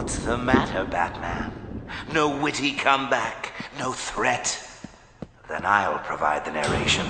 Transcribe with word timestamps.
What's 0.00 0.24
the 0.24 0.38
matter, 0.38 0.86
Batman? 0.86 1.52
No 2.10 2.34
witty 2.34 2.72
comeback, 2.72 3.52
no 3.78 3.92
threat. 3.92 4.66
Then 5.46 5.66
I'll 5.66 5.98
provide 5.98 6.46
the 6.46 6.52
narration. 6.52 7.06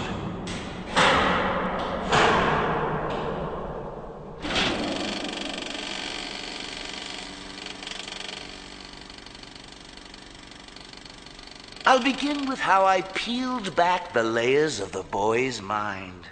I'll 11.86 12.02
begin 12.02 12.48
with 12.48 12.58
how 12.58 12.86
I 12.86 13.02
peeled 13.02 13.76
back 13.76 14.12
the 14.12 14.24
layers 14.24 14.80
of 14.80 14.90
the 14.90 15.04
boy's 15.04 15.62
mind. 15.62 16.24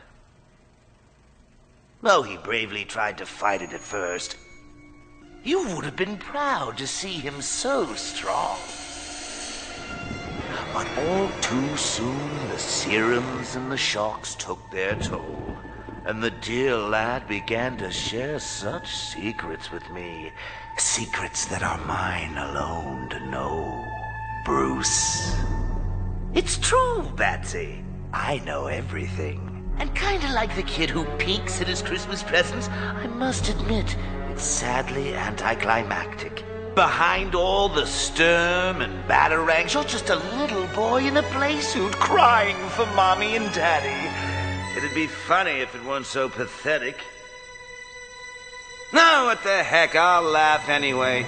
Though 2.02 2.22
he 2.22 2.36
bravely 2.36 2.84
tried 2.84 3.18
to 3.18 3.26
fight 3.26 3.62
it 3.62 3.72
at 3.72 3.80
first, 3.80 4.34
you 5.44 5.66
would 5.68 5.84
have 5.84 5.96
been 5.96 6.16
proud 6.16 6.76
to 6.78 6.86
see 6.86 7.12
him 7.12 7.40
so 7.40 7.94
strong. 7.94 8.58
But 10.72 10.86
all 10.98 11.30
too 11.40 11.76
soon, 11.76 12.48
the 12.48 12.58
serums 12.58 13.56
and 13.56 13.70
the 13.70 13.76
shocks 13.76 14.34
took 14.34 14.58
their 14.70 14.96
toll, 14.96 15.56
and 16.04 16.22
the 16.22 16.30
dear 16.30 16.76
lad 16.76 17.26
began 17.26 17.76
to 17.78 17.90
share 17.90 18.38
such 18.38 18.94
secrets 18.94 19.72
with 19.72 19.88
me. 19.90 20.32
Secrets 20.76 21.46
that 21.46 21.62
are 21.62 21.78
mine 21.86 22.36
alone 22.36 23.08
to 23.10 23.20
know. 23.30 23.84
Bruce. 24.44 25.34
It's 26.34 26.58
true, 26.58 27.02
Batsy. 27.16 27.82
I 28.12 28.38
know 28.44 28.66
everything. 28.66 29.44
And 29.78 29.94
kinda 29.94 30.32
like 30.32 30.54
the 30.56 30.62
kid 30.62 30.90
who 30.90 31.04
peeks 31.16 31.60
at 31.60 31.68
his 31.68 31.82
Christmas 31.82 32.22
presents, 32.22 32.68
I 32.68 33.06
must 33.06 33.48
admit, 33.48 33.96
sadly 34.40 35.14
anticlimactic. 35.14 36.44
Behind 36.74 37.34
all 37.34 37.68
the 37.68 37.86
sturm 37.86 38.82
and 38.82 39.08
batarangs, 39.08 39.74
you're 39.74 39.84
just 39.84 40.10
a 40.10 40.16
little 40.36 40.66
boy 40.68 41.04
in 41.06 41.16
a 41.16 41.22
play 41.24 41.60
suit 41.60 41.92
crying 41.92 42.56
for 42.70 42.86
mommy 42.94 43.36
and 43.36 43.52
daddy. 43.52 44.78
It'd 44.78 44.94
be 44.94 45.08
funny 45.08 45.60
if 45.60 45.74
it 45.74 45.84
weren't 45.84 46.06
so 46.06 46.28
pathetic. 46.28 46.96
No, 48.92 49.24
what 49.24 49.42
the 49.42 49.62
heck, 49.62 49.96
I'll 49.96 50.22
laugh 50.22 50.68
anyway. 50.68 51.24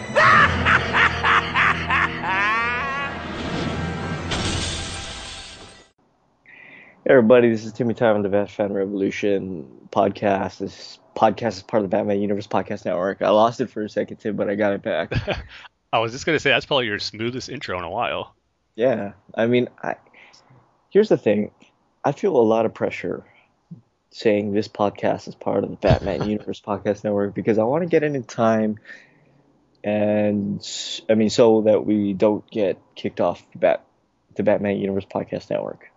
Hey 7.05 7.17
everybody, 7.17 7.51
this 7.51 7.65
is 7.65 7.73
Timmy 7.73 7.95
Time 7.95 8.17
on 8.17 8.23
the 8.23 8.29
Batman 8.29 8.73
Revolution 8.73 9.67
podcast. 9.91 10.59
This 10.59 11.01
podcast 11.21 11.57
is 11.57 11.63
part 11.63 11.85
of 11.85 11.91
the 11.91 11.95
Batman 11.97 12.21
Universe 12.21 12.47
Podcast 12.47 12.85
Network. 12.87 13.21
I 13.21 13.29
lost 13.31 13.61
it 13.61 13.69
for 13.69 13.83
a 13.83 13.91
second, 13.91 14.17
Tim, 14.17 14.37
but 14.37 14.49
I 14.49 14.55
got 14.55 14.73
it 14.73 14.83
back. 14.83 15.13
I 15.93 15.99
was 15.99 16.13
just 16.13 16.25
gonna 16.25 16.39
say 16.39 16.51
that's 16.51 16.67
probably 16.67 16.87
your 16.87 16.99
smoothest 16.99 17.49
intro 17.49 17.77
in 17.79 17.85
a 17.85 17.91
while. 17.91 18.35
yeah, 18.75 19.13
I 19.35 19.47
mean, 19.47 19.69
I, 19.83 19.97
here's 20.89 21.09
the 21.09 21.19
thing. 21.19 21.51
I 22.03 22.13
feel 22.13 22.35
a 22.37 22.39
lot 22.39 22.65
of 22.65 22.73
pressure 22.73 23.25
saying 24.11 24.53
this 24.53 24.69
podcast 24.69 25.29
is 25.29 25.35
part 25.35 25.63
of 25.63 25.71
the 25.71 25.77
Batman 25.77 26.23
Universe 26.29 26.61
Podcast 26.61 27.05
Network 27.05 27.35
because 27.35 27.59
I 27.59 27.65
want 27.65 27.83
to 27.83 27.89
get 27.89 28.03
it 28.03 28.15
in 28.15 28.25
time, 28.25 28.79
and 29.85 30.67
I 31.11 31.15
mean, 31.15 31.29
so 31.29 31.63
that 31.63 31.85
we 31.85 32.15
don't 32.15 32.49
get 32.51 32.81
kicked 32.95 33.21
off 33.21 33.45
the 33.53 33.59
Bat 33.59 33.85
the 34.37 34.43
Batman 34.43 34.79
Universe 34.79 35.05
Podcast 35.05 35.51
Network. 35.51 35.91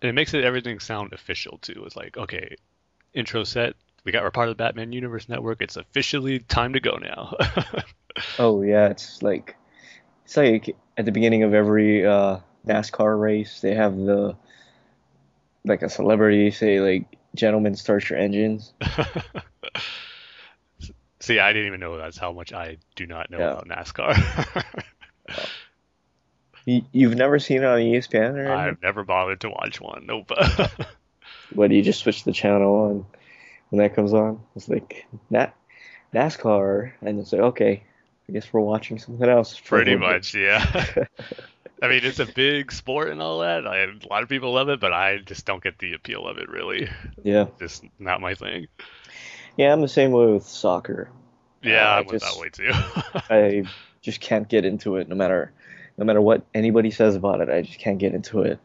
And 0.00 0.08
it 0.08 0.12
makes 0.12 0.34
it 0.34 0.44
everything 0.44 0.78
sound 0.78 1.12
official 1.12 1.58
too. 1.58 1.82
It's 1.84 1.96
like, 1.96 2.16
okay, 2.16 2.56
intro 3.12 3.44
set. 3.44 3.74
We 4.06 4.12
got 4.12 4.22
we're 4.22 4.30
part 4.30 4.48
of 4.48 4.56
the 4.56 4.62
Batman 4.62 4.92
Universe 4.92 5.28
Network. 5.28 5.60
It's 5.60 5.76
officially 5.76 6.38
time 6.38 6.72
to 6.74 6.80
go 6.80 6.96
now. 6.96 7.34
Oh 8.38 8.62
yeah, 8.62 8.86
it's 8.86 9.22
like 9.22 9.56
it's 10.24 10.38
like 10.38 10.74
at 10.96 11.04
the 11.04 11.12
beginning 11.12 11.42
of 11.42 11.52
every 11.52 12.06
uh, 12.06 12.38
NASCAR 12.66 13.20
race, 13.20 13.60
they 13.60 13.74
have 13.74 13.94
the 13.94 14.34
like 15.66 15.82
a 15.82 15.90
celebrity 15.90 16.50
say 16.50 16.80
like, 16.80 17.04
"Gentlemen, 17.34 17.74
start 17.76 18.08
your 18.08 18.18
engines." 18.18 18.72
See, 21.20 21.38
I 21.38 21.52
didn't 21.52 21.66
even 21.66 21.80
know 21.80 21.98
that's 21.98 22.16
how 22.16 22.32
much 22.32 22.54
I 22.54 22.78
do 22.94 23.04
not 23.04 23.30
know 23.30 23.38
Yeah. 23.38 23.50
about 23.50 23.68
NASCAR. 23.68 24.64
You, 26.64 26.82
you've 26.90 27.14
never 27.14 27.38
seen 27.38 27.58
it 27.58 27.64
on 27.64 27.78
ESPN 27.78 28.32
or 28.34 28.38
anything? 28.38 28.50
I've 28.50 28.82
never 28.82 29.04
bothered 29.04 29.40
to 29.42 29.50
watch 29.50 29.80
one. 29.80 30.04
Nope. 30.06 30.32
What 31.50 31.68
do 31.68 31.76
you 31.76 31.82
just 31.82 32.00
switch 32.00 32.24
the 32.24 32.32
channel 32.32 32.74
on 32.74 33.06
when 33.70 33.78
that 33.82 33.94
comes 33.94 34.12
on? 34.14 34.40
It's 34.54 34.68
like 34.68 35.06
Na- 35.30 35.50
NASCAR, 36.14 36.92
and 37.02 37.18
it's 37.20 37.32
like 37.32 37.42
okay, 37.42 37.82
I 38.28 38.32
guess 38.32 38.52
we're 38.52 38.60
watching 38.60 38.98
something 38.98 39.28
else. 39.28 39.58
Pretty 39.60 39.96
much, 39.96 40.34
yeah. 40.34 40.64
I 41.82 41.88
mean, 41.88 42.00
it's 42.04 42.20
a 42.20 42.26
big 42.26 42.72
sport 42.72 43.10
and 43.10 43.20
all 43.20 43.40
that. 43.40 43.66
I, 43.66 43.80
a 43.80 43.88
lot 44.08 44.22
of 44.22 44.28
people 44.30 44.52
love 44.54 44.70
it, 44.70 44.80
but 44.80 44.94
I 44.94 45.18
just 45.18 45.44
don't 45.44 45.62
get 45.62 45.78
the 45.78 45.92
appeal 45.92 46.26
of 46.26 46.38
it. 46.38 46.48
Really, 46.48 46.88
Yeah, 47.22 47.46
just 47.58 47.84
not 47.98 48.20
my 48.22 48.34
thing. 48.34 48.66
yeah, 49.56 49.72
I'm 49.72 49.82
the 49.82 49.88
same 49.88 50.10
way 50.12 50.26
with 50.26 50.46
soccer. 50.46 51.10
Yeah, 51.62 51.86
Uh, 51.86 51.94
I 51.96 51.98
I 51.98 52.02
just- 52.04 52.24
that 52.24 52.40
way 52.40 52.48
too. 52.48 52.70
I 53.30 53.64
just 54.00 54.20
can't 54.20 54.48
get 54.48 54.64
into 54.64 54.96
it, 54.96 55.08
no 55.08 55.16
matter 55.16 55.52
no 55.98 56.04
matter 56.04 56.20
what 56.20 56.44
anybody 56.54 56.90
says 56.90 57.14
about 57.14 57.40
it. 57.40 57.48
I 57.48 57.62
just 57.62 57.78
can't 57.78 57.98
get 57.98 58.12
into 58.14 58.42
it. 58.42 58.58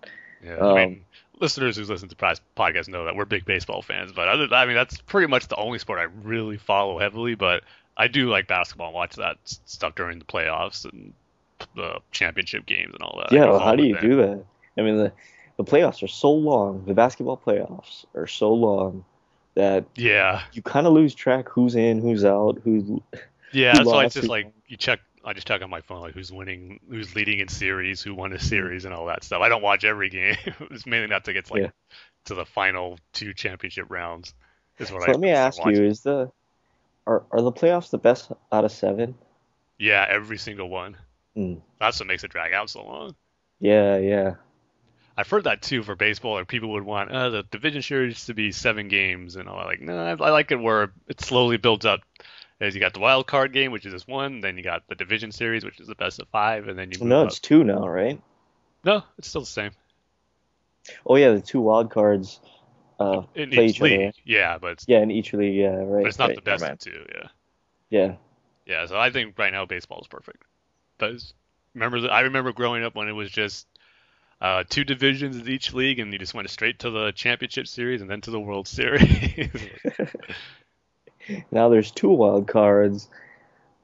Yeah, 0.44 0.57
Um, 0.57 0.78
I 0.78 0.85
mean, 0.85 1.06
listeners 1.41 1.75
who 1.75 1.84
listen 1.84 2.07
to 2.09 2.16
podcasts 2.16 2.88
know 2.88 3.06
that 3.06 3.16
we're 3.16 3.25
big 3.25 3.44
baseball 3.44 3.81
fans, 3.81 4.12
but 4.13 4.28
other, 4.28 4.47
I 4.53 4.66
mean, 4.66 4.75
that's 4.75 5.02
pretty 5.02 5.28
much 5.28 5.47
the 5.47 5.57
only 5.57 5.79
sport 5.79 6.00
I 6.00 6.03
really 6.24 6.57
follow 6.57 7.00
heavily. 7.00 7.35
But 7.35 7.63
I 7.97 8.07
do 8.07 8.29
like 8.29 8.47
basketball 8.47 8.88
and 8.88 8.96
watch 8.96 9.16
that 9.16 9.38
stuff 9.44 9.96
during 9.96 10.19
the 10.19 10.25
playoffs 10.25 10.85
and 10.85 11.13
the 11.75 12.00
championship 12.12 12.66
games 12.66 12.94
and 12.94 13.02
all 13.02 13.19
that. 13.19 13.34
Yeah, 13.34 13.46
well, 13.46 13.59
how 13.59 13.75
do 13.75 13.84
you 13.84 13.96
that. 13.96 14.02
do 14.02 14.16
that? 14.18 14.46
I 14.78 14.81
mean, 14.81 14.97
the 14.97 15.12
the 15.57 15.63
playoffs 15.63 16.02
are 16.03 16.07
so 16.07 16.31
long. 16.31 16.85
The 16.85 16.94
basketball 16.94 17.38
playoffs 17.38 18.06
are 18.16 18.28
so 18.28 18.53
long 18.53 19.03
that 19.56 19.85
Yeah, 19.96 20.44
you 20.53 20.62
kind 20.62 20.88
of 20.88 20.94
lose 20.94 21.13
track 21.13 21.50
who's 21.50 21.75
in, 21.75 22.02
who's 22.02 22.23
out, 22.23 22.59
who. 22.63 23.03
yeah. 23.52 23.78
Who 23.79 23.85
So 23.85 23.96
I 23.96 24.08
just 24.08 24.29
like 24.29 24.52
you 24.68 24.78
check. 24.78 25.00
I 25.25 25.33
just 25.33 25.47
check 25.47 25.61
on 25.61 25.69
my 25.69 25.81
phone 25.81 26.01
like 26.01 26.13
who's 26.13 26.31
winning, 26.31 26.79
who's 26.89 27.15
leading 27.15 27.39
in 27.39 27.47
series, 27.47 28.01
who 28.01 28.15
Mm-hmm. 28.15 28.15
won 28.15 28.33
a 28.33 28.39
series, 28.39 28.85
and 28.85 28.93
all 28.93 29.07
that 29.07 29.23
stuff. 29.23 29.41
I 29.41 29.49
don't 29.49 29.61
watch 29.61 29.83
every 29.83 30.09
game. 30.09 30.35
it's 30.71 30.85
mainly 30.85 31.07
not 31.07 31.25
to 31.25 31.33
get 31.33 31.45
to, 31.45 31.53
like 31.53 31.63
Yeah. 31.63 31.71
to 32.25 32.35
the 32.35 32.45
final 32.45 32.99
two 33.13 33.33
championship 33.33 33.87
rounds. 33.89 34.33
Is 34.79 34.91
what 34.91 35.03
So 35.03 35.11
I 35.11 35.13
let 35.13 35.19
me 35.19 35.29
ask 35.29 35.65
watching. 35.65 35.65
you: 35.65 35.85
Is 35.85 36.01
the 36.03 36.31
are 37.07 37.25
are 37.31 37.41
the 37.41 37.51
playoffs 37.51 37.91
the 37.91 37.97
best 37.99 38.31
out 38.51 38.65
of 38.65 38.71
seven? 38.71 39.17
Yeah, 39.77 40.05
every 40.07 40.37
single 40.37 40.69
one. 40.69 40.97
Hmm. 41.35 41.55
That's 41.79 41.99
what 41.99 42.07
makes 42.07 42.23
it 42.23 42.31
drag 42.31 42.53
out 42.53 42.69
so 42.69 42.85
long. 42.85 43.15
Yeah, 43.59 43.97
yeah, 43.97 44.35
I've 45.17 45.29
heard 45.29 45.43
that 45.45 45.61
too 45.61 45.83
for 45.83 45.95
baseball, 45.95 46.37
or 46.37 46.45
people 46.45 46.71
would 46.71 46.83
want 46.83 47.11
uh, 47.11 47.29
the 47.29 47.43
division 47.43 47.81
series 47.81 48.25
to 48.25 48.33
be 48.33 48.51
seven 48.51 48.87
games, 48.87 49.35
and 49.35 49.47
all. 49.47 49.57
That 49.59 49.65
like, 49.65 49.81
no, 49.81 49.97
I, 49.97 50.11
I 50.11 50.31
like 50.31 50.51
it 50.51 50.57
where 50.59 50.93
it 51.07 51.21
slowly 51.21 51.57
builds 51.57 51.85
up. 51.85 52.01
As 52.61 52.75
you 52.75 52.79
got 52.79 52.94
the 52.94 52.99
wild 52.99 53.27
card 53.27 53.51
game, 53.51 53.72
which 53.72 53.85
is 53.85 53.94
just 53.94 54.07
one, 54.07 54.39
then 54.39 54.55
you 54.55 54.63
got 54.63 54.88
the 54.88 54.95
division 54.95 55.31
series, 55.31 55.66
which 55.66 55.79
is 55.79 55.88
the 55.88 55.95
best 55.95 56.19
of 56.19 56.27
five, 56.29 56.67
and 56.67 56.77
then 56.77 56.91
you 56.91 56.99
no, 57.03 57.23
up. 57.23 57.27
it's 57.27 57.39
two 57.39 57.63
now, 57.63 57.88
right? 57.88 58.22
No, 58.85 59.03
it's 59.17 59.27
still 59.27 59.41
the 59.41 59.47
same 59.47 59.72
Oh 61.05 61.16
yeah, 61.16 61.31
the 61.31 61.41
two 61.41 61.61
wild 61.61 61.91
cards 61.91 62.39
uh, 62.99 63.22
in 63.35 63.51
play 63.51 63.66
each 63.66 63.75
each 63.75 63.81
league. 63.81 63.99
right? 63.99 64.16
Yeah, 64.25 64.57
but 64.57 64.73
it's, 64.73 64.85
Yeah, 64.88 64.99
in 64.99 65.11
each 65.11 65.33
league, 65.33 65.55
yeah, 65.55 65.75
right. 65.75 66.03
but 66.03 66.07
it's 66.07 66.19
not 66.19 66.29
right, 66.29 66.35
the 66.35 66.41
best 66.41 66.63
of 66.63 66.79
two. 66.79 67.05
Yeah, 67.13 67.27
Yeah, 67.89 68.16
yeah. 68.66 68.85
So 68.85 68.99
I 68.99 69.11
think 69.11 69.38
right 69.38 69.51
now 69.51 69.66
baseball 69.66 70.01
is 70.01 70.07
perfect. 70.07 70.43
But 70.97 71.13
remember, 71.73 72.01
the, 72.01 72.09
I 72.09 72.22
remember 72.22 72.51
growing 72.51 72.83
up 72.83 72.95
when 72.95 73.07
it 73.07 73.13
was 73.13 73.29
just 73.29 73.67
uh, 74.39 74.63
two 74.69 74.83
divisions 74.83 75.38
in 75.38 75.47
each 75.49 75.73
league, 75.73 75.99
and 75.99 76.11
you 76.11 76.19
just 76.19 76.33
went 76.33 76.49
straight 76.49 76.79
to 76.79 76.89
the 76.89 77.11
championship 77.11 77.67
series 77.67 78.01
and 78.01 78.09
then 78.09 78.22
to 78.22 78.31
the 78.31 78.39
World 78.39 78.67
Series. 78.67 79.49
now 81.52 81.70
there's 81.70 81.91
two 81.91 82.09
wild 82.09 82.47
cards, 82.47 83.09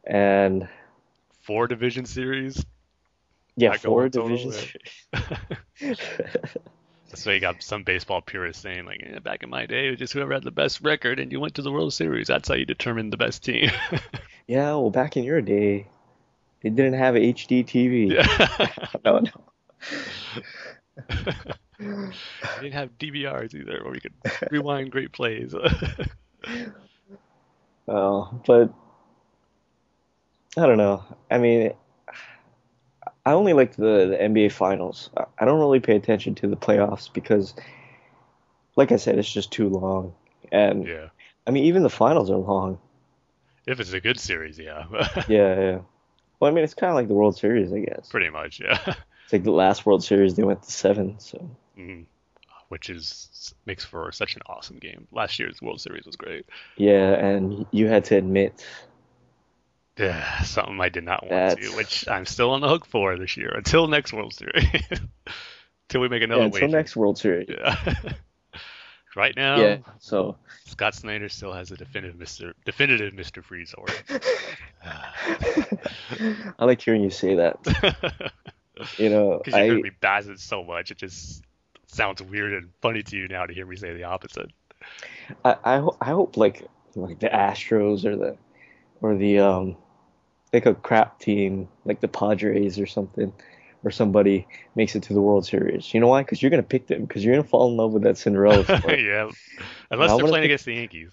and 0.04 0.68
Four 1.42 1.68
division 1.68 2.06
series. 2.06 2.66
yeah, 3.56 3.72
go 3.78 3.90
four 3.90 4.10
total, 4.10 4.36
divisions. 4.38 4.76
So 7.14 7.32
you 7.32 7.40
got 7.40 7.64
some 7.64 7.84
baseball 7.84 8.22
purists 8.22 8.62
saying 8.62 8.86
like, 8.86 9.02
eh, 9.02 9.20
back 9.20 9.44
in 9.44 9.50
my 9.50 9.66
day, 9.66 9.88
it 9.88 9.92
was 9.92 10.00
just 10.00 10.12
whoever 10.14 10.34
had 10.34 10.44
the 10.44 10.52
best 10.52 10.82
record, 10.82 11.20
and 11.20 11.32
you 11.32 11.40
went 11.40 11.56
to 11.56 11.62
the 11.62 11.72
World 11.72 11.94
Series. 11.94 12.28
That's 12.28 12.50
how 12.50 12.56
you 12.56 12.66
determined 12.66 13.14
the 13.14 13.18
best 13.18 13.44
team. 13.44 13.70
Yeah, 14.50 14.70
well, 14.76 14.90
back 14.92 15.18
in 15.18 15.26
your 15.26 15.42
day, 15.42 15.88
they 16.62 16.70
didn't 16.70 16.94
have 16.94 17.16
HD 17.16 17.66
TV. 17.66 18.14
yeah. 18.14 18.88
No, 19.04 19.20
no. 19.20 19.32
you 21.80 22.12
didn't 22.62 22.74
have 22.74 22.98
DVRs 22.98 23.54
either, 23.54 23.84
where 23.84 23.94
you 23.94 24.00
could 24.00 24.14
rewind 24.50 24.90
great 24.92 25.12
plays. 25.12 25.54
Oh, 27.88 28.42
but 28.46 28.74
I 30.58 30.66
don't 30.66 30.78
know. 30.78 31.04
I 31.32 31.38
mean, 31.38 31.74
I 33.26 33.32
only 33.34 33.54
like 33.54 33.76
the, 33.76 34.08
the 34.08 34.18
NBA 34.22 34.52
Finals. 34.52 35.10
I- 35.40 35.46
don't 35.46 35.60
really 35.60 35.80
pay 35.80 35.96
attention 35.96 36.36
to 36.36 36.48
the 36.48 36.56
playoffs 36.58 37.12
because, 37.12 37.54
like 38.76 38.92
I 38.92 38.96
said, 38.98 39.18
it's 39.20 39.32
just 39.32 39.52
too 39.52 39.70
long. 39.70 40.14
And 40.52 40.86
yeah. 40.88 41.10
I 41.46 41.52
mean, 41.52 41.66
even 41.66 41.84
the 41.84 41.90
finals 41.90 42.30
are 42.30 42.38
long. 42.38 42.80
If 43.66 43.80
it's 43.80 43.94
a 43.94 44.00
good 44.02 44.20
series, 44.20 44.58
yeah. 44.58 44.86
Yeah, 45.28 45.60
yeah. 45.60 45.80
Well, 46.40 46.52
I 46.52 46.54
mean, 46.54 46.64
it's 46.64 46.74
kind 46.74 46.90
of 46.92 46.96
like 46.96 47.08
the 47.08 47.14
World 47.16 47.38
Series, 47.38 47.74
I 47.74 47.80
guess. 47.80 48.10
Pretty 48.10 48.30
much, 48.30 48.60
yeah. 48.60 48.80
It's 49.24 49.34
like 49.34 49.44
the 49.44 49.52
last 49.52 49.86
World 49.86 50.04
Series 50.04 50.36
they 50.36 50.44
went 50.44 50.64
to 50.64 50.72
seven, 50.72 51.20
so 51.20 51.50
Mhm. 51.78 52.06
Which 52.70 52.90
is 52.90 53.54
makes 53.66 53.86
for 53.86 54.12
such 54.12 54.36
an 54.36 54.42
awesome 54.46 54.78
game. 54.78 55.08
Last 55.12 55.40
year's 55.40 55.62
World 55.62 55.80
Series 55.80 56.06
was 56.06 56.16
great. 56.18 56.46
yeah. 56.76 57.14
And 57.14 57.66
you 57.72 57.88
had 57.88 58.04
to 58.06 58.16
admit, 58.18 58.66
Yeah, 59.98 60.42
something 60.44 60.80
I 60.82 60.90
did 60.90 61.04
not 61.06 61.24
want 61.24 61.30
That's- 61.32 61.70
to, 61.72 61.76
which 61.78 62.08
I'm 62.10 62.26
still 62.26 62.52
on 62.52 62.62
the 62.62 62.68
hook 62.68 62.86
for 62.86 63.18
this 63.18 63.38
year 63.38 63.52
until 63.56 63.88
next 63.88 64.12
World 64.14 64.34
Series. 64.34 64.66
Till 65.90 66.02
we 66.02 66.10
make 66.10 66.22
another 66.22 66.42
yeah, 66.42 66.46
until 66.48 66.62
wager. 66.68 66.78
next 66.78 66.96
World 66.98 67.18
Series. 67.18 67.48
Yeah. 67.50 67.94
right 69.16 69.34
now, 69.38 69.58
Yeah. 69.60 69.78
So 70.00 70.36
Scott 70.66 70.94
Snyder 70.94 71.30
still 71.30 71.54
has 71.54 71.72
a 71.72 71.78
definitive 71.78 72.18
Mr. 72.18 72.52
definitive 72.66 73.14
Mr. 73.14 73.42
Freeze 73.42 73.72
sword. 73.72 73.94
I 76.60 76.66
like 76.66 76.82
hearing 76.82 77.02
you 77.04 77.10
say 77.10 77.36
that. 77.36 77.58
You 78.98 79.10
know, 79.10 79.38
Because 79.44 79.58
you 79.58 79.64
I 79.64 79.68
heard 79.70 79.82
me 79.82 79.92
bash 80.02 80.26
it 80.28 80.40
so 80.40 80.64
much, 80.64 80.92
it 80.92 80.98
just 80.98 81.44
sounds 81.88 82.22
weird 82.22 82.54
and 82.54 82.70
funny 82.82 83.04
to 83.04 83.18
you 83.18 83.28
now 83.28 83.46
to 83.46 83.54
hear 83.54 83.66
me 83.66 83.76
say 83.76 83.94
the 83.94 84.04
opposite. 84.04 84.52
I 85.44 85.56
I, 85.64 85.78
ho- 85.78 85.98
I 86.02 86.06
hope 86.12 86.38
like 86.38 86.66
like 86.96 87.20
the 87.20 87.30
Astros 87.30 88.06
or 88.06 88.16
the 88.16 88.38
or 89.02 89.16
the 89.16 89.40
um 89.40 89.76
like 90.54 90.66
a 90.66 90.74
crap 90.76 91.20
team 91.20 91.68
like 91.86 92.00
the 92.00 92.08
Padres 92.08 92.80
or 92.80 92.86
something 92.86 93.32
or 93.84 93.92
somebody 93.92 94.48
makes 94.76 94.96
it 94.96 95.04
to 95.04 95.14
the 95.14 95.22
World 95.22 95.46
Series. 95.46 95.94
You 95.94 96.00
know 96.00 96.08
why? 96.08 96.22
Because 96.24 96.42
you're 96.42 96.50
gonna 96.52 96.64
pick 96.64 96.88
them 96.88 97.06
because 97.06 97.24
you're 97.24 97.36
gonna 97.36 97.48
fall 97.48 97.70
in 97.70 97.78
love 97.78 97.94
with 97.94 98.04
that 98.04 98.18
Cinderella 98.18 98.64
story. 98.80 99.06
yeah, 99.08 99.30
unless 99.92 100.10
they're 100.12 100.20
playing 100.20 100.34
pick- 100.36 100.46
against 100.46 100.66
the 100.66 100.74
Yankees. 100.76 101.12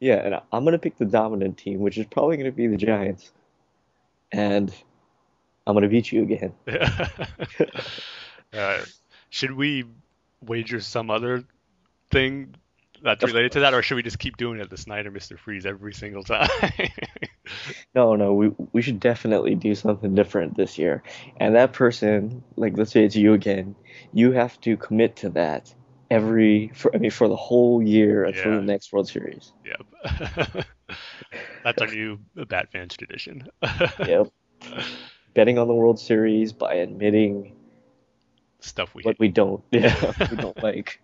yeah, 0.00 0.16
and 0.16 0.34
I'm 0.52 0.64
gonna 0.64 0.78
pick 0.78 0.96
the 0.98 1.06
dominant 1.06 1.56
team, 1.58 1.80
which 1.80 1.96
is 1.98 2.06
probably 2.06 2.36
gonna 2.36 2.52
be 2.52 2.66
the 2.66 2.76
Giants, 2.76 3.32
and 4.32 4.72
I'm 5.66 5.74
gonna 5.74 5.88
beat 5.88 6.12
you 6.12 6.22
again. 6.22 6.52
uh, 8.52 8.78
should 9.30 9.52
we 9.52 9.84
wager 10.40 10.80
some 10.80 11.10
other 11.10 11.44
thing 12.10 12.54
that's 13.02 13.22
related 13.22 13.52
to 13.52 13.60
that, 13.60 13.74
or 13.74 13.82
should 13.82 13.94
we 13.96 14.02
just 14.02 14.18
keep 14.18 14.36
doing 14.36 14.60
it 14.60 14.70
the 14.70 14.76
Snyder 14.76 15.10
Mr. 15.10 15.38
Freeze 15.38 15.66
every 15.66 15.92
single 15.94 16.24
time? 16.24 16.48
No, 17.94 18.14
no, 18.14 18.34
we 18.34 18.48
we 18.74 18.82
should 18.82 19.00
definitely 19.00 19.54
do 19.54 19.74
something 19.74 20.14
different 20.14 20.54
this 20.54 20.76
year. 20.76 21.02
And 21.38 21.54
that 21.54 21.72
person, 21.72 22.44
like 22.56 22.76
let's 22.76 22.92
say 22.92 23.04
it's 23.06 23.16
you 23.16 23.32
again, 23.32 23.74
you 24.12 24.32
have 24.32 24.60
to 24.60 24.76
commit 24.76 25.16
to 25.16 25.30
that 25.30 25.74
every 26.10 26.70
for 26.74 26.94
I 26.94 26.98
mean 26.98 27.10
for 27.10 27.26
the 27.26 27.36
whole 27.36 27.82
year 27.82 28.24
until 28.24 28.52
Yeah. 28.52 28.56
the 28.58 28.62
next 28.66 28.92
World 28.92 29.08
Series. 29.08 29.52
yep. 29.64 29.80
that's 31.64 31.80
our 31.80 31.88
new 31.88 32.18
Bat 32.34 32.68
fans 32.70 32.94
tradition. 32.96 33.48
Yep. 34.06 34.28
Betting 35.32 35.58
on 35.58 35.68
the 35.68 35.74
World 35.74 35.98
Series 35.98 36.52
by 36.52 36.74
admitting 36.74 37.54
Stuff 38.60 38.94
we 38.94 39.02
what 39.02 39.18
we 39.18 39.28
don't 39.28 39.62
yeah, 39.70 40.12
we 40.30 40.36
don't 40.36 40.60
like. 40.62 41.00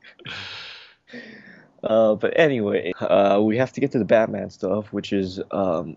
Uh, 1.82 2.14
but 2.14 2.38
anyway, 2.38 2.92
uh, 2.98 3.40
we 3.42 3.58
have 3.58 3.72
to 3.72 3.80
get 3.80 3.92
to 3.92 3.98
the 3.98 4.04
Batman 4.04 4.50
stuff, 4.50 4.92
which 4.92 5.12
is 5.12 5.40
um, 5.50 5.96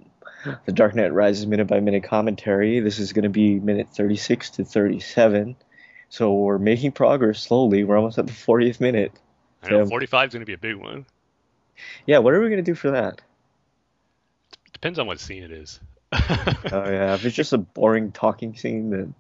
the 0.66 0.72
Dark 0.72 0.96
Knight 0.96 1.14
Rises 1.14 1.48
minute 1.48 1.68
by 1.68 1.80
minute 1.80 2.04
commentary. 2.04 2.80
This 2.80 3.00
is 3.00 3.14
going 3.14 3.24
to 3.24 3.30
be 3.30 3.60
minute 3.60 3.90
36 3.90 4.52
to 4.52 4.66
37. 4.66 5.56
So 6.10 6.34
we're 6.34 6.58
making 6.58 6.92
progress 6.92 7.42
slowly. 7.42 7.84
We're 7.84 7.98
almost 7.98 8.18
at 8.18 8.28
the 8.28 8.34
40th 8.34 8.80
minute. 8.80 9.14
I 9.64 9.70
know 9.70 9.86
45 9.86 10.28
is 10.28 10.34
going 10.34 10.42
to 10.42 10.46
be 10.46 10.54
a 10.54 10.58
big 10.58 10.76
one. 10.76 11.06
Yeah, 12.06 12.20
what 12.20 12.34
are 12.34 12.42
we 12.42 12.48
going 12.48 12.64
to 12.64 12.64
do 12.64 12.76
for 12.76 12.92
that? 12.92 13.22
Depends 14.74 15.00
on 15.00 15.08
what 15.08 15.20
scene 15.20 15.44
it 15.44 15.52
is. 15.52 15.80
Oh, 16.14 16.20
yeah, 16.72 17.14
if 17.16 17.26
it's 17.26 17.36
just 17.36 17.54
a 17.54 17.58
boring 17.58 18.12
talking 18.12 18.56
scene, 18.56 18.90
then 18.90 19.14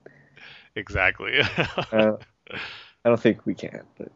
exactly. 0.77 1.39
uh, 1.91 2.13
I 2.51 3.09
don't 3.09 3.19
think 3.19 3.45
we 3.45 3.53
can. 3.53 3.83
But 3.97 4.11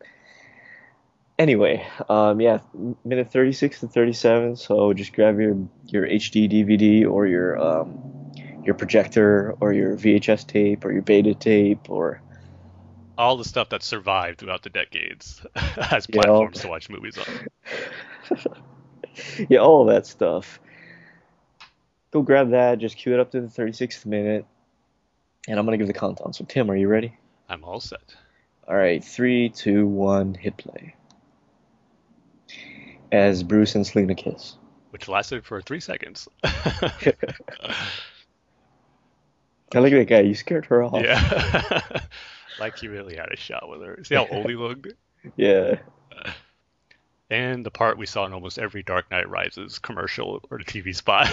anyway, 1.37 1.85
um, 2.07 2.39
yeah, 2.39 2.59
minute 3.03 3.31
36 3.31 3.81
to 3.81 3.87
37. 3.87 4.55
So 4.55 4.93
just 4.93 5.13
grab 5.13 5.39
your 5.39 5.57
your 5.87 6.07
HD 6.07 6.49
DVD 6.49 7.09
or 7.09 7.25
your 7.27 7.57
um, 7.57 8.31
your 8.63 8.75
projector 8.75 9.55
or 9.59 9.73
your 9.73 9.95
VHS 9.95 10.47
tape 10.47 10.85
or 10.85 10.91
your 10.91 11.01
beta 11.01 11.33
tape 11.33 11.89
or 11.89 12.21
All 13.17 13.37
the 13.37 13.45
stuff 13.45 13.69
that 13.69 13.83
survived 13.83 14.39
throughout 14.39 14.63
the 14.63 14.69
decades 14.69 15.45
as 15.91 16.07
platforms 16.07 16.61
to 16.61 16.67
watch 16.67 16.89
movies 16.89 17.17
on. 17.17 18.37
yeah, 19.49 19.59
all 19.59 19.85
that 19.85 20.05
stuff. 20.05 20.59
Go 22.11 22.21
grab 22.21 22.51
that. 22.51 22.79
Just 22.79 22.97
cue 22.97 23.13
it 23.13 23.19
up 23.19 23.31
to 23.31 23.41
the 23.41 23.47
36th 23.47 24.05
minute, 24.05 24.45
and 25.47 25.59
I'm 25.59 25.65
gonna 25.65 25.77
give 25.77 25.87
the 25.87 25.93
countdown. 25.93 26.33
So 26.33 26.45
Tim, 26.45 26.69
are 26.69 26.75
you 26.75 26.87
ready? 26.87 27.15
I'm 27.49 27.63
all 27.63 27.79
set. 27.79 28.15
All 28.67 28.75
right, 28.75 29.03
three, 29.03 29.49
two, 29.49 29.87
one, 29.87 30.33
hit 30.33 30.57
play. 30.57 30.95
As 33.11 33.43
Bruce 33.43 33.75
and 33.75 33.85
Selina 33.85 34.15
kiss. 34.15 34.57
Which 34.91 35.07
lasted 35.07 35.45
for 35.45 35.61
three 35.61 35.79
seconds. 35.79 36.27
I 36.43 37.03
like 39.79 39.93
that 39.93 40.07
guy. 40.07 40.21
You 40.21 40.35
scared 40.35 40.65
her 40.65 40.83
off. 40.83 41.01
yeah. 41.01 42.01
like 42.59 42.77
he 42.77 42.87
really 42.87 43.15
had 43.15 43.31
a 43.31 43.37
shot 43.37 43.69
with 43.69 43.81
her. 43.81 44.03
See 44.03 44.15
how 44.15 44.27
old 44.27 44.49
he 44.49 44.55
looked? 44.55 44.87
Yeah. 45.35 45.75
And 47.29 47.65
the 47.65 47.71
part 47.71 47.97
we 47.97 48.05
saw 48.05 48.25
in 48.25 48.33
almost 48.33 48.59
every 48.59 48.83
Dark 48.83 49.09
Knight 49.09 49.29
Rises 49.29 49.79
commercial 49.79 50.43
or 50.51 50.59
TV 50.59 50.93
spot. 50.93 51.29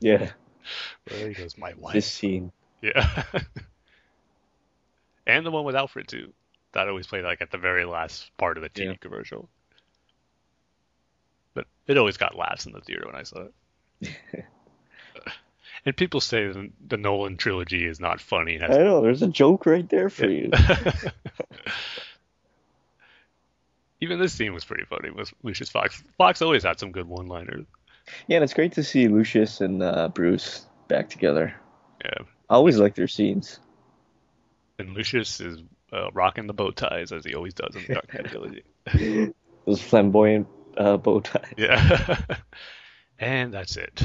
Yeah. 0.00 0.30
Where 1.08 1.28
he 1.28 1.34
goes, 1.34 1.56
my 1.56 1.72
wife. 1.74 1.94
This 1.94 2.10
scene. 2.10 2.50
Yeah. 2.82 3.22
and 5.26 5.44
the 5.46 5.50
one 5.50 5.64
with 5.64 5.74
Alfred 5.76 6.08
too. 6.08 6.32
That 6.72 6.88
always 6.88 7.06
played 7.06 7.24
like 7.24 7.40
at 7.40 7.50
the 7.50 7.58
very 7.58 7.84
last 7.84 8.30
part 8.36 8.56
of 8.58 8.62
the 8.62 8.68
TV 8.68 8.86
Yeah. 8.86 8.94
commercial. 9.00 9.48
But 11.54 11.66
it 11.86 11.96
always 11.96 12.16
got 12.16 12.36
laughs 12.36 12.66
in 12.66 12.72
the 12.72 12.80
theater 12.80 13.04
when 13.06 13.16
I 13.16 13.22
saw 13.22 13.46
it. 14.02 14.14
and 15.86 15.96
people 15.96 16.20
say 16.20 16.48
the, 16.48 16.70
the 16.86 16.96
Nolan 16.98 17.36
trilogy 17.38 17.86
is 17.86 17.98
not 17.98 18.20
funny. 18.20 18.60
I 18.60 18.68
know. 18.68 19.00
There's 19.00 19.22
a 19.22 19.28
joke 19.28 19.64
right 19.66 19.88
there 19.88 20.10
for 20.10 20.28
you. 20.28 20.50
Even 24.00 24.18
this 24.18 24.34
scene 24.34 24.52
was 24.52 24.64
pretty 24.64 24.84
funny 24.84 25.10
with 25.10 25.32
Lucius 25.42 25.70
Fox. 25.70 26.02
Fox 26.18 26.42
always 26.42 26.64
had 26.64 26.78
some 26.78 26.92
good 26.92 27.08
one-liners. 27.08 27.64
Yeah, 28.28 28.36
and 28.36 28.44
it's 28.44 28.52
great 28.52 28.72
to 28.72 28.84
see 28.84 29.08
Lucius 29.08 29.62
and 29.62 29.82
uh, 29.82 30.08
Bruce 30.08 30.66
back 30.88 31.08
together. 31.08 31.54
Yeah. 32.04 32.18
I 32.48 32.54
always 32.54 32.78
like 32.78 32.94
their 32.94 33.08
scenes. 33.08 33.58
And 34.78 34.92
Lucius 34.94 35.40
is 35.40 35.62
uh, 35.92 36.10
rocking 36.12 36.46
the 36.46 36.52
bow 36.52 36.70
ties 36.70 37.12
as 37.12 37.24
he 37.24 37.34
always 37.34 37.54
does 37.54 37.74
in 37.74 37.82
the 37.86 37.94
Dark 37.94 38.12
Knight 38.14 38.26
trilogy. 38.26 38.62
Those 39.64 39.82
flamboyant 39.82 40.46
uh, 40.76 40.96
bow 40.96 41.20
ties. 41.20 41.54
Yeah. 41.56 42.18
and 43.18 43.52
that's 43.52 43.76
it. 43.76 44.00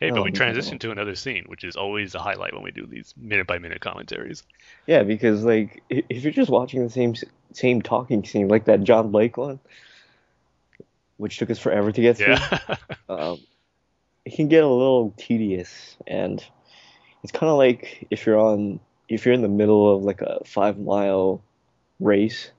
Hey, 0.00 0.10
but 0.10 0.20
Oh, 0.20 0.22
we 0.22 0.30
no. 0.30 0.36
transition 0.36 0.78
to 0.78 0.90
another 0.92 1.16
scene, 1.16 1.44
which 1.48 1.64
is 1.64 1.74
always 1.76 2.14
a 2.14 2.20
highlight 2.20 2.54
when 2.54 2.62
we 2.62 2.70
do 2.70 2.86
these 2.86 3.12
minute 3.16 3.48
by 3.48 3.58
minute 3.58 3.80
commentaries. 3.80 4.44
Yeah, 4.86 5.02
because 5.02 5.42
like 5.44 5.82
if 5.90 6.22
you're 6.22 6.32
just 6.32 6.50
watching 6.50 6.84
the 6.84 6.90
same 6.90 7.14
same 7.52 7.82
talking 7.82 8.24
scene, 8.24 8.46
like 8.48 8.66
that 8.66 8.84
John 8.84 9.10
Blake 9.10 9.36
one, 9.36 9.58
which 11.16 11.38
took 11.38 11.50
us 11.50 11.58
forever 11.58 11.90
to 11.90 12.00
get 12.00 12.16
through, 12.16 12.34
Yeah. 12.34 12.76
um, 13.08 13.38
it 14.24 14.34
can 14.36 14.46
get 14.46 14.62
a 14.62 14.68
little 14.68 15.12
tedious, 15.16 15.96
and 16.06 16.44
it's 17.22 17.32
kind 17.32 17.50
of 17.50 17.56
like 17.56 18.06
if 18.10 18.26
you're 18.26 18.38
on 18.38 18.80
if 19.08 19.24
you're 19.24 19.34
in 19.34 19.42
the 19.42 19.48
middle 19.48 19.96
of 19.96 20.04
like 20.04 20.20
a 20.20 20.42
five 20.44 20.78
mile 20.78 21.42
race, 22.00 22.50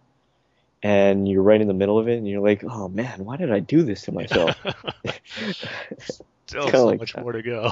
and 0.82 1.28
you're 1.28 1.44
right 1.44 1.62
in 1.62 1.68
the 1.68 1.74
middle 1.74 2.00
of 2.00 2.08
it, 2.08 2.18
and 2.18 2.28
you're 2.28 2.42
like, 2.42 2.64
oh 2.64 2.88
man, 2.88 3.26
why 3.26 3.38
did 3.38 3.52
I 3.52 3.60
do 3.60 3.84
this 3.84 4.04
to 4.04 4.12
myself? 4.12 4.56
Still 6.48 6.70
so 6.70 6.86
like 6.88 7.00
much 7.00 7.14
that. 7.14 7.22
more 7.22 7.32
to 7.34 7.44
go. 7.44 7.72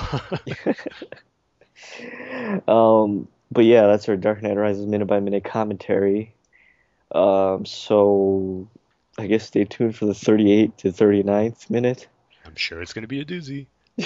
um, 2.72 3.28
but 3.52 3.66
yeah, 3.66 3.88
that's 3.88 4.08
our 4.08 4.16
Dark 4.16 4.44
Knight 4.44 4.58
Rises 4.58 4.86
minute 4.86 5.08
by 5.08 5.20
minute 5.20 5.44
commentary. 5.44 6.36
Um, 7.12 7.66
so 7.66 8.68
I 9.18 9.28
guess 9.28 9.48
stay 9.48 9.66
tuned 9.66 9.96
for 9.96 10.06
the 10.06 10.14
38 10.14 10.78
to 10.80 10.92
39th 10.92 11.70
minute. 11.70 12.08
I'm 12.46 12.56
sure 12.56 12.82
it's 12.82 12.94
going 12.94 13.04
to 13.04 13.08
be 13.08 13.22
a 13.22 13.26
doozy. 13.26 13.66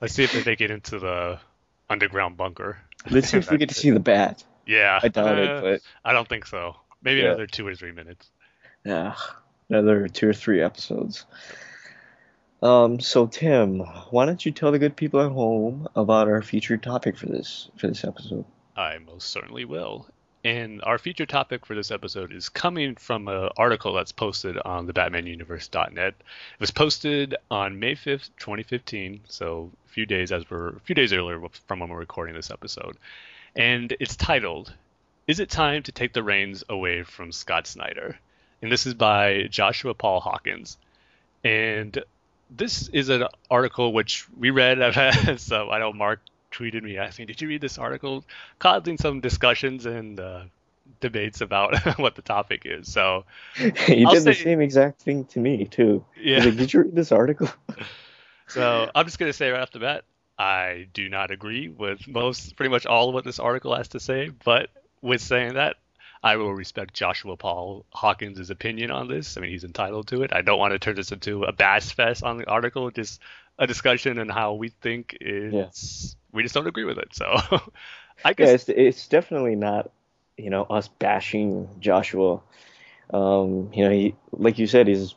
Let's 0.00 0.14
see 0.14 0.24
if 0.24 0.32
they 0.32 0.42
make 0.42 0.60
it 0.60 0.70
into 0.70 0.98
the 0.98 1.38
underground 1.92 2.36
bunker. 2.36 2.78
Let's 3.10 3.28
see 3.28 3.36
if 3.38 3.50
we 3.50 3.58
get 3.58 3.68
to 3.68 3.74
see 3.74 3.90
the 3.90 4.00
bat. 4.00 4.42
Yeah. 4.66 4.98
I 5.02 5.08
doubt 5.08 5.38
uh, 5.38 5.42
it, 5.42 5.60
but 5.62 5.80
I 6.04 6.12
don't 6.12 6.28
think 6.28 6.46
so. 6.46 6.76
Maybe 7.02 7.20
Yeah. 7.20 7.26
another 7.28 7.46
two 7.46 7.66
or 7.66 7.74
three 7.74 7.92
minutes. 7.92 8.30
yeah, 8.84 9.14
another 9.68 10.08
two 10.08 10.28
or 10.28 10.32
three 10.32 10.62
episodes. 10.62 11.24
Um, 12.62 13.00
so 13.00 13.26
Tim, 13.26 13.80
why 14.10 14.24
don't 14.24 14.44
you 14.46 14.52
tell 14.52 14.70
the 14.70 14.78
good 14.78 14.94
people 14.96 15.20
at 15.20 15.32
home 15.32 15.88
about 15.96 16.28
our 16.28 16.42
featured 16.42 16.82
topic 16.82 17.16
for 17.18 17.26
this 17.26 17.68
for 17.76 17.88
this 17.88 18.04
episode? 18.04 18.44
I 18.76 18.98
most 18.98 19.30
certainly 19.30 19.64
will. 19.64 20.06
And 20.44 20.82
our 20.82 20.98
feature 20.98 21.26
topic 21.26 21.64
for 21.64 21.74
this 21.74 21.90
episode 21.90 22.32
is 22.32 22.48
coming 22.48 22.96
from 22.96 23.28
an 23.28 23.50
article 23.56 23.92
that's 23.92 24.12
posted 24.12 24.58
on 24.58 24.86
the 24.86 24.92
BatmanUniverse.net. 24.92 26.14
It 26.18 26.60
was 26.60 26.72
posted 26.72 27.36
on 27.50 27.78
May 27.78 27.94
5th, 27.94 28.30
2015, 28.38 29.20
so 29.28 29.70
a 29.86 29.88
few 29.88 30.04
days 30.04 30.32
as 30.32 30.50
we're 30.50 30.70
a 30.70 30.80
few 30.80 30.94
days 30.94 31.12
earlier 31.12 31.40
from 31.66 31.78
when 31.78 31.90
we're 31.90 31.98
recording 31.98 32.34
this 32.34 32.50
episode, 32.50 32.96
and 33.54 33.94
it's 34.00 34.16
titled 34.16 34.72
"Is 35.28 35.38
It 35.38 35.50
Time 35.50 35.84
to 35.84 35.92
Take 35.92 36.12
the 36.12 36.24
Reins 36.24 36.64
Away 36.68 37.04
from 37.04 37.30
Scott 37.30 37.68
Snyder?" 37.68 38.18
And 38.60 38.70
this 38.70 38.86
is 38.86 38.94
by 38.94 39.48
Joshua 39.48 39.94
Paul 39.94 40.20
Hawkins, 40.20 40.76
and 41.44 42.02
this 42.50 42.88
is 42.88 43.08
an 43.08 43.24
article 43.48 43.92
which 43.92 44.26
we 44.36 44.50
read. 44.50 44.82
I've 44.82 45.40
so 45.40 45.70
I 45.70 45.78
know 45.78 45.92
Mark 45.92 46.20
tweeted 46.52 46.82
me 46.82 46.98
asking, 46.98 47.26
"Did 47.26 47.40
you 47.40 47.48
read 47.48 47.60
this 47.60 47.78
article?" 47.78 48.24
Causing 48.58 48.98
some 48.98 49.20
discussions 49.20 49.86
and 49.86 50.20
uh, 50.20 50.44
debates 51.00 51.40
about 51.40 51.76
what 51.98 52.14
the 52.14 52.22
topic 52.22 52.62
is. 52.64 52.92
So 52.92 53.24
you 53.58 54.06
I'll 54.06 54.14
did 54.14 54.22
say, 54.22 54.30
the 54.30 54.34
same 54.34 54.60
exact 54.60 55.02
thing 55.02 55.24
to 55.26 55.38
me 55.38 55.66
too. 55.66 56.04
Yeah. 56.20 56.44
Like, 56.44 56.56
did 56.56 56.72
you 56.72 56.82
read 56.82 56.94
this 56.94 57.12
article? 57.12 57.48
so 58.48 58.90
I'm 58.94 59.04
just 59.04 59.18
gonna 59.18 59.32
say 59.32 59.50
right 59.50 59.60
off 59.60 59.72
the 59.72 59.80
bat, 59.80 60.04
I 60.38 60.88
do 60.94 61.08
not 61.08 61.30
agree 61.30 61.68
with 61.68 62.08
most, 62.08 62.56
pretty 62.56 62.70
much 62.70 62.86
all 62.86 63.08
of 63.08 63.14
what 63.14 63.24
this 63.24 63.38
article 63.38 63.74
has 63.76 63.88
to 63.88 64.00
say. 64.00 64.30
But 64.44 64.70
with 65.00 65.20
saying 65.20 65.54
that, 65.54 65.76
I 66.22 66.36
will 66.36 66.54
respect 66.54 66.94
Joshua 66.94 67.36
Paul 67.36 67.84
Hawkins' 67.90 68.50
opinion 68.50 68.90
on 68.92 69.08
this. 69.08 69.36
I 69.36 69.40
mean, 69.40 69.50
he's 69.50 69.64
entitled 69.64 70.06
to 70.08 70.22
it. 70.22 70.32
I 70.32 70.42
don't 70.42 70.58
want 70.58 70.72
to 70.72 70.78
turn 70.78 70.94
this 70.94 71.10
into 71.10 71.42
a 71.44 71.52
bash 71.52 71.94
fest 71.94 72.22
on 72.22 72.38
the 72.38 72.48
article, 72.48 72.90
just 72.90 73.20
a 73.58 73.66
discussion 73.66 74.18
and 74.18 74.30
how 74.30 74.54
we 74.54 74.68
think 74.68 75.16
it's. 75.20 76.14
Yeah. 76.14 76.18
We 76.32 76.42
just 76.42 76.54
don't 76.54 76.66
agree 76.66 76.84
with 76.84 76.98
it. 76.98 77.14
So, 77.14 77.24
I 78.24 78.32
guess 78.32 78.48
yeah, 78.48 78.54
it's, 78.54 78.68
it's 78.68 79.08
definitely 79.08 79.54
not, 79.54 79.90
you 80.38 80.48
know, 80.48 80.62
us 80.64 80.88
bashing 80.88 81.68
Joshua. 81.78 82.40
Um, 83.12 83.70
you 83.74 83.84
know, 83.84 83.90
he, 83.90 84.14
like 84.32 84.58
you 84.58 84.66
said, 84.66 84.88
he's 84.88 85.14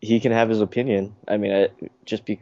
he 0.00 0.20
can 0.20 0.32
have 0.32 0.48
his 0.48 0.60
opinion. 0.60 1.16
I 1.26 1.36
mean, 1.36 1.52
I, 1.52 1.68
just 2.04 2.24
be, 2.24 2.40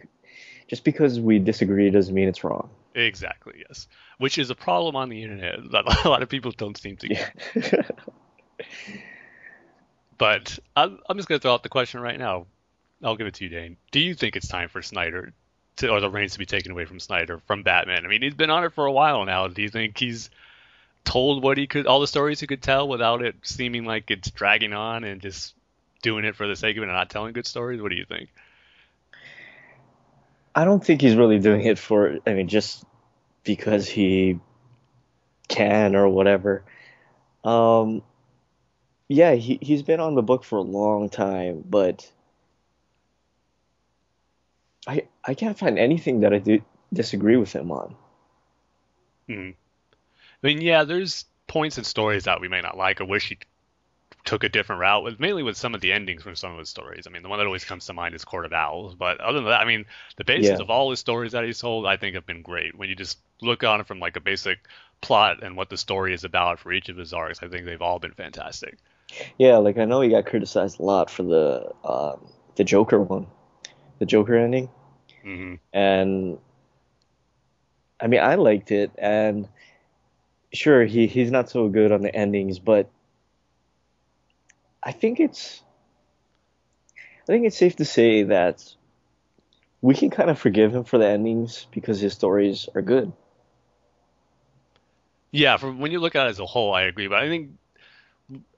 just 0.67 0.85
because 0.85 1.19
we 1.19 1.39
disagree 1.39 1.91
doesn't 1.91 2.15
mean 2.15 2.29
it's 2.29 2.45
wrong. 2.45 2.71
Exactly. 2.95 3.65
Yes 3.67 3.87
which 4.21 4.37
is 4.37 4.51
a 4.51 4.55
problem 4.55 4.97
on 4.97 5.09
the 5.09 5.23
internet 5.23 5.59
that 5.73 5.85
a 6.05 6.09
lot 6.09 6.23
of 6.23 6.29
people 6.29 6.53
don't 6.53 6.77
seem 6.77 6.97
to 6.99 7.09
get. 7.09 7.35
Yeah. 7.55 7.83
but 10.19 10.59
I'm, 10.77 10.99
I'm 11.09 11.17
just 11.17 11.27
going 11.27 11.39
to 11.39 11.43
throw 11.43 11.55
out 11.55 11.63
the 11.63 11.71
question 11.71 12.01
right 12.01 12.19
now. 12.19 12.47
I'll 13.03 13.17
give 13.17 13.27
it 13.27 13.35
to 13.35 13.45
you, 13.45 13.51
Dane. 13.51 13.77
Do 13.91 14.01
you 14.01 14.15
think 14.15 14.37
it's 14.37 14.49
time 14.49 14.69
for 14.69 14.83
Snyder 14.83 15.33
to, 15.77 15.89
or 15.89 16.01
the 16.01 16.11
reins 16.11 16.33
to 16.35 16.39
be 16.39 16.47
taken 16.47 16.73
away 16.73 16.85
from 16.85 17.01
Snyder 17.01 17.41
from 17.47 17.63
Batman? 17.63 18.05
I 18.05 18.09
mean, 18.09 18.23
he's 18.23 18.35
been 18.35 18.51
on 18.51 18.65
it 18.65 18.75
for 18.75 18.87
a 18.87 18.93
while 18.93 19.25
now. 19.25 19.49
Do 19.49 19.63
you 19.63 19.71
think 19.71 19.99
he's 19.99 20.31
told 21.05 21.43
what 21.43 21.57
he 21.57 21.67
could, 21.67 21.87
all 21.87 22.01
the 22.01 22.07
stories 22.07 22.41
he 22.41 22.47
could 22.47 22.63
tell 22.63 22.89
without 22.89 23.23
it 23.23 23.37
seeming 23.43 23.85
like 23.85 24.11
it's 24.11 24.31
dragging 24.31 24.73
on 24.73 25.05
and 25.05 25.21
just 25.21 25.55
doing 26.03 26.25
it 26.25 26.37
for 26.37 26.47
the 26.47 26.57
sake 26.57 26.77
of 26.77 26.83
it 26.83 26.87
and 26.87 26.95
not 26.95 27.11
telling 27.11 27.33
good 27.33 27.47
stories? 27.47 27.81
What 27.81 27.91
do 27.91 27.97
you 27.97 28.05
think? 28.05 28.29
I 30.55 30.65
don't 30.65 30.85
think 30.85 31.01
he's 31.01 31.15
really 31.15 31.39
doing 31.39 31.65
it 31.65 31.79
for. 31.79 32.19
I 32.27 32.35
mean, 32.35 32.49
just 32.49 32.85
because 33.45 33.89
he 33.89 34.41
can 35.49 35.95
or 35.95 36.09
whatever. 36.09 36.65
Um, 37.45 38.03
yeah, 39.09 39.33
he 39.33 39.59
he's 39.63 39.83
been 39.83 40.01
on 40.01 40.15
the 40.15 40.23
book 40.23 40.45
for 40.45 40.59
a 40.59 40.63
long 40.63 41.09
time, 41.09 41.65
but 41.69 42.11
I 44.91 45.03
I 45.25 45.35
can't 45.35 45.57
find 45.57 45.79
anything 45.79 46.21
that 46.21 46.35
I 46.35 46.39
do 46.39 46.61
disagree 46.93 47.37
with 47.37 47.53
him 47.53 47.71
on. 47.71 47.95
Hmm. 49.29 49.51
I 50.43 50.47
mean, 50.47 50.61
yeah, 50.61 50.83
there's 50.83 51.27
points 51.47 51.77
and 51.79 51.87
stories 51.87 52.25
that 52.25 52.41
we 52.41 52.49
may 52.49 52.61
not 52.61 52.77
like 52.77 53.01
or 53.01 53.05
wish 53.05 53.29
he 53.29 53.39
took 54.25 54.43
a 54.43 54.49
different 54.49 54.81
route 54.81 55.05
with 55.05 55.21
mainly 55.21 55.43
with 55.43 55.57
some 55.57 55.75
of 55.75 55.81
the 55.81 55.93
endings 55.93 56.23
from 56.23 56.35
some 56.35 56.53
of 56.53 56.59
his 56.59 56.69
stories. 56.69 57.07
I 57.07 57.11
mean, 57.11 57.23
the 57.23 57.29
one 57.29 57.39
that 57.39 57.47
always 57.47 57.65
comes 57.65 57.87
to 57.87 57.93
mind 57.93 58.15
is 58.17 58.25
Court 58.25 58.45
of 58.45 58.53
Owls. 58.53 58.97
But 58.97 59.21
other 59.21 59.39
than 59.39 59.49
that, 59.49 59.61
I 59.61 59.65
mean, 59.65 59.87
the 60.17 60.25
basis 60.25 60.59
yeah. 60.59 60.63
of 60.63 60.71
all 60.71 60.91
his 60.91 60.99
stories 60.99 61.33
that 61.33 61.45
he's 61.45 61.61
told, 61.61 61.87
I 61.87 61.97
think, 61.97 62.17
have 62.17 62.27
been 62.27 62.43
great. 62.43 62.77
When 62.77 62.89
you 62.89 62.97
just 62.97 63.19
look 63.41 63.63
on 63.63 63.81
it 63.81 63.87
from 63.87 64.01
like 64.01 64.17
a 64.17 64.21
basic 64.21 64.59
plot 65.01 65.43
and 65.43 65.57
what 65.57 65.71
the 65.71 65.77
story 65.77 66.13
is 66.15 66.25
about 66.25 66.59
for 66.59 66.73
each 66.73 66.89
of 66.89 66.97
his 66.97 67.13
arcs, 67.13 67.41
I 67.43 67.49
think 67.49 67.65
they've 67.65 67.81
all 67.81 68.01
been 68.01 68.13
fantastic. 68.13 68.77
Yeah, 69.39 69.59
like 69.59 69.79
I 69.79 69.85
know 69.85 70.01
he 70.01 70.09
got 70.09 70.27
criticized 70.27 70.81
a 70.81 70.83
lot 70.83 71.11
for 71.11 71.23
the 71.23 71.73
um, 71.85 72.27
the 72.57 72.65
Joker 72.65 73.01
one, 73.01 73.27
the 74.01 74.07
Joker 74.07 74.37
ending, 74.37 74.69
mm-hmm. 75.25 75.55
and 75.73 76.39
I 78.01 78.07
mean 78.07 78.21
I 78.21 78.37
liked 78.37 78.71
it, 78.71 78.91
and 78.99 79.49
sure 80.53 80.85
he 80.85 81.07
he's 81.07 81.31
not 81.31 81.51
so 81.51 81.69
good 81.69 81.93
on 81.93 82.03
the 82.03 82.15
endings, 82.15 82.59
but 82.59 82.91
I 84.83 84.93
think 84.93 85.21
it's 85.21 85.63
I 87.23 87.27
think 87.27 87.47
it's 87.47 87.57
safe 87.57 87.77
to 87.77 87.85
say 87.85 88.25
that 88.25 88.75
we 89.83 89.95
can 89.95 90.11
kind 90.11 90.31
of 90.31 90.39
forgive 90.39 90.75
him 90.75 90.85
for 90.85 90.99
the 90.99 91.07
endings 91.07 91.67
because 91.71 92.01
his 92.01 92.13
stories 92.13 92.69
are 92.75 92.83
good. 92.83 93.13
Yeah, 95.31 95.57
from 95.57 95.79
when 95.79 95.93
you 95.93 96.01
look 96.01 96.17
at 96.17 96.27
it 96.27 96.31
as 96.31 96.41
a 96.41 96.47
whole, 96.47 96.75
I 96.75 96.83
agree. 96.83 97.07
But 97.07 97.21
I 97.21 97.29
think 97.29 97.51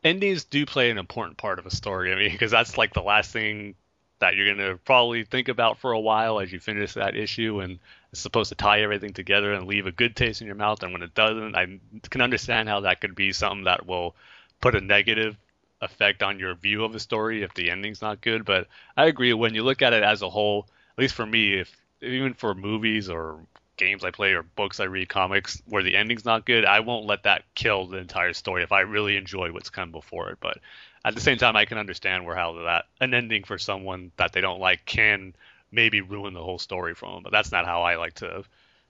endings 0.02 0.44
do 0.44 0.64
play 0.64 0.90
an 0.90 0.98
important 0.98 1.36
part 1.36 1.58
of 1.58 1.66
a 1.66 1.70
story. 1.70 2.12
I 2.12 2.16
mean, 2.16 2.32
because 2.32 2.50
that's 2.50 2.78
like 2.78 2.94
the 2.94 3.02
last 3.02 3.30
thing 3.30 3.74
that 4.22 4.36
you're 4.36 4.54
gonna 4.54 4.76
probably 4.76 5.24
think 5.24 5.48
about 5.48 5.78
for 5.78 5.90
a 5.90 6.00
while 6.00 6.38
as 6.38 6.52
you 6.52 6.60
finish 6.60 6.94
that 6.94 7.16
issue, 7.16 7.60
and 7.60 7.80
it's 8.12 8.20
supposed 8.20 8.50
to 8.50 8.54
tie 8.54 8.82
everything 8.82 9.12
together 9.12 9.52
and 9.52 9.66
leave 9.66 9.86
a 9.86 9.92
good 9.92 10.14
taste 10.14 10.40
in 10.40 10.46
your 10.46 10.54
mouth. 10.54 10.80
And 10.84 10.92
when 10.92 11.02
it 11.02 11.12
doesn't, 11.12 11.56
I 11.56 11.80
can 12.08 12.20
understand 12.20 12.68
how 12.68 12.80
that 12.80 13.00
could 13.00 13.16
be 13.16 13.32
something 13.32 13.64
that 13.64 13.84
will 13.84 14.14
put 14.60 14.76
a 14.76 14.80
negative 14.80 15.36
effect 15.80 16.22
on 16.22 16.38
your 16.38 16.54
view 16.54 16.84
of 16.84 16.94
a 16.94 17.00
story 17.00 17.42
if 17.42 17.52
the 17.54 17.68
ending's 17.68 18.00
not 18.00 18.20
good. 18.20 18.44
But 18.44 18.68
I 18.96 19.06
agree 19.06 19.32
when 19.32 19.54
you 19.54 19.64
look 19.64 19.82
at 19.82 19.92
it 19.92 20.04
as 20.04 20.22
a 20.22 20.30
whole, 20.30 20.68
at 20.96 21.02
least 21.02 21.14
for 21.14 21.26
me, 21.26 21.54
if 21.54 21.76
even 22.00 22.34
for 22.34 22.54
movies 22.54 23.08
or 23.08 23.40
games 23.76 24.04
I 24.04 24.12
play 24.12 24.34
or 24.34 24.44
books 24.44 24.78
I 24.78 24.84
read, 24.84 25.08
comics 25.08 25.60
where 25.66 25.82
the 25.82 25.96
ending's 25.96 26.24
not 26.24 26.46
good, 26.46 26.64
I 26.64 26.78
won't 26.78 27.06
let 27.06 27.24
that 27.24 27.42
kill 27.56 27.86
the 27.86 27.98
entire 27.98 28.34
story 28.34 28.62
if 28.62 28.70
I 28.70 28.82
really 28.82 29.16
enjoy 29.16 29.50
what's 29.50 29.70
come 29.70 29.90
before 29.90 30.30
it. 30.30 30.38
But 30.40 30.58
at 31.04 31.14
the 31.14 31.20
same 31.20 31.38
time, 31.38 31.56
I 31.56 31.64
can 31.64 31.78
understand 31.78 32.24
where 32.24 32.36
how 32.36 32.64
that 32.64 32.84
an 33.00 33.14
ending 33.14 33.44
for 33.44 33.58
someone 33.58 34.12
that 34.16 34.32
they 34.32 34.40
don't 34.40 34.60
like 34.60 34.84
can 34.84 35.34
maybe 35.70 36.00
ruin 36.00 36.34
the 36.34 36.42
whole 36.42 36.58
story 36.58 36.94
for 36.94 37.12
them. 37.12 37.22
But 37.22 37.32
that's 37.32 37.50
not 37.50 37.64
how 37.64 37.82
I 37.82 37.96
like 37.96 38.14
to 38.14 38.44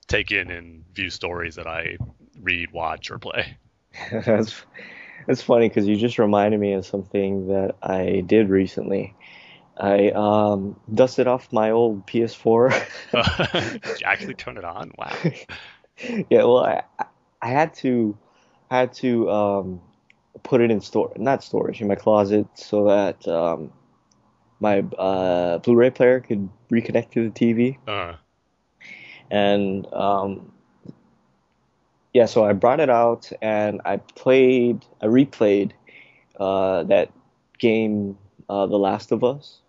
take 0.09 0.31
in 0.33 0.51
and 0.51 0.85
view 0.95 1.11
stories 1.11 1.55
that 1.55 1.67
I 1.67 1.97
read, 2.41 2.73
watch, 2.73 3.11
or 3.11 3.19
play. 3.19 3.57
that's 4.11 4.63
it's 5.29 5.43
funny 5.43 5.69
because 5.69 5.87
you 5.87 5.97
just 5.97 6.19
reminded 6.19 6.59
me 6.59 6.73
of 6.73 6.85
something 6.85 7.49
that 7.49 7.77
I 7.83 8.23
did 8.27 8.49
recently. 8.49 9.15
I 9.77 10.11
um, 10.11 10.79
dusted 10.93 11.27
off 11.27 11.53
my 11.53 11.71
old 11.71 12.07
PS4. 12.07 12.71
did 13.83 14.01
you 14.01 14.07
actually 14.07 14.35
turn 14.35 14.59
it 14.59 14.65
on? 14.65 14.93
Wow. 14.99 15.17
yeah, 16.31 16.45
well, 16.45 16.59
I, 16.59 16.83
I 17.41 17.49
had 17.49 17.75
to, 17.75 18.17
I 18.71 18.81
had 18.81 18.93
to 18.95 19.31
um, 19.31 19.81
put 20.43 20.61
it 20.61 20.71
in 20.71 20.81
store, 20.81 21.13
not 21.17 21.43
storage, 21.43 21.81
in 21.81 21.89
my 21.89 21.95
closet, 21.95 22.47
so 22.55 22.87
that 22.87 23.27
um, 23.29 23.73
my 24.61 24.81
uh, 24.99 25.59
Blu-ray 25.59 25.91
player 25.91 26.21
could 26.21 26.49
reconnect 26.71 27.11
to 27.13 27.29
the 27.29 27.31
TV. 27.31 27.79
Uh-huh. 27.87 28.17
And 29.31 29.87
um, 29.93 30.53
yeah, 32.13 32.27
so 32.27 32.45
I 32.45 32.53
brought 32.53 32.81
it 32.81 32.91
out 32.91 33.33
and 33.41 33.81
I 33.85 33.97
played, 33.97 34.85
I 35.01 35.07
replayed 35.07 35.73
uh, 36.39 36.85
that 36.85 37.11
game, 37.59 38.19
uh, 38.49 38.67
The 38.67 38.79
Last 38.79 39.13
of 39.13 39.25
Us. 39.25 39.61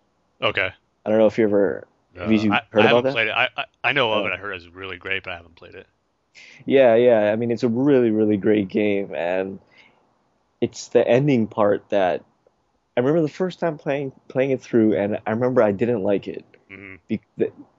Okay. 0.42 0.70
I 1.06 1.10
don't 1.10 1.18
know 1.18 1.26
if 1.26 1.38
you 1.38 1.44
ever 1.44 1.86
have 2.16 2.30
you 2.30 2.52
I, 2.52 2.62
heard 2.70 2.86
I 2.86 2.90
about 2.90 3.04
that. 3.04 3.12
Played 3.12 3.28
it. 3.28 3.32
I, 3.32 3.48
I, 3.56 3.64
I 3.82 3.92
know 3.92 4.12
of 4.12 4.26
it. 4.26 4.32
I 4.32 4.36
heard 4.36 4.54
it's 4.54 4.66
really 4.68 4.96
great, 4.96 5.24
but 5.24 5.32
I 5.32 5.36
haven't 5.36 5.56
played 5.56 5.74
it. 5.74 5.86
Yeah, 6.66 6.94
yeah. 6.94 7.32
I 7.32 7.36
mean, 7.36 7.50
it's 7.50 7.62
a 7.62 7.68
really, 7.68 8.10
really 8.10 8.36
great 8.36 8.68
game, 8.68 9.14
and 9.14 9.58
it's 10.64 10.88
the 10.88 11.06
ending 11.06 11.46
part 11.46 11.88
that 11.90 12.24
I 12.96 13.00
remember 13.00 13.22
the 13.22 13.28
first 13.28 13.60
time 13.60 13.78
playing 13.78 14.12
playing 14.28 14.50
it 14.50 14.60
through, 14.60 14.96
and 14.96 15.18
I 15.26 15.30
remember 15.30 15.62
I 15.62 15.72
didn't 15.72 16.02
like 16.02 16.28
it. 16.28 16.44
Mm-hmm. 16.70 16.96
Be- 17.08 17.20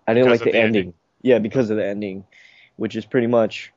I 0.07 0.13
didn't 0.13 0.29
because 0.29 0.39
like 0.39 0.39
the, 0.39 0.51
the 0.51 0.57
ending. 0.57 0.81
ending. 0.81 0.93
Yeah, 1.21 1.39
because 1.39 1.69
of 1.69 1.77
the 1.77 1.85
ending, 1.85 2.25
which 2.75 2.95
is 2.95 3.05
pretty 3.05 3.27
much 3.27 3.73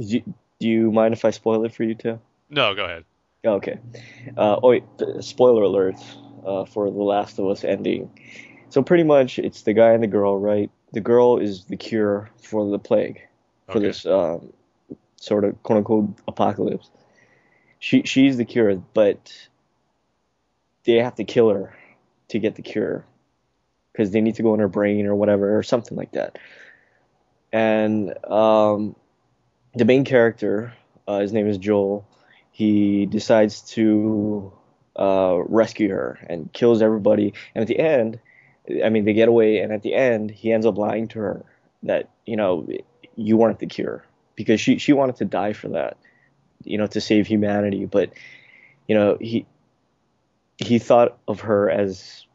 do 0.00 0.22
you, 0.60 0.90
mind 0.90 1.14
if 1.14 1.24
I 1.24 1.30
spoil 1.30 1.64
it 1.64 1.74
for 1.74 1.84
you 1.84 1.94
too? 1.94 2.20
No, 2.48 2.74
go 2.74 2.84
ahead. 2.84 3.04
Okay. 3.44 3.78
Uh, 4.36 4.56
oh 4.62 4.68
wait, 4.68 4.84
spoiler 5.20 5.62
alert 5.62 5.96
uh, 6.44 6.64
for 6.64 6.90
The 6.90 7.02
Last 7.02 7.38
of 7.38 7.46
Us 7.46 7.64
ending. 7.64 8.10
So 8.68 8.82
pretty 8.82 9.04
much, 9.04 9.38
it's 9.38 9.62
the 9.62 9.72
guy 9.72 9.92
and 9.92 10.02
the 10.02 10.08
girl, 10.08 10.38
right? 10.38 10.70
The 10.92 11.00
girl 11.00 11.38
is 11.38 11.64
the 11.64 11.76
cure 11.76 12.30
for 12.42 12.70
the 12.70 12.78
plague, 12.78 13.20
for 13.66 13.78
okay. 13.78 13.86
this 13.86 14.06
um, 14.06 14.52
sort 15.16 15.44
of 15.44 15.60
quote 15.62 15.78
unquote 15.78 16.18
apocalypse. 16.28 16.90
She 17.80 18.02
she's 18.04 18.36
the 18.36 18.44
cure, 18.44 18.76
but 18.94 19.32
they 20.84 20.96
have 20.96 21.16
to 21.16 21.24
kill 21.24 21.50
her 21.50 21.74
to 22.28 22.38
get 22.38 22.54
the 22.54 22.62
cure 22.62 23.04
because 23.92 24.12
they 24.12 24.20
need 24.20 24.36
to 24.36 24.42
go 24.42 24.54
in 24.54 24.60
her 24.60 24.68
brain 24.68 25.06
or 25.06 25.14
whatever 25.14 25.58
or 25.58 25.62
something 25.62 25.96
like 25.96 26.12
that. 26.12 26.38
And 27.52 28.14
um, 28.24 28.94
the 29.74 29.84
main 29.84 30.04
character, 30.04 30.72
uh, 31.08 31.20
his 31.20 31.32
name 31.32 31.48
is 31.48 31.58
Joel. 31.58 32.06
He 32.52 33.06
decides 33.06 33.62
to 33.72 34.52
uh, 34.96 35.38
rescue 35.46 35.88
her 35.90 36.18
and 36.28 36.52
kills 36.52 36.82
everybody. 36.82 37.34
And 37.54 37.62
at 37.62 37.68
the 37.68 37.78
end, 37.78 38.20
I 38.84 38.88
mean, 38.90 39.04
they 39.04 39.14
get 39.14 39.28
away, 39.28 39.58
and 39.58 39.72
at 39.72 39.82
the 39.82 39.94
end, 39.94 40.30
he 40.30 40.52
ends 40.52 40.66
up 40.66 40.76
lying 40.78 41.08
to 41.08 41.18
her 41.18 41.44
that 41.82 42.10
you 42.26 42.36
know 42.36 42.68
you 43.16 43.36
weren't 43.36 43.58
the 43.58 43.66
cure 43.66 44.04
because 44.36 44.60
she 44.60 44.78
she 44.78 44.92
wanted 44.92 45.16
to 45.16 45.24
die 45.24 45.52
for 45.52 45.68
that, 45.68 45.96
you 46.64 46.78
know, 46.78 46.86
to 46.88 47.00
save 47.00 47.26
humanity. 47.26 47.86
But 47.86 48.12
you 48.86 48.94
know, 48.94 49.16
he 49.20 49.46
he 50.58 50.78
thought 50.78 51.18
of 51.26 51.40
her 51.40 51.70
as 51.70 52.26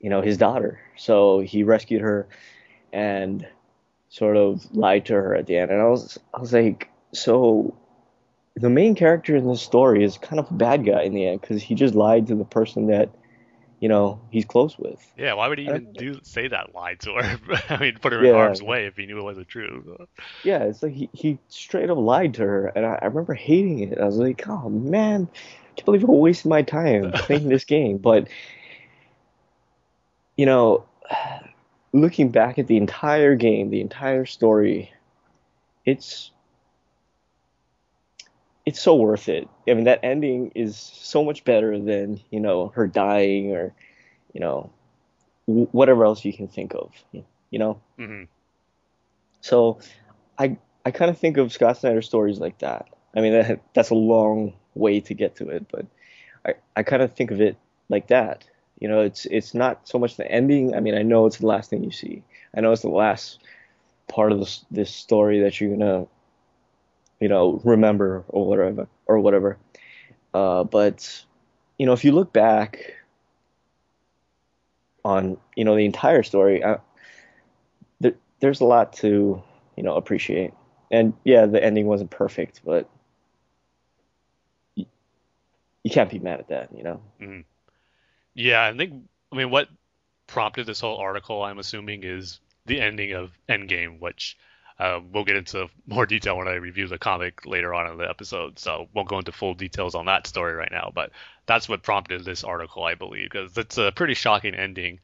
you 0.00 0.10
know 0.10 0.22
his 0.22 0.36
daughter, 0.36 0.80
so 0.96 1.40
he 1.40 1.62
rescued 1.62 2.02
her 2.02 2.28
and 2.92 3.46
sort 4.08 4.36
of 4.36 4.74
lied 4.74 5.06
to 5.06 5.14
her 5.14 5.34
at 5.34 5.46
the 5.46 5.56
end. 5.56 5.70
And 5.70 5.80
I 5.80 5.86
was 5.86 6.18
I 6.34 6.40
was 6.40 6.52
like, 6.52 6.88
so 7.12 7.74
the 8.54 8.70
main 8.70 8.94
character 8.94 9.34
in 9.36 9.48
this 9.48 9.62
story 9.62 10.04
is 10.04 10.18
kind 10.18 10.38
of 10.38 10.50
a 10.50 10.54
bad 10.54 10.84
guy 10.84 11.02
in 11.02 11.14
the 11.14 11.26
end 11.26 11.40
because 11.40 11.62
he 11.62 11.74
just 11.74 11.94
lied 11.94 12.26
to 12.26 12.34
the 12.34 12.44
person 12.44 12.86
that 12.88 13.08
you 13.82 13.88
know 13.88 14.20
he's 14.30 14.44
close 14.44 14.78
with. 14.78 15.04
Yeah, 15.18 15.34
why 15.34 15.48
would 15.48 15.58
he 15.58 15.64
even 15.64 15.92
do 15.92 16.20
say 16.22 16.46
that 16.46 16.72
lie 16.72 16.94
to 16.94 17.14
her? 17.14 17.40
I 17.68 17.78
mean, 17.78 17.98
put 18.00 18.12
her 18.12 18.22
Yeah. 18.24 18.30
in 18.30 18.34
harm's 18.36 18.62
way 18.62 18.86
if 18.86 18.96
he 18.96 19.06
knew 19.06 19.18
it 19.18 19.24
wasn't 19.24 19.48
true. 19.48 20.06
Yeah, 20.44 20.62
it's 20.62 20.84
like 20.84 20.92
he, 20.92 21.10
he 21.12 21.40
straight 21.48 21.90
up 21.90 21.98
lied 21.98 22.34
to 22.34 22.42
her, 22.42 22.68
and 22.68 22.86
I, 22.86 23.00
I 23.02 23.06
remember 23.06 23.34
hating 23.34 23.80
it. 23.80 23.98
I 23.98 24.04
was 24.04 24.18
like, 24.18 24.48
oh 24.48 24.68
man, 24.68 25.28
I 25.34 25.74
can't 25.74 25.84
believe 25.84 26.04
I 26.04 26.12
wasted 26.12 26.48
my 26.48 26.62
time 26.62 27.10
playing 27.14 27.48
this 27.48 27.64
game. 27.64 27.98
But 27.98 28.28
you 30.36 30.46
know, 30.46 30.84
looking 31.92 32.30
back 32.30 32.60
at 32.60 32.68
the 32.68 32.76
entire 32.76 33.34
game, 33.34 33.70
the 33.70 33.80
entire 33.80 34.26
story, 34.26 34.92
it's 35.84 36.30
it's 38.64 38.80
so 38.80 38.94
worth 38.94 39.28
it. 39.28 39.48
I 39.68 39.74
mean, 39.74 39.84
that 39.84 40.00
ending 40.02 40.52
is 40.54 40.76
so 40.76 41.24
much 41.24 41.44
better 41.44 41.78
than 41.78 42.20
you 42.30 42.40
know 42.40 42.68
her 42.68 42.86
dying 42.86 43.52
or 43.52 43.74
you 44.32 44.40
know 44.40 44.70
whatever 45.46 46.04
else 46.04 46.24
you 46.24 46.32
can 46.32 46.48
think 46.48 46.74
of. 46.74 46.92
You 47.12 47.58
know. 47.58 47.80
hmm 47.98 48.24
So 49.40 49.80
I 50.38 50.56
I 50.84 50.90
kind 50.90 51.10
of 51.10 51.18
think 51.18 51.36
of 51.36 51.52
Scott 51.52 51.78
Snyder 51.78 52.02
stories 52.02 52.38
like 52.38 52.58
that. 52.58 52.88
I 53.14 53.20
mean 53.20 53.32
that, 53.32 53.60
that's 53.74 53.90
a 53.90 53.94
long 53.94 54.54
way 54.74 55.00
to 55.00 55.14
get 55.14 55.36
to 55.36 55.48
it, 55.48 55.66
but 55.70 55.86
I, 56.46 56.54
I 56.76 56.82
kind 56.82 57.02
of 57.02 57.12
think 57.14 57.30
of 57.30 57.40
it 57.40 57.56
like 57.88 58.08
that. 58.08 58.44
You 58.80 58.88
know, 58.88 59.00
it's 59.00 59.26
it's 59.26 59.54
not 59.54 59.86
so 59.88 59.98
much 59.98 60.16
the 60.16 60.30
ending. 60.30 60.74
I 60.74 60.80
mean, 60.80 60.94
I 60.94 61.02
know 61.02 61.26
it's 61.26 61.38
the 61.38 61.46
last 61.46 61.70
thing 61.70 61.84
you 61.84 61.92
see. 61.92 62.22
I 62.56 62.60
know 62.60 62.72
it's 62.72 62.82
the 62.82 62.88
last 62.88 63.38
part 64.08 64.32
of 64.32 64.38
this 64.40 64.64
this 64.70 64.90
story 64.90 65.40
that 65.40 65.60
you're 65.60 65.76
gonna, 65.76 66.06
you 67.22 67.28
know, 67.28 67.60
remember 67.62 68.24
or 68.28 68.46
whatever 68.46 68.88
or 69.06 69.20
whatever. 69.20 69.56
Uh, 70.34 70.64
but 70.64 71.24
you 71.78 71.86
know, 71.86 71.92
if 71.92 72.04
you 72.04 72.10
look 72.10 72.32
back 72.32 72.94
on 75.04 75.36
you 75.54 75.64
know 75.64 75.76
the 75.76 75.84
entire 75.84 76.24
story, 76.24 76.64
I, 76.64 76.78
there, 78.00 78.14
there's 78.40 78.60
a 78.60 78.64
lot 78.64 78.92
to 78.94 79.40
you 79.76 79.82
know 79.84 79.94
appreciate. 79.94 80.52
And 80.90 81.14
yeah, 81.24 81.46
the 81.46 81.62
ending 81.62 81.86
wasn't 81.86 82.10
perfect, 82.10 82.60
but 82.64 82.90
you, 84.74 84.84
you 85.84 85.90
can't 85.90 86.10
be 86.10 86.18
mad 86.18 86.40
at 86.40 86.48
that, 86.48 86.76
you 86.76 86.82
know. 86.82 87.00
Yeah, 88.34 88.64
I 88.64 88.76
think. 88.76 89.04
I 89.32 89.36
mean, 89.36 89.50
what 89.50 89.68
prompted 90.26 90.66
this 90.66 90.80
whole 90.80 90.98
article, 90.98 91.42
I'm 91.42 91.58
assuming, 91.58 92.02
is 92.02 92.40
the 92.66 92.80
ending 92.80 93.12
of 93.12 93.30
Endgame, 93.48 94.00
which 94.00 94.36
uh, 94.82 95.00
we'll 95.12 95.22
get 95.22 95.36
into 95.36 95.68
more 95.86 96.06
detail 96.06 96.36
when 96.36 96.48
I 96.48 96.54
review 96.54 96.88
the 96.88 96.98
comic 96.98 97.46
later 97.46 97.72
on 97.72 97.88
in 97.88 97.98
the 97.98 98.10
episode. 98.10 98.58
So 98.58 98.88
won't 98.92 99.08
go 99.08 99.18
into 99.18 99.30
full 99.30 99.54
details 99.54 99.94
on 99.94 100.06
that 100.06 100.26
story 100.26 100.54
right 100.54 100.72
now, 100.72 100.90
but 100.92 101.12
that's 101.46 101.68
what 101.68 101.84
prompted 101.84 102.24
this 102.24 102.42
article, 102.42 102.82
I 102.82 102.96
believe, 102.96 103.30
because 103.30 103.56
it's 103.56 103.78
a 103.78 103.92
pretty 103.94 104.14
shocking 104.14 104.56
ending. 104.56 104.98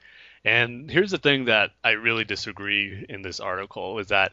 And 0.45 0.91
here's 0.91 1.13
the 1.13 1.19
thing 1.19 1.45
that 1.45 1.71
I 1.85 1.91
really 1.91 2.25
disagree 2.25 3.07
in 3.09 3.23
this 3.23 3.39
article 3.39 4.01
is 4.01 4.09
that 4.09 4.33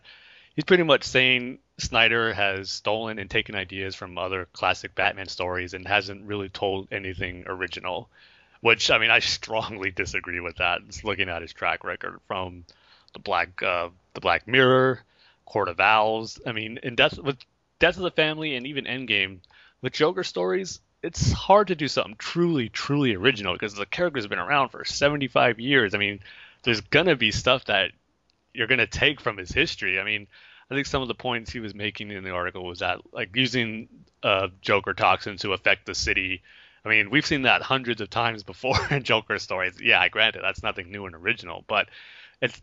he's 0.56 0.65
pretty 0.65 0.82
much 0.82 1.04
saying 1.04 1.60
Snyder 1.78 2.34
has 2.34 2.72
stolen 2.72 3.19
and 3.19 3.30
taken 3.30 3.54
ideas 3.54 3.93
from 3.93 4.17
other 4.17 4.48
classic 4.52 4.96
Batman 4.96 5.28
stories 5.28 5.76
and 5.76 5.88
hasn't 5.88 6.26
really 6.26 6.50
told 6.50 6.88
anything 6.91 7.43
original. 7.46 8.10
Which 8.62 8.89
I 8.89 8.98
mean, 8.98 9.12
I 9.12 9.19
strongly 9.38 9.91
disagree 9.91 10.39
with 10.39 10.56
that. 10.56 10.80
Just 10.88 11.04
looking 11.04 11.30
at 11.30 11.43
his 11.43 11.54
track 11.54 11.84
record 11.84 12.19
from 12.28 12.65
the 13.13 13.19
Black, 13.19 13.62
uh, 13.62 13.89
the 14.15 14.22
Black 14.22 14.48
Mirror, 14.48 15.04
Court 15.45 15.69
of 15.69 15.79
Owls. 15.79 16.39
I 16.45 16.51
mean, 16.51 16.79
in 16.84 16.95
Death 16.95 17.17
with 17.17 17.38
Death 17.79 17.97
of 17.97 18.03
the 18.03 18.12
Family 18.12 18.55
and 18.55 18.67
even 18.67 18.86
Endgame, 18.86 19.39
with 19.81 19.93
Joker 19.93 20.23
stories, 20.23 20.79
it's 21.03 21.31
hard 21.31 21.67
to 21.67 21.75
do 21.75 21.88
something 21.88 22.15
truly, 22.17 22.69
truly 22.69 23.13
original 23.13 23.53
because 23.53 23.75
the 23.75 23.86
character's 23.86 24.25
been 24.25 24.39
around 24.39 24.69
for 24.69 24.84
75 24.84 25.60
years. 25.60 25.93
I 25.93 25.99
mean, 25.99 26.21
there's 26.63 26.81
gonna 26.81 27.15
be 27.15 27.31
stuff 27.31 27.65
that 27.65 27.91
you're 28.53 28.67
gonna 28.67 28.88
take 28.88 29.21
from 29.21 29.38
his 29.38 29.51
history. 29.51 29.99
I 29.99 30.03
mean, 30.03 30.27
I 30.71 30.73
think 30.73 30.88
some 30.88 31.03
of 31.03 31.08
the 31.08 31.13
points 31.13 31.51
he 31.51 31.60
was 31.60 31.75
making 31.75 32.10
in 32.10 32.23
the 32.23 32.31
article 32.31 32.65
was 32.65 32.79
that 32.79 33.01
like 33.13 33.36
using 33.36 33.88
uh, 34.23 34.47
Joker 34.62 34.93
toxin 34.95 35.38
to 35.38 35.53
affect 35.53 35.86
the 35.86 35.93
city. 35.93 36.41
I 36.84 36.89
mean, 36.89 37.12
we've 37.12 37.25
seen 37.25 37.43
that 37.43 37.62
hundreds 37.62 38.01
of 38.01 38.10
times 38.10 38.43
before 38.51 38.79
in 38.89 39.03
Joker 39.03 39.38
stories. 39.38 39.79
Yeah, 39.79 39.99
I 39.99 40.10
granted, 40.10 40.41
that's 40.43 40.63
nothing 40.63 40.91
new 40.91 41.05
and 41.05 41.15
original, 41.15 41.63
but 41.67 41.89
it's 42.41 42.60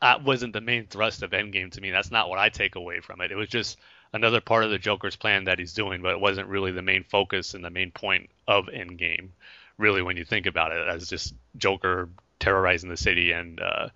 that 0.00 0.24
wasn't 0.24 0.52
the 0.52 0.60
main 0.60 0.86
thrust 0.86 1.22
of 1.22 1.30
Endgame 1.30 1.70
to 1.72 1.80
me. 1.80 1.90
That's 1.90 2.10
not 2.10 2.28
what 2.28 2.38
I 2.38 2.48
take 2.48 2.74
away 2.74 3.00
from 3.00 3.20
it. 3.20 3.30
It 3.30 3.36
was 3.36 3.48
just 3.48 3.78
another 4.12 4.40
part 4.40 4.64
of 4.64 4.70
the 4.70 4.78
Joker's 4.78 5.16
plan 5.16 5.44
that 5.44 5.58
he's 5.58 5.72
doing, 5.72 6.02
but 6.02 6.12
it 6.12 6.20
wasn't 6.20 6.48
really 6.48 6.72
the 6.72 6.82
main 6.82 7.04
focus 7.04 7.54
and 7.54 7.64
the 7.64 7.70
main 7.70 7.90
point 7.90 8.30
of 8.46 8.66
Endgame. 8.66 9.28
Really, 9.78 10.02
when 10.02 10.16
you 10.16 10.24
think 10.24 10.46
about 10.46 10.72
it, 10.72 10.86
as 10.88 11.08
just 11.08 11.34
Joker 11.56 12.08
terrorizing 12.38 12.88
the 12.88 12.96
city 12.96 13.32
and 13.32 13.60
uh, 13.60 13.88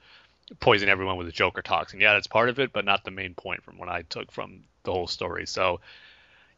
poisoning 0.58 0.90
everyone 0.90 1.16
with 1.16 1.26
the 1.26 1.32
Joker 1.32 1.62
toxin. 1.62 2.00
Yeah, 2.00 2.14
that's 2.14 2.26
part 2.26 2.48
of 2.48 2.58
it, 2.58 2.72
but 2.72 2.84
not 2.84 3.04
the 3.04 3.10
main 3.10 3.34
point 3.34 3.62
from 3.62 3.78
what 3.78 3.88
I 3.88 4.02
took 4.02 4.30
from 4.32 4.64
the 4.82 4.92
whole 4.92 5.06
story. 5.06 5.46
So, 5.46 5.80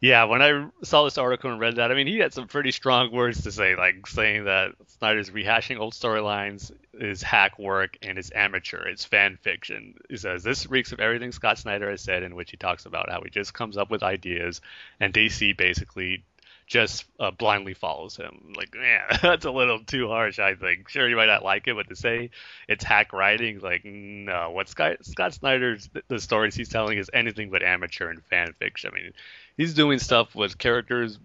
yeah, 0.02 0.24
when 0.24 0.42
I 0.42 0.66
saw 0.82 1.04
this 1.04 1.16
article 1.16 1.52
and 1.52 1.60
read 1.60 1.76
that, 1.76 1.92
I 1.92 1.94
mean, 1.94 2.08
he 2.08 2.18
had 2.18 2.34
some 2.34 2.48
pretty 2.48 2.72
strong 2.72 3.12
words 3.12 3.44
to 3.44 3.52
say, 3.52 3.76
like 3.76 4.04
saying 4.08 4.46
that 4.46 4.72
Snyder's 4.98 5.30
rehashing 5.30 5.78
old 5.78 5.92
storylines 5.94 6.72
is 6.92 7.22
hack 7.22 7.56
work 7.56 7.98
and 8.02 8.18
it's 8.18 8.32
amateur, 8.34 8.82
it's 8.88 9.04
fan 9.04 9.38
fiction. 9.40 9.94
He 10.10 10.16
says 10.16 10.42
this 10.42 10.68
reeks 10.68 10.90
of 10.90 10.98
everything 10.98 11.30
Scott 11.30 11.56
Snyder 11.58 11.88
has 11.88 12.00
said, 12.00 12.24
in 12.24 12.34
which 12.34 12.50
he 12.50 12.56
talks 12.56 12.84
about 12.84 13.12
how 13.12 13.20
he 13.22 13.30
just 13.30 13.54
comes 13.54 13.76
up 13.76 13.92
with 13.92 14.02
ideas 14.02 14.60
and 14.98 15.14
DC 15.14 15.56
basically 15.56 16.24
just 16.66 17.04
uh, 17.20 17.30
blindly 17.30 17.74
follows 17.74 18.16
him. 18.16 18.54
Like, 18.56 18.74
man, 18.74 19.02
that's 19.22 19.44
a 19.44 19.50
little 19.50 19.84
too 19.84 20.08
harsh. 20.08 20.38
I 20.38 20.54
think. 20.54 20.88
Sure, 20.88 21.08
you 21.08 21.16
might 21.16 21.26
not 21.26 21.44
like 21.44 21.68
it, 21.68 21.76
but 21.76 21.88
to 21.90 21.96
say 21.96 22.30
it's 22.66 22.82
hack 22.82 23.12
writing, 23.12 23.60
like, 23.60 23.84
no. 23.84 24.50
What 24.50 24.68
Scott, 24.68 25.04
Scott 25.04 25.34
Snyder's 25.34 25.88
the 26.08 26.18
stories 26.18 26.54
he's 26.54 26.70
telling 26.70 26.98
is 26.98 27.10
anything 27.12 27.50
but 27.50 27.62
amateur 27.62 28.08
and 28.08 28.24
fan 28.24 28.54
fiction. 28.54 28.90
I 28.92 28.96
mean, 28.96 29.12
he's 29.56 29.74
doing 29.74 29.98
stuff 29.98 30.34
with 30.34 30.58
characters 30.58 31.18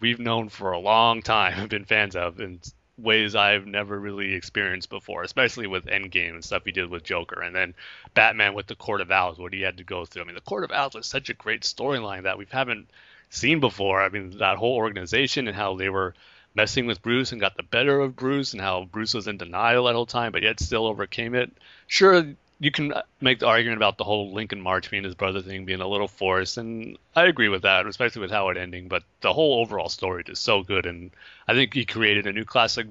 we've 0.00 0.18
known 0.18 0.48
for 0.48 0.72
a 0.72 0.78
long 0.78 1.22
time, 1.22 1.68
been 1.68 1.84
fans 1.84 2.16
of, 2.16 2.40
in 2.40 2.60
ways 2.98 3.34
I've 3.34 3.66
never 3.66 3.98
really 3.98 4.34
experienced 4.34 4.90
before, 4.90 5.22
especially 5.22 5.66
with 5.66 5.86
Endgame 5.86 6.34
and 6.34 6.44
stuff 6.44 6.64
he 6.64 6.72
did 6.72 6.90
with 6.90 7.04
Joker, 7.04 7.40
and 7.40 7.54
then 7.54 7.74
Batman 8.14 8.54
with 8.54 8.66
the 8.66 8.74
Court 8.74 9.00
of 9.00 9.10
Owls, 9.10 9.38
what 9.38 9.52
he 9.52 9.62
had 9.62 9.78
to 9.78 9.84
go 9.84 10.04
through. 10.04 10.22
I 10.22 10.26
mean, 10.26 10.34
the 10.34 10.40
Court 10.40 10.64
of 10.64 10.72
Owls 10.72 10.94
was 10.94 11.06
such 11.06 11.30
a 11.30 11.34
great 11.34 11.62
storyline 11.62 12.24
that 12.24 12.38
we 12.38 12.46
haven't 12.50 12.88
seen 13.30 13.60
before. 13.60 14.02
I 14.02 14.08
mean, 14.08 14.38
that 14.38 14.58
whole 14.58 14.76
organization 14.76 15.48
and 15.48 15.56
how 15.56 15.76
they 15.76 15.88
were 15.88 16.14
messing 16.54 16.86
with 16.86 17.02
Bruce 17.02 17.32
and 17.32 17.40
got 17.40 17.56
the 17.56 17.62
better 17.62 18.00
of 18.00 18.16
Bruce, 18.16 18.52
and 18.52 18.60
how 18.60 18.84
Bruce 18.84 19.14
was 19.14 19.26
in 19.26 19.38
denial 19.38 19.84
that 19.84 19.94
whole 19.94 20.06
time, 20.06 20.32
but 20.32 20.42
yet 20.42 20.60
still 20.60 20.86
overcame 20.86 21.34
it. 21.34 21.50
Sure, 21.86 22.26
you 22.62 22.70
can 22.70 22.94
make 23.20 23.40
the 23.40 23.46
argument 23.48 23.76
about 23.76 23.98
the 23.98 24.04
whole 24.04 24.32
Lincoln 24.32 24.60
March 24.60 24.88
being 24.88 25.02
his 25.02 25.16
brother 25.16 25.42
thing 25.42 25.64
being 25.64 25.80
a 25.80 25.88
little 25.88 26.06
forced, 26.06 26.58
and 26.58 26.96
I 27.16 27.24
agree 27.24 27.48
with 27.48 27.62
that, 27.62 27.88
especially 27.88 28.22
with 28.22 28.30
how 28.30 28.50
it 28.50 28.56
ending. 28.56 28.86
But 28.86 29.02
the 29.20 29.32
whole 29.32 29.60
overall 29.60 29.88
story 29.88 30.22
is 30.28 30.38
so 30.38 30.62
good, 30.62 30.86
and 30.86 31.10
I 31.48 31.54
think 31.54 31.74
he 31.74 31.84
created 31.84 32.28
a 32.28 32.32
new 32.32 32.44
classic 32.44 32.86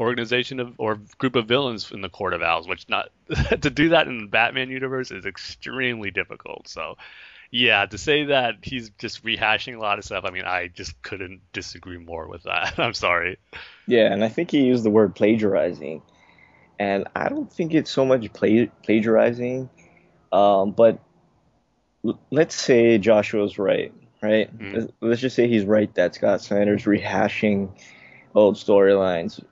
organization 0.00 0.58
of 0.58 0.74
or 0.78 0.96
group 1.16 1.36
of 1.36 1.46
villains 1.46 1.92
in 1.92 2.00
the 2.00 2.08
Court 2.08 2.34
of 2.34 2.42
Owls, 2.42 2.66
which 2.66 2.88
not 2.88 3.10
to 3.60 3.70
do 3.70 3.90
that 3.90 4.08
in 4.08 4.18
the 4.18 4.26
Batman 4.26 4.68
universe 4.68 5.12
is 5.12 5.26
extremely 5.26 6.10
difficult. 6.10 6.66
So, 6.66 6.96
yeah, 7.52 7.86
to 7.86 7.98
say 7.98 8.24
that 8.24 8.56
he's 8.62 8.90
just 8.98 9.24
rehashing 9.24 9.76
a 9.76 9.80
lot 9.80 10.00
of 10.00 10.04
stuff, 10.06 10.24
I 10.26 10.32
mean, 10.32 10.44
I 10.44 10.66
just 10.66 11.00
couldn't 11.02 11.42
disagree 11.52 11.98
more 11.98 12.26
with 12.26 12.42
that. 12.42 12.74
I'm 12.80 12.94
sorry. 12.94 13.38
Yeah, 13.86 14.12
and 14.12 14.24
I 14.24 14.28
think 14.28 14.50
he 14.50 14.64
used 14.64 14.82
the 14.82 14.90
word 14.90 15.14
plagiarizing, 15.14 16.02
and 16.78 17.06
I 17.14 17.28
don't 17.28 17.50
think 17.52 17.74
it's 17.74 17.90
so 17.90 18.04
much 18.04 18.32
pla- 18.32 18.66
plagiarizing, 18.82 19.68
um, 20.32 20.72
but 20.72 20.98
l- 22.04 22.18
let's 22.30 22.54
say 22.54 22.98
Joshua's 22.98 23.58
right, 23.58 23.92
right? 24.22 24.56
Mm. 24.58 24.74
Let's- 24.74 24.92
Let's 25.00 25.20
just 25.20 25.36
say 25.36 25.48
he's 25.48 25.64
right 25.64 25.92
that 25.94 26.14
Scott 26.14 26.40
Snyder's 26.40 26.84
rehashing 26.84 27.70
old 28.34 28.56
storylines. 28.56 29.42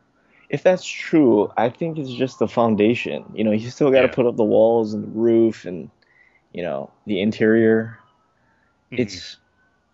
If 0.48 0.62
that's 0.62 0.84
true, 0.86 1.50
I 1.56 1.68
think 1.70 1.98
it's 1.98 2.12
just 2.12 2.38
the 2.38 2.46
foundation. 2.48 3.24
You 3.34 3.44
know, 3.44 3.50
you 3.52 3.68
still 3.70 3.90
got 3.90 4.02
to 4.02 4.06
Yeah. 4.08 4.12
put 4.14 4.26
up 4.26 4.36
the 4.36 4.44
walls 4.44 4.94
and 4.94 5.04
the 5.04 5.08
roof 5.18 5.64
and, 5.64 5.90
you 6.52 6.62
know, 6.62 6.90
the 7.06 7.20
interior. 7.20 7.98
Mhm. 8.92 9.00
It's 9.00 9.38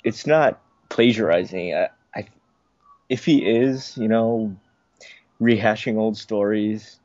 it's 0.05 0.27
not 0.27 0.61
plagiarizing. 0.91 1.75
I, 1.75 1.89
I, 2.15 2.27
if 3.09 3.25
he 3.25 3.47
is, 3.47 3.97
you 3.97 4.09
know, 4.09 4.55
rehashing 5.41 5.97
old 5.97 6.17
stories, 6.17 7.01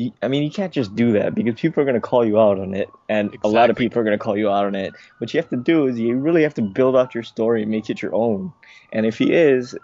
you, 0.00 0.12
I 0.22 0.28
mean, 0.28 0.42
you 0.42 0.50
can't 0.50 0.72
just 0.72 0.96
do 0.96 1.12
that 1.12 1.34
because 1.34 1.60
people 1.60 1.82
are 1.82 1.84
going 1.84 1.94
to 1.94 2.00
call 2.00 2.24
you 2.24 2.40
out 2.40 2.58
on 2.58 2.74
it, 2.74 2.88
and 3.08 3.36
a 3.44 3.48
lot 3.48 3.68
of 3.68 3.76
people 3.76 4.00
are 4.00 4.04
going 4.04 4.18
to 4.18 4.22
call 4.22 4.36
you 4.36 4.48
out 4.48 4.64
on 4.64 4.74
it. 4.74 4.94
What 5.18 5.34
you 5.34 5.40
have 5.40 5.50
to 5.50 5.56
do 5.56 5.86
is 5.88 5.98
you 5.98 6.16
really 6.16 6.42
have 6.42 6.54
to 6.54 6.62
build 6.62 6.96
out 6.96 7.14
your 7.14 7.22
story 7.22 7.62
and 7.62 7.70
make 7.70 7.90
it 7.90 8.00
your 8.00 8.14
own. 8.14 8.52
And 8.92 9.04
if 9.04 9.18
he 9.18 9.32
is, 9.32 9.76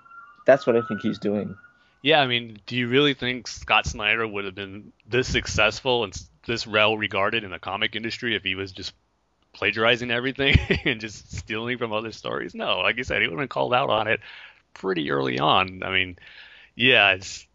that's 0.47 0.67
what 0.67 0.75
I 0.75 0.81
think 0.89 1.03
he's 1.03 1.19
doing. 1.19 1.55
Yeah, 2.01 2.21
I 2.21 2.27
mean, 2.27 2.59
do 2.67 2.77
you 2.77 2.89
really 2.89 3.13
think 3.13 3.47
Scott 3.47 3.85
Snyder 3.85 4.27
would 4.27 4.47
have 4.47 4.55
been 4.55 4.93
this 5.07 5.29
successful 5.29 6.05
and 6.05 6.23
this 6.47 6.67
well 6.67 6.97
regarded 6.97 7.45
in 7.45 7.51
the 7.51 7.59
comic 7.59 7.95
industry 7.95 8.35
if 8.35 8.43
he 8.43 8.55
was 8.55 8.73
just 8.73 8.95
plagiarizing 9.53 10.11
everything 10.11 10.57
and 10.87 11.01
just 11.01 11.37
stealing 11.37 11.77
from 11.77 11.93
other 11.93 12.13
stories? 12.13 12.55
No, 12.55 12.79
like 12.79 12.97
you 12.97 13.05
said, 13.05 13.21
he 13.21 13.29
would 13.29 13.33
have 13.33 13.41
been 13.41 13.49
called 13.49 13.75
out 13.75 13.91
on 13.91 14.07
it 14.07 14.21
pretty 14.73 15.11
early 15.11 15.39
on. 15.39 15.83
I 15.83 15.91
mean, 15.91 16.17
yeah, 16.75 17.13
it's 17.13 17.46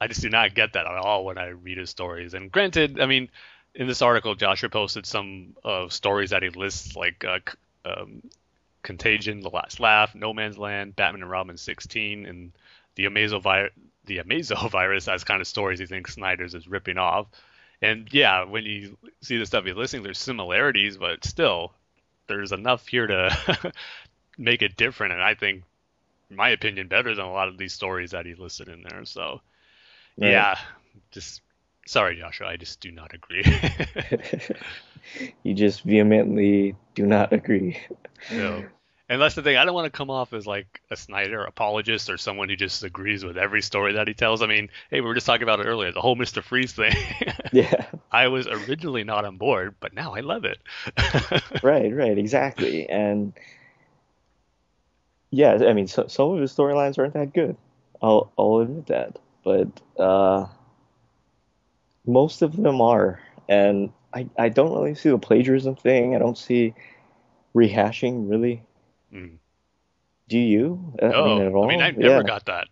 I 0.00 0.06
just 0.06 0.22
do 0.22 0.30
not 0.30 0.54
get 0.54 0.72
that 0.72 0.86
at 0.86 0.96
all 0.96 1.24
when 1.24 1.38
I 1.38 1.48
read 1.48 1.78
his 1.78 1.90
stories. 1.90 2.34
And 2.34 2.50
granted, 2.50 3.00
I 3.00 3.06
mean, 3.06 3.28
in 3.74 3.86
this 3.86 4.02
article, 4.02 4.34
Joshua 4.34 4.70
posted 4.70 5.06
some 5.06 5.54
uh, 5.64 5.88
stories 5.88 6.30
that 6.30 6.42
he 6.42 6.48
lists, 6.48 6.96
like 6.96 7.24
uh, 7.24 7.38
um, 7.84 8.22
Contagion, 8.82 9.40
The 9.40 9.50
Last 9.50 9.78
Laugh, 9.78 10.14
No 10.14 10.32
Man's 10.32 10.58
Land, 10.58 10.96
Batman 10.96 11.22
and 11.22 11.30
Robin 11.30 11.56
16, 11.56 12.26
and 12.26 12.52
the 12.94 13.04
Amazo 13.04 13.40
virus. 13.40 13.72
The 14.06 14.18
Amazo 14.18 14.70
virus 14.70 15.06
as 15.06 15.24
kind 15.24 15.40
of 15.40 15.46
stories 15.46 15.78
he 15.78 15.86
thinks 15.86 16.14
Snyder's 16.14 16.54
is 16.54 16.66
ripping 16.66 16.98
off. 16.98 17.26
And 17.82 18.08
yeah, 18.12 18.44
when 18.44 18.64
you 18.64 18.96
see 19.22 19.38
the 19.38 19.46
stuff 19.46 19.64
he's 19.64 19.74
listing, 19.74 20.02
there's 20.02 20.18
similarities, 20.18 20.96
but 20.96 21.24
still, 21.24 21.72
there's 22.26 22.52
enough 22.52 22.86
here 22.86 23.06
to 23.06 23.72
make 24.38 24.62
it 24.62 24.76
different. 24.76 25.12
And 25.12 25.22
I 25.22 25.34
think, 25.34 25.62
in 26.30 26.36
my 26.36 26.50
opinion, 26.50 26.88
better 26.88 27.14
than 27.14 27.24
a 27.24 27.32
lot 27.32 27.48
of 27.48 27.58
these 27.58 27.72
stories 27.72 28.10
that 28.10 28.26
he 28.26 28.34
listed 28.34 28.68
in 28.68 28.82
there. 28.82 29.04
So, 29.04 29.40
Right. 30.18 30.32
yeah, 30.32 30.58
just 31.10 31.42
sorry, 31.86 32.16
Joshua, 32.16 32.48
I 32.48 32.56
just 32.56 32.80
do 32.80 32.90
not 32.90 33.12
agree. 33.14 33.44
you 35.42 35.54
just 35.54 35.82
vehemently 35.82 36.76
do 36.94 37.06
not 37.06 37.32
agree. 37.32 37.78
No. 38.30 38.64
And 39.08 39.20
that's 39.20 39.34
the 39.34 39.42
thing. 39.42 39.56
I 39.56 39.64
don't 39.64 39.74
want 39.74 39.86
to 39.86 39.96
come 39.96 40.08
off 40.08 40.32
as 40.32 40.46
like 40.46 40.80
a 40.88 40.96
Snyder 40.96 41.42
apologist 41.42 42.08
or 42.10 42.16
someone 42.16 42.48
who 42.48 42.54
just 42.54 42.84
agrees 42.84 43.24
with 43.24 43.36
every 43.36 43.60
story 43.60 43.94
that 43.94 44.06
he 44.06 44.14
tells. 44.14 44.40
I 44.40 44.46
mean, 44.46 44.68
hey, 44.88 45.00
we 45.00 45.08
were 45.08 45.14
just 45.14 45.26
talking 45.26 45.42
about 45.42 45.58
it 45.58 45.66
earlier, 45.66 45.90
the 45.90 46.00
whole 46.00 46.14
Mr. 46.14 46.42
Freeze 46.42 46.72
thing. 46.72 46.94
Yeah. 47.52 47.86
I 48.12 48.28
was 48.28 48.46
originally 48.46 49.02
not 49.02 49.24
on 49.24 49.36
board, 49.36 49.74
but 49.80 49.92
now 49.92 50.14
I 50.14 50.20
love 50.20 50.44
it. 50.44 50.58
Right, 51.64 51.92
right, 51.92 52.16
exactly. 52.16 52.88
And 52.88 53.32
yeah, 55.32 55.54
I 55.66 55.72
mean, 55.72 55.88
so, 55.88 56.06
some 56.06 56.30
of 56.30 56.40
his 56.40 56.54
storylines 56.54 56.96
aren't 56.96 57.14
that 57.14 57.32
good. 57.32 57.56
I'll 58.00 58.32
I'll 58.38 58.58
admit 58.58 58.86
that. 58.86 59.18
But 59.44 59.68
uh, 59.98 60.46
most 62.06 62.42
of 62.42 62.56
them 62.56 62.80
are. 62.80 63.20
And 63.48 63.90
I, 64.12 64.28
I 64.38 64.48
don't 64.48 64.72
really 64.72 64.94
see 64.94 65.10
the 65.10 65.18
plagiarism 65.18 65.76
thing. 65.76 66.14
I 66.14 66.18
don't 66.18 66.38
see 66.38 66.74
rehashing 67.54 68.30
really. 68.30 68.62
Mm. 69.12 69.38
Do 70.28 70.38
you? 70.38 70.94
Uh, 71.02 71.06
I 71.06 71.24
mean, 71.24 71.42
at 71.42 71.52
all? 71.52 71.64
I 71.64 71.68
mean, 71.68 71.82
I 71.82 71.90
never 71.90 72.16
Yeah. 72.16 72.22
got 72.22 72.46
that 72.46 72.68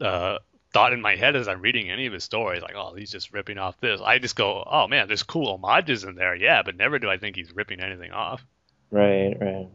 uh, 0.00 0.38
thought 0.72 0.92
in 0.92 1.00
my 1.00 1.16
head 1.16 1.34
as 1.34 1.48
I'm 1.48 1.60
reading 1.60 1.90
any 1.90 2.06
of 2.06 2.12
his 2.12 2.22
stories. 2.22 2.62
Like, 2.62 2.76
oh, 2.76 2.94
he's 2.94 3.10
just 3.10 3.32
ripping 3.32 3.58
off 3.58 3.80
this. 3.80 4.00
I 4.00 4.18
just 4.18 4.36
go, 4.36 4.62
oh 4.64 4.86
man, 4.86 5.08
there's 5.08 5.24
cool 5.24 5.58
homages 5.58 6.04
in 6.04 6.14
there, 6.14 6.34
yeah, 6.34 6.62
but 6.62 6.76
never 6.76 6.98
do 6.98 7.10
I 7.10 7.18
think 7.18 7.34
he's 7.36 7.54
ripping 7.54 7.80
anything 7.80 8.12
off. 8.12 8.44
Right, 8.92 9.36
right. 9.40 9.68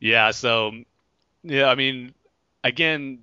Yeah, 0.00 0.32
so 0.32 0.72
yeah, 1.42 1.66
I 1.66 1.74
mean, 1.74 2.12
again, 2.64 3.20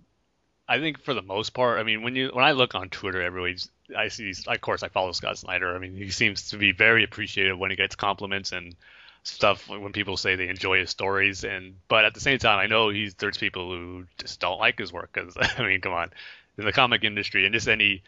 I 0.67 0.79
think 0.79 1.01
for 1.01 1.13
the 1.13 1.21
most 1.21 1.51
part, 1.51 1.79
I 1.79 1.83
mean, 1.83 2.01
when 2.01 2.15
you 2.15 2.29
when 2.33 2.43
I 2.43 2.51
look 2.51 2.75
on 2.75 2.89
Twitter, 2.89 3.21
everybody's 3.21 3.69
I 3.95 4.09
see, 4.09 4.33
of 4.47 4.61
course, 4.61 4.83
I 4.83 4.89
follow 4.89 5.11
Scott 5.13 5.37
Snyder. 5.37 5.73
I 5.73 5.79
mean, 5.79 5.95
he 5.95 6.09
seems 6.09 6.49
to 6.49 6.57
be 6.57 6.73
very 6.73 7.03
appreciative 7.03 7.57
when 7.57 7.69
he 7.69 7.77
gets 7.77 7.95
compliments 7.95 8.51
and 8.51 8.75
stuff 9.23 9.69
when 9.69 9.93
people 9.93 10.17
say 10.17 10.35
they 10.35 10.49
enjoy 10.49 10.79
his 10.79 10.89
stories. 10.89 11.43
And 11.43 11.75
but 11.87 12.05
at 12.05 12.13
the 12.13 12.19
same 12.19 12.39
time, 12.39 12.59
I 12.59 12.67
know 12.67 12.89
he's 12.89 13.13
there's 13.15 13.37
people 13.37 13.71
who 13.71 14.05
just 14.17 14.39
don't 14.39 14.59
like 14.59 14.77
his 14.77 14.91
work 14.91 15.11
because 15.13 15.37
I 15.57 15.63
mean, 15.63 15.81
come 15.81 15.93
on, 15.93 16.11
in 16.57 16.65
the 16.65 16.73
comic 16.73 17.03
industry 17.03 17.45
and 17.45 17.53
just 17.53 17.67
any 17.67 18.03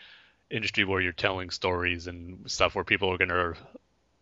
industry 0.49 0.83
where 0.83 1.01
you're 1.01 1.13
telling 1.13 1.51
stories 1.51 2.07
and 2.07 2.49
stuff 2.49 2.75
where 2.75 2.83
people 2.83 3.13
are 3.13 3.17
gonna 3.17 3.53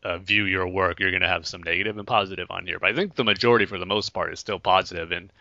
uh, 0.04 0.18
view 0.20 0.46
your 0.46 0.68
work, 0.68 1.00
you're 1.00 1.12
to 1.12 1.28
have 1.28 1.48
some 1.48 1.64
negative 1.64 1.98
and 1.98 2.08
positive 2.08 2.52
on 2.52 2.66
here. 2.66 2.80
But 2.80 2.92
I 2.92 2.94
think 2.94 3.16
the 3.16 3.24
majority, 3.24 3.66
for 3.66 3.78
the 3.78 3.86
most 3.86 4.12
part, 4.12 4.32
is 4.32 4.40
still 4.40 4.60
positive. 4.60 5.12
And 5.12 5.32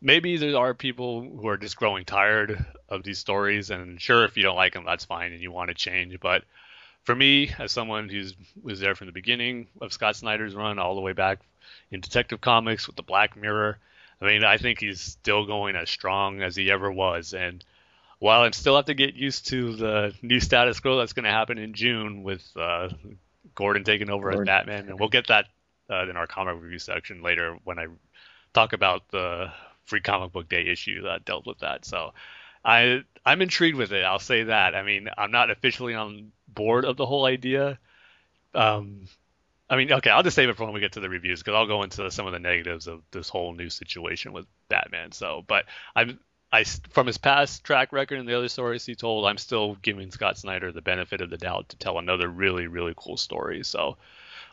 maybe 0.00 0.36
there 0.36 0.56
are 0.56 0.74
people 0.74 1.22
who 1.22 1.48
are 1.48 1.56
just 1.56 1.76
growing 1.76 2.04
tired 2.04 2.64
of 2.88 3.02
these 3.02 3.18
stories. 3.18 3.70
And 3.70 4.00
sure, 4.00 4.24
if 4.24 4.36
you 4.36 4.42
don't 4.42 4.56
like 4.56 4.72
them, 4.72 4.84
that's 4.84 5.04
fine, 5.04 5.32
and 5.32 5.40
you 5.40 5.52
want 5.52 5.68
to 5.68 5.74
change. 5.74 6.18
But 6.20 6.44
for 7.04 7.14
me, 7.14 7.50
as 7.58 7.72
someone 7.72 8.08
who's 8.08 8.34
was 8.62 8.80
there 8.80 8.94
from 8.94 9.06
the 9.06 9.12
beginning 9.12 9.68
of 9.80 9.92
Scott 9.92 10.16
Snyder's 10.16 10.54
run, 10.54 10.78
all 10.78 10.94
the 10.94 11.00
way 11.00 11.12
back 11.12 11.40
in 11.90 12.00
Detective 12.00 12.40
Comics 12.40 12.86
with 12.86 12.96
the 12.96 13.02
Black 13.02 13.36
Mirror, 13.36 13.78
I 14.20 14.26
mean, 14.26 14.44
I 14.44 14.58
think 14.58 14.80
he's 14.80 15.00
still 15.00 15.46
going 15.46 15.76
as 15.76 15.88
strong 15.88 16.42
as 16.42 16.54
he 16.54 16.70
ever 16.70 16.90
was. 16.92 17.32
And 17.32 17.64
while 18.18 18.42
I 18.42 18.50
still 18.50 18.76
have 18.76 18.84
to 18.86 18.94
get 18.94 19.14
used 19.14 19.48
to 19.48 19.74
the 19.74 20.14
new 20.20 20.40
status 20.40 20.78
quo 20.80 20.98
that's 20.98 21.14
going 21.14 21.24
to 21.24 21.30
happen 21.30 21.56
in 21.56 21.72
June 21.72 22.22
with 22.22 22.46
uh, 22.54 22.90
Gordon 23.54 23.84
taking 23.84 24.10
over 24.10 24.30
Gordon. 24.30 24.42
as 24.42 24.46
Batman, 24.46 24.88
and 24.90 25.00
we'll 25.00 25.08
get 25.08 25.28
that 25.28 25.46
uh, 25.88 26.08
in 26.08 26.16
our 26.16 26.26
comic 26.26 26.60
review 26.60 26.78
section 26.78 27.22
later 27.22 27.56
when 27.64 27.78
I 27.78 27.86
talk 28.52 28.74
about 28.74 29.08
the 29.08 29.50
free 29.90 30.00
comic 30.00 30.32
book 30.32 30.48
day 30.48 30.66
issue 30.66 31.02
that 31.02 31.24
dealt 31.24 31.46
with 31.46 31.58
that. 31.58 31.84
So 31.84 32.14
I 32.64 33.02
I'm 33.26 33.42
intrigued 33.42 33.76
with 33.76 33.92
it. 33.92 34.04
I'll 34.04 34.18
say 34.18 34.44
that. 34.44 34.74
I 34.74 34.82
mean, 34.82 35.08
I'm 35.18 35.30
not 35.30 35.50
officially 35.50 35.94
on 35.94 36.32
board 36.48 36.84
of 36.84 36.96
the 36.96 37.06
whole 37.06 37.26
idea. 37.26 37.78
Um, 38.54 39.06
I 39.68 39.76
mean, 39.76 39.92
okay, 39.92 40.10
I'll 40.10 40.22
just 40.22 40.34
save 40.34 40.48
it 40.48 40.56
for 40.56 40.64
when 40.64 40.72
we 40.74 40.80
get 40.80 40.92
to 40.92 41.00
the 41.00 41.08
reviews 41.08 41.40
because 41.40 41.54
I'll 41.54 41.66
go 41.66 41.82
into 41.82 42.10
some 42.10 42.26
of 42.26 42.32
the 42.32 42.38
negatives 42.38 42.86
of 42.86 43.02
this 43.10 43.28
whole 43.28 43.52
new 43.52 43.70
situation 43.70 44.32
with 44.32 44.46
Batman. 44.68 45.12
So, 45.12 45.44
but 45.46 45.66
I'm 45.94 46.18
I 46.52 46.64
from 46.64 47.06
his 47.06 47.18
past 47.18 47.62
track 47.62 47.92
record 47.92 48.18
and 48.18 48.28
the 48.28 48.36
other 48.36 48.48
stories 48.48 48.84
he 48.84 48.94
told, 48.94 49.26
I'm 49.26 49.38
still 49.38 49.76
giving 49.82 50.10
Scott 50.10 50.38
Snyder 50.38 50.72
the 50.72 50.82
benefit 50.82 51.20
of 51.20 51.30
the 51.30 51.38
doubt 51.38 51.68
to 51.70 51.76
tell 51.76 51.98
another 51.98 52.28
really 52.28 52.66
really 52.66 52.94
cool 52.96 53.16
story. 53.16 53.62
So 53.64 53.96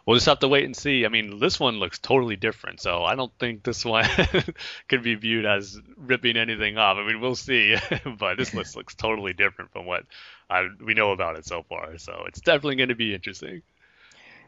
we'll 0.07 0.15
just 0.15 0.25
have 0.25 0.39
to 0.39 0.47
wait 0.47 0.63
and 0.63 0.75
see. 0.75 1.05
I 1.05 1.09
mean, 1.09 1.37
this 1.37 1.59
one 1.59 1.79
looks 1.79 1.99
totally 1.99 2.37
different, 2.37 2.79
so 2.79 3.03
I 3.03 3.15
don't 3.15 3.31
think 3.37 3.61
this 3.61 3.83
one 3.83 4.05
could 4.87 5.03
be 5.03 5.15
viewed 5.15 5.45
as 5.45 5.79
ripping 5.97 6.37
anything 6.37 6.77
off. 6.77 6.97
I 6.97 7.05
mean, 7.05 7.19
we'll 7.19 7.35
see, 7.35 7.75
but 8.17 8.37
this 8.37 8.53
list 8.53 8.75
looks 8.77 8.95
totally 8.95 9.33
different 9.33 9.71
from 9.71 9.85
what 9.85 10.05
I, 10.49 10.67
we 10.83 10.93
know 10.93 11.11
about 11.11 11.37
it 11.37 11.45
so 11.45 11.61
far. 11.61 11.97
So 11.97 12.23
it's 12.27 12.39
definitely 12.39 12.77
going 12.77 12.89
to 12.89 12.95
be 12.95 13.13
interesting. 13.13 13.61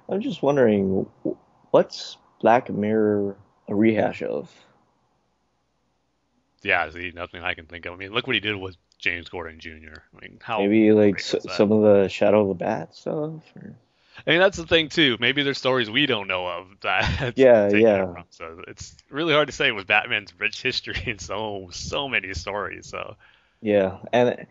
I'm 0.07 0.21
just 0.21 0.41
wondering, 0.41 1.05
what's 1.69 2.17
Black 2.39 2.69
Mirror 2.69 3.35
a 3.67 3.75
rehash 3.75 4.23
of? 4.23 4.49
Yeah, 6.63 6.89
see, 6.89 7.11
nothing 7.13 7.43
I 7.43 7.53
can 7.53 7.65
think 7.65 7.85
of. 7.85 7.93
I 7.93 7.95
mean, 7.97 8.11
look 8.11 8.27
what 8.27 8.33
he 8.33 8.39
did 8.39 8.55
with 8.55 8.75
James 8.97 9.29
Gordon 9.29 9.59
Jr. 9.59 9.69
I 9.71 10.21
mean, 10.21 10.39
how 10.41 10.59
Maybe 10.59 10.91
like 10.93 11.19
some 11.19 11.71
of 11.71 11.81
the 11.83 12.07
Shadow 12.07 12.41
of 12.41 12.47
the 12.49 12.53
Bat 12.65 12.95
stuff? 12.95 13.43
Or... 13.55 13.75
I 14.25 14.31
mean, 14.31 14.39
that's 14.39 14.57
the 14.57 14.67
thing 14.67 14.89
too. 14.89 15.17
Maybe 15.19 15.43
there's 15.43 15.57
stories 15.57 15.89
we 15.89 16.05
don't 16.05 16.27
know 16.27 16.47
of 16.47 16.67
that. 16.81 17.33
Yeah, 17.37 17.69
yeah. 17.69 18.13
From. 18.13 18.23
So 18.29 18.63
it's 18.67 18.95
really 19.09 19.33
hard 19.33 19.47
to 19.47 19.53
say 19.53 19.71
with 19.71 19.87
Batman's 19.87 20.33
rich 20.37 20.61
history 20.61 21.03
and 21.07 21.21
so 21.21 21.69
so 21.71 22.07
many 22.07 22.33
stories. 22.33 22.87
So 22.87 23.15
Yeah, 23.61 23.97
and 24.11 24.47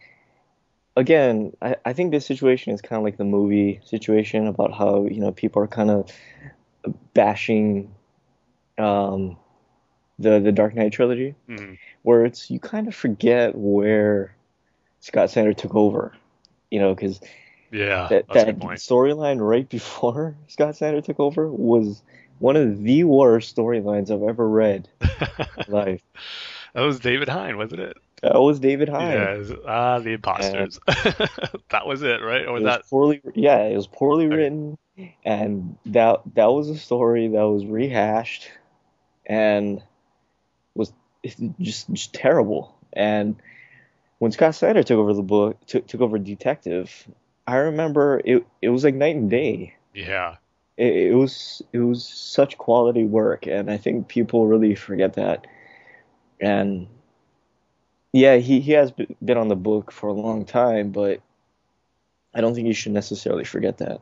again, 0.96 1.52
I, 1.62 1.76
I 1.84 1.92
think 1.92 2.10
this 2.10 2.26
situation 2.26 2.72
is 2.72 2.82
kind 2.82 2.98
of 2.98 3.04
like 3.04 3.16
the 3.16 3.24
movie 3.24 3.80
situation 3.84 4.46
about 4.46 4.72
how, 4.72 5.06
you 5.06 5.20
know, 5.20 5.32
people 5.32 5.62
are 5.62 5.68
kind 5.68 5.90
of 5.90 6.10
bashing 7.14 7.94
um, 8.78 9.36
the 10.18 10.40
the 10.40 10.52
Dark 10.52 10.74
Knight 10.74 10.92
trilogy, 10.92 11.34
mm, 11.48 11.78
where 12.02 12.24
it's 12.24 12.50
you 12.50 12.60
kind 12.60 12.88
of 12.88 12.94
forget 12.94 13.54
where 13.54 14.34
Scott 15.00 15.30
Snyder 15.30 15.52
took 15.52 15.74
over, 15.74 16.14
you 16.70 16.80
know, 16.80 16.94
because 16.94 17.20
yeah, 17.70 18.08
that 18.08 18.28
that 18.28 18.58
storyline 18.58 19.38
right 19.40 19.68
before 19.68 20.36
Scott 20.48 20.76
Snyder 20.76 21.00
took 21.00 21.20
over 21.20 21.48
was 21.50 22.02
one 22.38 22.56
of 22.56 22.82
the 22.82 23.04
worst 23.04 23.56
storylines 23.56 24.10
I've 24.10 24.28
ever 24.28 24.48
read 24.48 24.88
life. 25.68 26.00
that 26.74 26.82
was 26.82 27.00
David 27.00 27.28
Hine, 27.28 27.56
wasn't 27.56 27.80
it? 27.80 27.96
That 28.22 28.40
was 28.40 28.58
David 28.60 28.88
Hine. 28.88 29.12
Yes. 29.12 29.52
Ah, 29.66 29.98
the 30.00 30.12
imposters. 30.12 30.78
that 30.86 31.86
was 31.86 32.02
it, 32.02 32.20
right? 32.22 32.46
Or 32.46 32.54
was 32.54 32.64
that? 32.64 32.88
poorly, 32.88 33.20
yeah, 33.34 33.58
it 33.64 33.76
was 33.76 33.86
poorly 33.86 34.26
Okay. 34.26 34.36
written, 34.36 34.78
and 35.24 35.76
that 35.86 36.22
that 36.34 36.46
was 36.46 36.68
a 36.68 36.76
story 36.76 37.28
that 37.28 37.42
was 37.48 37.64
rehashed, 37.64 38.50
and 39.26 39.82
was 40.74 40.92
just 41.60 41.90
just 41.92 42.12
terrible. 42.14 42.76
And 42.92 43.36
when 44.18 44.32
Scott 44.32 44.54
Snyder 44.56 44.82
took 44.82 44.98
over 44.98 45.14
the 45.14 45.22
book, 45.22 45.64
took 45.66 45.86
took 45.86 46.00
over 46.00 46.18
Detective, 46.18 47.06
I 47.48 47.56
remember 47.56 48.20
it 48.24 48.46
it 48.62 48.68
was 48.68 48.84
like 48.84 48.94
night 48.94 49.16
and 49.16 49.30
day. 49.30 49.74
Yeah. 49.94 50.36
it, 50.76 50.94
it 51.12 51.14
was 51.14 51.62
it 51.72 51.78
was 51.80 52.06
such 52.06 52.58
quality 52.58 53.04
work, 53.04 53.46
and 53.46 53.70
I 53.70 53.78
think 53.78 54.08
people 54.08 54.46
really 54.46 54.74
forget 54.76 55.14
that. 55.14 55.46
And 56.40 56.88
yeah, 58.12 58.36
he 58.36 58.60
he 58.60 58.72
has 58.72 58.92
been 58.92 59.38
on 59.38 59.48
the 59.48 59.56
book 59.56 59.90
for 59.92 60.08
a 60.08 60.12
long 60.12 60.44
time, 60.44 60.92
but 60.92 61.20
I 62.34 62.40
don't 62.42 62.54
think 62.54 62.66
you 62.68 62.74
should 62.74 62.92
necessarily 62.92 63.44
forget 63.44 63.78
that. 63.78 64.00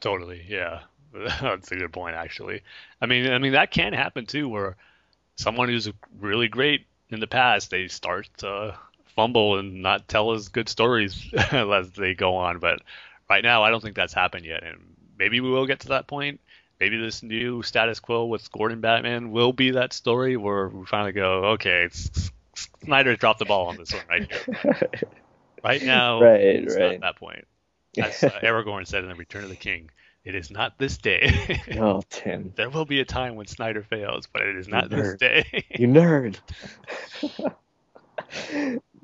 Totally, 0.00 0.44
yeah. 0.48 0.80
That's 1.40 1.70
a 1.72 1.76
good 1.76 1.92
point, 1.92 2.16
actually. 2.16 2.62
I 3.00 3.06
mean, 3.06 3.30
I 3.30 3.38
mean 3.38 3.52
that 3.52 3.70
can 3.70 3.92
happen 3.92 4.26
too, 4.26 4.48
where 4.48 4.76
someone 5.36 5.68
who's 5.68 5.90
really 6.18 6.48
great 6.48 6.86
in 7.10 7.20
the 7.20 7.26
past, 7.26 7.70
they 7.70 7.88
start 7.88 8.28
to 8.38 8.76
fumble 9.14 9.58
and 9.58 9.82
not 9.82 10.08
tell 10.08 10.32
as 10.32 10.48
good 10.48 10.68
stories 10.68 11.28
as 11.52 11.90
they 11.92 12.14
go 12.14 12.36
on. 12.36 12.58
But 12.58 12.80
right 13.28 13.42
now, 13.42 13.62
I 13.62 13.70
don't 13.70 13.82
think 13.82 13.96
that's 13.96 14.14
happened 14.14 14.44
yet, 14.44 14.62
and 14.62 14.78
maybe 15.18 15.40
we 15.40 15.50
will 15.50 15.66
get 15.66 15.80
to 15.80 15.88
that 15.88 16.06
point. 16.06 16.40
Maybe 16.80 16.98
this 16.98 17.22
new 17.22 17.62
status 17.62 18.00
quo 18.00 18.26
with 18.26 18.50
Gordon 18.50 18.80
Batman 18.80 19.30
will 19.30 19.52
be 19.52 19.70
that 19.72 19.92
story 19.92 20.36
where 20.36 20.68
we 20.68 20.84
finally 20.86 21.12
go, 21.12 21.44
okay, 21.52 21.84
it's, 21.84 22.30
Snyder 22.84 23.16
dropped 23.16 23.38
the 23.38 23.44
ball 23.44 23.68
on 23.68 23.76
this 23.76 23.92
one 23.92 24.02
right 24.08 24.30
here. 24.30 24.76
right 25.64 25.82
now, 25.82 26.20
Right, 26.20 26.40
it's 26.40 26.76
right. 26.76 27.00
not 27.00 27.14
that 27.14 27.16
point. 27.16 27.46
As 27.96 28.24
uh, 28.24 28.30
Aragorn 28.42 28.86
said 28.86 29.04
in 29.04 29.08
The 29.08 29.14
Return 29.14 29.44
of 29.44 29.50
the 29.50 29.56
King, 29.56 29.90
it 30.24 30.34
is 30.34 30.50
not 30.50 30.78
this 30.78 30.98
day. 30.98 31.60
oh, 31.78 32.02
Tim, 32.10 32.52
there 32.56 32.70
will 32.70 32.84
be 32.86 33.00
a 33.00 33.04
time 33.04 33.36
when 33.36 33.46
Snyder 33.46 33.82
fails, 33.82 34.26
but 34.26 34.42
it 34.42 34.56
is 34.56 34.66
not 34.68 34.90
this 34.90 35.14
nerd. 35.14 35.18
day. 35.18 35.64
you 35.78 35.86
nerd. 35.86 36.38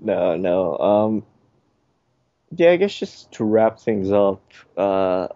No, 0.01 0.37
no. 0.37 0.77
Um, 0.79 1.23
yeah, 2.57 2.71
I 2.71 2.77
guess 2.77 2.95
just 2.95 3.31
to 3.33 3.45
wrap 3.45 3.79
things 3.79 4.11
up, 4.11 4.43
uh, 4.77 5.29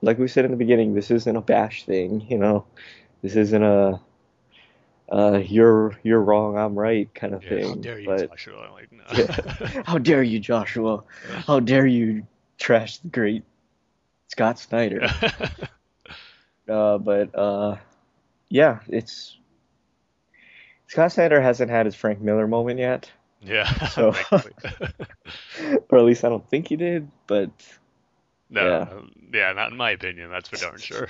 like 0.00 0.18
we 0.18 0.28
said 0.28 0.44
in 0.44 0.50
the 0.50 0.56
beginning, 0.56 0.94
this 0.94 1.10
isn't 1.10 1.36
a 1.36 1.40
bash 1.40 1.84
thing, 1.84 2.22
you 2.28 2.38
know. 2.38 2.64
This 3.22 3.36
isn't 3.36 3.62
a 3.62 4.00
uh, 5.10 5.42
you're 5.44 5.98
you're 6.02 6.20
wrong, 6.22 6.56
I'm 6.56 6.74
right 6.78 7.12
kind 7.14 7.34
of 7.34 7.42
Yeah, 7.44 7.50
thing. 7.50 7.68
how 7.68 7.74
dare 7.74 7.98
you, 7.98 8.06
but 8.06 8.30
Joshua? 8.30 8.70
Like, 8.72 8.90
no. 8.90 9.04
Yeah. 9.14 9.82
how 9.86 9.98
dare 9.98 10.22
you, 10.22 10.40
Joshua? 10.40 11.02
How 11.46 11.60
dare 11.60 11.86
you 11.86 12.26
trash 12.58 12.98
the 12.98 13.08
great 13.08 13.44
Scott 14.28 14.58
Snyder? 14.58 15.06
Uh, 16.68 16.96
but 16.96 17.36
uh, 17.36 17.76
yeah, 18.48 18.78
it's 18.88 19.36
Scott 20.86 21.10
Snyder 21.10 21.40
hasn't 21.40 21.70
had 21.70 21.86
his 21.86 21.96
Frank 21.96 22.20
Miller 22.20 22.46
moment 22.46 22.78
yet, 22.78 23.10
yeah. 23.42 23.86
So- 23.88 24.14
or 25.90 25.98
at 25.98 26.04
least 26.04 26.24
I 26.24 26.28
don't 26.28 26.48
think 26.48 26.68
he 26.68 26.76
did. 26.76 27.10
But 27.26 27.50
no, 28.50 28.64
Yeah. 29.32 29.40
yeah, 29.40 29.52
not 29.52 29.70
in 29.72 29.76
my 29.76 29.90
opinion. 29.92 30.30
That's 30.30 30.48
for 30.48 30.56
darn 30.56 30.78
sure. 30.78 31.08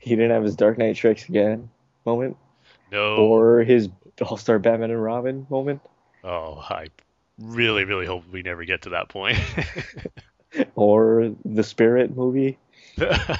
he 0.00 0.10
didn't 0.10 0.30
have 0.30 0.42
his 0.44 0.56
Dark 0.56 0.78
Knight 0.78 0.96
Strikes 0.96 1.28
Again 1.28 1.70
moment, 2.06 2.36
no. 2.90 3.16
or 3.16 3.60
his 3.62 3.88
All 4.22 4.36
Star 4.36 4.58
Batman 4.58 4.90
and 4.90 5.02
Robin 5.02 5.46
moment, 5.50 5.80
oh, 6.24 6.54
I 6.68 6.86
really, 7.38 7.84
really 7.84 8.06
hope 8.06 8.24
we 8.30 8.42
never 8.42 8.64
get 8.64 8.82
to 8.82 8.90
that 8.90 9.08
point. 9.08 9.38
or 10.74 11.32
the 11.44 11.62
Spirit 11.62 12.16
movie. 12.16 12.58
I 13.00 13.38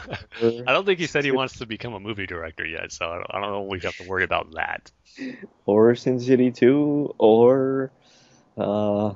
don't 0.66 0.87
think 0.87 0.98
he 1.00 1.06
said 1.06 1.24
he 1.24 1.33
wants 1.33 1.59
to 1.59 1.66
become 1.66 1.92
a 1.94 2.00
movie 2.00 2.26
director 2.26 2.64
yet, 2.66 2.92
so 2.92 3.06
I 3.11 3.14
don't, 3.16 3.26
I 3.30 3.40
don't 3.40 3.50
know 3.50 3.64
if 3.64 3.70
we 3.70 3.80
have 3.80 3.96
to 3.96 4.09
worry 4.09 4.24
about 4.24 4.52
that. 4.54 4.90
or 5.66 5.94
Sin 5.96 6.20
City 6.20 6.50
2, 6.50 7.14
or 7.18 7.90
uh, 8.61 9.14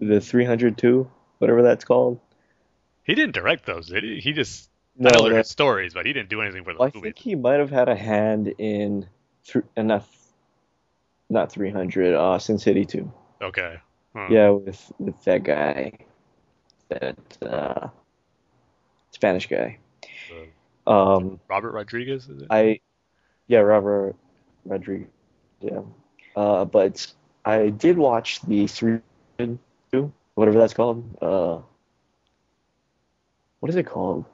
the 0.00 0.20
302, 0.20 1.10
whatever 1.38 1.62
that's 1.62 1.84
called. 1.84 2.20
He 3.04 3.14
didn't 3.14 3.32
direct 3.34 3.66
those, 3.66 3.88
did 3.88 4.04
he? 4.04 4.20
He 4.20 4.32
just 4.32 4.68
No, 4.96 5.08
I 5.10 5.16
know 5.16 5.24
they're 5.24 5.34
that- 5.38 5.46
stories, 5.46 5.94
but 5.94 6.06
he 6.06 6.12
didn't 6.12 6.28
do 6.28 6.40
anything 6.42 6.64
for 6.64 6.72
the 6.74 6.78
well, 6.78 6.88
I 6.88 7.00
think 7.00 7.18
he 7.18 7.34
might 7.34 7.58
have 7.58 7.70
had 7.70 7.88
a 7.88 7.96
hand 7.96 8.48
in 8.58 9.06
th- 9.44 9.64
enough, 9.76 10.08
not 11.30 11.50
300, 11.50 12.14
uh, 12.14 12.38
Sin 12.38 12.58
City 12.58 12.84
2. 12.84 13.10
Okay. 13.42 13.76
Hmm. 14.14 14.32
Yeah, 14.32 14.50
with 14.50 14.92
with 14.98 15.22
that 15.24 15.42
guy, 15.44 15.92
that 16.88 17.18
uh, 17.42 17.88
Spanish 19.10 19.46
guy. 19.46 19.78
Uh, 20.86 21.16
Um, 21.16 21.40
Robert 21.48 21.72
Rodriguez, 21.72 22.28
is 22.28 22.42
it? 22.42 22.46
I, 22.50 22.80
yeah, 23.46 23.58
Robert 23.60 24.16
Rodriguez. 24.64 25.08
Yeah, 25.60 25.80
uh, 26.36 26.64
but 26.64 27.12
I 27.48 27.70
did 27.70 27.96
watch 27.96 28.42
the 28.42 28.66
302, 28.66 30.12
whatever 30.34 30.58
that's 30.58 30.74
called. 30.74 31.16
Uh, 31.22 31.60
what 33.60 33.70
is 33.70 33.76
it 33.76 33.86
called? 33.86 34.26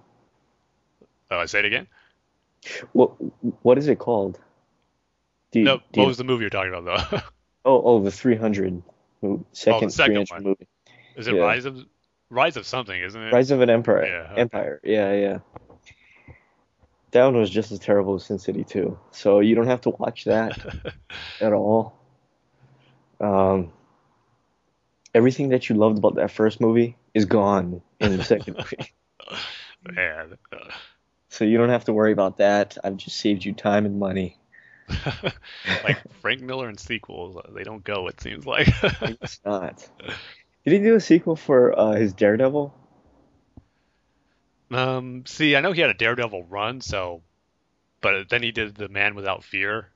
oh, 1.31 1.39
I 1.39 1.47
say 1.47 1.61
it 1.61 1.65
again. 1.65 1.87
What 2.93 3.11
what 3.63 3.79
is 3.79 3.87
it 3.87 3.99
called? 4.01 4.41
Do 5.53 5.63
No, 5.63 5.81
do 5.93 6.01
what 6.01 6.09
was 6.09 6.17
the 6.19 6.25
movie 6.25 6.43
you're 6.43 6.51
talking 6.51 6.75
about 6.75 7.11
though? 7.11 7.19
oh 7.65 7.83
oh 7.85 8.03
the 8.03 8.11
300 8.11 8.83
mo- 9.23 9.45
second, 9.53 9.85
Oh, 9.85 9.89
second 9.91 10.27
300 10.27 10.45
movie. 10.45 10.67
is 11.15 11.29
it 11.29 11.35
Yeah. 11.35 11.43
Rise 11.43 11.67
of 11.67 11.79
Rise 12.31 12.57
of 12.57 12.67
something, 12.67 13.01
isn't 13.01 13.23
it? 13.23 13.33
Rise 13.33 13.53
of 13.53 13.61
an 13.61 13.71
Empire. 13.71 14.07
Yeah, 14.07 14.33
okay. 14.33 14.41
Empire. 14.41 14.81
Yeah, 14.83 15.13
yeah. 15.13 15.39
That 17.13 17.27
one 17.27 17.37
was 17.37 17.51
just 17.51 17.71
as 17.71 17.79
terrible 17.79 18.17
as 18.17 18.25
Sin 18.25 18.41
City 18.41 18.65
2. 18.65 18.99
So 19.13 19.39
you 19.39 19.55
don't 19.55 19.69
have 19.69 19.83
to 19.83 19.91
watch 19.91 20.25
that 20.25 20.59
at 21.41 21.53
all. 21.53 21.97
Um, 23.21 23.73
everything 25.15 25.51
that 25.51 25.69
you 25.69 25.77
loved 25.77 25.99
about 25.99 26.17
that 26.17 26.31
first 26.31 26.61
movie 26.61 26.97
is 27.15 27.25
gone 27.25 27.83
in 28.01 28.17
the 28.17 28.25
second 28.25 28.57
movie. 28.59 28.93
Man. 29.83 30.37
So 31.29 31.45
you 31.45 31.59
don't 31.59 31.71
have 31.71 31.87
to 31.87 31.93
worry 31.93 32.13
about 32.13 32.39
that. 32.39 32.79
I've 32.83 32.97
just 32.97 33.17
saved 33.17 33.45
you 33.45 33.53
time 33.53 33.87
and 33.87 33.99
money. 33.99 34.39
like 35.85 35.99
Frank 36.21 36.41
Miller 36.43 36.69
and 36.69 36.79
sequels, 36.79 37.37
uh, 37.37 37.51
they 37.53 37.65
don't 37.65 37.83
go. 37.83 38.09
It 38.09 38.21
seems 38.21 38.47
like. 38.47 38.69
It's 39.03 39.41
not. 39.45 39.89
Did 40.65 40.73
he 40.73 40.79
do 40.79 40.95
a 40.95 41.01
sequel 41.01 41.37
for 41.37 41.79
uh, 41.79 41.93
his 41.93 42.13
Daredevil? 42.13 42.75
um, 44.71 45.25
see, 45.27 45.57
I 45.57 45.61
know 45.61 45.73
he 45.73 45.81
had 45.81 45.91
a 45.91 45.95
Daredevil 45.95 46.45
run, 46.45 46.81
so, 46.81 47.23
but 48.01 48.29
then 48.29 48.43
he 48.43 48.51
did 48.51 48.75
the 48.75 48.89
Man 48.89 49.15
Without 49.15 49.45
Fear, 49.45 49.89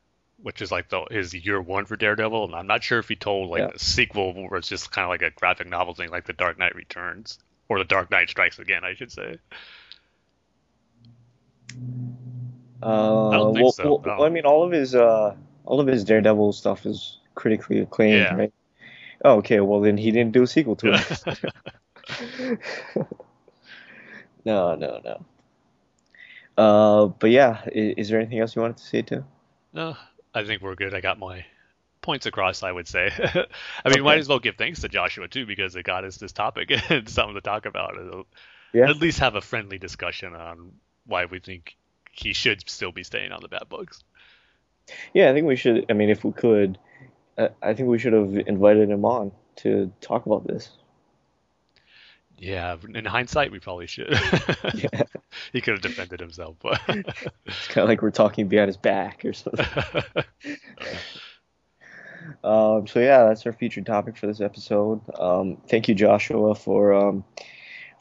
which 0.43 0.63
is 0.63 0.71
like 0.71 0.89
the 0.89 1.05
his 1.11 1.35
year 1.35 1.61
one 1.61 1.85
for 1.87 1.97
Daredevil, 1.97 2.45
and 2.45 2.55
I'm 2.55 2.67
not 2.67 2.83
sure 2.83 2.99
if 2.99 3.09
he 3.09 3.17
told 3.17 3.51
like 3.51 3.61
Yeah. 3.61 3.71
a 3.75 3.79
sequel 3.79 4.33
where 4.35 4.59
it's 4.59 4.69
just 4.69 4.91
kind 4.91 5.05
of 5.05 5.11
like 5.11 5.23
a 5.23 5.31
graphic 5.35 5.69
novel 5.69 5.95
thing, 5.95 6.11
like 6.11 6.27
The 6.27 6.33
Dark 6.33 6.59
Knight 6.59 6.75
Returns 6.75 7.39
or 7.69 7.79
The 7.79 7.85
Dark 7.85 8.11
Knight 8.11 8.31
Strikes 8.31 8.59
Again, 8.59 8.85
I 8.85 8.95
should 8.95 9.13
say. 9.13 9.39
Uh, 12.81 13.31
don't 13.31 13.55
think 13.55 13.63
well, 13.65 13.73
so, 13.73 14.03
well, 14.05 14.19
no. 14.19 14.25
I 14.25 14.29
mean, 14.29 14.45
all 14.47 14.63
of 14.65 14.71
his 14.71 14.95
uh, 14.95 15.35
all 15.65 15.81
of 15.81 15.87
his 15.87 16.05
Daredevil 16.05 16.53
stuff 16.53 16.87
is 16.87 17.19
critically 17.35 17.81
acclaimed, 17.81 18.21
Yeah. 18.21 18.35
right? 18.35 18.53
Oh, 19.25 19.39
okay. 19.39 19.59
Well, 19.61 19.81
then 19.81 19.97
he 19.97 20.13
didn't 20.13 20.33
do 20.33 20.45
a 20.45 20.47
sequel 20.47 20.77
to 20.77 20.93
it. 20.95 21.23
no, 24.45 24.75
no, 24.77 25.01
no. 25.05 25.25
Uh, 26.57 27.07
but 27.07 27.31
yeah, 27.31 27.63
is, 27.73 27.95
is 27.97 28.09
there 28.09 28.21
anything 28.21 28.39
else 28.39 28.55
you 28.55 28.63
wanted 28.63 28.77
to 28.77 28.85
say 28.85 29.03
too? 29.03 29.25
No, 29.73 29.97
I 30.39 30.45
think 30.45 30.63
we're 30.63 30.77
good. 30.77 30.95
I 30.95 31.01
got 31.01 31.19
my 31.19 31.45
points 32.01 32.27
across, 32.27 32.63
I 32.63 32.71
would 32.71 32.87
say. 32.87 33.11
I 33.85 33.89
mean, 33.89 34.05
might 34.05 34.19
as 34.19 34.29
well 34.29 34.39
give 34.39 34.57
thanks 34.57 34.81
to 34.83 34.89
Joshua 34.89 35.29
too 35.29 35.47
because 35.47 35.75
it 35.75 35.83
got 35.83 36.05
us 36.05 36.17
this 36.17 36.33
topic 36.33 36.71
and 36.91 37.09
something 37.09 37.35
to 37.35 37.41
talk 37.41 37.67
about. 37.67 37.97
It'll 37.97 38.27
Yeah. 38.73 38.89
At 38.89 38.97
least 38.97 39.19
have 39.19 39.35
a 39.35 39.41
friendly 39.41 39.79
discussion 39.79 40.35
on 40.35 40.73
why 41.07 41.25
we 41.25 41.41
think 41.41 41.77
he 42.13 42.33
should 42.33 42.69
still 42.69 42.93
be 42.93 43.03
staying 43.03 43.33
on 43.33 43.41
the 43.43 43.49
bad 43.49 43.69
books. 43.69 44.03
Yeah, 45.13 45.31
I 45.31 45.35
think 45.35 45.47
we 45.47 45.57
should. 45.57 45.87
I 45.91 45.93
mean, 45.93 46.09
if 46.09 46.25
we 46.25 46.33
could, 46.33 46.79
uh, 47.37 47.49
I 47.63 47.75
think 47.75 47.89
we 47.89 47.99
should 47.99 48.13
have 48.13 48.35
invited 48.47 48.91
him 48.91 49.05
on 49.05 49.33
to 49.57 49.93
talk 50.01 50.27
about 50.27 50.47
this. 50.47 50.71
Yeah, 52.39 52.77
in 52.95 53.05
hindsight, 53.05 53.51
we 53.51 53.59
probably 53.59 53.87
should. 53.87 54.17
Yeah. 54.73 55.03
he 55.53 55.61
could 55.61 55.73
have 55.75 55.83
defended 55.83 56.21
himself, 56.21 56.57
but 56.63 56.81
It's 56.89 57.69
kind 57.69 57.83
of 57.83 57.89
like 57.89 58.03
we're 58.03 58.11
talking 58.11 58.49
behind 58.49 58.69
his 58.69 58.77
back 58.77 59.25
or 59.25 59.33
something. 59.33 59.67
Um, 62.45 62.87
so 62.87 63.01
yeah, 63.01 63.25
that's 63.25 63.47
our 63.47 63.53
featured 63.53 63.87
topic 63.87 64.17
for 64.17 64.27
this 64.27 64.41
episode. 64.41 65.01
Um, 65.19 65.57
thank 65.69 65.89
you, 65.89 65.95
Joshua, 65.95 66.55
for 66.55 66.93
um, 66.93 67.25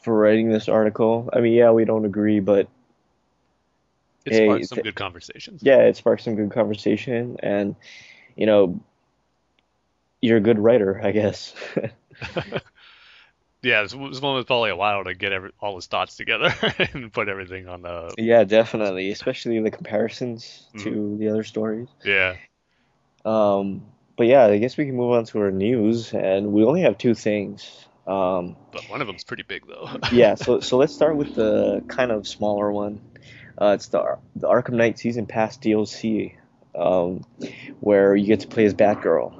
for 0.02 0.16
writing 0.16 0.48
this 0.50 0.68
article. 0.68 1.28
I 1.32 1.40
mean, 1.40 1.54
yeah, 1.54 1.70
we 1.70 1.84
don't 1.84 2.04
agree, 2.04 2.40
but 2.40 2.68
it 4.24 4.32
Hey, 4.32 4.46
sparked 4.46 4.66
some 4.66 4.76
th- 4.76 4.82
good 4.82 4.94
conversations. 4.94 5.62
yeah, 5.62 5.78
it 5.78 5.96
sparked 5.96 6.22
some 6.22 6.36
good 6.36 6.50
conversation, 6.50 7.36
and 7.42 7.74
you 8.36 8.46
know, 8.46 8.80
you're 10.20 10.38
a 10.38 10.40
good 10.40 10.58
writer, 10.58 11.00
I 11.02 11.12
guess. 11.12 11.54
Yeah, 13.62 13.82
this 13.82 13.94
was 13.94 14.20
one 14.20 14.34
was 14.34 14.44
probably 14.44 14.70
a 14.70 14.76
while 14.76 15.02
to 15.04 15.14
get 15.14 15.32
every, 15.32 15.50
all 15.60 15.74
his 15.76 15.86
thoughts 15.86 16.16
together 16.16 16.54
and 16.92 17.12
put 17.12 17.28
everything 17.28 17.68
on 17.68 17.82
the. 17.82 18.14
yeah, 18.16 18.44
definitely, 18.44 19.10
especially 19.10 19.58
the 19.60 19.70
comparisons 19.70 20.68
to 20.78 21.16
the 21.18 21.28
other 21.28 21.42
stories. 21.42 21.88
Yeah. 22.04 22.36
Um, 23.24 23.86
but 24.16 24.26
yeah, 24.26 24.44
I 24.46 24.58
guess 24.58 24.76
we 24.76 24.86
can 24.86 24.96
move 24.96 25.12
on 25.12 25.24
to 25.26 25.40
our 25.40 25.50
news, 25.50 26.12
and 26.12 26.52
we 26.52 26.64
only 26.64 26.82
have 26.82 26.98
two 26.98 27.14
things. 27.14 27.86
Um, 28.06 28.56
But 28.72 28.88
one 28.88 29.00
of 29.00 29.06
them's 29.06 29.24
pretty 29.24 29.42
big 29.42 29.66
though. 29.66 29.90
yeah, 30.12 30.34
so 30.34 30.60
so 30.60 30.76
let's 30.76 30.94
start 30.94 31.16
with 31.16 31.34
the 31.34 31.82
kind 31.88 32.10
of 32.10 32.26
smaller 32.26 32.72
one. 32.72 33.00
Uh, 33.60 33.72
it's 33.74 33.88
the 33.88 34.18
the 34.36 34.46
Arkham 34.48 34.74
Knight 34.74 34.98
Season 34.98 35.26
Pass 35.26 35.58
DLC, 35.58 36.36
um, 36.74 37.24
where 37.80 38.14
you 38.14 38.26
get 38.26 38.40
to 38.40 38.48
play 38.48 38.64
as 38.64 38.72
Batgirl. 38.72 39.34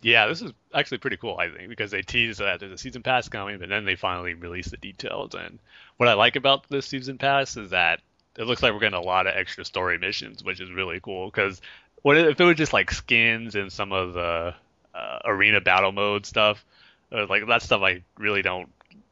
Yeah, 0.00 0.26
this 0.28 0.40
is 0.42 0.52
actually 0.74 0.98
pretty 0.98 1.16
cool, 1.16 1.36
I 1.38 1.48
think, 1.50 1.68
because 1.68 1.90
they 1.90 2.02
teased 2.02 2.40
that 2.40 2.60
there's 2.60 2.72
a 2.72 2.78
season 2.78 3.02
pass 3.02 3.28
coming, 3.28 3.58
but 3.58 3.68
then 3.68 3.84
they 3.84 3.96
finally 3.96 4.34
released 4.34 4.70
the 4.70 4.76
details. 4.76 5.34
And 5.34 5.58
what 5.96 6.08
I 6.08 6.14
like 6.14 6.36
about 6.36 6.68
this 6.68 6.86
season 6.86 7.18
pass 7.18 7.56
is 7.56 7.70
that 7.70 8.00
it 8.38 8.44
looks 8.44 8.62
like 8.62 8.72
we're 8.72 8.80
getting 8.80 8.98
a 8.98 9.02
lot 9.02 9.26
of 9.26 9.34
extra 9.36 9.64
story 9.64 9.98
missions, 9.98 10.44
which 10.44 10.60
is 10.60 10.70
really 10.70 11.00
cool. 11.00 11.26
Because 11.26 11.60
what 12.02 12.16
if 12.16 12.40
it 12.40 12.44
was 12.44 12.56
just 12.56 12.72
like 12.72 12.90
skins 12.90 13.54
and 13.54 13.72
some 13.72 13.92
of 13.92 14.14
the 14.14 14.54
uh, 14.94 15.18
arena 15.24 15.60
battle 15.60 15.92
mode 15.92 16.26
stuff? 16.26 16.64
uh, 17.12 17.26
Like 17.26 17.46
that 17.48 17.62
stuff, 17.62 17.82
I 17.82 18.02
really 18.18 18.42
don't 18.42 18.68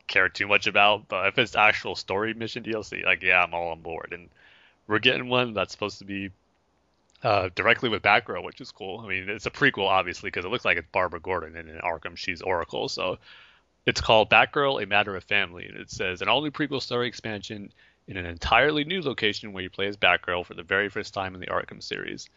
care 0.07 0.29
too 0.29 0.47
much 0.47 0.67
about. 0.67 1.09
But 1.09 1.29
if 1.29 1.39
it's 1.39 1.57
actual 1.57 1.95
story 1.97 2.35
mission 2.35 2.63
DLC, 2.63 3.05
like 3.05 3.23
yeah, 3.23 3.43
I'm 3.43 3.55
all 3.55 3.73
on 3.73 3.83
board. 3.83 4.13
And 4.13 4.29
we're 4.87 5.01
getting 5.01 5.29
one 5.29 5.53
that's 5.55 5.73
supposed 5.73 5.99
to 5.99 6.05
be 6.05 6.31
uh, 7.23 7.49
directly 7.55 7.89
with 7.89 8.03
Batgirl, 8.03 8.45
which 8.45 8.61
is 8.61 8.71
cool. 8.71 9.01
I 9.01 9.09
mean, 9.09 9.29
it's 9.29 9.47
a 9.47 9.51
prequel, 9.51 9.89
obviously, 9.89 10.29
because 10.29 10.45
it 10.45 10.49
looks 10.49 10.65
like 10.65 10.77
it's 10.79 10.89
Barbara 10.93 11.21
Gordon, 11.21 11.57
and 11.57 11.69
in 11.69 11.79
Arkham, 11.79 12.17
she's 12.17 12.43
Oracle. 12.43 12.89
So 12.89 13.19
it's 13.87 14.01
called 14.01 14.31
Batgirl: 14.31 14.83
A 14.83 14.87
Matter 14.87 15.17
of 15.17 15.25
Family, 15.25 15.67
and 15.67 15.77
it 15.77 15.91
says 15.91 16.23
an 16.23 16.29
all-new 16.29 16.51
prequel 16.51 16.83
story 16.83 17.09
expansion 17.09 17.73
in 18.07 18.17
an 18.17 18.27
entirely 18.27 18.85
new 18.85 19.03
location 19.03 19.53
where 19.53 19.63
you 19.63 19.71
play 19.71 19.87
as 19.87 19.97
Batgirl 19.97 20.47
for 20.47 20.55
the 20.55 20.63
very 20.63 20.89
first 20.89 21.13
time 21.13 21.35
in 21.35 21.41
the 21.41 21.47
Arkham 21.49 21.83
series. 21.83 22.29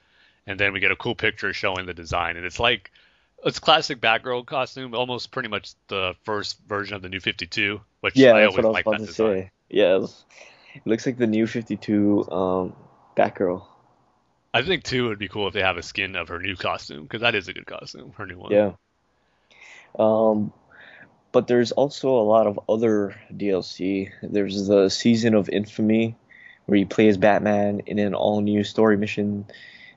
And 0.48 0.60
then 0.60 0.74
we 0.74 0.80
get 0.80 0.92
a 0.92 0.96
cool 0.96 1.16
picture 1.16 1.54
showing 1.54 1.86
the 1.86 1.94
design, 1.94 2.36
and 2.36 2.46
it's 2.46 2.60
like 2.60 2.92
it's 3.46 3.60
classic 3.60 4.02
Batgirl 4.02 4.46
costume, 4.46 4.94
almost 4.94 5.32
pretty 5.32 5.50
much 5.50 5.74
the 5.88 6.16
first 6.24 6.58
version 6.68 6.96
of 6.96 7.02
the 7.02 7.10
New 7.10 7.20
52, 7.20 7.80
which 8.02 8.16
Yeah, 8.16 8.34
I 8.34 8.42
that's 8.42 8.48
always 8.48 8.56
what 8.56 8.66
I 8.66 8.68
was 8.70 8.74
like 8.74 8.86
about 8.86 9.00
that 9.00 9.00
to 9.00 9.06
design. 9.06 9.36
say. 9.44 9.52
Yeah, 9.70 10.06
it 10.76 10.82
looks 10.86 11.06
like 11.06 11.18
the 11.18 11.28
new 11.28 11.48
52 11.48 12.32
um, 12.32 12.76
Batgirl. 13.16 13.64
I 14.54 14.64
think 14.64 14.84
too 14.84 15.06
it 15.06 15.10
would 15.10 15.20
be 15.20 15.28
cool 15.28 15.48
if 15.48 15.54
they 15.54 15.62
have 15.62 15.78
a 15.78 15.84
skin 15.84 16.16
of 16.16 16.28
her 16.28 16.40
new 16.40 16.56
costume 16.56 17.04
because 17.04 17.22
that 17.22 17.36
is 17.36 17.48
a 17.48 17.54
good 17.54 17.66
costume, 17.66 18.14
her 18.18 18.26
new 18.26 18.38
one. 18.38 18.52
Yeah. 18.52 18.72
Um, 19.98 20.52
but 21.32 21.48
there's 21.48 21.72
also 21.72 22.10
a 22.10 22.24
lot 22.24 22.48
of 22.48 22.60
other 22.68 23.16
DLC. 23.34 24.12
There's 24.22 24.68
the 24.68 24.90
Season 24.90 25.34
of 25.34 25.50
Infamy, 25.50 26.16
where 26.66 26.78
you 26.78 26.86
play 26.86 27.08
as 27.08 27.18
Batman 27.18 27.82
in 27.86 28.00
an 28.00 28.14
all-new 28.14 28.64
story 28.64 28.98
mission 28.98 29.46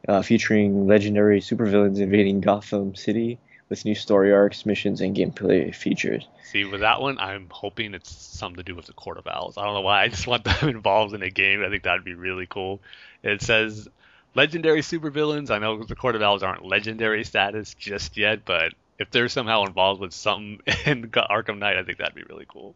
uh, 0.08 0.22
featuring 0.22 0.86
legendary 0.86 1.40
supervillains 1.40 1.98
invading 1.98 2.40
Gotham 2.40 2.94
City 2.94 3.38
with 3.68 3.84
new 3.84 3.94
story 3.94 4.32
arcs, 4.32 4.66
missions, 4.66 5.00
and 5.00 5.16
gameplay 5.16 5.74
features. 5.74 6.28
See, 6.44 6.64
with 6.64 6.80
that 6.80 7.00
one, 7.00 7.18
I'm 7.18 7.48
hoping 7.50 7.94
it's 7.94 8.14
something 8.14 8.58
to 8.58 8.62
do 8.62 8.74
with 8.74 8.86
the 8.86 8.92
Court 8.92 9.18
of 9.18 9.26
Owls. 9.26 9.56
I 9.56 9.64
don't 9.64 9.74
know 9.74 9.80
why. 9.80 10.02
I 10.02 10.08
just 10.08 10.26
want 10.26 10.44
them 10.44 10.68
involved 10.68 11.14
in 11.14 11.22
a 11.22 11.30
game. 11.30 11.64
I 11.64 11.70
think 11.70 11.82
that'd 11.82 12.04
be 12.04 12.14
really 12.14 12.46
cool. 12.46 12.80
It 13.22 13.42
says 13.42 13.88
legendary 14.34 14.80
supervillains. 14.80 15.50
I 15.50 15.58
know 15.58 15.82
the 15.82 15.94
Court 15.96 16.16
of 16.16 16.22
Owls 16.22 16.42
aren't 16.42 16.64
legendary 16.64 17.24
status 17.24 17.74
just 17.74 18.16
yet, 18.16 18.44
but 18.44 18.74
if 18.98 19.10
they're 19.10 19.28
somehow 19.28 19.64
involved 19.64 20.00
with 20.00 20.12
something 20.12 20.60
in 20.86 21.10
Arkham 21.10 21.58
Knight, 21.58 21.76
I 21.76 21.82
think 21.82 21.98
that'd 21.98 22.14
be 22.14 22.22
really 22.28 22.46
cool. 22.48 22.74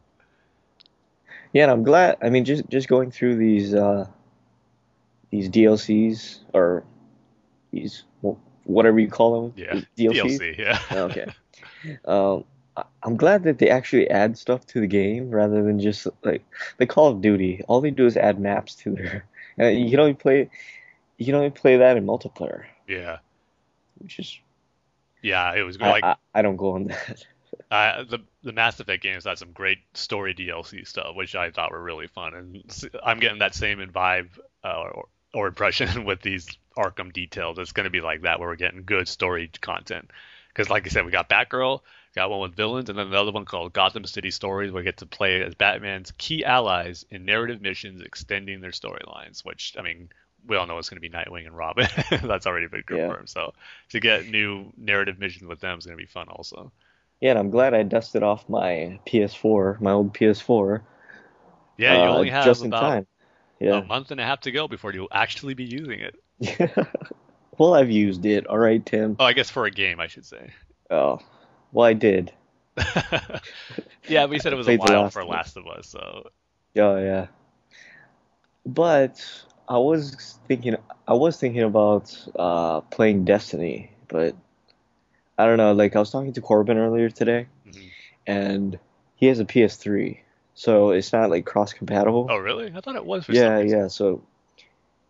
Yeah, 1.53 1.64
and 1.64 1.73
I'm 1.73 1.83
glad. 1.83 2.18
I 2.23 2.29
mean, 2.31 2.44
just 2.44 2.68
just 2.68 2.88
going 2.88 3.11
through 3.11 3.37
these 3.37 3.75
uh, 3.75 4.07
these 5.31 5.49
DLCs 5.49 6.40
or 6.53 6.85
these 7.73 8.05
wh- 8.23 8.37
whatever 8.68 8.99
you 8.99 9.09
call 9.09 9.42
them, 9.51 9.53
Yeah, 9.57 9.81
DLCs. 9.97 10.38
DLC. 10.38 10.59
Yeah. 10.59 10.79
Okay. 10.92 11.27
Um, 12.05 12.44
I- 12.77 12.85
I'm 13.03 13.16
glad 13.16 13.44
that 13.44 13.59
they 13.59 13.71
actually 13.71 14.11
add 14.11 14.37
stuff 14.37 14.66
to 14.68 14.81
the 14.81 14.87
game 14.87 15.31
rather 15.31 15.62
than 15.62 15.81
just 15.81 16.07
like 16.23 16.44
the 16.77 16.87
Call 16.87 17.09
of 17.09 17.23
Duty. 17.23 17.62
All 17.66 17.81
they 17.81 17.90
do 17.90 18.05
is 18.07 18.16
add 18.16 18.38
maps 18.38 18.75
to 18.77 18.90
their. 18.94 19.25
And 19.57 19.79
you 19.85 19.90
can 19.90 20.01
only 20.01 20.14
play, 20.14 20.51
you 21.18 21.26
can 21.26 21.35
only 21.35 21.50
play 21.50 21.76
that 21.78 21.96
in 21.96 22.07
multiplayer, 22.07 22.64
Yeah. 22.87 23.18
which 23.98 24.18
is 24.18 24.38
Yeah. 25.22 25.54
It 25.54 25.62
was 25.62 25.76
I, 25.81 25.90
like 25.90 26.04
I, 26.04 26.16
I 26.35 26.42
don't 26.42 26.57
go 26.57 26.72
on 26.72 26.87
that. 26.87 27.24
Uh, 27.70 28.04
the 28.04 28.18
the 28.42 28.52
Mass 28.52 28.78
Effect 28.78 29.02
games 29.02 29.24
had 29.24 29.38
some 29.38 29.52
great 29.52 29.78
story 29.94 30.35
DLC 30.35 30.87
stuff, 30.87 31.14
which 31.16 31.35
I 31.35 31.50
thought 31.50 31.72
were 31.72 31.83
really 31.83 32.07
fun, 32.07 32.35
and 32.35 32.62
I'm 33.02 33.18
getting 33.20 33.40
that 33.40 33.54
same 33.54 33.78
vibe 33.81 34.28
uh, 34.62 34.81
or, 34.94 35.09
or 35.35 35.46
impression 35.48 36.04
with 36.07 36.20
these 36.22 36.46
Arkham 36.76 37.12
details. 37.12 37.59
It's 37.59 37.72
going 37.72 37.85
to 37.85 37.90
be 37.90 38.00
like 38.00 38.22
that, 38.22 38.38
where 38.38 38.48
we're 38.48 38.57
getting 38.57 38.85
good 38.85 39.09
story 39.09 39.50
content. 39.61 40.11
Because, 40.48 40.70
like 40.70 40.87
I 40.87 40.90
said, 40.90 41.04
we 41.04 41.11
got 41.11 41.28
Batgirl, 41.28 41.81
got 42.14 42.31
one 42.31 42.40
with 42.40 42.54
villains, 42.54 42.88
and 42.90 42.98
then 42.98 43.09
another 43.09 43.33
one 43.33 43.44
called 43.44 43.72
Gotham 43.72 44.04
City 44.04 44.31
Stories, 44.31 44.70
where 44.70 44.83
we 44.83 44.85
get 44.85 44.98
to 44.98 45.07
play 45.07 45.42
as 45.42 45.54
Batman's 45.54 46.12
key 46.12 46.44
allies 46.44 47.04
in 47.11 47.24
narrative 47.24 47.61
missions 47.61 48.02
extending 48.02 48.61
their 48.61 48.70
storylines. 48.72 49.44
Which, 49.44 49.74
I 49.78 49.83
mean, 49.83 50.11
we 50.46 50.57
all 50.57 50.66
know 50.66 50.79
it's 50.79 50.88
going 50.88 51.01
to 51.01 51.09
be 51.09 51.14
Nightwing 51.14 51.46
and 51.46 51.57
Robin. 51.57 51.87
That's 52.22 52.46
already 52.46 52.68
been 52.68 52.85
Yeah. 52.90 53.09
confirmed. 53.09 53.29
So 53.29 53.53
to 53.90 54.01
get 54.01 54.27
new 54.29 54.72
narrative 54.77 55.18
missions 55.18 55.48
with 55.48 55.61
them 55.61 55.79
is 55.79 55.87
going 55.87 55.96
to 55.96 56.03
be 56.03 56.07
fun, 56.07 56.29
also. 56.29 56.72
Yeah, 57.20 57.31
and 57.31 57.38
I'm 57.38 57.51
glad 57.51 57.74
I 57.74 57.83
dusted 57.83 58.22
off 58.22 58.48
my 58.48 59.01
PS4, 59.07 59.81
my 59.81 59.92
old 59.92 60.14
PS4, 60.14 60.83
Yeah, 61.77 61.94
you 61.94 62.11
uh, 62.11 62.14
only 62.14 62.31
have 62.31 62.44
just 62.44 62.64
in 62.64 62.70
time. 62.70 63.07
Yeah. 63.61 63.79
a 63.79 63.85
month 63.85 64.12
and 64.12 64.20
a 64.20 64.24
half 64.24 64.40
to 64.42 64.53
go 64.53 64.68
before 64.68 64.92
you'll 64.92 65.09
actually 65.11 65.55
be 65.55 65.64
using 65.64 66.01
it. 66.01 66.14
well, 67.59 67.74
I've 67.74 67.90
used 67.90 68.24
it. 68.24 68.46
All 68.46 68.59
right, 68.59 68.85
Tim. 68.85 69.16
Oh, 69.18 69.24
I 69.24 69.33
guess 69.33 69.51
for 69.51 69.64
a 69.66 69.70
game, 69.70 69.98
I 69.98 70.07
should 70.07 70.24
say. 70.24 70.53
Oh, 70.90 71.18
well, 71.72 71.87
I 71.87 71.92
did. 71.92 72.33
yeah, 74.09 74.27
we 74.27 74.38
said 74.38 74.53
it 74.53 74.57
was 74.57 74.68
a 74.68 74.77
while 74.77 75.03
Last 75.03 75.12
for. 75.12 75.24
Last 75.24 75.57
of 75.57 75.66
Us, 75.66 75.88
so 75.88 76.31
Oh 76.77 76.96
yeah. 76.98 77.27
But 78.64 79.42
I 79.68 79.78
was 79.78 80.38
thinking 80.48 80.76
I 81.07 81.14
was 81.14 81.38
thinking 81.38 81.62
about 81.62 82.16
uh 82.38 82.81
playing 82.83 83.24
Destiny, 83.24 83.90
but 84.09 84.35
I 85.37 85.46
don't 85.46 85.59
know, 85.59 85.72
like 85.72 85.94
I 85.94 86.00
was 86.00 86.11
talking 86.11 86.33
to 86.33 86.40
Corbin 86.40 86.78
earlier 86.78 87.11
today 87.11 87.46
Mhm. 87.66 87.90
and 88.26 88.78
he 89.16 89.26
has 89.26 89.40
a 89.40 89.44
PS3. 89.44 90.20
So 90.54 90.90
it's 90.90 91.12
not 91.12 91.31
like 91.31 91.44
cross 91.44 91.72
compatible. 91.72 92.26
oh 92.31 92.37
really? 92.37 92.72
I 92.74 92.81
thought 92.81 92.96
it 92.96 93.04
was 93.04 93.26
for 93.26 93.33
yeah, 93.33 93.59
yeah. 93.61 93.88
So 93.88 94.22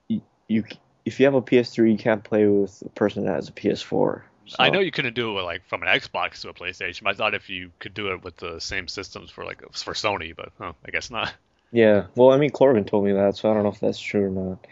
you, 0.08 0.20
you 0.48 0.64
if 1.06 1.18
you 1.18 1.24
have 1.26 1.34
a 1.34 1.40
PS3, 1.40 1.90
you 1.92 1.96
can't 1.98 2.22
play 2.22 2.46
with 2.46 2.82
a 2.84 2.90
person 2.90 3.24
that 3.24 3.34
has 3.34 3.48
a 3.48 3.52
PS4. 3.52 4.22
I 4.58 4.70
know 4.70 4.80
you 4.80 4.90
couldn't 4.90 5.14
do 5.14 5.38
it 5.38 5.42
like 5.42 5.66
from 5.68 5.82
an 5.82 5.88
Xbox 5.88 6.40
to 6.42 6.48
a 6.48 6.54
PlayStation. 6.54 7.02
But 7.04 7.10
I 7.10 7.14
thought 7.14 7.34
if 7.34 7.48
you 7.50 7.70
could 7.78 7.92
do 7.94 8.12
it 8.12 8.24
with 8.24 8.36
the 8.38 8.58
same 8.60 8.88
systems 8.88 9.30
for 9.30 9.44
like 9.44 9.60
for 9.72 9.92
Sony, 9.94 10.34
but 10.36 10.50
huh, 10.58 10.72
I 10.86 10.90
guess 10.90 11.10
not. 11.10 11.32
Yeah. 11.72 12.06
Well, 12.14 12.30
I 12.30 12.38
mean 12.38 12.50
Corbin 12.50 12.84
told 12.84 13.04
me 13.04 13.12
that, 13.12 13.36
so 13.36 13.50
I 13.50 13.54
don't 13.54 13.62
know 13.62 13.70
if 13.70 13.80
that's 13.80 14.00
true 14.00 14.26
or 14.26 14.30
not. 14.30 14.66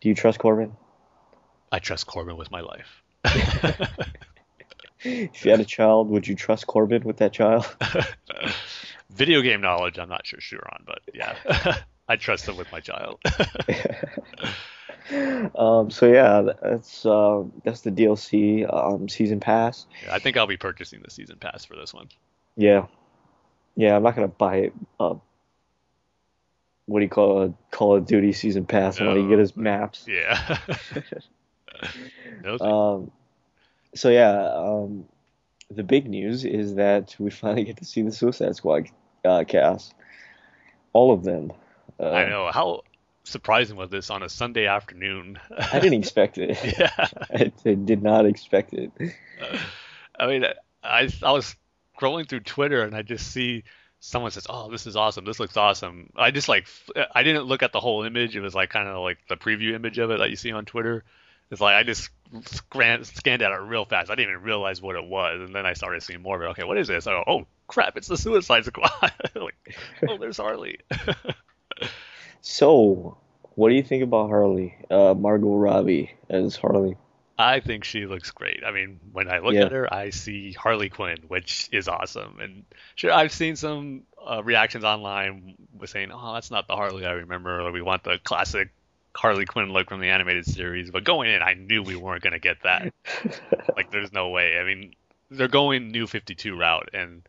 Do 0.00 0.08
you 0.08 0.14
trust 0.14 0.38
Corbin? 0.38 0.76
I 1.70 1.78
trust 1.78 2.06
Corbin 2.06 2.36
with 2.36 2.50
my 2.50 2.60
life. 2.60 3.02
If 5.04 5.44
you 5.44 5.50
had 5.50 5.60
a 5.60 5.64
child, 5.64 6.08
would 6.10 6.26
you 6.28 6.34
trust 6.34 6.66
Corbin 6.66 7.02
with 7.02 7.16
that 7.18 7.32
child? 7.32 7.66
Video 9.10 9.42
game 9.42 9.60
knowledge, 9.60 9.98
I'm 9.98 10.08
not 10.08 10.26
sure 10.26 10.40
sure 10.40 10.66
on, 10.72 10.84
but 10.86 11.00
yeah, 11.12 11.36
I 12.08 12.16
trust 12.16 12.48
him 12.48 12.56
with 12.56 12.70
my 12.72 12.80
child. 12.80 13.18
Um, 15.56 15.90
so 15.90 16.06
yeah, 16.06 16.52
that's 16.62 17.04
uh, 17.04 17.42
that's 17.64 17.80
the 17.80 17.90
DLC 17.90 18.72
um, 18.72 19.08
season 19.08 19.40
pass. 19.40 19.86
Yeah, 20.04 20.14
I 20.14 20.20
think 20.20 20.36
I'll 20.36 20.46
be 20.46 20.56
purchasing 20.56 21.02
the 21.02 21.10
season 21.10 21.36
pass 21.38 21.64
for 21.64 21.74
this 21.76 21.92
one. 21.92 22.08
Yeah, 22.56 22.86
yeah, 23.74 23.96
I'm 23.96 24.02
not 24.02 24.14
gonna 24.14 24.28
buy 24.28 24.56
it. 24.56 24.72
Uh, 25.00 25.14
what 26.86 26.98
do 27.00 27.04
you 27.04 27.10
call 27.10 27.42
it? 27.42 27.52
Call 27.70 27.96
of 27.96 28.06
Duty 28.06 28.32
season 28.32 28.66
pass, 28.66 28.98
and 28.98 29.08
all 29.08 29.16
you 29.16 29.28
get 29.28 29.38
his 29.38 29.56
maps. 29.56 30.06
Yeah. 30.08 30.58
Um, 32.60 33.10
so 33.94 34.08
yeah, 34.08 34.52
um, 34.54 35.06
the 35.70 35.82
big 35.82 36.08
news 36.08 36.44
is 36.44 36.74
that 36.74 37.14
we 37.18 37.30
finally 37.30 37.64
get 37.64 37.78
to 37.78 37.84
see 37.84 38.02
the 38.02 38.12
Suicide 38.12 38.56
Squad 38.56 38.88
uh, 39.24 39.44
cast, 39.46 39.94
all 40.92 41.12
of 41.12 41.24
them. 41.24 41.52
Uh, 41.98 42.10
I 42.10 42.28
know 42.28 42.50
how 42.52 42.82
surprising 43.24 43.76
was 43.76 43.90
this 43.90 44.10
on 44.10 44.22
a 44.22 44.28
Sunday 44.28 44.66
afternoon. 44.66 45.38
I 45.56 45.78
didn't 45.78 46.00
expect 46.00 46.38
it. 46.38 46.58
yeah. 46.78 46.90
I, 46.98 47.52
I 47.70 47.74
did 47.74 48.02
not 48.02 48.26
expect 48.26 48.72
it. 48.74 48.90
I 50.18 50.26
mean, 50.26 50.44
I 50.82 51.08
I 51.22 51.32
was 51.32 51.54
scrolling 51.98 52.28
through 52.28 52.40
Twitter 52.40 52.82
and 52.82 52.94
I 52.94 53.02
just 53.02 53.30
see 53.30 53.64
someone 54.04 54.32
says, 54.32 54.46
"Oh, 54.48 54.70
this 54.70 54.86
is 54.86 54.96
awesome. 54.96 55.24
This 55.24 55.40
looks 55.40 55.56
awesome." 55.56 56.10
I 56.16 56.30
just 56.30 56.48
like 56.48 56.66
I 57.14 57.22
didn't 57.22 57.44
look 57.44 57.62
at 57.62 57.72
the 57.72 57.80
whole 57.80 58.02
image. 58.02 58.36
It 58.36 58.40
was 58.40 58.54
like 58.54 58.70
kind 58.70 58.88
of 58.88 59.02
like 59.02 59.18
the 59.28 59.36
preview 59.36 59.72
image 59.74 59.98
of 59.98 60.10
it 60.10 60.18
that 60.18 60.28
you 60.30 60.36
see 60.36 60.52
on 60.52 60.64
Twitter. 60.64 61.04
It's 61.50 61.60
like 61.60 61.74
I 61.74 61.82
just 61.82 62.10
scanned, 62.46 63.06
scanned 63.06 63.42
at 63.42 63.52
it 63.52 63.56
real 63.56 63.84
fast. 63.84 64.10
I 64.10 64.14
didn't 64.14 64.32
even 64.32 64.42
realize 64.42 64.82
what 64.82 64.96
it 64.96 65.04
was, 65.04 65.40
and 65.40 65.54
then 65.54 65.66
I 65.66 65.74
started 65.74 66.02
seeing 66.02 66.22
more 66.22 66.36
of 66.36 66.42
it. 66.42 66.50
Okay, 66.52 66.64
what 66.64 66.78
is 66.78 66.88
this? 66.88 67.06
I 67.06 67.12
go, 67.12 67.24
"Oh 67.26 67.46
crap! 67.68 67.96
It's 67.96 68.08
the 68.08 68.16
Suicide 68.16 68.64
Squad." 68.64 68.90
like, 69.34 69.54
oh, 70.08 70.18
there's 70.18 70.38
Harley. 70.38 70.80
So, 72.44 73.18
what 73.54 73.68
do 73.68 73.76
you 73.76 73.84
think 73.84 74.02
about 74.02 74.28
Harley? 74.28 74.76
Uh, 74.90 75.14
Margot 75.14 75.54
Robbie 75.54 76.10
as 76.28 76.56
Harley. 76.56 76.96
I 77.42 77.60
think 77.60 77.84
she 77.84 78.06
looks 78.06 78.30
great. 78.30 78.62
I 78.64 78.70
mean, 78.70 79.00
when 79.12 79.28
I 79.28 79.38
look 79.38 79.54
Yeah. 79.54 79.64
at 79.66 79.72
her, 79.72 79.92
I 79.92 80.10
see 80.10 80.52
Harley 80.52 80.88
Quinn, 80.88 81.18
which 81.28 81.68
is 81.72 81.88
awesome. 81.88 82.38
And 82.40 82.64
sure, 82.94 83.12
I've 83.12 83.32
seen 83.32 83.56
some 83.56 84.02
uh, 84.24 84.42
reactions 84.42 84.84
online 84.84 85.54
with 85.78 85.90
saying, 85.90 86.10
"Oh, 86.12 86.34
that's 86.34 86.50
not 86.50 86.66
the 86.68 86.76
Harley 86.76 87.04
I 87.06 87.12
remember," 87.12 87.60
or 87.60 87.72
"We 87.72 87.82
want 87.82 88.04
the 88.04 88.18
classic 88.22 88.70
Harley 89.14 89.44
Quinn 89.44 89.72
look 89.72 89.88
from 89.88 90.00
the 90.00 90.08
animated 90.08 90.46
series." 90.46 90.90
But 90.90 91.04
going 91.04 91.30
in, 91.30 91.42
I 91.42 91.54
knew 91.54 91.82
we 91.82 91.96
weren't 91.96 92.22
gonna 92.22 92.38
get 92.38 92.62
that. 92.62 92.92
like, 93.76 93.90
there's 93.90 94.12
no 94.12 94.28
way. 94.28 94.58
I 94.58 94.64
mean, 94.64 94.94
they're 95.30 95.48
going 95.48 95.90
New 95.90 96.06
52 96.06 96.56
route, 96.56 96.90
and 96.92 97.22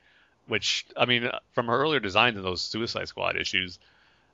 which 0.47 0.85
I 0.97 1.05
mean, 1.05 1.29
from 1.53 1.67
her 1.67 1.77
earlier 1.77 1.99
designs 1.99 2.37
in 2.37 2.43
those 2.43 2.61
Suicide 2.61 3.07
Squad 3.07 3.37
issues, 3.37 3.79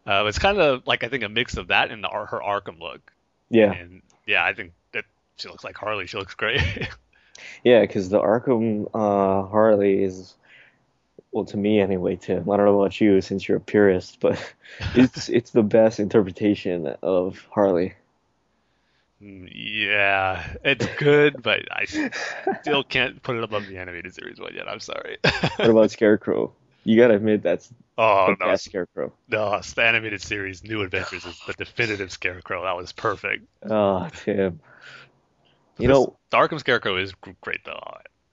uh, 0.06 0.26
it's 0.28 0.40
kind 0.40 0.58
of 0.58 0.86
like 0.88 1.04
I 1.04 1.08
think 1.08 1.24
a 1.24 1.30
mix 1.30 1.58
of 1.58 1.68
that 1.68 1.92
and 1.92 2.04
the, 2.04 2.10
her 2.10 2.40
Arkham 2.40 2.80
look. 2.80 3.12
Yeah, 3.50 3.72
And 3.72 4.02
yeah, 4.28 4.44
I 4.44 4.54
think 4.54 4.74
she 5.40 5.50
looks 5.50 5.64
like 5.64 5.78
Harley. 5.78 6.08
She 6.08 6.18
looks 6.18 6.36
great. 6.36 6.62
yeah, 7.64 7.82
because 7.82 8.10
the 8.10 8.20
Arkham 8.20 8.88
uh, 8.94 9.48
Harley 9.48 10.04
is, 10.04 10.36
well, 11.32 11.46
to 11.46 11.58
me 11.58 11.80
anyway, 11.80 12.16
Tim. 12.16 12.50
I 12.50 12.58
don't 12.58 12.66
know 12.66 12.82
about 12.82 13.00
you 13.00 13.22
since 13.22 13.48
you're 13.48 13.58
a 13.58 13.62
purist, 13.62 14.20
but 14.20 14.54
it's 14.96 15.30
it's 15.30 15.52
the 15.52 15.64
best 15.64 16.00
interpretation 16.00 16.88
of 17.02 17.46
Harley. 17.52 17.94
Mm, 19.22 19.52
yeah, 19.54 20.56
it's 20.64 20.86
good, 20.98 21.42
but 21.44 21.62
I 21.72 21.86
still 22.62 22.84
can't 22.84 23.22
put 23.22 23.36
it 23.36 23.44
above 23.44 23.68
the 23.68 23.78
animated 23.78 24.14
series 24.14 24.40
one 24.40 24.54
yet. 24.56 24.68
I'm 24.68 24.80
sorry. 24.80 25.18
What 25.58 25.70
about 25.70 25.92
Scarecrow? 25.92 26.54
You 26.86 26.98
gotta 26.98 27.16
admit 27.16 27.44
that's 27.44 27.70
oh 27.98 28.28
the 28.28 28.46
no, 28.46 28.52
best 28.52 28.64
Scarecrow. 28.64 29.12
no, 29.28 29.56
it's 29.56 29.74
the 29.74 29.84
animated 29.84 30.22
series 30.22 30.64
New 30.64 30.82
Adventures 30.82 31.26
is 31.26 31.38
the 31.46 31.54
definitive 31.54 32.12
Scarecrow. 32.14 32.64
That 32.64 32.78
was 32.78 32.94
perfect. 32.94 33.46
Oh, 33.70 34.08
Tim. 34.24 34.62
You 35.80 35.88
This- 35.88 35.96
know, 35.98 36.18
the 36.30 36.38
Arkham 36.38 36.60
Scarecrow 36.60 36.98
is 36.98 37.14
great 37.42 37.64
though. 37.66 37.80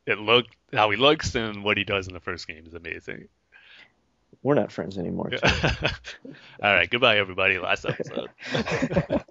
It 0.06 0.18
looked 0.18 0.54
how 0.72 0.90
he 0.90 0.96
looks 0.96 1.34
and 1.34 1.64
what 1.64 1.76
he 1.76 1.84
does 1.84 2.06
in 2.08 2.14
the 2.14 2.20
first 2.20 2.46
game 2.46 2.64
is 2.66 2.74
amazing. 2.74 3.28
we're 4.42 4.54
not 4.54 4.70
friends 4.70 4.98
anymore. 4.98 5.30
All 5.44 5.50
right, 6.62 6.88
goodbye 6.90 7.18
everybody. 7.18 7.58
Last 7.58 7.84
episode. 7.86 8.28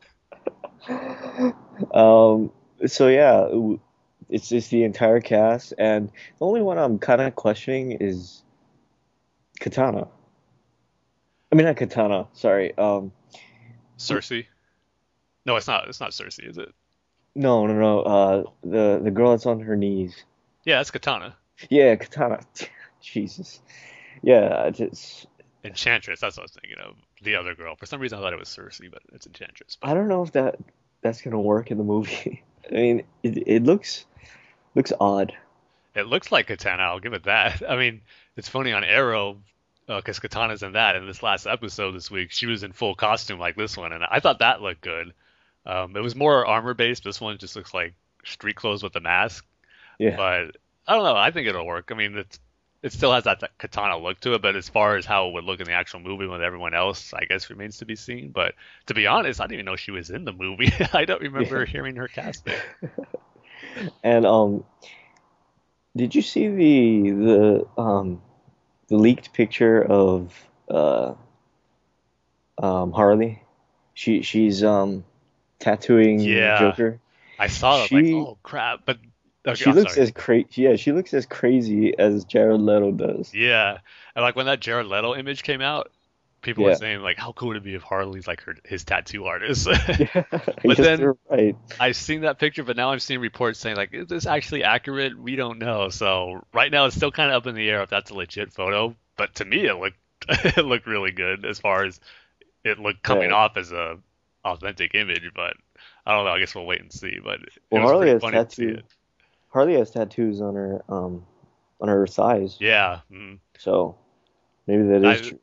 um, 1.93 2.51
so 2.85 3.07
yeah, 3.07 3.47
it's 4.29 4.49
just 4.49 4.69
the 4.71 4.83
entire 4.83 5.21
cast, 5.21 5.73
and 5.77 6.09
the 6.39 6.45
only 6.45 6.61
one 6.61 6.77
I'm 6.77 6.99
kind 6.99 7.21
of 7.21 7.35
questioning 7.35 7.93
is 7.93 8.43
Katana. 9.59 10.07
I 11.51 11.55
mean, 11.55 11.65
not 11.65 11.77
Katana. 11.77 12.27
Sorry. 12.33 12.75
Um, 12.77 13.11
Cersei. 13.97 14.45
No, 15.45 15.55
it's 15.55 15.67
not. 15.67 15.87
It's 15.87 15.99
not 16.01 16.11
Cersei, 16.11 16.49
is 16.49 16.57
it? 16.57 16.73
No, 17.35 17.67
no, 17.67 17.73
no. 17.73 17.99
Uh, 18.01 18.43
the 18.63 19.01
the 19.03 19.11
girl 19.11 19.31
that's 19.31 19.45
on 19.45 19.59
her 19.59 19.75
knees. 19.75 20.23
Yeah, 20.63 20.81
it's 20.81 20.91
Katana. 20.91 21.35
Yeah, 21.69 21.95
Katana. 21.95 22.39
Jesus. 23.01 23.61
Yeah, 24.21 24.69
just 24.71 25.27
Enchantress. 25.63 26.19
That's 26.19 26.37
what 26.37 26.43
I 26.43 26.45
was 26.45 26.51
thinking 26.51 26.79
of. 26.79 26.95
The 27.21 27.35
other 27.35 27.55
girl. 27.55 27.75
For 27.75 27.85
some 27.85 27.99
reason, 27.99 28.17
I 28.17 28.21
thought 28.21 28.33
it 28.33 28.39
was 28.39 28.49
Cersei, 28.49 28.89
but 28.91 29.01
it's 29.13 29.27
Enchantress. 29.27 29.77
But... 29.79 29.89
I 29.89 29.93
don't 29.93 30.07
know 30.07 30.23
if 30.23 30.31
that 30.31 30.57
that's 31.01 31.21
gonna 31.21 31.41
work 31.41 31.71
in 31.71 31.77
the 31.77 31.83
movie. 31.83 32.43
I 32.71 32.73
mean, 32.73 33.03
it 33.23 33.47
it 33.47 33.63
looks 33.63 34.05
looks 34.73 34.93
odd. 34.99 35.33
It 35.95 36.07
looks 36.07 36.31
like 36.31 36.47
Katana. 36.47 36.83
I'll 36.83 36.99
give 36.99 37.13
it 37.13 37.23
that. 37.23 37.63
I 37.69 37.75
mean, 37.75 38.01
it's 38.37 38.49
funny 38.49 38.73
on 38.73 38.83
Arrow 38.83 39.37
because 39.87 40.19
Katana's 40.19 40.63
in 40.63 40.73
that. 40.73 40.95
In 40.95 41.05
this 41.05 41.21
last 41.21 41.45
episode 41.45 41.91
this 41.91 42.09
week, 42.09 42.31
she 42.31 42.47
was 42.47 42.63
in 42.63 42.71
full 42.71 42.95
costume 42.95 43.39
like 43.39 43.55
this 43.55 43.77
one, 43.77 43.91
and 43.91 44.03
I 44.03 44.19
thought 44.19 44.39
that 44.39 44.61
looked 44.61 44.81
good. 44.81 45.13
Um, 45.65 45.95
it 45.95 46.01
was 46.01 46.15
more 46.15 46.45
armor 46.45 46.73
based. 46.73 47.03
This 47.03 47.19
one 47.21 47.37
just 47.37 47.55
looks 47.55 47.73
like 47.73 47.93
street 48.23 48.55
clothes 48.55 48.83
with 48.83 48.95
a 48.95 48.99
mask. 49.01 49.45
Yeah. 49.99 50.15
But 50.15 50.57
I 50.87 50.93
don't 50.95 51.03
know. 51.03 51.15
I 51.15 51.31
think 51.31 51.47
it'll 51.47 51.65
work. 51.65 51.89
I 51.91 51.95
mean, 51.95 52.17
it's 52.17 52.39
it 52.83 52.93
still 52.93 53.11
has 53.13 53.23
that, 53.23 53.39
that 53.39 53.57
katana 53.57 53.97
look 53.97 54.19
to 54.21 54.35
it, 54.35 54.41
but 54.43 54.55
as 54.55 54.69
far 54.69 54.95
as 54.95 55.05
how 55.05 55.27
it 55.27 55.33
would 55.33 55.43
look 55.43 55.59
in 55.59 55.65
the 55.65 55.73
actual 55.73 56.01
movie 56.01 56.27
with 56.27 56.41
everyone 56.43 56.75
else, 56.75 57.13
I 57.13 57.25
guess 57.25 57.49
remains 57.49 57.77
to 57.77 57.85
be 57.85 57.95
seen. 57.95 58.31
But 58.31 58.53
to 58.87 58.93
be 58.93 59.07
honest, 59.07 59.41
I 59.41 59.45
didn't 59.45 59.55
even 59.55 59.65
know 59.65 59.75
she 59.75 59.91
was 59.91 60.11
in 60.11 60.23
the 60.23 60.33
movie. 60.33 60.71
I 60.93 61.05
don't 61.05 61.21
remember 61.21 61.65
Yeah. 61.65 61.65
hearing 61.65 61.95
her 61.95 62.07
casting. 62.07 62.53
And 64.03 64.25
um, 64.25 64.63
did 65.95 66.13
you 66.15 66.21
see 66.21 66.47
the 66.47 67.11
the 67.11 67.81
um 67.81 68.21
the 68.87 68.97
leaked 68.97 69.33
picture 69.33 69.83
of 69.83 70.33
uh 70.69 71.13
um 72.61 72.91
Harley? 72.91 73.41
She 73.93 74.21
she's 74.21 74.63
um 74.63 75.03
tattooing 75.59 76.19
Yeah. 76.19 76.59
Joker. 76.59 76.99
I 77.39 77.47
saw 77.47 77.83
it 77.83 77.91
like, 77.91 78.05
oh 78.05 78.37
crap! 78.43 78.81
But 78.85 78.97
okay, 79.45 79.55
she 79.55 79.69
I'm 79.69 79.75
looks 79.75 79.95
sorry. 79.95 80.03
as 80.07 80.11
cra 80.11 80.43
yeah, 80.51 80.75
she 80.77 80.91
looks 80.93 81.13
as 81.13 81.25
crazy 81.25 81.97
as 81.97 82.23
Jared 82.25 82.61
Leto 82.61 82.91
does. 82.91 83.33
Yeah, 83.33 83.79
and 84.15 84.23
like 84.23 84.35
when 84.37 84.45
that 84.45 84.61
Jared 84.61 84.87
Leto 84.87 85.15
image 85.15 85.43
came 85.43 85.59
out, 85.59 85.91
people 86.41 86.63
were 86.63 86.75
saying 86.75 87.01
like, 87.01 87.17
how 87.17 87.33
cool 87.33 87.49
would 87.49 87.57
it 87.57 87.63
be 87.63 87.75
if 87.75 87.81
Harley's 87.81 88.25
like 88.25 88.39
her 88.43 88.55
his 88.63 88.85
tattoo 88.85 89.25
artist? 89.25 89.67
Yeah, 89.99 90.23
But 90.63 90.77
then- 90.77 91.13
right. 91.29 91.57
I've 91.77 91.97
seen 91.97 92.21
that 92.21 92.39
picture, 92.39 92.63
but 92.63 92.77
now 92.77 92.91
I'm 92.91 92.99
seeing 92.99 93.19
reports 93.19 93.59
saying 93.59 93.75
like, 93.75 93.93
is 93.93 94.07
this 94.07 94.25
actually 94.25 94.63
accurate? 94.63 95.19
We 95.19 95.35
don't 95.35 95.59
know. 95.59 95.89
So 95.89 96.45
right 96.53 96.71
now 96.71 96.85
it's 96.85 96.95
still 96.95 97.11
kind 97.11 97.31
of 97.31 97.35
up 97.43 97.47
in 97.47 97.55
the 97.55 97.69
air 97.69 97.81
if 97.83 97.89
that's 97.89 98.11
a 98.11 98.13
legit 98.13 98.53
photo. 98.53 98.95
But 99.17 99.35
to 99.35 99.45
me, 99.45 99.65
it 99.65 99.73
looked 99.75 99.97
it 100.57 100.63
looked 100.65 100.87
really 100.87 101.11
good 101.11 101.43
as 101.45 101.59
far 101.59 101.83
as 101.83 101.99
it 102.63 102.79
looked 102.79 103.03
coming 103.03 103.31
Yeah. 103.31 103.35
off 103.35 103.57
as 103.57 103.73
a 103.73 103.97
authentic 104.45 104.95
image. 104.95 105.29
But 105.35 105.55
I 106.05 106.13
don't 106.15 106.23
know. 106.25 106.31
I 106.31 106.39
guess 106.39 106.55
we'll 106.55 106.65
wait 106.65 106.79
and 106.81 106.93
see. 106.93 107.19
But 107.21 107.39
Well, 107.71 107.81
Harley 107.81 108.09
has 108.09 108.21
funny 108.21 108.37
to 108.43 108.49
see 108.49 108.65
tattoo. 108.67 108.77
it. 108.79 108.85
Harley 109.49 109.73
has 109.75 109.91
tattoos 109.91 110.39
on 110.41 110.55
her 110.55 110.81
um 110.87 111.25
on 111.81 111.89
her 111.89 112.07
thighs. 112.07 112.57
Yeah. 112.61 112.99
mm. 113.11 113.39
So 113.57 113.97
maybe 114.67 114.83
that 114.83 115.03
is 115.03 115.27
I- 115.27 115.29
true. 115.29 115.39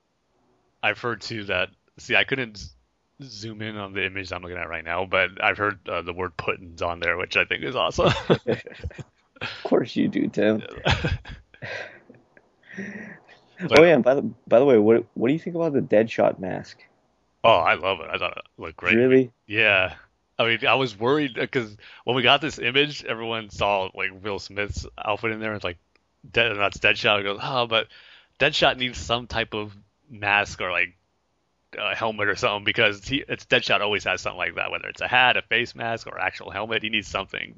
I've 0.82 0.98
heard 0.98 1.20
too 1.20 1.44
that. 1.44 1.68
See, 1.98 2.16
I 2.16 2.24
couldn't 2.24 2.64
zoom 3.22 3.62
in 3.62 3.76
on 3.76 3.92
the 3.92 4.04
image 4.04 4.32
I'm 4.32 4.42
looking 4.42 4.56
at 4.56 4.68
right 4.68 4.84
now, 4.84 5.04
but 5.04 5.28
I've 5.40 5.56
heard 5.58 5.78
uh, 5.88 6.02
the 6.02 6.12
word 6.12 6.36
"puttins" 6.36 6.82
on 6.82 6.98
there, 6.98 7.16
which 7.16 7.36
I 7.36 7.44
think 7.44 7.62
is 7.64 7.76
awesome. 7.76 8.12
Of 9.42 9.48
course 9.64 9.96
you 9.96 10.06
do, 10.06 10.28
Tim. 10.28 10.62
But- 13.60 13.78
oh 13.78 13.84
yeah, 13.84 13.98
by 13.98 14.14
the 14.14 14.22
by 14.48 14.58
the 14.58 14.64
way, 14.64 14.78
what 14.78 15.04
what 15.14 15.28
do 15.28 15.34
you 15.34 15.38
think 15.38 15.54
about 15.56 15.72
the 15.72 15.80
Deadshot 15.80 16.38
mask? 16.40 16.78
Oh, 17.44 17.50
I 17.50 17.74
love 17.74 18.00
it. 18.00 18.08
I 18.12 18.18
thought 18.18 18.36
it 18.36 18.44
looked 18.58 18.76
great. 18.76 18.94
Really? 18.94 19.32
Yeah. 19.46 19.94
I 20.38 20.46
mean, 20.46 20.66
I 20.66 20.74
was 20.74 20.98
worried 20.98 21.34
because 21.34 21.76
when 22.04 22.16
we 22.16 22.22
got 22.22 22.40
this 22.40 22.58
image, 22.58 23.04
everyone 23.04 23.50
saw 23.50 23.90
like 23.94 24.10
Will 24.22 24.38
Smith's 24.38 24.86
outfit 24.98 25.32
in 25.32 25.40
there. 25.40 25.50
And 25.50 25.56
It's 25.56 25.64
like, 25.64 25.78
Dead, 26.30 26.52
and 26.52 26.60
that's 26.60 26.78
Deadshot. 26.78 27.20
It 27.20 27.24
goes, 27.24 27.40
oh, 27.42 27.66
but 27.66 27.88
Deadshot 28.38 28.76
needs 28.76 28.98
some 28.98 29.26
type 29.26 29.54
of 29.54 29.76
mask 30.08 30.60
or 30.60 30.70
like 30.70 30.96
a 31.78 31.94
helmet 31.94 32.28
or 32.28 32.36
something 32.36 32.64
because 32.64 33.04
he, 33.06 33.24
it's 33.28 33.46
Deadshot 33.46 33.80
always 33.80 34.04
has 34.04 34.20
something 34.20 34.38
like 34.38 34.54
that, 34.56 34.70
whether 34.70 34.88
it's 34.88 35.00
a 35.00 35.08
hat, 35.08 35.36
a 35.36 35.42
face 35.42 35.74
mask, 35.74 36.06
or 36.06 36.18
actual 36.18 36.50
helmet. 36.50 36.82
He 36.82 36.90
needs 36.90 37.08
something. 37.08 37.54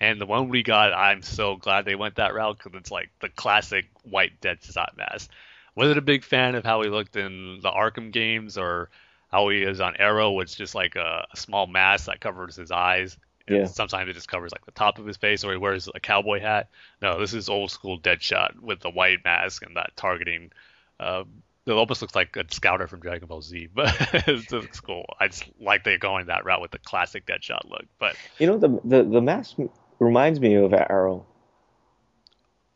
And 0.00 0.20
the 0.20 0.26
one 0.26 0.48
we 0.48 0.62
got, 0.62 0.92
I'm 0.92 1.22
so 1.22 1.56
glad 1.56 1.84
they 1.84 1.94
went 1.94 2.16
that 2.16 2.34
route 2.34 2.58
because 2.58 2.78
it's 2.78 2.90
like 2.90 3.10
the 3.20 3.28
classic 3.28 3.86
white 4.02 4.40
Deadshot 4.40 4.96
mask. 4.96 5.30
Wasn't 5.76 5.98
a 5.98 6.02
big 6.02 6.24
fan 6.24 6.54
of 6.54 6.64
how 6.64 6.82
he 6.82 6.88
looked 6.88 7.16
in 7.16 7.60
the 7.62 7.70
Arkham 7.70 8.12
games 8.12 8.56
or 8.58 8.90
how 9.34 9.48
he 9.48 9.62
is 9.62 9.80
on 9.80 9.96
Arrow, 9.96 10.30
which 10.30 10.50
is 10.50 10.56
just 10.56 10.74
like 10.76 10.94
a, 10.94 11.26
a 11.32 11.36
small 11.36 11.66
mask 11.66 12.06
that 12.06 12.20
covers 12.20 12.54
his 12.54 12.70
eyes. 12.70 13.16
And 13.48 13.56
Yeah. 13.56 13.64
Sometimes 13.66 14.08
it 14.08 14.12
just 14.12 14.28
covers 14.28 14.52
like 14.52 14.64
the 14.64 14.70
top 14.70 15.00
of 15.00 15.06
his 15.06 15.16
face, 15.16 15.42
or 15.42 15.50
he 15.50 15.58
wears 15.58 15.88
a 15.92 15.98
cowboy 15.98 16.40
hat. 16.40 16.68
No, 17.02 17.18
this 17.18 17.34
is 17.34 17.48
old 17.48 17.72
school 17.72 17.98
Deadshot 17.98 18.60
with 18.60 18.78
the 18.78 18.90
white 18.90 19.24
mask 19.24 19.66
and 19.66 19.76
that 19.76 19.90
targeting. 19.96 20.52
Uh, 21.00 21.24
it 21.66 21.72
almost 21.72 22.00
looks 22.00 22.14
like 22.14 22.36
a 22.36 22.44
scouter 22.50 22.86
from 22.86 23.00
Dragon 23.00 23.26
Ball 23.26 23.42
Z, 23.42 23.68
but 23.74 23.92
it 24.28 24.52
looks 24.52 24.78
cool. 24.80 25.04
I 25.18 25.26
just 25.28 25.44
like 25.60 25.82
they're 25.82 25.98
going 25.98 26.26
that 26.26 26.44
route 26.44 26.60
with 26.60 26.70
the 26.70 26.78
classic 26.78 27.26
Deadshot 27.26 27.68
look. 27.68 27.86
But 27.98 28.14
You 28.38 28.46
know 28.46 28.58
the 28.58 28.80
the 28.84 29.02
the 29.02 29.20
mask 29.20 29.56
reminds 29.98 30.38
me 30.38 30.54
of 30.54 30.72
Arrow. 30.72 31.26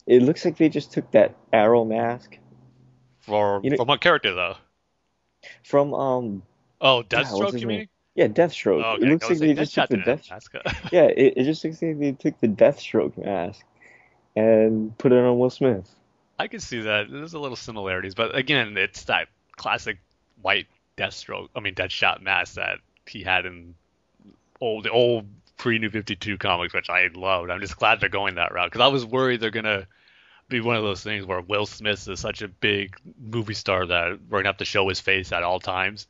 It 0.07 0.23
looks 0.23 0.45
like 0.45 0.57
they 0.57 0.71
just 0.71 0.91
took 0.93 1.11
that 1.13 1.37
Arrow 1.53 1.85
mask 1.85 2.37
for 3.21 3.61
You 3.63 3.71
know- 3.71 3.77
from 3.77 3.87
what 3.89 4.01
character 4.01 4.35
though? 4.35 4.57
From 5.65 5.95
um 5.95 6.43
Oh, 6.81 6.99
Yeah, 6.99 7.23
Deathstroke, 7.23 7.53
his 7.53 7.63
you 7.63 7.69
mean? 7.69 7.89
yeah 8.15 8.29
Deathstroke. 8.29 8.85
Oh, 8.85 8.95
It 8.95 9.03
looks 9.03 9.29
like 9.29 9.39
they 9.39 9.55
just 9.55 9.75
took 9.75 9.89
the 9.89 9.97
Death. 9.99 10.29
Yeah, 10.93 11.05
it, 11.05 11.35
it 11.37 11.45
just 11.45 11.65
looks 11.65 11.83
like 11.83 11.99
they 11.99 12.13
took 12.13 12.39
the 12.41 12.49
Deathstroke 12.49 13.17
mask 13.23 13.65
and 14.37 14.97
put 14.99 15.13
it 15.13 15.19
on 15.19 15.39
Will 15.39 15.51
Smith. 15.51 15.91
I 16.39 16.47
can 16.47 16.61
see 16.61 16.83
that. 16.83 17.11
There's 17.11 17.35
a 17.35 17.39
little 17.39 17.57
similarities, 17.57 18.15
but 18.15 18.37
again, 18.37 18.77
it's 18.77 19.05
that 19.05 19.29
classic 19.57 19.99
white 20.41 20.67
Deathstroke. 20.97 21.49
I 21.57 21.61
mean, 21.61 21.75
Deadshot 21.75 22.23
mask 22.23 22.55
that 22.55 22.79
he 23.07 23.23
had 23.25 23.47
in 23.47 23.75
old 24.61 24.85
the 24.85 24.91
old 24.91 25.27
pre 25.57 25.79
New 25.79 25.91
Fifty 25.91 26.15
Two 26.15 26.39
comics, 26.39 26.73
which 26.73 26.89
I 26.89 27.09
loved. 27.13 27.51
I'm 27.51 27.61
just 27.61 27.77
glad 27.77 28.01
they're 28.01 28.09
going 28.09 28.37
that 28.37 28.53
route 28.53 28.71
because 28.71 28.85
I 28.85 28.89
was 28.89 29.05
worried 29.05 29.41
they're 29.41 29.51
gonna 29.51 29.87
be 30.49 30.61
one 30.61 30.77
of 30.77 30.83
those 30.83 31.03
things 31.03 31.27
where 31.27 31.41
Will 31.41 31.67
Smith 31.67 32.09
is 32.09 32.21
such 32.21 32.43
a 32.43 32.49
big 32.49 32.97
movie 33.21 33.55
star 33.55 33.87
that 33.87 34.19
we're 34.29 34.39
gonna 34.39 34.49
have 34.49 34.59
to 34.59 34.65
show 34.65 34.89
his 34.89 35.01
face 35.01 35.33
at 35.33 35.43
all 35.43 35.61
times. 35.61 36.07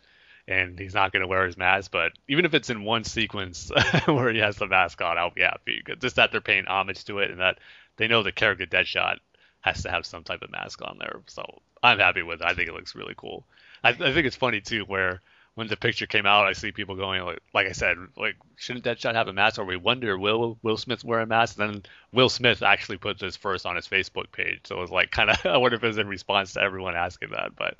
and 0.46 0.78
he's 0.78 0.94
not 0.94 1.12
to 1.12 1.26
wear 1.26 1.46
his 1.46 1.56
mask. 1.58 1.90
But 1.92 2.12
even 2.28 2.44
if 2.46 2.54
it's 2.54 2.70
in 2.70 2.82
one 2.84 3.04
sequence 3.04 3.70
where 4.06 4.32
he 4.32 4.38
has 4.40 4.56
the 4.56 4.66
mask 4.66 5.00
on, 5.02 5.18
I'll 5.18 5.30
be 5.30 5.42
happy. 5.42 5.82
Just 6.00 6.16
that 6.16 6.32
they're 6.32 6.40
paying 6.40 6.66
homage 6.66 7.04
to 7.04 7.18
it 7.18 7.30
and 7.30 7.40
that 7.40 7.58
they 7.96 8.08
know 8.08 8.22
the 8.22 8.32
character 8.32 8.66
Deadshot 8.66 9.18
has 9.60 9.82
to 9.82 9.90
have 9.90 10.06
some 10.06 10.24
type 10.24 10.42
of 10.42 10.50
mask 10.50 10.80
on 10.82 10.96
there. 10.98 11.20
So 11.26 11.60
I'm 11.82 11.98
happy 11.98 12.22
with 12.22 12.40
it. 12.40 12.46
I 12.46 12.54
think 12.54 12.68
it 12.68 12.74
looks 12.74 12.94
really 12.94 13.14
cool. 13.16 13.44
I, 13.84 13.90
I 13.90 13.94
think 14.12 14.26
it's 14.26 14.36
funny 14.36 14.60
too 14.60 14.84
where 14.84 15.20
when 15.58 15.66
the 15.66 15.76
picture 15.76 16.06
came 16.06 16.24
out, 16.24 16.46
I 16.46 16.52
see 16.52 16.70
people 16.70 16.94
going 16.94 17.20
like, 17.24 17.40
like 17.52 17.66
I 17.66 17.72
said, 17.72 17.96
like 18.16 18.36
shouldn't 18.54 18.84
Deadshot 18.84 19.16
have 19.16 19.26
a 19.26 19.32
mask? 19.32 19.58
Or 19.58 19.64
we 19.64 19.76
wonder 19.76 20.16
will 20.16 20.56
Will 20.62 20.76
Smith 20.76 21.02
wear 21.02 21.18
a 21.18 21.26
mask? 21.26 21.58
And 21.58 21.68
then 21.68 21.82
Will 22.12 22.28
Smith 22.28 22.62
actually 22.62 22.98
put 22.98 23.18
this 23.18 23.34
first 23.34 23.66
on 23.66 23.74
his 23.74 23.88
Facebook 23.88 24.30
page, 24.30 24.60
so 24.66 24.76
it 24.76 24.80
was 24.80 24.92
like 24.92 25.10
kind 25.18 25.30
of 25.30 25.44
I 25.44 25.56
wonder 25.56 25.76
if 25.76 25.82
it 25.82 25.86
was 25.88 25.98
in 25.98 26.06
response 26.06 26.52
to 26.52 26.60
everyone 26.62 26.94
asking 26.94 27.30
that. 27.30 27.56
But 27.56 27.74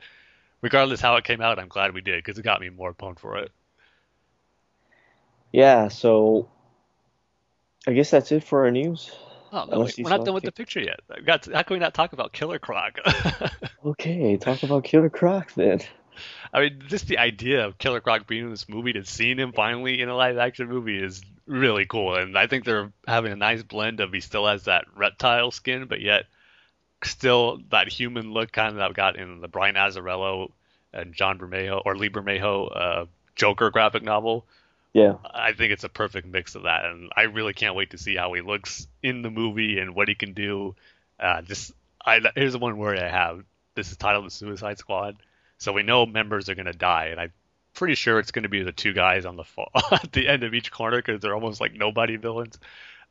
regardless 0.61 1.01
how 1.01 1.14
it 1.16 1.24
came 1.24 1.41
out, 1.41 1.61
I'm 1.61 1.68
glad 1.68 1.95
we 1.95 2.01
did 2.01 2.16
because 2.16 2.37
it 2.37 2.43
got 2.43 2.61
me 2.61 2.68
more 2.68 2.93
pumped 2.93 3.20
for 3.20 3.37
it. 3.37 3.53
Yeah, 5.53 5.87
so 5.87 6.49
I 7.87 7.93
guess 7.93 8.11
that's 8.11 8.33
it 8.33 8.43
for 8.43 8.64
our 8.64 8.72
news. 8.72 9.12
Oh, 9.53 9.66
no, 9.70 9.81
wait, 9.81 9.95
we're 10.03 10.11
not 10.11 10.24
done 10.24 10.35
with 10.35 10.43
the 10.43 10.53
picture 10.53 10.81
yet. 10.81 11.01
Got 11.24 11.45
to, 11.45 11.55
how 11.55 11.62
can 11.62 11.74
we 11.74 11.81
not 11.81 11.95
talk 11.95 12.12
about 12.12 12.33
Killer 12.33 12.59
Croc? 12.59 12.99
okay, 13.87 14.37
talk 14.37 14.64
about 14.64 14.83
Killer 14.83 15.09
Croc 15.09 15.55
then. 15.55 15.81
I 16.53 16.61
mean, 16.61 16.85
just 16.87 17.07
the 17.09 17.19
idea 17.19 17.67
of 17.67 17.79
Killer 17.79 18.01
Croc 18.01 18.27
being 18.27 18.45
in 18.45 18.51
this 18.51 18.69
movie 18.69 18.93
and 18.95 19.07
seeing 19.07 19.39
him 19.39 19.53
finally 19.53 20.01
in 20.01 20.09
a 20.09 20.17
live 20.17 20.39
action 20.39 20.69
movie 20.69 21.03
is 21.03 21.23
really 21.47 21.87
cool. 21.87 22.15
And 22.15 22.37
I 22.37 22.47
think 22.47 22.65
they're 22.65 22.93
having 23.07 23.33
a 23.33 23.37
nice 23.37 23.63
blend 23.63 24.01
of 24.01 24.13
he 24.13 24.21
still 24.21 24.47
has 24.47 24.65
that 24.65 24.87
reptile 24.97 25.51
skin, 25.51 25.87
but 25.87 26.01
yet 26.01 26.25
still 27.05 27.61
that 27.71 27.89
human 27.89 28.33
look 28.33 28.53
kind 28.53 28.71
of 28.71 28.77
that 28.77 28.95
got 28.95 29.17
in 29.17 29.41
the 29.41 29.49
Brian 29.49 29.77
Azzarello 29.77 30.51
and 30.93 31.15
John 31.15 31.39
Bermejo 31.39 31.83
or 31.85 31.97
Lee 31.97 32.11
Bermejo 32.11 32.71
uh, 32.75 33.07
Joker 33.37 33.71
graphic 33.71 34.03
novel. 34.03 34.45
Yeah. 34.93 35.15
I 35.33 35.53
think 35.53 35.73
it's 35.73 35.85
a 35.85 35.89
perfect 35.89 36.27
mix 36.27 36.55
of 36.55 36.63
that, 36.63 36.85
and 36.85 37.11
I 37.15 37.23
really 37.23 37.53
can't 37.53 37.75
wait 37.75 37.91
to 37.91 37.99
see 37.99 38.17
how 38.17 38.33
he 38.33 38.41
looks 38.41 38.89
in 39.03 39.23
the 39.23 39.31
movie 39.31 39.79
and 39.79 39.95
what 39.95 40.09
he 40.09 40.15
can 40.15 40.33
do. 40.33 40.75
Uh, 41.21 41.43
just 41.43 41.73
I, 42.05 42.21
here's 42.35 42.55
the 42.55 42.59
one 42.59 42.79
worry 42.79 42.99
I 42.99 43.09
have. 43.09 43.45
This 43.75 43.91
is 43.91 43.97
titled 43.97 44.27
The 44.27 44.31
Suicide 44.31 44.79
Squad, 44.79 45.17
so 45.59 45.73
we 45.73 45.83
know 45.83 46.07
members 46.07 46.49
are 46.49 46.55
going 46.55 46.67
to 46.67 46.73
die, 46.73 47.07
and 47.07 47.21
I'm 47.21 47.33
pretty 47.75 47.95
sure 47.95 48.19
it's 48.19 48.31
going 48.31 48.45
to 48.45 48.49
be 48.49 48.63
the 48.63 48.73
two 48.73 48.93
guys 48.93 49.25
on 49.25 49.37
the 49.37 49.45
at 49.93 50.13
the 50.13 50.29
end 50.29 50.43
of 50.43 50.55
each 50.55 50.73
corner 50.73 50.99
because 50.99 51.21
they're 51.21 51.35
almost 51.35 51.61
like 51.61 51.75
nobody 51.75 52.17
villains. 52.17 52.59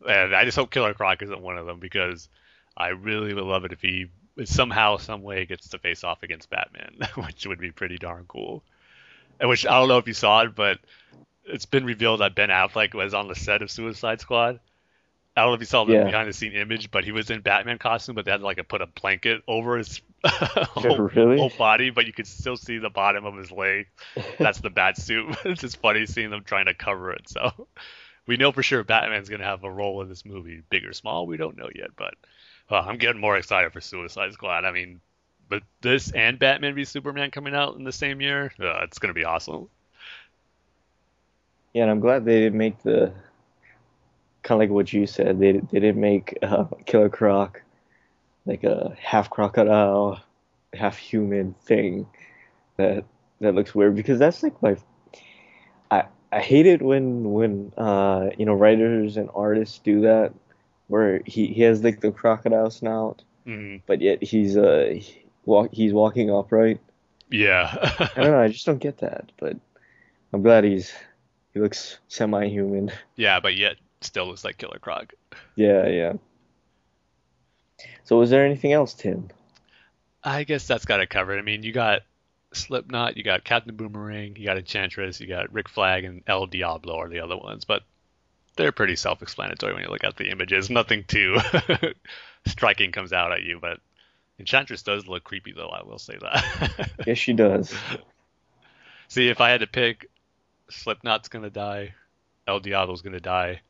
And 0.07 0.35
I 0.35 0.45
just 0.45 0.57
hope 0.57 0.71
Killer 0.71 0.93
Croc 0.93 1.21
isn't 1.21 1.41
one 1.41 1.57
of 1.57 1.65
them 1.65 1.79
because 1.79 2.29
I 2.75 2.89
really 2.89 3.33
would 3.33 3.43
love 3.43 3.65
it 3.65 3.71
if 3.71 3.81
he 3.81 4.07
somehow, 4.45 4.97
some 4.97 5.23
way 5.23 5.45
gets 5.45 5.69
to 5.69 5.79
face 5.79 6.03
off 6.03 6.23
against 6.23 6.49
Batman, 6.49 6.95
which 7.15 7.47
would 7.47 7.59
be 7.59 7.71
pretty 7.71 7.97
darn 7.97 8.25
cool. 8.27 8.63
And 9.39 9.49
which 9.49 9.65
I 9.65 9.79
don't 9.79 9.87
know 9.87 9.97
if 9.97 10.07
you 10.07 10.13
saw 10.13 10.41
it, 10.41 10.55
but 10.55 10.79
it's 11.45 11.65
been 11.65 11.85
revealed 11.85 12.21
that 12.21 12.35
Ben 12.35 12.49
Affleck 12.49 12.93
was 12.93 13.13
on 13.13 13.27
the 13.27 13.35
set 13.35 13.61
of 13.61 13.71
Suicide 13.71 14.21
Squad. 14.21 14.59
I 15.37 15.41
don't 15.41 15.51
know 15.51 15.53
if 15.53 15.59
you 15.59 15.67
saw 15.67 15.85
the 15.85 15.93
yeah. 15.93 16.03
behind 16.03 16.27
the 16.27 16.33
scene 16.33 16.53
image, 16.53 16.89
but 16.89 17.03
he 17.03 17.11
was 17.11 17.29
in 17.29 17.41
Batman 17.41 17.77
costume, 17.77 18.15
but 18.15 18.25
they 18.25 18.31
had 18.31 18.39
to 18.39 18.43
like 18.43 18.65
put 18.67 18.81
a 18.81 18.87
blanket 18.87 19.43
over 19.47 19.77
his 19.77 20.01
whole, 20.25 20.97
really? 20.97 21.37
whole, 21.37 21.51
body, 21.55 21.91
but 21.91 22.07
you 22.07 22.13
could 22.13 22.25
still 22.25 22.57
see 22.57 22.79
the 22.79 22.89
bottom 22.89 23.23
of 23.23 23.37
his 23.37 23.51
leg. 23.51 23.85
That's 24.39 24.59
the 24.61 24.71
bat 24.71 24.97
suit. 24.97 25.37
it's 25.45 25.61
just 25.61 25.77
funny 25.77 26.07
seeing 26.07 26.31
them 26.31 26.43
trying 26.43 26.65
to 26.65 26.73
cover 26.73 27.11
it. 27.11 27.29
So 27.29 27.67
we 28.25 28.37
know 28.37 28.51
for 28.51 28.63
sure 28.63 28.83
Batman's 28.83 29.29
gonna 29.29 29.43
have 29.43 29.63
a 29.63 29.71
role 29.71 30.01
in 30.01 30.09
this 30.09 30.25
movie, 30.25 30.63
big 30.71 30.83
or 30.85 30.93
small. 30.93 31.27
We 31.27 31.37
don't 31.37 31.55
know 31.55 31.69
yet, 31.75 31.91
but 31.95 32.15
uh, 32.71 32.79
I'm 32.79 32.97
getting 32.97 33.21
more 33.21 33.37
excited 33.37 33.71
for 33.71 33.79
Suicide 33.79 34.33
Squad. 34.33 34.65
I 34.65 34.71
mean, 34.71 35.01
but 35.49 35.61
this 35.81 36.11
and 36.13 36.39
Batman 36.39 36.73
v 36.73 36.83
Superman 36.83 37.29
coming 37.29 37.53
out 37.53 37.75
in 37.75 37.83
the 37.83 37.91
same 37.91 38.21
year, 38.21 38.51
uh, 38.59 38.79
it's 38.81 38.97
gonna 38.97 39.13
be 39.13 39.23
awesome. 39.23 39.69
Yeah, 41.73 41.83
and 41.83 41.91
I'm 41.91 41.99
glad 41.99 42.25
they 42.25 42.39
didn't 42.39 42.57
make 42.57 42.81
the 42.81 43.13
kind 44.47 44.61
of 44.61 44.63
like 44.63 44.73
what 44.73 44.93
you 44.93 45.05
said. 45.05 45.39
They 45.39 45.51
they 45.51 45.79
didn't 45.79 45.99
make 45.99 46.37
uh, 46.41 46.65
Killer 46.85 47.09
Croc 47.09 47.61
like 48.45 48.63
a 48.63 48.95
half 48.97 49.29
crocodile, 49.29 50.21
half 50.73 50.97
human 50.97 51.53
thing 51.65 52.07
that 52.77 53.03
that 53.41 53.53
looks 53.53 53.75
weird 53.75 53.95
because 53.95 54.17
that's 54.17 54.41
like 54.41 54.59
my 54.63 54.77
I 55.91 56.05
I 56.31 56.39
hate 56.39 56.65
it 56.65 56.81
when 56.81 57.31
when 57.31 57.73
uh 57.77 58.29
you 58.37 58.45
know 58.45 58.53
writers 58.53 59.17
and 59.17 59.29
artists 59.35 59.79
do 59.79 60.01
that 60.01 60.33
where 60.87 61.21
he 61.25 61.47
he 61.47 61.61
has 61.63 61.83
like 61.83 61.99
the 61.99 62.11
crocodile 62.11 62.71
snout 62.71 63.23
mm. 63.45 63.81
but 63.85 63.99
yet 64.01 64.23
he's 64.23 64.55
uh 64.55 64.93
he 64.95 65.25
walk 65.45 65.69
he's 65.73 65.93
walking 65.93 66.31
upright. 66.31 66.79
Yeah. 67.29 67.75
I 68.15 68.21
don't 68.21 68.31
know. 68.31 68.39
I 68.39 68.47
just 68.47 68.65
don't 68.65 68.79
get 68.79 68.99
that, 68.99 69.33
but 69.37 69.57
I'm 70.31 70.41
glad 70.41 70.63
he's 70.63 70.93
he 71.53 71.59
looks 71.59 71.97
semi-human. 72.07 72.91
Yeah, 73.15 73.39
but 73.41 73.55
yet 73.55 73.75
still 74.01 74.27
looks 74.27 74.43
like 74.43 74.57
Killer 74.57 74.79
Croc. 74.79 75.13
Yeah, 75.55 75.87
yeah. 75.87 76.13
So, 78.03 78.17
was 78.17 78.29
there 78.29 78.45
anything 78.45 78.73
else, 78.73 78.93
Tim? 78.93 79.29
I 80.23 80.43
guess 80.43 80.67
that's 80.67 80.85
got 80.85 80.99
it 80.99 81.09
covered. 81.09 81.39
I 81.39 81.41
mean, 81.41 81.63
you 81.63 81.71
got 81.71 82.01
Slipknot, 82.53 83.17
you 83.17 83.23
got 83.23 83.43
Captain 83.43 83.75
Boomerang, 83.75 84.35
you 84.35 84.45
got 84.45 84.57
Enchantress, 84.57 85.19
you 85.19 85.27
got 85.27 85.53
Rick 85.53 85.69
Flag, 85.69 86.03
and 86.03 86.23
El 86.27 86.47
Diablo 86.47 86.97
are 86.97 87.09
the 87.09 87.19
other 87.19 87.37
ones, 87.37 87.65
but 87.65 87.83
they're 88.55 88.71
pretty 88.71 88.95
self-explanatory 88.95 89.73
when 89.73 89.83
you 89.83 89.89
look 89.89 90.03
at 90.03 90.17
the 90.17 90.29
images. 90.29 90.69
Nothing 90.69 91.03
too 91.03 91.37
striking 92.47 92.91
comes 92.91 93.13
out 93.13 93.31
at 93.31 93.43
you, 93.43 93.59
but 93.61 93.79
Enchantress 94.39 94.83
does 94.83 95.07
look 95.07 95.23
creepy, 95.23 95.51
though. 95.51 95.69
I 95.69 95.83
will 95.83 95.99
say 95.99 96.17
that. 96.19 96.91
yes, 97.07 97.17
she 97.17 97.33
does. 97.33 97.73
See, 99.07 99.29
if 99.29 99.41
I 99.41 99.49
had 99.49 99.61
to 99.61 99.67
pick 99.67 100.09
Slipknot's 100.69 101.29
gonna 101.29 101.49
die, 101.49 101.93
El 102.47 102.59
Diablo's 102.59 103.01
gonna 103.01 103.19
die, 103.19 103.61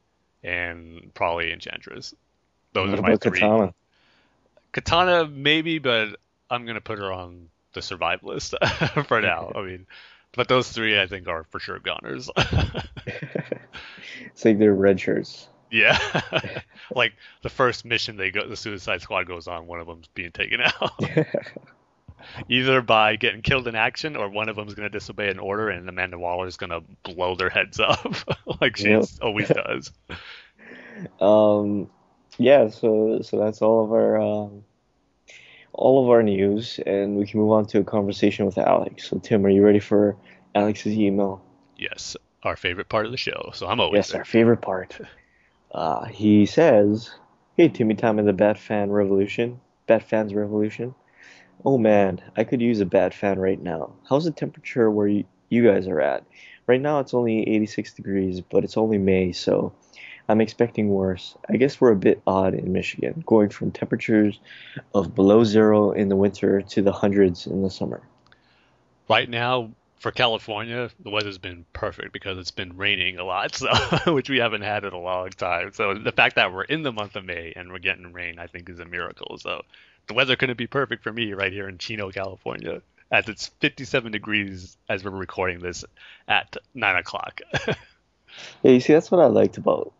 and 0.48 1.14
probably 1.14 1.52
Enchantress. 1.52 2.16
Those 2.74 2.92
what 2.92 3.00
are 3.00 3.02
my 3.02 3.16
three. 3.18 3.40
Katana? 3.40 3.74
Katana 4.72 5.28
maybe, 5.28 5.80
but 5.80 6.16
I'm 6.50 6.66
gonna 6.66 6.82
put 6.82 7.00
her 7.00 7.12
on 7.12 7.50
the 7.74 7.82
survive 7.82 8.24
list 8.24 8.56
for 9.08 9.22
now. 9.22 9.52
I 9.56 9.62
mean, 9.62 9.86
but 10.34 10.48
those 10.48 10.72
three 10.72 11.00
I 11.00 11.08
think 11.08 11.28
are 11.28 11.44
for 11.46 11.60
sure 11.60 11.80
goners. 11.80 12.30
it's 14.26 14.46
like 14.46 14.58
they're 14.58 14.74
red 14.74 15.00
shirts. 15.00 15.48
Yeah, 15.70 16.00
like 16.96 17.14
the 17.42 17.50
first 17.50 17.84
mission 17.84 18.16
they 18.16 18.32
go, 18.32 18.48
the 18.48 18.56
Suicide 18.56 19.02
Squad 19.02 19.28
goes 19.28 19.48
on, 19.50 19.68
one 19.68 19.82
of 19.82 19.88
them's 19.88 20.08
being 20.14 20.32
taken 20.32 20.62
out 20.62 20.94
either 22.50 22.82
by 22.82 23.16
getting 23.16 23.42
killed 23.42 23.68
in 23.68 23.76
action 23.76 24.16
or 24.16 24.30
one 24.30 24.50
of 24.50 24.56
them 24.56 24.68
is 24.68 24.74
going 24.74 24.90
to 24.90 24.98
disobey 24.98 25.30
an 25.30 25.40
order 25.40 25.70
and 25.70 25.88
Amanda 25.88 26.18
Waller 26.18 26.48
is 26.48 26.58
going 26.58 26.70
to 26.70 26.84
blow 27.04 27.36
their 27.36 27.50
heads 27.50 27.80
up 27.80 28.16
like 28.62 28.78
she 28.78 28.90
yep. 28.90 29.06
always 29.22 29.50
does. 29.50 29.92
Um, 31.22 31.90
yeah, 32.38 32.70
so 32.70 33.22
so 33.22 33.40
that's 33.40 33.62
all 33.62 33.84
of 33.84 33.92
our 33.92 34.20
um, 34.20 34.64
all 35.74 36.04
of 36.04 36.10
our 36.10 36.24
news, 36.24 36.80
and 36.86 37.18
we 37.18 37.26
can 37.26 37.40
move 37.40 37.52
on 37.52 37.66
to 37.68 37.80
a 37.80 37.84
conversation 37.84 38.46
with 38.46 38.58
Alex. 38.58 39.10
So 39.10 39.20
Tim, 39.20 39.46
are 39.46 39.50
you 39.50 39.64
ready 39.64 39.80
for 39.80 40.16
Alex's 40.56 40.94
email? 40.94 41.44
Yes, 41.78 42.16
our 42.44 42.56
favorite 42.56 42.90
part 42.90 43.06
of 43.06 43.12
the 43.12 43.18
show. 43.18 43.52
So 43.54 43.68
I'm 43.68 43.80
always 43.80 44.00
yes, 44.00 44.12
there. 44.12 44.22
our 44.22 44.26
favorite 44.26 44.62
part. 44.62 45.00
Uh, 45.70 46.06
he 46.06 46.46
says, 46.46 47.12
"Hey, 47.58 47.68
Timmy 47.68 47.94
Time 47.94 48.20
in 48.20 48.26
the 48.26 48.32
Bat 48.32 48.58
Fan 48.58 48.90
Revolution, 48.90 49.60
Bat 49.86 50.04
Fans 50.04 50.34
Revolution. 50.34 50.96
Oh 51.66 51.78
man, 51.78 52.22
I 52.36 52.44
could 52.44 52.62
use 52.62 52.80
a 52.80 52.86
bat 52.86 53.14
fan 53.14 53.40
right 53.40 53.62
now. 53.62 53.94
How's 54.08 54.26
the 54.26 54.32
temperature 54.32 54.92
where 54.92 55.08
you, 55.08 55.24
you 55.50 55.66
guys 55.66 55.88
are 55.88 56.00
at? 56.00 56.24
Right 56.68 56.80
now 56.80 57.00
it's 57.00 57.14
only 57.14 57.48
86 57.50 57.94
degrees, 57.94 58.42
but 58.42 58.64
it's 58.64 58.78
only 58.78 58.98
May, 58.98 59.32
so 59.32 59.74
I'm 60.30 60.42
expecting 60.42 60.90
worse. 60.90 61.36
I 61.50 61.58
guess 61.58 61.80
we're 61.80 61.92
a 61.92 61.96
bit 61.96 62.22
odd 62.28 62.54
in 62.54 62.74
Michigan, 62.74 63.24
going 63.26 63.50
from 63.50 63.72
temperatures 63.72 64.40
of 64.94 65.16
below 65.16 65.44
zero 65.44 65.92
in 65.92 66.10
the 66.10 66.16
winter 66.16 66.62
to 66.62 66.82
the 66.82 66.92
hundreds 66.92 67.48
in 67.48 67.64
the 67.64 67.70
summer. 67.70 68.02
Right 69.10 69.30
now, 69.30 69.72
for 70.00 70.12
California, 70.12 70.90
the 71.00 71.10
weather's 71.10 71.38
been 71.38 71.66
perfect 71.74 72.14
because 72.14 72.38
it's 72.38 72.52
been 72.52 72.78
raining 72.78 73.18
a 73.18 73.24
lot, 73.24 73.56
so 74.04 74.14
which 74.14 74.30
we 74.30 74.38
haven't 74.38 74.62
had 74.62 74.84
in 74.84 74.94
a 74.94 75.00
long 75.00 75.30
time. 75.30 75.72
So 75.74 75.94
the 75.94 76.12
fact 76.12 76.36
that 76.36 76.54
we're 76.54 76.64
in 76.64 76.84
the 76.84 76.92
month 76.92 77.16
of 77.16 77.26
May 77.26 77.54
and 77.56 77.72
we're 77.72 77.80
getting 77.80 78.14
rain, 78.14 78.38
I 78.38 78.48
think, 78.48 78.70
is 78.70 78.80
a 78.80 78.86
miracle. 78.86 79.38
So 79.38 79.64
the 80.08 80.14
weather 80.14 80.36
couldn't 80.36 80.58
be 80.58 80.68
perfect 80.68 81.04
for 81.04 81.12
me 81.12 81.34
right 81.34 81.52
here 81.52 81.68
in 81.68 81.78
Chino, 81.78 82.12
California, 82.12 82.82
as 83.12 83.28
it's 83.28 83.48
57 83.60 84.12
degrees 84.12 84.78
as 84.90 85.04
we're 85.04 85.12
recording 85.12 85.60
this 85.60 85.84
at 86.28 86.58
nine 86.74 86.96
o'clock. 86.96 87.42
yeah, 87.68 87.76
you 88.72 88.80
see, 88.80 88.94
that's 88.94 89.10
what 89.10 89.22
I 89.22 89.28
liked 89.28 89.58
about, 89.58 89.94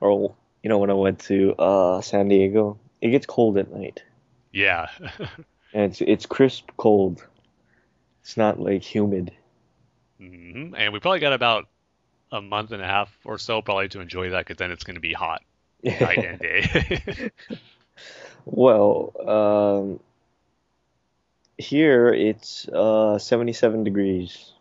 or 0.00 0.34
you 0.62 0.68
know, 0.68 0.78
when 0.78 0.90
I 0.90 0.94
went 0.94 1.20
to 1.20 1.54
uh, 1.54 2.00
San 2.00 2.28
Diego, 2.28 2.78
it 3.00 3.10
gets 3.10 3.26
cold 3.26 3.58
at 3.58 3.72
night. 3.72 4.02
Yeah. 4.52 4.88
and 5.72 5.92
it's 5.92 6.00
it's 6.00 6.26
crisp 6.26 6.70
cold. 6.76 7.26
It's 8.22 8.36
not 8.36 8.60
like 8.60 8.82
humid. 8.82 9.32
Mm-hmm. 10.20 10.74
And 10.74 10.92
we 10.92 10.98
probably 10.98 11.20
got 11.20 11.32
about 11.32 11.68
a 12.32 12.42
month 12.42 12.72
and 12.72 12.82
a 12.82 12.86
half 12.86 13.16
or 13.24 13.38
so 13.38 13.62
probably 13.62 13.88
to 13.90 14.00
enjoy 14.00 14.30
that 14.30 14.40
because 14.40 14.56
then 14.56 14.70
it's 14.70 14.84
going 14.84 14.96
to 14.96 15.00
be 15.00 15.12
hot 15.12 15.42
night 15.84 16.18
and 16.18 16.38
day. 16.38 17.30
Well, 18.50 19.12
um, 19.28 20.00
here 21.58 22.08
it's 22.14 22.66
uh, 22.68 23.18
77 23.18 23.84
degrees. 23.84 24.52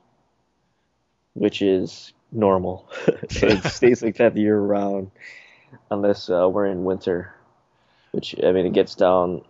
which 1.34 1.62
is 1.62 2.14
normal. 2.32 2.90
it 3.08 3.64
stays 3.66 4.02
like 4.04 4.18
that 4.18 4.36
year 4.38 4.58
round, 4.60 5.12
unless 5.92 6.30
uh, 6.30 6.48
we're 6.50 6.68
in 6.68 6.84
winter, 6.84 7.34
which 8.12 8.36
I 8.44 8.52
mean 8.52 8.66
it 8.66 8.74
gets 8.74 8.96
down 8.96 9.42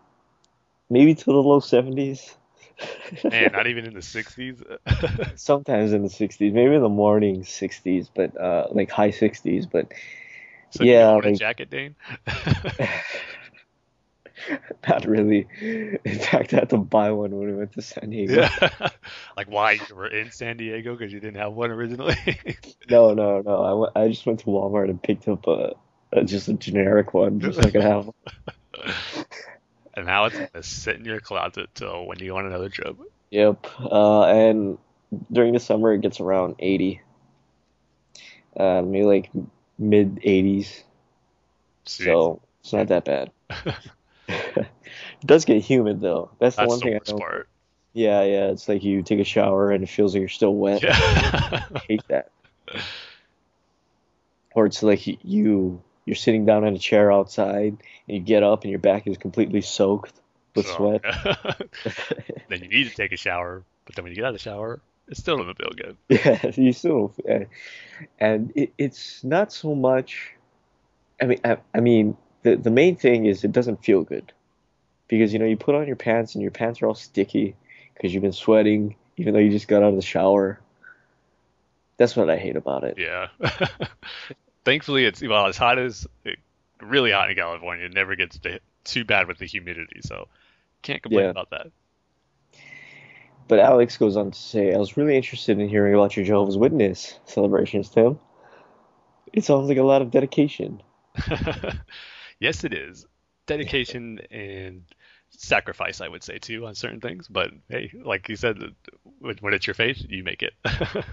maybe 0.90 1.16
to 1.16 1.26
the 1.26 1.32
low 1.32 1.60
70s. 1.60 2.36
Man, 3.24 3.52
not 3.52 3.68
even 3.68 3.86
in 3.86 3.94
the 3.94 4.02
60s. 4.02 4.64
Sometimes 5.36 5.94
in 5.94 6.04
the 6.04 6.10
60s, 6.10 6.54
maybe 6.54 6.76
in 6.76 6.82
the 6.82 6.90
morning 6.90 7.44
60s, 7.44 8.10
but 8.14 8.40
uh, 8.40 8.68
like 8.72 8.90
high 8.92 9.12
60s. 9.12 9.66
But 9.72 9.92
so 10.70 10.84
yeah, 10.84 11.12
you 11.12 11.18
own 11.18 11.26
a 11.26 11.32
jacket, 11.32 11.70
Dane. 11.70 11.96
not 14.88 15.06
really. 15.06 15.48
In 15.62 16.20
fact, 16.20 16.54
I 16.54 16.58
had 16.58 16.70
to 16.70 16.78
buy 16.78 17.12
one 17.12 17.36
when 17.36 17.48
we 17.48 17.54
went 17.56 17.74
to 17.74 17.82
San 17.82 18.10
Diego. 18.10 18.42
yeah. 18.42 18.90
like 19.38 19.50
why 19.50 19.74
you 19.74 19.96
were 19.96 20.08
in 20.08 20.32
San 20.32 20.58
Diego 20.58 20.96
because 20.96 21.12
you 21.12 21.20
didn't 21.20 21.38
have 21.38 21.54
one 21.54 21.72
originally. 21.72 22.16
No, 22.90 23.14
no, 23.14 23.42
no. 23.42 23.64
I, 23.64 23.74
went, 23.74 23.92
I 23.98 24.08
just 24.08 24.26
went 24.26 24.40
to 24.40 24.46
Walmart 24.46 24.90
and 24.90 25.04
picked 25.04 25.28
up 25.28 25.46
a, 25.46 25.74
a 26.14 26.24
just 26.24 26.48
a 26.48 26.54
generic 26.54 27.14
one, 27.14 27.42
just 27.42 27.60
so 27.60 27.68
I 27.68 27.72
could 27.72 27.82
have 27.82 28.06
one. 28.06 29.26
and 29.94 30.06
now 30.06 30.24
it's 30.24 30.38
gonna 30.38 30.64
sit 30.64 30.96
in 30.96 31.04
your 31.04 31.20
closet 31.20 31.68
till 31.76 32.06
when 32.08 32.18
you 32.20 32.28
go 32.30 32.38
on 32.38 32.46
another 32.46 32.70
trip. 32.70 32.96
Yep. 33.32 33.68
Uh, 33.82 34.24
and 34.24 34.78
during 35.34 35.54
the 35.54 35.60
summer, 35.60 35.94
it 35.94 36.00
gets 36.00 36.22
around 36.22 36.56
80. 36.60 37.02
Uh, 38.56 38.82
maybe 38.86 39.04
like 39.04 39.30
mid 39.78 40.16
80s. 40.22 40.84
So 41.84 42.42
it's 42.62 42.74
not 42.74 42.88
that 42.88 43.06
bad. 43.06 43.32
It 44.28 44.68
does 45.26 45.46
get 45.46 45.62
humid 45.62 46.02
though. 46.02 46.32
That's 46.40 46.56
the 46.56 46.66
one 46.66 46.80
the 46.80 46.86
thing 46.86 46.96
I 46.96 47.12
part. 47.20 47.50
Yeah, 47.94 48.24
yeah. 48.24 48.48
It's 48.48 48.68
like 48.70 48.84
you 48.84 49.02
take 49.04 49.20
a 49.20 49.24
shower 49.24 49.72
and 49.72 49.84
it 49.84 49.90
feels 49.90 50.14
like 50.14 50.20
you're 50.20 50.30
still 50.30 50.54
wet. 50.56 50.84
Yeah. 50.84 50.92
I 50.94 51.80
hate 51.88 52.04
that. 52.10 52.30
Or 54.54 54.66
it's 54.66 54.84
like 54.84 55.08
you- 55.08 55.18
you 55.24 55.84
you're 56.06 56.16
sitting 56.16 56.46
down 56.46 56.64
in 56.66 56.74
a 56.74 56.80
chair 56.80 57.12
outside 57.12 57.76
and 58.08 58.18
you 58.18 58.20
get 58.20 58.42
up 58.42 58.64
and 58.64 58.70
your 58.72 58.80
back 58.80 59.08
is 59.08 59.18
completely 59.18 59.60
soaked 59.62 60.14
with 60.56 60.66
So, 60.68 60.76
sweat. 60.76 61.02
then 62.50 62.62
you 62.64 62.70
need 62.70 62.90
to 62.90 62.96
take 62.96 63.12
a 63.12 63.18
shower, 63.18 63.64
but 63.86 63.96
then 63.96 64.04
when 64.04 64.12
you 64.12 64.16
get 64.16 64.24
out 64.24 64.30
of 64.30 64.36
the 64.36 64.40
shower, 64.40 64.80
it 65.10 65.18
still 65.18 65.38
doesn't 65.38 65.58
feel 65.58 65.72
good. 65.76 65.98
Yeah, 66.10 66.52
you 66.56 66.72
still, 66.72 67.14
uh, 67.30 67.40
and 68.20 68.54
it, 68.56 68.72
it's 68.78 69.22
not 69.24 69.52
so 69.52 69.76
much. 69.76 70.32
I 71.22 71.26
mean, 71.26 71.40
I, 71.44 71.58
I 71.76 71.82
mean, 71.82 72.16
the 72.52 72.56
the 72.56 72.72
main 72.72 72.96
thing 72.96 73.26
is 73.26 73.44
it 73.44 73.52
doesn't 73.52 73.84
feel 73.84 74.04
good, 74.04 74.32
because 75.08 75.34
you 75.34 75.40
know 75.40 75.46
you 75.46 75.58
put 75.58 75.76
on 75.76 75.88
your 75.88 75.96
pants 75.96 76.36
and 76.36 76.42
your 76.42 76.52
pants 76.52 76.82
are 76.82 76.88
all 76.88 76.96
sticky 76.96 77.56
because 77.94 78.14
you've 78.14 78.24
been 78.24 78.32
sweating, 78.34 78.96
even 79.18 79.34
though 79.34 79.40
you 79.40 79.50
just 79.50 79.68
got 79.68 79.84
out 79.84 79.90
of 79.90 79.96
the 79.96 80.02
shower. 80.02 80.60
That's 81.98 82.16
what 82.16 82.30
I 82.30 82.38
hate 82.38 82.56
about 82.56 82.84
it. 82.84 82.98
Yeah. 83.00 83.30
Thankfully, 84.66 85.06
it's 85.06 85.22
well 85.22 85.48
as 85.48 85.58
hot 85.58 85.80
as 85.80 86.06
it, 86.24 86.38
really 86.80 87.12
hot 87.12 87.30
in 87.32 87.36
California. 87.36 87.86
It 87.86 87.94
never 87.94 88.16
gets 88.16 88.38
to, 88.40 88.60
too 88.84 89.04
bad 89.04 89.28
with 89.28 89.40
the 89.40 89.46
humidity, 89.46 90.02
so 90.04 90.28
can't 90.84 91.02
complain 91.02 91.24
Yeah. 91.26 91.32
about 91.32 91.50
that. 91.50 91.72
But 93.48 93.60
Alex 93.60 93.98
goes 93.98 94.16
on 94.18 94.30
to 94.32 94.38
say, 94.38 94.74
I 94.74 94.78
was 94.78 94.96
really 94.98 95.16
interested 95.16 95.58
in 95.58 95.70
hearing 95.70 95.96
about 95.96 96.16
your 96.16 96.26
Jehovah's 96.26 96.58
Witness 96.58 97.18
celebrations, 97.26 97.90
Tim. 97.90 98.20
It 99.34 99.46
sounds 99.46 99.70
like 99.70 99.78
a 99.78 99.84
lot 99.84 100.02
of 100.02 100.12
dedication. 100.12 100.84
yes, 102.40 102.64
it 102.64 102.74
is 102.74 103.06
dedication 103.46 104.20
and 104.30 104.84
sacrifice, 105.30 106.02
I 106.02 106.08
would 106.08 106.24
say 106.24 106.38
too, 106.38 106.66
on 106.66 106.76
certain 106.76 107.02
things. 107.02 107.28
But 107.28 107.52
hey, 107.70 107.92
like 108.04 108.30
you 108.30 108.36
said, 108.36 108.58
when 109.20 109.54
it's 109.54 109.68
your 109.68 109.74
faith, 109.74 110.06
you 110.08 110.24
make 110.24 110.44
it. 110.44 110.54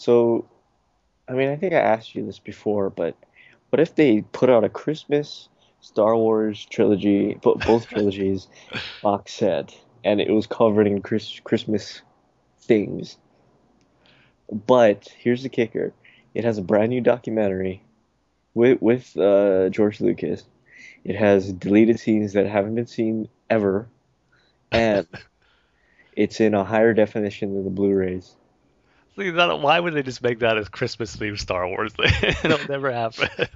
So, 0.00 0.48
I 1.28 1.32
mean, 1.32 1.50
I 1.50 1.56
think 1.56 1.74
I 1.74 1.78
asked 1.78 2.14
you 2.14 2.24
this 2.24 2.38
before, 2.38 2.88
but 2.88 3.16
what 3.68 3.80
if 3.80 3.94
they 3.94 4.22
put 4.22 4.48
out 4.48 4.64
a 4.64 4.70
Christmas 4.70 5.50
Star 5.80 6.16
Wars 6.16 6.64
trilogy, 6.64 7.34
both 7.42 7.86
trilogies 7.90 8.48
box 9.02 9.34
set, 9.34 9.78
and 10.02 10.18
it 10.18 10.30
was 10.30 10.46
covered 10.46 10.86
in 10.86 11.02
Chris- 11.02 11.40
Christmas 11.44 12.00
things? 12.60 13.18
But 14.50 15.08
here's 15.18 15.42
the 15.42 15.50
kicker: 15.50 15.92
it 16.32 16.44
has 16.44 16.56
a 16.56 16.62
brand 16.62 16.88
new 16.88 17.02
documentary 17.02 17.82
with 18.54 18.80
with 18.80 19.16
uh, 19.16 19.68
George 19.70 20.00
Lucas. 20.00 20.44
It 21.04 21.16
has 21.16 21.52
deleted 21.52 21.98
scenes 21.98 22.34
that 22.34 22.46
haven't 22.46 22.74
been 22.74 22.86
seen 22.86 23.28
ever, 23.48 23.88
and 24.70 25.06
it's 26.16 26.40
in 26.40 26.54
a 26.54 26.64
higher 26.64 26.92
definition 26.92 27.54
than 27.54 27.64
the 27.64 27.70
Blu-rays. 27.70 28.34
See, 29.16 29.30
that, 29.30 29.60
why 29.60 29.80
would 29.80 29.94
they 29.94 30.02
just 30.02 30.22
make 30.22 30.38
that 30.40 30.56
as 30.56 30.68
Christmas 30.68 31.16
themed 31.16 31.40
Star 31.40 31.66
Wars 31.66 31.92
thing? 31.92 32.12
It'll 32.44 32.68
never 32.68 32.92
happen. 32.92 33.28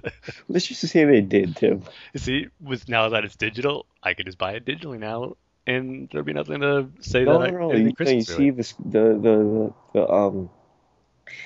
Let's 0.49 0.67
just 0.67 0.85
say 0.87 1.05
they 1.05 1.21
did, 1.21 1.55
Tim. 1.55 1.83
See, 2.15 2.49
with 2.61 2.89
now 2.89 3.09
that 3.09 3.23
it's 3.25 3.35
digital, 3.35 3.85
I 4.03 4.13
could 4.13 4.25
just 4.25 4.37
buy 4.37 4.53
it 4.53 4.65
digitally 4.65 4.99
now, 4.99 5.37
and 5.65 6.09
there'll 6.11 6.25
be 6.25 6.33
nothing 6.33 6.61
to 6.61 6.89
say 6.99 7.23
No, 7.23 7.39
that 7.39 7.51
no, 7.51 7.57
I 7.57 7.59
no. 7.59 7.71
You, 7.71 7.77
anything 7.77 8.05
no, 8.05 8.11
you 8.11 8.21
see 8.21 8.49
this 8.49 8.73
the, 8.73 9.17
the 9.19 9.73
the 9.93 10.11
um 10.11 10.49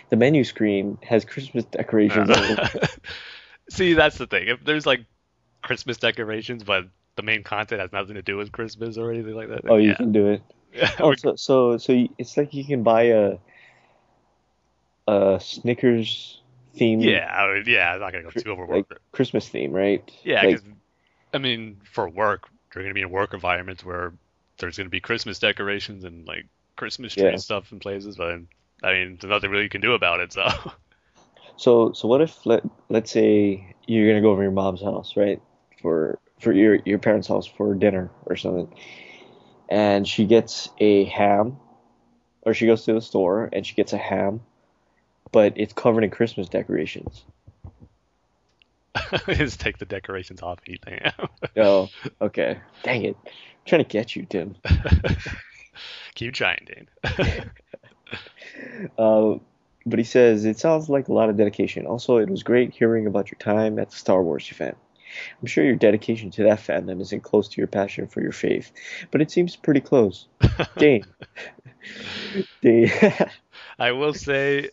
the 0.09 0.15
menu 0.15 0.43
screen 0.43 0.97
has 1.03 1.23
Christmas 1.23 1.63
decorations 1.65 2.29
on 2.29 2.43
it. 2.43 2.89
See, 3.69 3.93
that's 3.93 4.17
the 4.17 4.27
thing. 4.27 4.47
If 4.47 4.63
there's 4.63 4.85
like 4.85 5.05
Christmas 5.61 5.97
decorations, 5.97 6.63
but 6.63 6.85
the 7.15 7.21
main 7.21 7.43
content 7.43 7.81
has 7.81 7.91
nothing 7.91 8.15
to 8.15 8.21
do 8.21 8.37
with 8.37 8.51
Christmas 8.51 8.97
or 8.97 9.11
anything 9.11 9.33
like 9.35 9.49
that, 9.49 9.61
Oh, 9.67 9.77
you 9.77 9.89
yeah. 9.89 9.95
can 9.95 10.11
do 10.11 10.27
it. 10.27 10.41
Oh, 10.99 11.15
so 11.15 11.35
so 11.35 11.77
so 11.77 11.93
you, 11.93 12.09
it's 12.17 12.37
like 12.37 12.53
you 12.53 12.63
can 12.63 12.83
buy 12.83 13.03
a 13.03 13.37
a 15.07 15.39
Snickers 15.41 16.41
theme, 16.75 16.99
yeah, 16.99 17.27
I 17.35 17.47
would- 17.47 17.67
yeah. 17.67 17.93
I'm 17.93 17.99
not 17.99 18.11
gonna 18.11 18.23
go 18.25 18.29
too 18.29 18.51
overboard. 18.51 18.85
like. 18.89 18.99
Christmas 19.11 19.49
theme, 19.49 19.71
right? 19.71 20.09
Yeah, 20.23 20.43
Like, 20.43 20.55
'cause, 20.57 20.63
I 21.33 21.39
mean, 21.39 21.81
for 21.91 22.07
work, 22.07 22.47
you're 22.73 22.83
gonna 22.83 22.93
be 22.93 23.01
in 23.01 23.09
work 23.09 23.33
environments 23.33 23.83
where 23.83 24.13
there's 24.59 24.77
gonna 24.77 24.89
be 24.89 24.99
Christmas 24.99 25.39
decorations 25.39 26.03
and 26.03 26.27
like 26.27 26.45
Christmas 26.75 27.13
tree 27.13 27.23
Yeah. 27.23 27.29
and 27.31 27.41
stuff 27.41 27.71
in 27.71 27.79
places, 27.79 28.15
but 28.17 28.41
I 28.83 28.93
mean, 28.93 29.17
there's 29.19 29.29
nothing 29.31 29.49
really 29.49 29.63
you 29.63 29.69
can 29.69 29.81
do 29.81 29.93
about 29.93 30.19
it. 30.19 30.31
So 30.33 30.47
so 31.59 31.91
so 31.91 32.07
what 32.07 32.21
if 32.21 32.45
let 32.45 32.63
let's 32.87 33.11
say 33.11 33.75
you're 33.85 34.07
gonna 34.07 34.21
go 34.21 34.31
over 34.31 34.41
to 34.41 34.43
your 34.43 34.51
mom's 34.51 34.81
house, 34.81 35.17
right? 35.17 35.41
For 35.81 36.17
for 36.39 36.53
your 36.53 36.75
your 36.85 36.99
parents' 36.99 37.27
house 37.27 37.45
for 37.45 37.75
dinner 37.75 38.09
or 38.25 38.37
something, 38.37 38.73
and 39.67 40.07
she 40.07 40.25
gets 40.25 40.69
a 40.77 41.03
ham, 41.03 41.57
or 42.43 42.53
she 42.53 42.65
goes 42.65 42.85
to 42.85 42.93
the 42.93 43.01
store 43.01 43.49
and 43.51 43.67
she 43.67 43.75
gets 43.75 43.91
a 43.91 43.97
ham, 43.97 44.39
but 45.33 45.53
it's 45.57 45.73
covered 45.73 46.05
in 46.05 46.11
Christmas 46.11 46.47
decorations. 46.47 47.25
just 49.27 49.59
take 49.59 49.79
the 49.79 49.85
decorations 49.85 50.41
off 50.41 50.59
and 50.65 50.75
eat 50.75 50.81
the 50.85 50.91
ham. 50.91 51.29
Oh, 51.57 51.89
okay. 52.21 52.59
Dang 52.83 53.03
it. 53.03 53.17
I'm 53.25 53.31
trying 53.65 53.83
to 53.83 53.89
get 53.89 54.15
you, 54.15 54.25
Tim. 54.25 54.55
Keep 56.15 56.35
trying, 56.35 56.65
Dane. 56.65 57.51
Uh, 58.97 59.35
but 59.89 59.99
he 59.99 60.05
says, 60.05 60.45
it 60.45 60.59
sounds 60.59 60.89
like 60.89 61.07
a 61.07 61.13
lot 61.13 61.29
of 61.29 61.37
dedication. 61.37 61.85
Also, 61.85 62.17
it 62.17 62.29
was 62.29 62.43
great 62.43 62.73
hearing 62.73 63.07
about 63.07 63.31
your 63.31 63.39
time 63.39 63.79
at 63.79 63.89
the 63.89 63.95
Star 63.95 64.21
Wars 64.23 64.49
event. 64.51 64.77
I'm 65.41 65.47
sure 65.47 65.63
your 65.63 65.75
dedication 65.75 66.29
to 66.31 66.43
that 66.43 66.59
fandom 66.59 67.01
isn't 67.01 67.23
close 67.23 67.47
to 67.49 67.57
your 67.61 67.67
passion 67.67 68.07
for 68.07 68.21
your 68.21 68.31
faith, 68.31 68.71
but 69.11 69.21
it 69.21 69.31
seems 69.31 69.55
pretty 69.55 69.81
close. 69.81 70.27
Dane. 70.77 71.05
Dane. 72.61 72.91
I 73.79 73.91
will 73.93 74.13
say, 74.13 74.69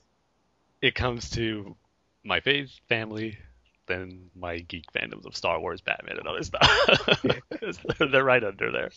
it 0.82 0.94
comes 0.94 1.30
to 1.30 1.76
my 2.24 2.40
faith, 2.40 2.70
family, 2.88 3.38
then 3.86 4.30
my 4.34 4.58
geek 4.58 4.84
fandoms 4.92 5.26
of 5.26 5.36
Star 5.36 5.60
Wars, 5.60 5.80
Batman, 5.80 6.18
and 6.18 6.26
other 6.26 6.42
stuff. 6.42 7.98
They're 8.10 8.24
right 8.24 8.44
under 8.44 8.72
there. 8.72 8.90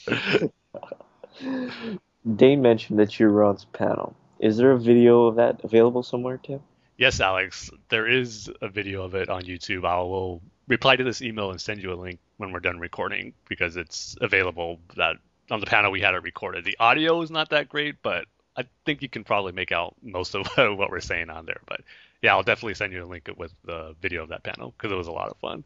Dane 2.35 2.61
mentioned 2.61 2.99
that 2.99 3.19
you 3.19 3.29
were 3.29 3.43
on 3.43 3.59
some 3.59 3.69
panel. 3.71 4.15
Is 4.39 4.57
there 4.57 4.71
a 4.71 4.79
video 4.79 5.25
of 5.25 5.35
that 5.35 5.61
available 5.63 6.03
somewhere, 6.03 6.37
Tim? 6.37 6.61
Yes, 6.97 7.19
Alex, 7.19 7.69
there 7.89 8.07
is 8.07 8.51
a 8.61 8.67
video 8.67 9.03
of 9.03 9.15
it 9.15 9.29
on 9.29 9.43
YouTube. 9.43 9.85
I 9.85 9.97
will 9.99 10.41
reply 10.67 10.95
to 10.95 11.03
this 11.03 11.21
email 11.21 11.51
and 11.51 11.59
send 11.59 11.81
you 11.81 11.93
a 11.93 11.95
link 11.95 12.19
when 12.37 12.51
we're 12.51 12.59
done 12.59 12.79
recording 12.79 13.33
because 13.47 13.77
it's 13.77 14.17
available 14.21 14.79
that 14.95 15.17
on 15.49 15.59
the 15.59 15.65
panel 15.65 15.91
we 15.91 16.01
had 16.01 16.13
it 16.13 16.23
recorded. 16.23 16.63
The 16.63 16.77
audio 16.79 17.21
is 17.21 17.31
not 17.31 17.49
that 17.49 17.69
great, 17.69 18.01
but 18.01 18.25
I 18.55 18.65
think 18.85 19.01
you 19.01 19.09
can 19.09 19.23
probably 19.23 19.51
make 19.51 19.71
out 19.71 19.95
most 20.01 20.35
of 20.35 20.47
what 20.55 20.89
we're 20.89 20.99
saying 20.99 21.29
on 21.29 21.45
there. 21.45 21.61
But 21.67 21.81
yeah, 22.21 22.35
I'll 22.35 22.43
definitely 22.43 22.75
send 22.75 22.93
you 22.93 23.03
a 23.03 23.07
link 23.07 23.29
with 23.37 23.53
the 23.63 23.95
video 24.01 24.23
of 24.23 24.29
that 24.29 24.43
panel 24.43 24.73
because 24.77 24.91
it 24.91 24.97
was 24.97 25.07
a 25.07 25.11
lot 25.11 25.29
of 25.29 25.37
fun. 25.37 25.63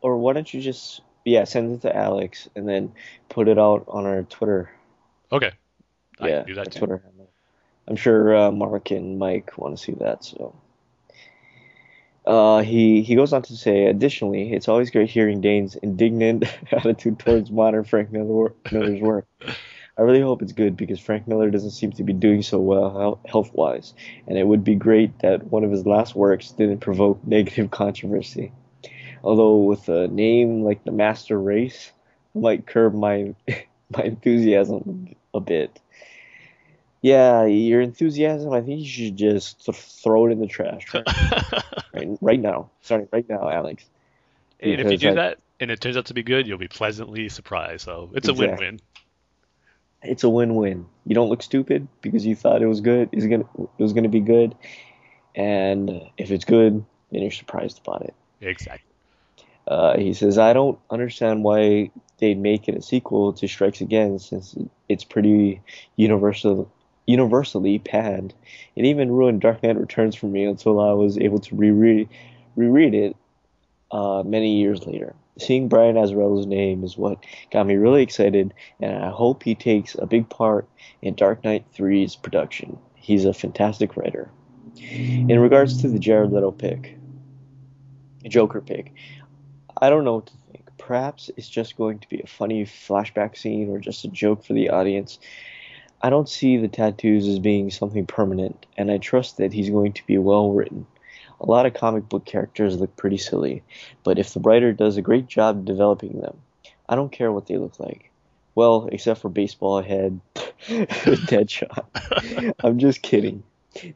Or 0.00 0.18
why 0.18 0.32
don't 0.32 0.52
you 0.52 0.60
just, 0.60 1.00
yeah, 1.24 1.44
send 1.44 1.74
it 1.74 1.82
to 1.82 1.94
Alex 1.94 2.48
and 2.54 2.68
then 2.68 2.92
put 3.28 3.48
it 3.48 3.58
out 3.58 3.84
on 3.88 4.06
our 4.06 4.22
Twitter 4.24 4.70
Okay. 5.34 5.50
I 6.20 6.28
yeah, 6.28 6.38
can 6.38 6.46
do 6.46 6.54
that 6.54 6.70
too. 6.70 6.78
Twitter. 6.78 7.02
I'm 7.86 7.96
sure 7.96 8.36
uh, 8.36 8.50
Mark 8.50 8.90
and 8.90 9.18
Mike 9.18 9.56
want 9.58 9.76
to 9.76 9.82
see 9.82 9.92
that. 9.92 10.24
So, 10.24 10.54
uh, 12.26 12.62
he 12.62 13.02
he 13.02 13.14
goes 13.14 13.32
on 13.32 13.42
to 13.42 13.56
say, 13.56 13.86
additionally, 13.86 14.52
it's 14.52 14.68
always 14.68 14.90
great 14.90 15.10
hearing 15.10 15.40
Dane's 15.40 15.76
indignant 15.76 16.44
attitude 16.72 17.18
towards 17.18 17.50
modern 17.50 17.84
Frank 17.84 18.10
Miller- 18.12 18.54
Miller's 18.72 19.00
work. 19.00 19.26
I 19.96 20.02
really 20.02 20.20
hope 20.22 20.42
it's 20.42 20.52
good 20.52 20.76
because 20.76 20.98
Frank 20.98 21.28
Miller 21.28 21.50
doesn't 21.50 21.70
seem 21.70 21.92
to 21.92 22.02
be 22.02 22.12
doing 22.12 22.42
so 22.42 22.58
well 22.58 23.20
health 23.26 23.50
wise, 23.52 23.94
and 24.26 24.36
it 24.36 24.46
would 24.46 24.64
be 24.64 24.74
great 24.74 25.18
that 25.20 25.44
one 25.52 25.62
of 25.62 25.70
his 25.70 25.86
last 25.86 26.16
works 26.16 26.50
didn't 26.50 26.80
provoke 26.80 27.24
negative 27.26 27.70
controversy. 27.70 28.52
Although 29.22 29.56
with 29.56 29.88
a 29.88 30.08
name 30.08 30.62
like 30.62 30.84
the 30.84 30.92
Master 30.92 31.38
Race, 31.38 31.92
I 32.34 32.38
might 32.38 32.66
curb 32.66 32.94
my 32.94 33.34
my 33.96 34.02
enthusiasm 34.02 35.14
a 35.34 35.40
bit. 35.40 35.78
Yeah, 37.04 37.44
your 37.44 37.82
enthusiasm, 37.82 38.54
I 38.54 38.62
think 38.62 38.80
you 38.80 38.88
should 38.88 39.18
just 39.18 39.62
throw 40.02 40.24
it 40.24 40.32
in 40.32 40.40
the 40.40 40.46
trash 40.46 40.86
right, 40.94 41.04
right, 41.92 42.08
right 42.22 42.40
now. 42.40 42.70
Starting 42.80 43.08
right 43.12 43.28
now, 43.28 43.50
Alex. 43.50 43.84
And 44.58 44.80
if 44.80 44.90
you 44.90 44.96
do 44.96 45.10
I, 45.10 45.14
that 45.16 45.38
and 45.60 45.70
it 45.70 45.82
turns 45.82 45.98
out 45.98 46.06
to 46.06 46.14
be 46.14 46.22
good, 46.22 46.46
you'll 46.46 46.56
be 46.56 46.66
pleasantly 46.66 47.28
surprised. 47.28 47.84
So 47.84 48.08
it's 48.14 48.26
exactly. 48.26 48.46
a 48.46 48.48
win-win. 48.48 48.80
It's 50.02 50.24
a 50.24 50.30
win-win. 50.30 50.86
You 51.04 51.14
don't 51.14 51.28
look 51.28 51.42
stupid 51.42 51.88
because 52.00 52.24
you 52.24 52.34
thought 52.34 52.62
it 52.62 52.66
was 52.68 52.80
good. 52.80 53.10
Is 53.12 53.26
gonna 53.26 53.44
it 53.58 53.82
was 53.82 53.92
gonna 53.92 54.08
be 54.08 54.20
good, 54.20 54.54
and 55.34 55.90
if 56.16 56.30
it's 56.30 56.46
good, 56.46 56.86
then 57.12 57.20
you're 57.20 57.30
surprised 57.30 57.82
about 57.84 58.00
it. 58.00 58.14
Exactly. 58.40 58.80
Uh, 59.68 59.98
he 59.98 60.14
says, 60.14 60.38
I 60.38 60.54
don't 60.54 60.78
understand 60.88 61.44
why 61.44 61.90
they'd 62.18 62.38
make 62.38 62.66
it 62.66 62.76
a 62.76 62.82
sequel 62.82 63.34
to 63.34 63.46
Strikes 63.46 63.82
Again 63.82 64.18
since 64.18 64.56
it's 64.88 65.04
pretty 65.04 65.60
universal, 65.96 66.72
universally 67.06 67.78
panned. 67.78 68.34
It 68.76 68.84
even 68.84 69.12
ruined 69.12 69.40
Dark 69.40 69.62
Knight 69.62 69.78
Returns 69.78 70.14
for 70.14 70.26
me 70.26 70.44
until 70.44 70.80
I 70.80 70.92
was 70.92 71.18
able 71.18 71.38
to 71.40 71.56
reread, 71.56 72.08
reread 72.56 72.94
it 72.94 73.16
uh, 73.90 74.22
many 74.24 74.58
years 74.58 74.86
later. 74.86 75.14
Seeing 75.38 75.68
Brian 75.68 75.96
Azzarello's 75.96 76.46
name 76.46 76.84
is 76.84 76.96
what 76.96 77.24
got 77.50 77.66
me 77.66 77.74
really 77.74 78.02
excited, 78.02 78.54
and 78.80 79.04
I 79.04 79.10
hope 79.10 79.42
he 79.42 79.54
takes 79.54 79.96
a 79.96 80.06
big 80.06 80.28
part 80.28 80.68
in 81.02 81.14
Dark 81.14 81.42
Knight 81.44 81.64
3's 81.76 82.14
production. 82.14 82.78
He's 82.94 83.24
a 83.24 83.34
fantastic 83.34 83.96
writer. 83.96 84.30
In 84.76 85.40
regards 85.40 85.80
to 85.82 85.88
the 85.88 85.98
Jared 85.98 86.32
Leto 86.32 86.50
pick, 86.50 86.96
Joker 88.24 88.60
pick, 88.60 88.92
I 89.80 89.90
don't 89.90 90.04
know 90.04 90.16
what 90.16 90.26
to 90.26 90.32
think. 90.52 90.70
Perhaps 90.78 91.30
it's 91.36 91.48
just 91.48 91.76
going 91.76 91.98
to 91.98 92.08
be 92.08 92.20
a 92.20 92.26
funny 92.26 92.64
flashback 92.64 93.36
scene 93.36 93.70
or 93.70 93.78
just 93.78 94.04
a 94.04 94.08
joke 94.08 94.44
for 94.44 94.52
the 94.52 94.70
audience. 94.70 95.18
I 96.04 96.10
don't 96.10 96.28
see 96.28 96.58
the 96.58 96.68
tattoos 96.68 97.26
as 97.26 97.38
being 97.38 97.70
something 97.70 98.04
permanent, 98.04 98.66
and 98.76 98.90
I 98.90 98.98
trust 98.98 99.38
that 99.38 99.54
he's 99.54 99.70
going 99.70 99.94
to 99.94 100.06
be 100.06 100.18
well 100.18 100.52
written. 100.52 100.86
A 101.40 101.46
lot 101.46 101.64
of 101.64 101.72
comic 101.72 102.10
book 102.10 102.26
characters 102.26 102.78
look 102.78 102.94
pretty 102.94 103.16
silly, 103.16 103.62
but 104.02 104.18
if 104.18 104.34
the 104.34 104.40
writer 104.40 104.74
does 104.74 104.98
a 104.98 105.02
great 105.02 105.28
job 105.28 105.64
developing 105.64 106.20
them, 106.20 106.36
I 106.86 106.94
don't 106.94 107.10
care 107.10 107.32
what 107.32 107.46
they 107.46 107.56
look 107.56 107.80
like. 107.80 108.10
Well, 108.54 108.86
except 108.92 109.22
for 109.22 109.30
baseball 109.30 109.80
head, 109.80 110.20
Deadshot. 110.66 111.86
I'm 112.62 112.78
just 112.78 113.00
kidding. 113.00 113.42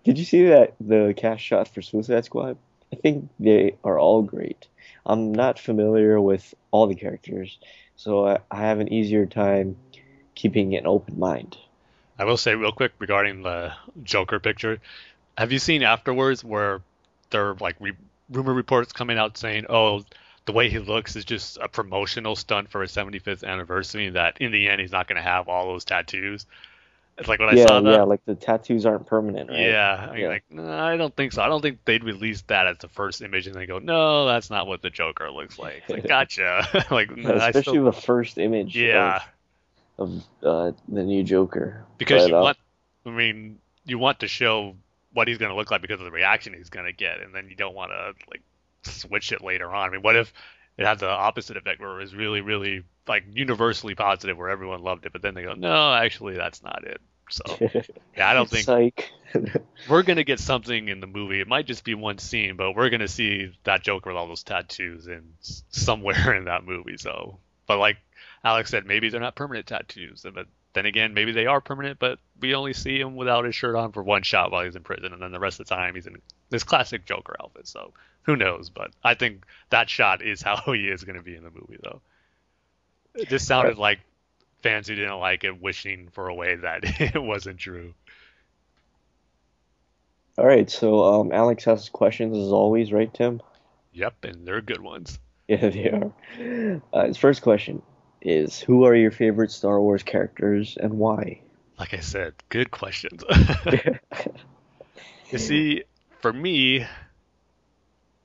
Did 0.03 0.17
you 0.19 0.25
see 0.25 0.47
that 0.47 0.77
the 0.81 1.13
cast 1.15 1.43
shot 1.43 1.69
for 1.69 1.83
Suicide 1.83 2.25
Squad? 2.25 2.57
I 2.91 2.97
think 2.97 3.29
they 3.39 3.77
are 3.85 3.99
all 3.99 4.23
great. 4.23 4.67
I'm 5.05 5.33
not 5.33 5.59
familiar 5.59 6.19
with 6.23 6.55
all 6.71 6.87
the 6.87 6.95
characters, 6.95 7.59
so 7.97 8.27
I, 8.27 8.39
I 8.51 8.61
have 8.63 8.81
an 8.81 8.91
easier 8.91 9.27
time 9.27 9.77
keeping 10.35 10.75
an 10.75 10.87
open 10.87 11.19
mind. 11.19 11.59
I 12.19 12.25
will 12.25 12.37
say 12.37 12.55
real 12.55 12.73
quick 12.73 12.93
regarding 12.99 13.43
the 13.43 13.73
Joker 14.03 14.41
picture. 14.41 14.81
Have 15.37 15.53
you 15.53 15.59
seen 15.59 15.83
afterwards 15.83 16.43
where 16.43 16.81
there 17.31 17.51
are 17.51 17.55
like 17.61 17.77
re- 17.81 17.97
rumor 18.31 18.55
reports 18.55 18.93
coming 18.93 19.19
out 19.19 19.37
saying, 19.37 19.66
"Oh, 19.69 20.05
the 20.47 20.53
way 20.53 20.69
he 20.69 20.79
looks 20.79 21.14
is 21.14 21.25
just 21.25 21.59
a 21.59 21.69
promotional 21.69 22.35
stunt 22.35 22.71
for 22.71 22.83
his 22.83 22.93
75th 22.93 23.45
anniversary. 23.45 24.11
That 24.11 24.39
in 24.41 24.51
the 24.51 24.69
end 24.69 24.81
he's 24.81 24.93
not 24.93 25.07
going 25.07 25.16
to 25.16 25.23
have 25.23 25.49
all 25.49 25.66
those 25.69 25.85
tattoos." 25.85 26.47
It's 27.19 27.29
like 27.29 27.41
when 27.41 27.57
yeah, 27.57 27.64
I 27.64 27.66
saw 27.66 27.81
that. 27.81 27.91
Yeah, 27.91 28.03
like 28.05 28.25
the 28.27 28.37
tattoos 28.37 28.87
aren't 28.87 29.07
permanent, 29.07 29.51
right? 29.51 29.59
Yeah, 29.59 30.14
yeah. 30.14 30.29
like 30.29 30.45
no, 30.51 30.71
I 30.71 30.97
don't 30.97 31.14
think 31.16 31.33
so. 31.33 31.43
I 31.43 31.49
don't 31.49 31.61
think 31.61 31.85
they'd 31.85 32.05
release 32.05 32.43
that 32.43 32.69
as 32.69 32.79
the 32.79 32.89
first 32.89 33.23
image 33.23 33.49
and 33.49 33.57
they 33.57 33.66
go, 33.66 33.81
no, 33.81 34.25
that's 34.27 34.51
not 34.51 34.69
what 34.69 34.83
the 34.83 34.91
Joker 34.91 35.29
looks 35.29 35.59
like. 35.59 35.83
like 35.89 36.07
gotcha. 36.09 36.87
like 36.93 37.11
especially 37.11 37.62
still... 37.62 37.85
the 37.85 37.93
first 37.93 38.39
image. 38.39 38.77
Yeah. 38.77 39.16
Of, 39.16 39.23
of 39.99 40.23
uh, 40.43 40.73
the 40.89 41.03
new 41.03 41.23
Joker. 41.23 41.85
Because 41.99 42.23
but, 42.23 42.31
you 42.31 42.37
uh, 42.37 42.43
want, 42.43 42.59
I 43.07 43.11
mean, 43.11 43.59
you 43.85 43.99
want 43.99 44.21
to 44.21 44.29
show 44.29 44.77
what 45.13 45.29
he's 45.29 45.39
going 45.39 45.51
to 45.51 45.57
look 45.57 45.71
like 45.71 45.83
because 45.83 46.01
of 46.01 46.05
the 46.05 46.11
reaction 46.11 46.55
he's 46.55 46.71
going 46.71 46.87
to 46.87 46.93
get, 46.93 47.21
and 47.21 47.35
then 47.35 47.49
you 47.49 47.57
don't 47.57 47.75
want 47.75 47.91
to 47.91 48.15
like 48.31 48.43
switch 48.83 49.33
it 49.33 49.43
later 49.43 49.73
on. 49.75 49.89
I 49.89 49.93
mean, 49.93 50.03
what 50.03 50.17
if 50.17 50.33
it 50.77 50.87
had 50.87 51.01
the 51.01 51.09
opposite 51.09 51.57
effect 51.57 51.81
where 51.81 51.99
it 51.99 52.03
was 52.03 52.15
really, 52.15 52.41
really 52.41 52.85
like 53.07 53.25
universally 53.33 53.95
positive 53.95 54.37
where 54.37 54.49
everyone 54.51 54.83
loved 54.83 55.07
it, 55.07 55.13
but 55.13 55.23
then 55.23 55.35
they 55.35 55.43
go, 55.43 55.55
no, 55.55 55.93
actually 55.93 56.37
that's 56.37 56.63
not 56.63 56.85
it. 56.85 57.01
So 57.31 57.43
yeah, 58.17 58.31
I 58.31 58.35
don't 58.35 58.49
think 58.49 58.65
Psych. 58.65 59.11
we're 59.89 60.03
gonna 60.03 60.25
get 60.25 60.41
something 60.41 60.89
in 60.89 61.01
the 61.01 61.07
movie. 61.07 61.41
It 61.41 61.49
might 61.49 61.67
just 61.67 61.85
be 61.85 61.95
one 61.95 62.19
scene, 62.19 62.57
but 62.57 62.73
we're 62.73 62.91
gonna 62.91 63.09
see 63.09 63.53
that 63.65 63.83
Joker 63.83 64.11
with 64.11 64.17
all 64.17 64.29
those 64.29 64.45
tattoos 64.45 65.07
in 65.07 65.35
somewhere 65.41 66.35
in 66.37 66.45
that 66.45 66.65
movie. 66.65 66.97
So, 66.97 67.39
but 67.67 67.79
like 67.79 67.99
Alex 68.45 68.70
said, 68.70 68.86
maybe 68.86 69.09
they're 69.09 69.20
not 69.20 69.34
permanent 69.34 69.66
tattoos, 69.66 70.24
but 70.34 70.47
then 70.74 70.86
again, 70.86 71.14
maybe 71.14 71.32
they 71.32 71.47
are 71.47 71.61
permanent, 71.61 71.99
but 71.99 72.18
we 72.41 72.55
only 72.55 72.72
see 72.72 73.01
him 73.01 73.16
without 73.16 73.45
his 73.45 73.55
shirt 73.55 73.74
on 73.74 73.93
for 73.93 74.03
one 74.03 74.22
shot 74.22 74.53
while 74.53 74.64
he's 74.64 74.76
in 74.76 74.82
prison, 74.82 75.12
and 75.12 75.22
then 75.22 75.32
the 75.32 75.41
rest 75.41 75.61
of 75.61 75.66
the 75.66 75.74
time 75.74 75.95
he's 75.95 76.07
in 76.07 76.16
this 76.51 76.62
classic 76.64 77.05
Joker 77.05 77.34
outfit. 77.43 77.66
So 77.66 77.93
who 78.22 78.36
knows? 78.36 78.70
But 78.70 78.91
I 79.03 79.14
think 79.14 79.45
that 79.70 79.91
shot 79.91 80.22
is 80.22 80.43
how 80.43 80.61
he 80.72 80.89
is 80.89 81.05
going 81.05 81.16
to 81.16 81.22
be 81.22 81.34
in 81.34 81.45
the 81.45 81.51
movie, 81.51 81.78
though. 81.82 82.01
It 83.14 83.28
just 83.28 83.47
sounded 83.47 83.78
like 83.78 83.99
fans 84.62 84.86
who 84.86 84.95
didn't 84.95 85.18
like 85.18 85.45
it 85.45 85.61
wishing 85.61 86.09
for 86.12 86.28
a 86.28 86.34
way 86.34 86.57
that 86.57 86.80
it 87.01 87.20
wasn't 87.20 87.59
true. 87.59 87.95
All 90.36 90.47
right, 90.47 90.70
so 90.70 91.03
um, 91.03 91.32
Alex 91.32 91.64
has 91.64 91.89
questions 91.89 92.36
as 92.36 92.53
always, 92.53 92.93
right, 92.93 93.12
Tim? 93.12 93.43
Yep, 93.95 94.24
and 94.24 94.47
they're 94.47 94.61
good 94.61 94.80
ones. 94.80 95.18
Yeah, 95.49 95.70
they 95.70 95.89
are. 95.89 96.82
Uh, 96.93 97.07
his 97.07 97.16
first 97.16 97.41
question 97.41 97.80
is 98.21 98.61
Who 98.61 98.85
are 98.85 98.95
your 98.95 99.11
favorite 99.11 99.51
Star 99.51 99.81
Wars 99.81 100.03
characters 100.03 100.77
and 100.81 100.95
why? 100.95 101.41
Like 101.79 101.95
I 101.95 102.01
said, 102.01 102.35
good 102.49 102.71
questions. 102.71 103.23
you 105.31 105.39
see, 105.39 105.85
for 106.21 106.33
me, 106.33 106.87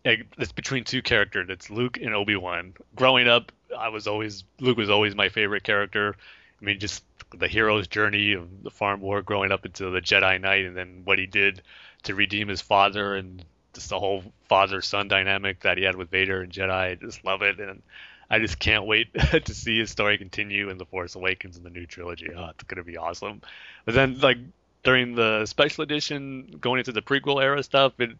it's 0.04 0.52
between 0.52 0.84
two 0.84 1.02
characters. 1.02 1.48
It's 1.50 1.70
Luke 1.70 1.98
and 1.98 2.16
Obi 2.16 2.36
Wan. 2.36 2.74
Growing 2.96 3.28
up, 3.28 3.52
I 3.78 3.89
was 3.89 4.08
always 4.08 4.44
Luke 4.60 4.78
was 4.78 4.89
always 4.89 5.16
my 5.16 5.30
favorite 5.30 5.64
character. 5.64 6.16
I 6.62 6.66
mean, 6.66 6.80
just 6.80 7.04
the 7.36 7.48
hero's 7.48 7.88
journey 7.88 8.34
of 8.34 8.64
the 8.64 8.72
farm 8.72 9.02
war, 9.02 9.22
growing 9.22 9.52
up 9.52 9.66
into 9.66 9.89
the 9.89 10.02
Jedi 10.02 10.41
Knight, 10.41 10.66
and 10.66 10.76
then 10.76 11.02
what 11.04 11.20
he 11.20 11.26
did 11.26 11.62
to 12.04 12.16
redeem 12.16 12.48
his 12.48 12.62
father, 12.62 13.16
and 13.16 13.44
just 13.74 13.89
the 13.89 14.00
whole 14.00 14.24
father-son 14.50 15.08
dynamic 15.08 15.62
that 15.62 15.78
he 15.78 15.84
had 15.84 15.96
with 15.96 16.10
Vader 16.10 16.41
and 16.41 16.52
Jedi. 16.52 16.72
I 16.72 16.96
just 16.96 17.24
love 17.24 17.41
it, 17.41 17.60
and 17.60 17.82
I 18.30 18.40
just 18.40 18.60
can't 18.60 18.86
wait 18.86 19.14
to 19.46 19.54
see 19.54 19.80
his 19.80 19.92
story 19.92 20.18
continue 20.18 20.70
in 20.70 20.78
the 20.78 20.86
Force 20.86 21.16
Awakens 21.16 21.58
in 21.58 21.64
the 21.64 21.70
new 21.70 21.86
trilogy. 21.86 22.30
Oh, 22.36 22.50
it's 22.50 22.64
gonna 22.64 22.84
be 22.84 22.98
awesome. 22.98 23.42
But 23.86 23.96
then, 23.96 24.20
like 24.20 24.38
during 24.84 25.16
the 25.16 25.46
special 25.46 25.84
edition, 25.84 26.58
going 26.60 26.80
into 26.80 26.92
the 26.92 27.02
prequel 27.02 27.42
era 27.42 27.64
stuff, 27.64 28.00
it 28.00 28.12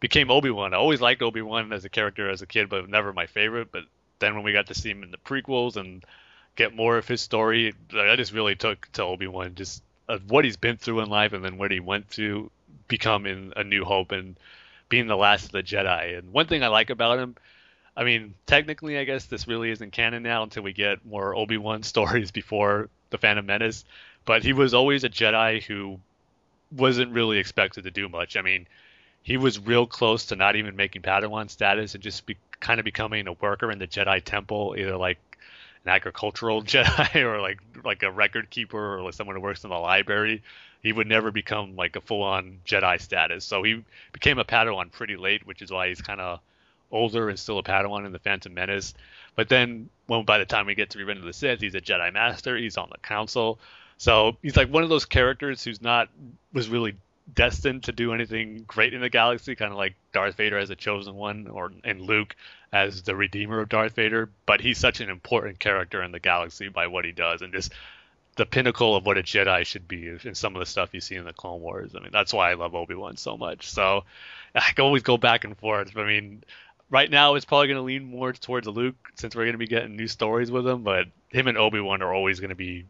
became 0.00 0.30
Obi 0.30 0.50
Wan. 0.50 0.74
I 0.74 0.78
always 0.78 1.00
liked 1.00 1.22
Obi 1.22 1.42
Wan 1.42 1.72
as 1.72 1.84
a 1.84 1.88
character 1.88 2.30
as 2.30 2.42
a 2.42 2.46
kid, 2.46 2.68
but 2.68 2.88
never 2.88 3.12
my 3.12 3.26
favorite. 3.26 3.70
But 3.70 3.84
then 4.18 4.34
when 4.34 4.44
we 4.44 4.52
got 4.52 4.66
to 4.68 4.74
see 4.74 4.90
him 4.90 5.02
in 5.02 5.10
the 5.10 5.18
prequels 5.18 5.76
and 5.76 6.04
get 6.56 6.74
more 6.74 6.96
of 6.96 7.06
his 7.06 7.20
story, 7.20 7.74
I 7.94 8.16
just 8.16 8.32
really 8.32 8.56
took 8.56 8.88
to 8.92 9.04
Obi 9.04 9.26
Wan, 9.26 9.54
just 9.54 9.82
of 10.08 10.30
what 10.30 10.44
he's 10.44 10.56
been 10.56 10.76
through 10.76 11.00
in 11.00 11.08
life 11.08 11.32
and 11.32 11.44
then 11.44 11.56
what 11.56 11.70
he 11.70 11.80
went 11.80 12.10
to 12.12 12.50
become 12.88 13.26
in 13.26 13.52
A 13.56 13.62
New 13.62 13.84
Hope 13.84 14.10
and 14.10 14.36
being 14.88 15.06
the 15.06 15.16
last 15.16 15.46
of 15.46 15.52
the 15.52 15.62
Jedi. 15.62 16.18
And 16.18 16.32
one 16.32 16.46
thing 16.46 16.64
I 16.64 16.68
like 16.68 16.90
about 16.90 17.18
him, 17.18 17.36
I 18.00 18.04
mean, 18.04 18.32
technically, 18.46 18.96
I 18.96 19.04
guess 19.04 19.26
this 19.26 19.46
really 19.46 19.70
isn't 19.70 19.92
canon 19.92 20.22
now 20.22 20.42
until 20.42 20.62
we 20.62 20.72
get 20.72 21.04
more 21.04 21.36
Obi 21.36 21.58
Wan 21.58 21.82
stories 21.92 22.30
before 22.30 22.88
the 23.10 23.18
Phantom 23.18 23.44
Menace. 23.44 23.84
But 24.24 24.42
he 24.42 24.54
was 24.54 24.72
always 24.72 25.04
a 25.04 25.10
Jedi 25.10 25.62
who 25.62 26.00
wasn't 26.74 27.12
really 27.12 27.36
expected 27.36 27.84
to 27.84 27.90
do 27.90 28.08
much. 28.08 28.38
I 28.38 28.42
mean, 28.42 28.66
he 29.22 29.36
was 29.36 29.58
real 29.58 29.86
close 29.86 30.26
to 30.26 30.36
not 30.36 30.56
even 30.56 30.76
making 30.76 31.02
Padawan 31.02 31.50
status 31.50 31.94
and 31.94 32.02
just 32.02 32.24
be, 32.24 32.38
kind 32.58 32.80
of 32.80 32.84
becoming 32.84 33.28
a 33.28 33.34
worker 33.34 33.70
in 33.70 33.78
the 33.78 33.86
Jedi 33.86 34.24
Temple, 34.24 34.76
either 34.78 34.96
like 34.96 35.18
an 35.84 35.90
agricultural 35.90 36.62
Jedi 36.64 37.16
or 37.16 37.38
like 37.42 37.58
like 37.84 38.02
a 38.02 38.10
record 38.10 38.48
keeper 38.48 38.94
or 38.94 39.02
like 39.02 39.12
someone 39.12 39.36
who 39.36 39.42
works 39.42 39.62
in 39.62 39.68
the 39.68 39.76
library. 39.76 40.42
He 40.82 40.92
would 40.92 41.06
never 41.06 41.30
become 41.30 41.76
like 41.76 41.96
a 41.96 42.00
full-on 42.00 42.60
Jedi 42.64 42.98
status. 42.98 43.44
So 43.44 43.62
he 43.62 43.84
became 44.12 44.38
a 44.38 44.44
Padawan 44.44 44.90
pretty 44.90 45.18
late, 45.18 45.46
which 45.46 45.60
is 45.60 45.70
why 45.70 45.88
he's 45.88 46.00
kind 46.00 46.22
of 46.22 46.40
older 46.90 47.28
and 47.28 47.38
still 47.38 47.58
a 47.58 47.62
Padawan 47.62 48.06
in 48.06 48.12
the 48.12 48.18
Phantom 48.18 48.52
Menace. 48.52 48.94
But 49.36 49.48
then, 49.48 49.88
when 50.06 50.24
by 50.24 50.38
the 50.38 50.44
time 50.44 50.66
we 50.66 50.74
get 50.74 50.90
to 50.90 50.98
Revenge 50.98 51.20
of 51.20 51.24
the 51.24 51.32
Sith, 51.32 51.60
he's 51.60 51.74
a 51.74 51.80
Jedi 51.80 52.12
Master. 52.12 52.56
He's 52.56 52.76
on 52.76 52.88
the 52.90 52.98
Council. 52.98 53.58
So 53.96 54.36
he's 54.42 54.56
like 54.56 54.72
one 54.72 54.82
of 54.82 54.88
those 54.88 55.04
characters 55.04 55.62
who's 55.62 55.82
not 55.82 56.08
was 56.52 56.68
really 56.68 56.96
destined 57.34 57.84
to 57.84 57.92
do 57.92 58.12
anything 58.12 58.64
great 58.66 58.94
in 58.94 59.00
the 59.00 59.08
galaxy, 59.08 59.54
kind 59.54 59.70
of 59.70 59.78
like 59.78 59.94
Darth 60.12 60.36
Vader 60.36 60.58
as 60.58 60.70
a 60.70 60.76
chosen 60.76 61.14
one, 61.14 61.48
or 61.48 61.70
and 61.84 62.00
Luke 62.00 62.34
as 62.72 63.02
the 63.02 63.14
redeemer 63.14 63.60
of 63.60 63.68
Darth 63.68 63.94
Vader. 63.94 64.30
But 64.46 64.60
he's 64.60 64.78
such 64.78 65.00
an 65.00 65.10
important 65.10 65.58
character 65.58 66.02
in 66.02 66.12
the 66.12 66.18
galaxy 66.18 66.68
by 66.68 66.86
what 66.86 67.04
he 67.04 67.12
does, 67.12 67.42
and 67.42 67.52
just 67.52 67.72
the 68.36 68.46
pinnacle 68.46 68.96
of 68.96 69.04
what 69.04 69.18
a 69.18 69.22
Jedi 69.22 69.64
should 69.66 69.86
be 69.86 70.08
in 70.08 70.34
some 70.34 70.54
of 70.54 70.60
the 70.60 70.66
stuff 70.66 70.90
you 70.92 71.00
see 71.00 71.16
in 71.16 71.24
the 71.24 71.32
Clone 71.32 71.60
Wars. 71.60 71.94
I 71.94 72.00
mean, 72.00 72.10
that's 72.12 72.32
why 72.32 72.50
I 72.50 72.54
love 72.54 72.74
Obi 72.74 72.94
Wan 72.94 73.16
so 73.16 73.36
much. 73.36 73.68
So 73.68 74.04
I 74.54 74.72
can 74.72 74.84
always 74.84 75.02
go 75.02 75.16
back 75.16 75.44
and 75.44 75.56
forth. 75.58 75.92
But 75.94 76.04
I 76.04 76.06
mean, 76.06 76.42
right 76.90 77.10
now 77.10 77.34
it's 77.34 77.44
probably 77.44 77.68
going 77.68 77.78
to 77.78 77.82
lean 77.82 78.04
more 78.04 78.32
towards 78.32 78.66
Luke 78.66 78.96
since 79.14 79.34
we're 79.34 79.44
going 79.44 79.52
to 79.54 79.58
be 79.58 79.66
getting 79.66 79.96
new 79.96 80.08
stories 80.08 80.50
with 80.50 80.66
him. 80.66 80.82
But 80.82 81.06
him 81.28 81.46
and 81.46 81.56
Obi 81.56 81.80
Wan 81.80 82.02
are 82.02 82.12
always 82.12 82.40
going 82.40 82.50
to 82.50 82.56
be 82.56 82.84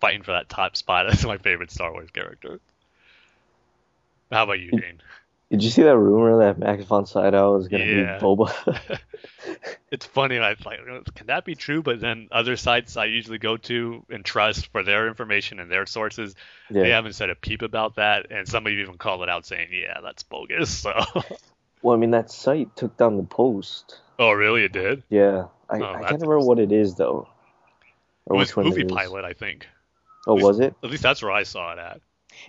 fighting 0.00 0.22
for 0.22 0.32
that 0.32 0.48
top 0.48 0.76
spot 0.76 1.06
as 1.10 1.24
my 1.24 1.38
favorite 1.38 1.70
Star 1.70 1.92
Wars 1.92 2.10
character. 2.10 2.60
How 4.30 4.44
about 4.44 4.60
you, 4.60 4.70
Dane? 4.70 5.00
Did 5.50 5.64
you 5.64 5.70
see 5.70 5.82
that 5.82 5.96
rumor 5.98 6.38
that 6.38 6.58
Max 6.60 6.84
von 6.84 7.06
Sydow 7.06 7.56
is 7.56 7.66
going 7.66 7.84
to 7.84 7.96
Yeah. 8.02 8.18
be 8.18 8.24
Boba? 8.24 9.00
it's 9.90 10.06
funny. 10.06 10.38
I 10.38 10.50
like, 10.64 11.14
can 11.16 11.26
that 11.26 11.44
be 11.44 11.56
true? 11.56 11.82
But 11.82 12.00
then 12.00 12.28
other 12.30 12.56
sites 12.56 12.96
I 12.96 13.06
usually 13.06 13.38
go 13.38 13.56
to 13.56 14.04
and 14.10 14.24
trust 14.24 14.68
for 14.68 14.84
their 14.84 15.08
information 15.08 15.58
and 15.58 15.68
their 15.68 15.86
sources, 15.86 16.36
yeah. 16.70 16.82
they 16.84 16.90
haven't 16.90 17.14
said 17.14 17.30
a 17.30 17.34
peep 17.34 17.62
about 17.62 17.96
that, 17.96 18.30
and 18.30 18.46
somebody 18.46 18.76
even 18.76 18.96
called 18.96 19.22
it 19.24 19.28
out 19.28 19.44
saying, 19.44 19.70
"Yeah, 19.72 20.00
that's 20.02 20.22
bogus." 20.22 20.70
So, 20.70 20.92
Well, 21.82 21.94
I 21.94 21.98
mean, 21.98 22.10
that 22.10 22.30
site 22.30 22.74
took 22.76 22.96
down 22.96 23.16
the 23.16 23.22
post. 23.22 24.00
oh, 24.18 24.32
really? 24.32 24.64
It 24.64 24.72
did. 24.72 25.02
Yeah. 25.08 25.46
I, 25.68 25.78
Oh, 25.78 25.84
I 25.84 26.00
can't 26.00 26.20
remember 26.20 26.40
what 26.40 26.58
it 26.58 26.72
is, 26.72 26.94
though. 26.96 27.28
It 28.28 28.34
was 28.34 28.54
movie 28.56 28.82
it 28.82 28.88
pilot, 28.90 29.24
I 29.24 29.32
think. 29.32 29.66
Oh, 30.26 30.34
was 30.34 30.60
it? 30.60 30.74
At 30.84 30.90
least 30.90 31.02
that's 31.02 31.22
where 31.22 31.32
I 31.32 31.44
saw 31.44 31.72
it 31.72 31.78
at. 31.78 32.00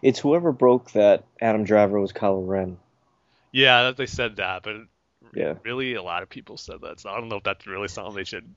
It's 0.01 0.19
whoever 0.19 0.51
broke 0.51 0.91
that 0.91 1.23
Adam 1.39 1.63
Driver 1.63 1.99
was 1.99 2.11
Kylo 2.11 2.45
Ren. 2.47 2.77
Yeah, 3.51 3.83
that- 3.83 3.97
they 3.97 4.05
said 4.05 4.35
that, 4.37 4.63
but 4.63 4.75
Yeah. 5.33 5.53
really, 5.63 5.93
a 5.95 6.03
lot 6.03 6.23
of 6.23 6.29
people 6.29 6.57
said 6.57 6.81
that. 6.81 6.99
So 6.99 7.09
I 7.09 7.19
don't 7.19 7.29
know 7.29 7.37
if 7.37 7.43
that's 7.43 7.65
really 7.67 7.87
something 7.87 8.15
they 8.15 8.23
should 8.25 8.53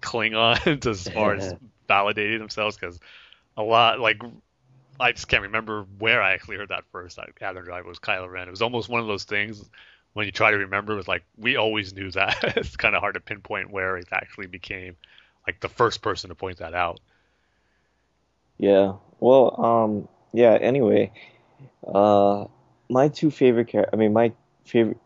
cling 0.00 0.34
on 0.34 0.56
to 0.80 0.90
as 0.90 1.08
far 1.08 1.34
as 1.34 1.54
validating 1.88 2.38
themselves, 2.38 2.76
because 2.76 3.00
a 3.56 3.62
lot, 3.62 3.98
like, 3.98 4.20
I 5.00 5.12
just 5.12 5.28
can't 5.28 5.42
remember 5.44 5.86
where 5.98 6.20
I 6.22 6.32
actually 6.34 6.56
heard 6.56 6.68
that 6.68 6.84
first. 6.92 7.18
Adam 7.40 7.64
Driver 7.64 7.88
was 7.88 7.98
Kylo 7.98 8.30
Ren. 8.30 8.46
It 8.48 8.50
was 8.50 8.62
almost 8.62 8.88
one 8.88 9.00
of 9.00 9.06
those 9.06 9.24
things 9.24 9.64
when 10.12 10.26
you 10.26 10.32
try 10.32 10.50
to 10.50 10.58
remember. 10.58 10.94
It 10.94 10.96
was 10.96 11.08
like 11.08 11.24
we 11.36 11.56
always 11.56 11.94
knew 11.94 12.10
that. 12.12 12.36
it's 12.56 12.76
kind 12.76 12.94
of 12.94 13.00
hard 13.00 13.14
to 13.14 13.20
pinpoint 13.20 13.70
where 13.70 13.96
it 13.96 14.08
actually 14.12 14.46
became 14.46 14.96
like 15.46 15.60
the 15.60 15.68
first 15.68 16.02
person 16.02 16.28
to 16.28 16.34
point 16.34 16.58
that 16.58 16.74
out. 16.74 17.00
Yeah. 18.58 18.94
Well, 19.20 19.64
um, 19.64 20.08
yeah, 20.32 20.54
anyway, 20.60 21.12
uh, 21.86 22.46
my 22.90 23.08
two 23.08 23.30
favorite 23.30 23.68
char- 23.68 23.88
I 23.92 23.96
mean, 23.96 24.12
my 24.12 24.32
favorite, 24.64 24.98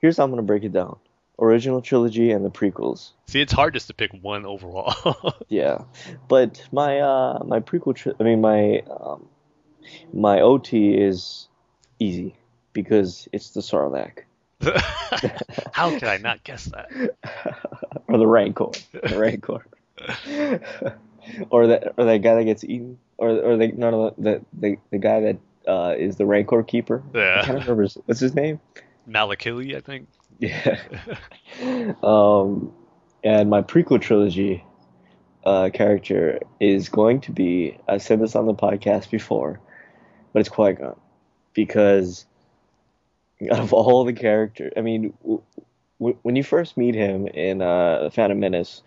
here's 0.00 0.16
how 0.16 0.24
I'm 0.24 0.30
gonna 0.30 0.42
break 0.42 0.64
it 0.64 0.72
down. 0.72 0.98
Original 1.40 1.80
trilogy 1.80 2.32
and 2.32 2.44
the 2.44 2.50
prequels. 2.50 3.12
See, 3.28 3.40
it's 3.40 3.52
hard 3.52 3.74
just 3.74 3.86
to 3.86 3.94
pick 3.94 4.10
one 4.12 4.44
overall. 4.44 5.34
Yeah. 5.48 5.84
But 6.28 6.62
my, 6.72 7.00
uh, 7.00 7.42
my 7.46 7.60
prequel, 7.60 7.94
tri- 7.94 8.12
I 8.18 8.22
mean, 8.22 8.40
my, 8.40 8.82
um, 8.90 9.28
my 10.12 10.40
OT 10.40 10.94
is 10.94 11.48
easy 11.98 12.36
because 12.82 13.28
it's 13.32 13.50
the 13.50 13.60
Sarlacc. 13.60 14.20
How 15.72 15.90
could 15.90 16.04
I 16.04 16.18
not 16.18 16.44
guess 16.44 16.66
that? 16.66 16.88
or 18.08 18.18
the 18.18 18.26
Rancor. 18.26 18.70
The 18.92 19.18
Rancor. 19.18 19.66
or 21.50 21.66
that 21.68 21.94
or 21.96 22.04
that 22.04 22.18
guy 22.22 22.36
that 22.36 22.44
gets 22.44 22.62
eaten. 22.62 22.98
Or 23.16 23.30
or 23.30 23.56
the 23.56 23.68
no 23.72 24.14
the 24.16 24.44
the, 24.52 24.76
the 24.90 24.98
guy 24.98 25.20
that 25.20 25.38
uh, 25.66 25.94
is 25.98 26.16
the 26.16 26.24
Rancor 26.26 26.62
keeper. 26.62 27.02
I 27.14 27.18
Yeah. 27.18 27.42
can't 27.44 27.60
remember 27.60 27.82
his, 27.82 27.94
what's 28.06 28.20
his 28.20 28.34
name. 28.34 28.60
Malakili, 29.08 29.76
I 29.76 29.80
think. 29.80 30.08
Yeah. 30.38 30.78
um, 32.02 32.72
and 33.24 33.50
my 33.50 33.62
prequel 33.62 34.00
trilogy 34.00 34.64
uh, 35.44 35.70
character 35.74 36.38
is 36.60 36.88
going 36.88 37.22
to 37.22 37.32
be. 37.32 37.76
I 37.88 37.98
said 37.98 38.20
this 38.20 38.36
on 38.36 38.46
the 38.46 38.54
podcast 38.54 39.10
before, 39.10 39.58
but 40.32 40.40
it's 40.40 40.48
Qui 40.48 40.74
Gon 40.74 40.96
because 41.54 42.24
of 43.50 43.72
all 43.72 44.04
the 44.04 44.12
characters, 44.12 44.72
I 44.76 44.80
mean, 44.80 45.14
w- 45.22 45.42
w- 45.98 46.18
when 46.22 46.36
you 46.36 46.42
first 46.42 46.76
meet 46.76 46.94
him 46.94 47.26
in 47.28 47.62
uh, 47.62 48.04
The 48.04 48.10
Phantom 48.10 48.38
Menace, 48.38 48.82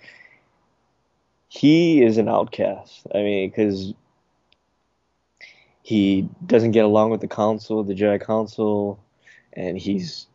he 1.48 2.04
is 2.04 2.18
an 2.18 2.30
outcast. 2.30 3.08
I 3.14 3.20
mean, 3.20 3.50
because 3.50 3.94
he 5.84 6.30
doesn't 6.46 6.72
get 6.72 6.86
along 6.86 7.12
with 7.12 7.22
the 7.22 7.28
Council, 7.28 7.84
the 7.84 7.94
Jedi 7.94 8.26
Council, 8.26 9.04
and 9.54 9.78
he's 9.78 10.28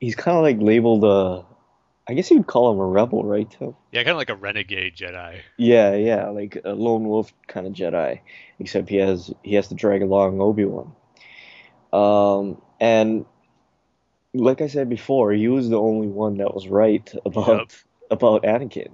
he's 0.00 0.14
kind 0.14 0.36
of 0.36 0.42
like 0.42 0.58
labeled 0.60 1.04
a. 1.04 1.44
I 2.08 2.14
guess 2.14 2.30
you'd 2.30 2.48
call 2.48 2.72
him 2.72 2.80
a 2.80 2.86
rebel, 2.86 3.24
right, 3.24 3.48
Tim? 3.48 3.76
Yeah, 3.92 4.00
kind 4.00 4.10
of 4.10 4.16
like 4.16 4.28
a 4.28 4.34
renegade 4.34 4.96
Jedi. 4.96 5.38
Yeah, 5.56 5.94
yeah, 5.94 6.30
like 6.30 6.60
a 6.64 6.72
lone 6.72 7.04
wolf 7.04 7.32
kind 7.46 7.66
of 7.66 7.74
Jedi, 7.74 8.20
except 8.58 8.88
he 8.88 8.96
has 8.96 9.32
he 9.42 9.54
has 9.54 9.68
to 9.68 9.74
drag 9.74 10.02
along 10.02 10.40
Obi-Wan. 10.40 10.92
Um, 11.92 12.60
and 12.82 13.24
like 14.34 14.60
I 14.60 14.66
said 14.66 14.88
before, 14.88 15.32
he 15.32 15.46
was 15.48 15.68
the 15.68 15.78
only 15.78 16.08
one 16.08 16.38
that 16.38 16.52
was 16.54 16.66
right 16.68 17.06
about 17.24 17.58
Yep. 17.58 17.70
about 18.10 18.42
Anakin. 18.42 18.90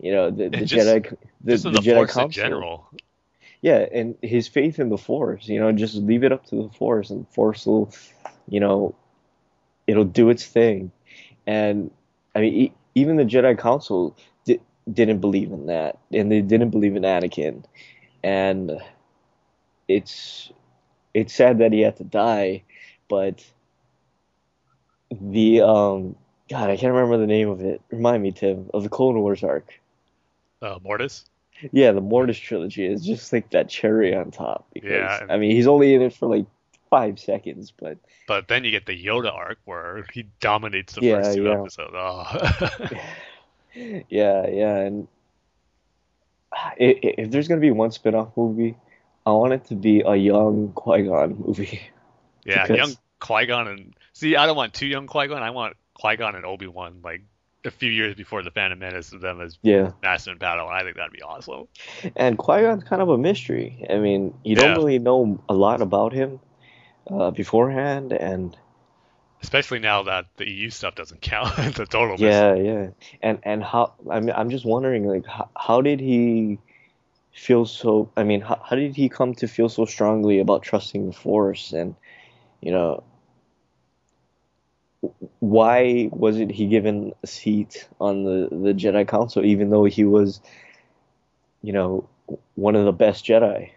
You 0.00 0.12
know, 0.12 0.30
the, 0.30 0.48
the 0.50 0.64
just- 0.66 0.86
Jedi 0.86 1.16
the, 1.42 1.56
the 1.56 1.70
the, 1.70 1.78
Jedi 1.80 1.94
Force 1.96 2.12
Council. 2.12 2.24
in 2.26 2.30
general. 2.50 2.90
Yeah, 3.62 3.86
and 3.90 4.16
his 4.22 4.46
faith 4.48 4.78
in 4.78 4.90
the 4.90 4.98
Force, 4.98 5.48
you 5.48 5.58
know, 5.58 5.72
just 5.72 5.94
leave 5.96 6.22
it 6.24 6.30
up 6.30 6.44
to 6.46 6.56
the 6.64 6.68
Force, 6.76 7.08
and 7.10 7.26
Force 7.30 7.64
will, 7.66 7.90
you 8.48 8.60
know, 8.60 8.94
it'll 9.86 10.04
do 10.04 10.28
its 10.28 10.44
thing. 10.44 10.92
And 11.46 11.90
I 12.34 12.40
mean, 12.42 12.52
e- 12.54 12.72
even 12.94 13.16
the 13.16 13.24
Jedi 13.24 13.58
Council 13.58 14.14
di- 14.44 14.60
didn't 14.92 15.20
believe 15.20 15.50
in 15.52 15.66
that, 15.66 15.98
and 16.12 16.30
they 16.30 16.42
didn't 16.42 16.70
believe 16.70 16.94
in 16.96 17.02
Anakin. 17.02 17.64
And 18.22 18.72
it's 19.88 20.52
it's 21.14 21.34
sad 21.34 21.58
that 21.58 21.72
he 21.72 21.80
had 21.80 21.96
to 21.96 22.04
die, 22.04 22.62
but 23.08 23.44
the 25.20 25.60
um, 25.62 26.16
God, 26.48 26.70
I 26.70 26.76
can't 26.76 26.92
remember 26.92 27.18
the 27.18 27.26
name 27.26 27.48
of 27.48 27.60
it. 27.60 27.80
Remind 27.90 28.22
me, 28.22 28.32
Tim, 28.32 28.70
of 28.74 28.82
the 28.82 28.88
Clone 28.88 29.20
Wars 29.20 29.42
arc. 29.42 29.78
Uh, 30.62 30.78
Mortis. 30.82 31.24
Yeah, 31.72 31.92
the 31.92 32.00
Mortis 32.00 32.38
trilogy 32.38 32.84
is 32.84 33.04
just 33.04 33.32
like 33.32 33.50
that 33.50 33.68
cherry 33.68 34.14
on 34.14 34.30
top. 34.30 34.66
Because, 34.72 34.90
Yeah, 34.90 35.22
and- 35.22 35.32
I 35.32 35.38
mean, 35.38 35.52
he's 35.52 35.66
only 35.66 35.94
in 35.94 36.02
it 36.02 36.12
for 36.12 36.26
like 36.28 36.46
five 36.90 37.18
seconds, 37.18 37.72
but 37.78 37.98
But 38.28 38.48
then 38.48 38.64
you 38.64 38.70
get 38.70 38.86
the 38.86 39.04
Yoda 39.04 39.32
arc 39.32 39.58
where 39.64 40.04
he 40.12 40.26
dominates 40.40 40.94
the 40.94 41.02
Yeah, 41.02 41.22
first 41.22 41.36
two 41.36 41.44
yeah. 41.44 41.60
episodes. 41.60 41.92
Oh. 41.94 42.90
yeah, 44.08 44.46
yeah. 44.48 44.76
And 44.76 45.08
if 46.78 47.30
there's 47.30 47.48
gonna 47.48 47.60
be 47.60 47.70
one 47.70 47.90
spin-off 47.90 48.36
movie, 48.36 48.76
I 49.24 49.30
want 49.32 49.52
it 49.52 49.64
to 49.66 49.74
be 49.74 50.02
a 50.02 50.14
young 50.14 50.72
Qui-Gon 50.74 51.36
movie. 51.46 51.80
Yeah, 52.46 52.66
Because- 52.66 52.76
young 52.76 52.96
Qui 53.18 53.46
Gon 53.46 53.68
and 53.68 53.94
see, 54.12 54.36
I 54.36 54.46
don't 54.46 54.56
want 54.56 54.74
two 54.74 54.86
young 54.86 55.06
Qui 55.06 55.26
Gon. 55.26 55.42
I 55.42 55.50
want 55.50 55.74
Qui 55.94 56.16
Gon 56.16 56.34
and 56.34 56.44
Obi 56.44 56.66
Wan 56.66 57.00
like 57.02 57.22
a 57.64 57.70
few 57.70 57.90
years 57.90 58.14
before 58.14 58.42
the 58.44 58.50
Phantom 58.50 58.78
Menace 58.78 59.12
of 59.12 59.20
them 59.20 59.40
as 59.40 59.58
Yeah, 59.62 59.90
Master 60.02 60.30
and 60.30 60.38
Padawan. 60.38 60.70
I 60.72 60.82
think 60.84 60.96
that'd 60.96 61.10
be 61.12 61.22
awesome. 61.22 61.66
and 62.14 62.38
Qui-Gon's 62.38 62.84
kind 62.84 63.02
of 63.02 63.08
a 63.08 63.18
mystery. 63.18 63.84
I 63.90 63.96
mean, 63.98 64.34
you 64.44 64.54
don't 64.54 64.76
really 64.76 65.00
know 65.00 65.42
a 65.48 65.54
lot 65.54 65.80
about 65.80 66.12
him 66.12 66.38
uh, 67.10 67.30
beforehand, 67.32 68.12
and 68.12 68.56
Especially 69.42 69.78
now 69.80 70.02
that 70.04 70.26
the 70.36 70.48
EU 70.48 70.70
stuff 70.70 70.94
doesn't 70.94 71.20
count. 71.32 71.52
it's 71.58 71.78
a 71.78 71.86
total 71.86 72.16
mystery. 72.18 72.28
yeah, 72.28 72.54
yeah. 72.54 72.88
And 73.22 73.38
and 73.42 73.62
how? 73.64 73.94
I 74.10 74.20
mean, 74.20 74.34
I'm 74.36 74.50
just 74.50 74.64
wondering, 74.64 75.06
like, 75.06 75.26
how, 75.26 75.48
how 75.56 75.80
did 75.82 76.00
he 76.00 76.58
feel 77.32 77.66
so? 77.66 78.10
I 78.16 78.22
mean, 78.24 78.40
how, 78.40 78.60
how 78.64 78.76
did 78.76 78.94
he 78.96 79.08
come 79.08 79.34
to 79.36 79.46
feel 79.48 79.68
so 79.68 79.84
strongly 79.84 80.38
about 80.40 80.62
trusting 80.62 81.06
the 81.06 81.12
Force? 81.12 81.72
And 81.72 81.94
you 82.66 82.72
know, 82.72 83.04
why 85.38 86.08
wasn't 86.10 86.50
he 86.50 86.66
given 86.66 87.12
a 87.22 87.26
seat 87.28 87.88
on 88.00 88.24
the 88.24 88.48
the 88.50 88.74
Jedi 88.74 89.06
Council, 89.06 89.44
even 89.44 89.70
though 89.70 89.84
he 89.84 90.04
was, 90.04 90.40
you 91.62 91.72
know, 91.72 92.08
one 92.56 92.74
of 92.74 92.84
the 92.84 92.92
best 92.92 93.24
Jedi? 93.24 93.70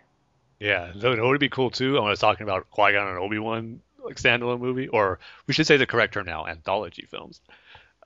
Yeah, 0.59 0.91
it 0.95 1.21
would 1.21 1.39
be 1.39 1.49
cool 1.49 1.69
too. 1.69 1.99
I 1.99 2.09
was 2.09 2.17
talking 2.17 2.45
about 2.45 2.71
Qui 2.71 2.93
Gon 2.93 3.07
and 3.07 3.19
Obi 3.19 3.37
Wan 3.37 3.79
like 4.03 4.15
standalone 4.15 4.59
movie, 4.59 4.87
or 4.87 5.19
we 5.45 5.53
should 5.53 5.67
say 5.67 5.77
the 5.77 5.85
correct 5.85 6.15
term 6.15 6.25
now, 6.25 6.47
anthology 6.47 7.05
films. 7.11 7.41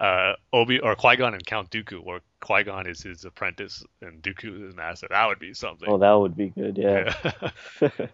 Uh, 0.01 0.33
Obi 0.51 0.81
or 0.81 0.97
Qui 0.97 1.15
Gon 1.15 1.33
and 1.33 1.45
Count 1.45 1.69
Dooku, 1.69 2.03
where 2.03 2.19
Qui 2.41 2.63
Gon 2.63 2.87
is 2.87 3.01
his 3.01 3.23
apprentice 3.23 3.85
and 4.01 4.21
Dooku 4.21 4.53
is 4.57 4.61
his 4.63 4.75
master. 4.75 5.07
That 5.09 5.27
would 5.27 5.39
be 5.39 5.53
something. 5.53 5.87
Oh, 5.87 5.97
that 5.99 6.11
would 6.11 6.35
be 6.35 6.49
good. 6.49 6.77
Yeah. 6.77 7.15
yeah. 7.79 7.89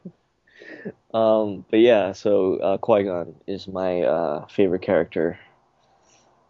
Um, 1.13 1.65
but 1.69 1.79
yeah, 1.79 2.11
so 2.13 2.57
uh, 2.57 2.77
Qui-Gon 2.77 3.35
is 3.47 3.67
my 3.67 4.01
uh, 4.01 4.45
favorite 4.47 4.81
character. 4.81 5.39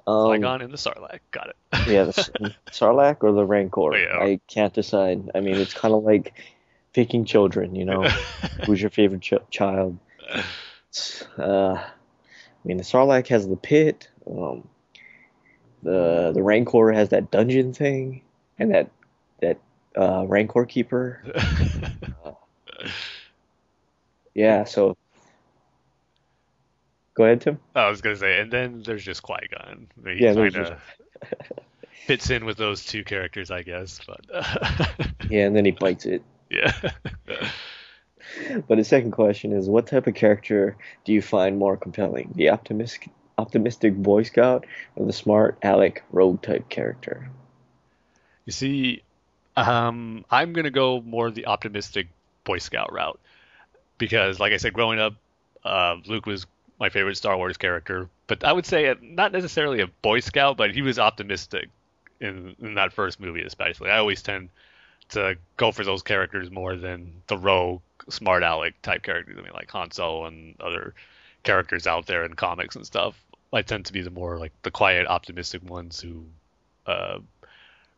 Um, 0.06 0.28
Qui 0.28 0.40
Gon 0.40 0.62
and 0.62 0.74
the 0.74 0.78
Sarlacc. 0.78 1.20
Got 1.32 1.50
it. 1.50 1.56
yeah, 1.88 2.04
the 2.06 2.12
Sarlacc 2.72 3.18
or 3.22 3.32
the 3.32 3.46
Rancor. 3.46 3.96
Yeah. 3.96 4.18
I 4.20 4.40
can't 4.48 4.74
decide. 4.74 5.30
I 5.36 5.40
mean, 5.40 5.56
it's 5.56 5.74
kind 5.74 5.94
of 5.94 6.04
like 6.04 6.34
picking 6.94 7.26
children. 7.26 7.76
You 7.76 7.86
know, 7.86 8.04
who's 8.66 8.82
your 8.82 8.90
favorite 8.90 9.22
ch- 9.22 9.50
child? 9.50 9.98
Uh, 11.38 11.74
I 11.74 11.88
mean, 12.66 12.78
the 12.78 12.84
Sarlacc 12.84 13.28
has 13.28 13.48
the 13.48 13.56
pit. 13.56 14.10
Um, 14.30 14.68
the 15.84 16.32
the 16.34 16.44
Rancor 16.44 16.92
has 16.92 17.10
that 17.10 17.32
dungeon 17.32 17.74
thing, 17.74 18.24
and 18.58 18.74
that 18.74 18.90
that 19.42 19.60
uh, 19.96 20.26
Rancor 20.28 20.66
Keeper. 20.66 21.24
Yeah, 24.40 24.64
so 24.64 24.96
go 27.14 27.26
ahead, 27.26 27.42
Tim. 27.42 27.60
I 27.76 27.90
was 27.90 28.00
gonna 28.00 28.16
say, 28.16 28.40
and 28.40 28.50
then 28.50 28.84
there's 28.86 29.04
just 29.04 29.22
Qui 29.22 29.36
Gon. 29.52 29.90
He 30.06 30.24
Yeah, 30.24 30.32
there's 30.32 30.56
of 30.56 30.78
fits 32.06 32.30
in 32.30 32.46
with 32.46 32.56
those 32.56 32.86
two 32.86 33.04
characters, 33.04 33.52
I 33.52 33.64
guess. 33.64 34.00
But 34.08 34.22
Yeah, 35.30 35.46
and 35.46 35.54
then 35.54 35.66
he 35.66 35.72
bites 35.72 36.06
it. 36.06 36.24
yeah, 36.50 36.72
But 38.66 38.78
the 38.78 38.86
second 38.86 39.12
question 39.12 39.52
is, 39.52 39.68
what 39.68 39.88
type 39.88 40.08
of 40.08 40.14
character 40.16 40.78
do 41.04 41.12
you 41.12 41.22
find 41.22 41.58
more 41.58 41.76
compelling? 41.76 42.32
The 42.34 42.52
optimistic, 42.52 43.10
optimistic 43.38 43.94
Boy 43.94 44.24
Scout 44.24 44.66
or 44.96 45.06
the 45.06 45.12
smart 45.12 45.58
Alec 45.64 46.06
rogue 46.14 46.42
type 46.42 46.70
character? 46.70 47.30
you 48.46 48.54
see, 48.54 49.04
um, 49.58 50.24
I'm 50.32 50.54
gonna 50.54 50.72
go 50.72 51.02
more 51.02 51.30
the 51.30 51.48
optimistic 51.48 52.08
Boy 52.46 52.60
Scout 52.60 52.94
route 52.94 53.20
because, 54.00 54.40
like 54.40 54.54
I 54.54 54.58
said, 54.58 54.74
growing 54.74 55.00
up, 55.00 55.14
uh, 55.64 55.98
Luke 56.08 56.26
was 56.26 56.48
my 56.80 56.90
favorite 56.90 57.18
Star 57.18 57.38
Wars 57.38 57.58
character. 57.58 58.10
But 58.26 58.44
I 58.44 58.52
would 58.52 58.66
say 58.66 58.88
uh, 58.88 58.96
not 59.02 59.32
necessarily 59.32 59.82
a 59.82 59.88
Boy 59.88 60.22
Scout, 60.22 60.58
but 60.58 60.72
he 60.72 60.82
was 60.82 60.98
optimistic 60.98 61.70
in 62.20 62.56
in 62.60 62.74
that 62.76 62.94
first 62.94 63.20
movie, 63.20 63.44
especially. 63.44 63.92
I 63.92 64.00
always 64.00 64.24
tend 64.24 64.50
to 65.10 65.38
go 65.58 65.72
for 65.72 65.84
those 65.84 66.02
characters 66.02 66.50
more 66.50 66.76
than 66.76 67.22
the 67.28 67.38
rogue, 67.38 67.82
smart 68.10 68.44
aleck 68.44 68.82
type 68.82 69.04
characters. 69.04 69.38
I 69.38 69.42
mean, 69.42 69.54
like 69.54 69.70
Han 69.72 69.92
Solo 69.92 70.26
and 70.26 70.56
other 70.60 70.94
characters 71.44 71.88
out 71.88 72.08
there 72.08 72.26
in 72.26 72.34
comics 72.34 72.76
and 72.76 72.86
stuff. 72.86 73.16
I 73.52 73.62
tend 73.62 73.86
to 73.86 73.94
be 73.94 74.02
the 74.02 74.12
more 74.12 74.38
like 74.38 74.54
the 74.62 74.72
quiet, 74.72 75.08
optimistic 75.08 75.68
ones 75.68 76.00
who 76.00 76.26
uh, 76.86 77.20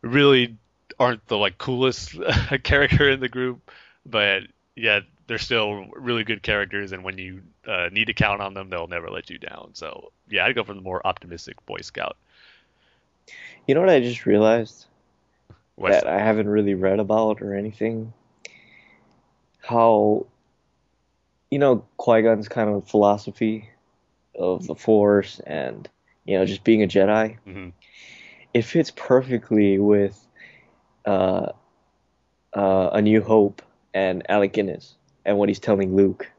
really 0.00 0.56
aren't 0.98 1.26
the 1.26 1.36
like 1.36 1.58
coolest 1.58 2.16
character 2.62 3.10
in 3.10 3.20
the 3.20 3.28
group, 3.28 3.70
but 4.06 4.42
yet 4.74 5.02
they're 5.26 5.38
still 5.38 5.86
really 5.96 6.24
good 6.24 6.42
characters. 6.42 6.92
And 6.92 7.04
when 7.04 7.18
you 7.18 7.42
uh, 7.66 7.88
need 7.92 8.06
to 8.06 8.14
count 8.14 8.40
on 8.40 8.54
them, 8.54 8.70
they'll 8.70 8.88
never 8.88 9.10
let 9.10 9.30
you 9.30 9.38
down. 9.38 9.70
So 9.74 10.12
yeah, 10.28 10.44
I'd 10.44 10.54
go 10.54 10.64
for 10.64 10.74
the 10.74 10.80
more 10.80 11.04
optimistic 11.06 11.64
Boy 11.66 11.78
Scout. 11.80 12.16
You 13.66 13.74
know 13.74 13.80
what 13.80 13.90
I 13.90 14.00
just 14.00 14.26
realized 14.26 14.86
What's 15.76 15.94
that 15.94 16.06
I 16.06 16.18
haven't 16.18 16.48
really 16.48 16.74
read 16.74 16.98
about 16.98 17.40
or 17.42 17.54
anything? 17.54 18.12
How, 19.60 20.26
you 21.50 21.58
know, 21.58 21.84
Qui 21.96 22.22
Gon's 22.22 22.48
kind 22.48 22.68
of 22.70 22.88
philosophy 22.88 23.70
of 24.34 24.66
the 24.66 24.74
Force 24.74 25.40
and, 25.46 25.88
you 26.24 26.36
know, 26.38 26.44
just 26.44 26.64
being 26.64 26.82
a 26.82 26.88
Jedi. 26.88 27.38
hmm 27.44 27.68
It 28.52 28.62
fits 28.62 28.90
perfectly 28.90 29.78
with 29.78 30.18
uh, 31.06 31.52
uh, 32.52 32.90
A 32.92 33.00
New 33.00 33.22
Hope 33.22 33.62
and 33.94 34.28
Alec 34.28 34.52
Guinness 34.52 34.96
and 35.24 35.38
what 35.38 35.48
he's 35.48 35.58
telling 35.60 35.94
Luke. 35.96 36.30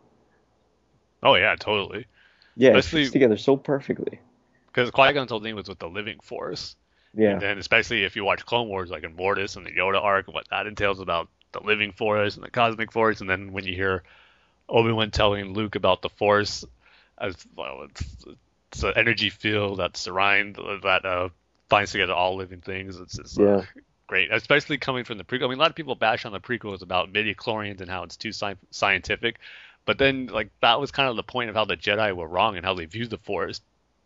Oh 1.22 1.36
yeah, 1.36 1.56
totally. 1.58 2.06
Yeah, 2.56 2.72
it 2.72 2.78
Especially- 2.78 3.04
fits 3.04 3.14
together 3.14 3.38
so 3.38 3.58
perfectly. 3.58 4.20
Because 4.68 4.92
Qui 4.92 5.14
Gon's 5.14 5.30
whole 5.30 5.40
thing 5.40 5.56
was 5.56 5.70
with 5.70 5.80
the 5.80 5.88
living 5.88 6.20
force. 6.22 6.76
Yeah, 7.16 7.34
And 7.34 7.42
then 7.42 7.58
especially 7.60 8.06
if 8.06 8.16
you 8.16 8.24
watch 8.26 8.44
Clone 8.44 8.68
Wars, 8.68 8.90
like 8.90 9.04
in 9.04 9.16
Mortis 9.16 9.56
and 9.56 9.66
the 9.66 9.72
Yoda 9.72 10.02
arc, 10.02 10.28
and 10.28 10.34
what 10.34 10.48
that 10.50 10.66
entails 10.66 11.00
about 11.00 11.30
the 11.52 11.62
living 11.62 11.92
force 11.92 12.36
and 12.36 12.44
the 12.44 12.50
cosmic 12.50 12.92
force, 12.92 13.22
and 13.22 13.30
then 13.30 13.52
when 13.54 13.66
you 13.66 13.76
hear 13.76 14.02
Obi 14.68 14.92
Wan 14.92 15.12
telling 15.12 15.54
Luke 15.54 15.76
about 15.76 16.02
the 16.02 16.10
force, 16.10 16.66
as 17.20 17.36
well, 17.56 17.84
it's, 17.88 18.26
it's 18.72 18.82
an 18.84 18.94
energy 18.96 19.30
field 19.30 19.78
that 19.78 19.96
surround 19.96 20.56
that 20.82 21.06
uh, 21.06 21.30
binds 21.70 21.92
together 21.92 22.14
all 22.14 22.36
living 22.36 22.62
things. 22.62 23.00
It's 23.00 23.16
just 23.18 23.40
uh, 23.40 23.44
Yeah. 23.44 23.62
Great, 24.14 24.32
especially 24.32 24.78
coming 24.78 25.04
from 25.04 25.18
the 25.18 25.24
prequel. 25.24 25.46
I 25.46 25.48
mean, 25.50 25.58
a 25.58 25.62
lot 25.62 25.72
of 25.72 25.76
people 25.76 25.96
bash 25.96 26.26
on 26.26 26.32
the 26.32 26.40
prequels 26.40 26.84
about 26.84 27.12
midi 27.12 27.34
chlorians 27.34 27.82
and 27.82 27.90
how 27.90 28.04
it's 28.04 28.16
too 28.16 28.30
sci- 28.30 28.56
scientific, 28.70 29.40
but 29.86 29.98
then 29.98 30.28
like 30.28 30.50
that 30.62 30.80
was 30.80 30.92
kind 30.92 31.10
of 31.10 31.16
the 31.16 31.24
point 31.24 31.50
of 31.50 31.56
how 31.56 31.66
the 31.66 31.76
Jedi 31.76 32.16
were 32.16 32.28
wrong 32.28 32.56
and 32.56 32.66
how 32.66 32.76
they 32.76 32.86
viewed 32.86 33.10
the 33.10 33.18
force 33.18 33.62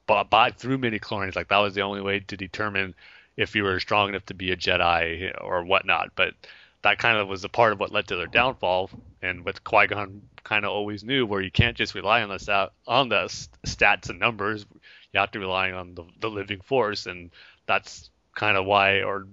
but 0.08 0.30
by 0.30 0.52
through 0.52 0.78
midi 0.78 1.00
chlorians 1.00 1.36
like 1.36 1.50
that 1.50 1.58
was 1.58 1.76
the 1.76 1.82
only 1.82 2.02
way 2.02 2.22
to 2.22 2.38
determine 2.38 2.96
if 3.36 3.56
you 3.56 3.64
were 3.64 3.80
strong 3.80 4.10
enough 4.10 4.26
to 4.26 4.34
be 4.34 4.52
a 4.52 4.58
Jedi 4.58 5.32
or 5.42 5.64
whatnot. 5.64 6.12
But 6.16 6.34
that 6.82 6.98
kind 6.98 7.18
of 7.18 7.28
was 7.28 7.44
a 7.44 7.50
part 7.50 7.74
of 7.74 7.80
what 7.80 7.92
led 7.92 8.08
to 8.08 8.16
their 8.16 8.28
downfall, 8.28 8.90
and 9.22 9.46
what 9.46 9.64
Qui 9.64 9.88
Gon 9.88 10.22
kind 10.44 10.66
of 10.66 10.72
always 10.72 11.04
knew, 11.04 11.26
where 11.26 11.42
you 11.42 11.52
can't 11.52 11.78
just 11.78 11.94
rely 11.94 12.24
on 12.24 12.30
the 12.30 12.72
on 12.88 13.10
the 13.10 13.26
stats 13.66 14.10
and 14.10 14.20
numbers. 14.20 14.66
You 15.14 15.20
have 15.20 15.32
to 15.32 15.40
rely 15.40 15.72
on 15.72 15.94
the 15.96 16.04
the 16.20 16.30
living 16.30 16.62
force, 16.62 17.06
and 17.06 17.30
that's 17.68 18.10
kind 18.34 18.58
of 18.58 18.66
why, 18.66 19.04
or 19.04 19.28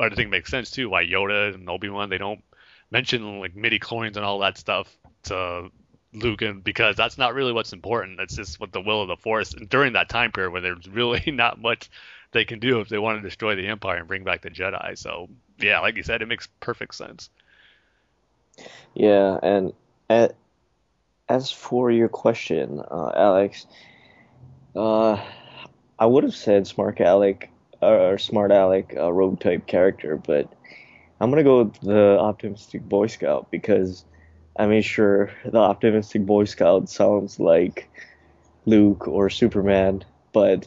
I 0.00 0.08
think 0.10 0.30
makes 0.30 0.50
sense 0.50 0.70
too, 0.70 0.88
why 0.90 1.04
Yoda 1.04 1.54
and 1.54 1.68
Obi 1.68 1.88
Wan 1.88 2.10
they 2.10 2.18
don't 2.18 2.42
mention 2.90 3.40
like 3.40 3.54
midi 3.54 3.78
chlorians 3.78 4.16
and 4.16 4.24
all 4.24 4.40
that 4.40 4.58
stuff 4.58 4.94
to 5.24 5.70
Luke, 6.12 6.42
and 6.42 6.64
because 6.64 6.96
that's 6.96 7.18
not 7.18 7.34
really 7.34 7.52
what's 7.52 7.72
important. 7.72 8.18
That's 8.18 8.36
just 8.36 8.58
what 8.60 8.72
the 8.72 8.80
will 8.80 9.02
of 9.02 9.08
the 9.08 9.16
Force. 9.16 9.54
And 9.54 9.68
during 9.68 9.92
that 9.94 10.08
time 10.08 10.32
period 10.32 10.52
where 10.52 10.60
there's 10.62 10.88
really 10.88 11.22
not 11.30 11.60
much 11.60 11.90
they 12.32 12.44
can 12.44 12.58
do 12.60 12.80
if 12.80 12.88
they 12.88 12.98
want 12.98 13.18
to 13.20 13.28
destroy 13.28 13.56
the 13.56 13.66
Empire 13.68 13.98
and 13.98 14.08
bring 14.08 14.24
back 14.24 14.42
the 14.42 14.50
Jedi. 14.50 14.96
So 14.98 15.28
yeah, 15.58 15.80
like 15.80 15.96
you 15.96 16.02
said, 16.02 16.22
it 16.22 16.28
makes 16.28 16.48
perfect 16.60 16.94
sense. 16.94 17.30
yeah, 18.94 19.38
and 19.42 19.72
a- 20.08 20.32
as 21.28 21.50
for 21.50 21.90
your 21.90 22.08
question, 22.08 22.80
uh, 22.80 23.12
Alex, 23.14 23.66
uh, 24.74 25.22
I 25.98 26.06
would 26.06 26.24
have 26.24 26.34
said 26.34 26.66
smart 26.66 27.00
Alec 27.00 27.50
or 27.82 28.18
smart 28.18 28.52
Alec, 28.52 28.94
uh, 28.96 29.12
rogue 29.12 29.40
type 29.40 29.66
character, 29.66 30.16
but 30.16 30.52
I'm 31.20 31.30
gonna 31.30 31.44
go 31.44 31.64
with 31.64 31.80
the 31.80 32.18
optimistic 32.18 32.82
Boy 32.88 33.06
Scout 33.06 33.50
because 33.50 34.04
I 34.56 34.66
made 34.66 34.84
sure 34.84 35.30
the 35.44 35.58
optimistic 35.58 36.24
Boy 36.26 36.44
Scout 36.44 36.88
sounds 36.88 37.38
like 37.40 37.88
Luke 38.66 39.08
or 39.08 39.30
Superman, 39.30 40.04
but 40.32 40.66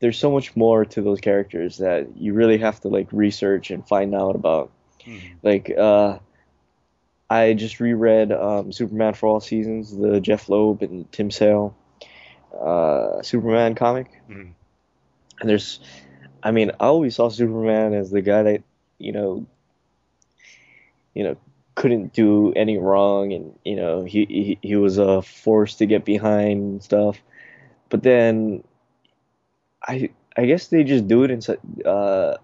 there's 0.00 0.18
so 0.18 0.30
much 0.30 0.56
more 0.56 0.84
to 0.84 1.02
those 1.02 1.20
characters 1.20 1.78
that 1.78 2.16
you 2.16 2.32
really 2.32 2.58
have 2.58 2.80
to 2.80 2.88
like 2.88 3.08
research 3.12 3.70
and 3.70 3.86
find 3.86 4.14
out 4.14 4.34
about. 4.34 4.70
Like, 5.42 5.70
uh, 5.76 6.18
I 7.28 7.52
just 7.54 7.80
reread 7.80 8.32
um, 8.32 8.72
Superman 8.72 9.14
for 9.14 9.28
All 9.28 9.40
Seasons, 9.40 9.96
the 9.96 10.20
Jeph 10.20 10.48
Loeb 10.48 10.82
and 10.82 11.10
Tim 11.12 11.30
Sale 11.30 11.76
uh, 12.60 13.22
Superman 13.22 13.74
comic. 13.74 14.10
Mhm. 14.28 14.52
And 15.40 15.48
there's, 15.48 15.80
I 16.42 16.50
mean, 16.50 16.70
I 16.80 16.86
always 16.86 17.16
saw 17.16 17.28
Superman 17.28 17.94
as 17.94 18.10
the 18.10 18.22
guy 18.22 18.42
that, 18.42 18.62
you 18.98 19.12
know, 19.12 19.46
you 21.14 21.24
know, 21.24 21.36
couldn't 21.74 22.12
do 22.12 22.52
any 22.54 22.76
wrong, 22.78 23.32
and 23.32 23.58
you 23.64 23.76
know, 23.76 24.04
he 24.04 24.26
he, 24.26 24.58
he 24.60 24.76
was 24.76 24.98
a 24.98 25.22
force 25.22 25.76
to 25.76 25.86
get 25.86 26.04
behind 26.04 26.60
and 26.60 26.82
stuff. 26.82 27.18
But 27.88 28.02
then, 28.02 28.62
I 29.82 30.10
I 30.36 30.44
guess 30.44 30.68
they 30.68 30.84
just 30.84 31.08
do 31.08 31.24
it 31.24 31.30
in 31.30 31.40
such. 31.40 31.58
Uh, 31.84 32.36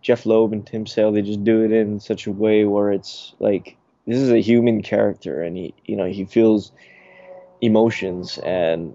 Jeph 0.00 0.26
Loeb 0.26 0.52
and 0.52 0.66
Tim 0.66 0.86
Sale, 0.86 1.12
they 1.12 1.22
just 1.22 1.42
do 1.42 1.64
it 1.64 1.72
in 1.72 1.98
such 1.98 2.26
a 2.26 2.32
way 2.32 2.64
where 2.64 2.92
it's 2.92 3.34
like 3.40 3.76
this 4.06 4.18
is 4.18 4.30
a 4.30 4.38
human 4.40 4.82
character, 4.82 5.42
and 5.42 5.56
he 5.56 5.74
you 5.86 5.96
know 5.96 6.06
he 6.06 6.24
feels 6.24 6.72
emotions 7.60 8.38
and 8.38 8.94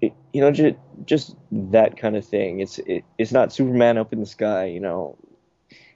it, 0.00 0.12
you 0.32 0.40
know 0.40 0.50
just 0.50 0.76
just 1.04 1.36
that 1.52 1.96
kind 1.96 2.16
of 2.16 2.26
thing. 2.26 2.60
It's 2.60 2.78
it, 2.78 3.04
it's 3.18 3.32
not 3.32 3.52
Superman 3.52 3.98
up 3.98 4.12
in 4.12 4.20
the 4.20 4.26
sky, 4.26 4.66
you 4.66 4.80
know. 4.80 5.16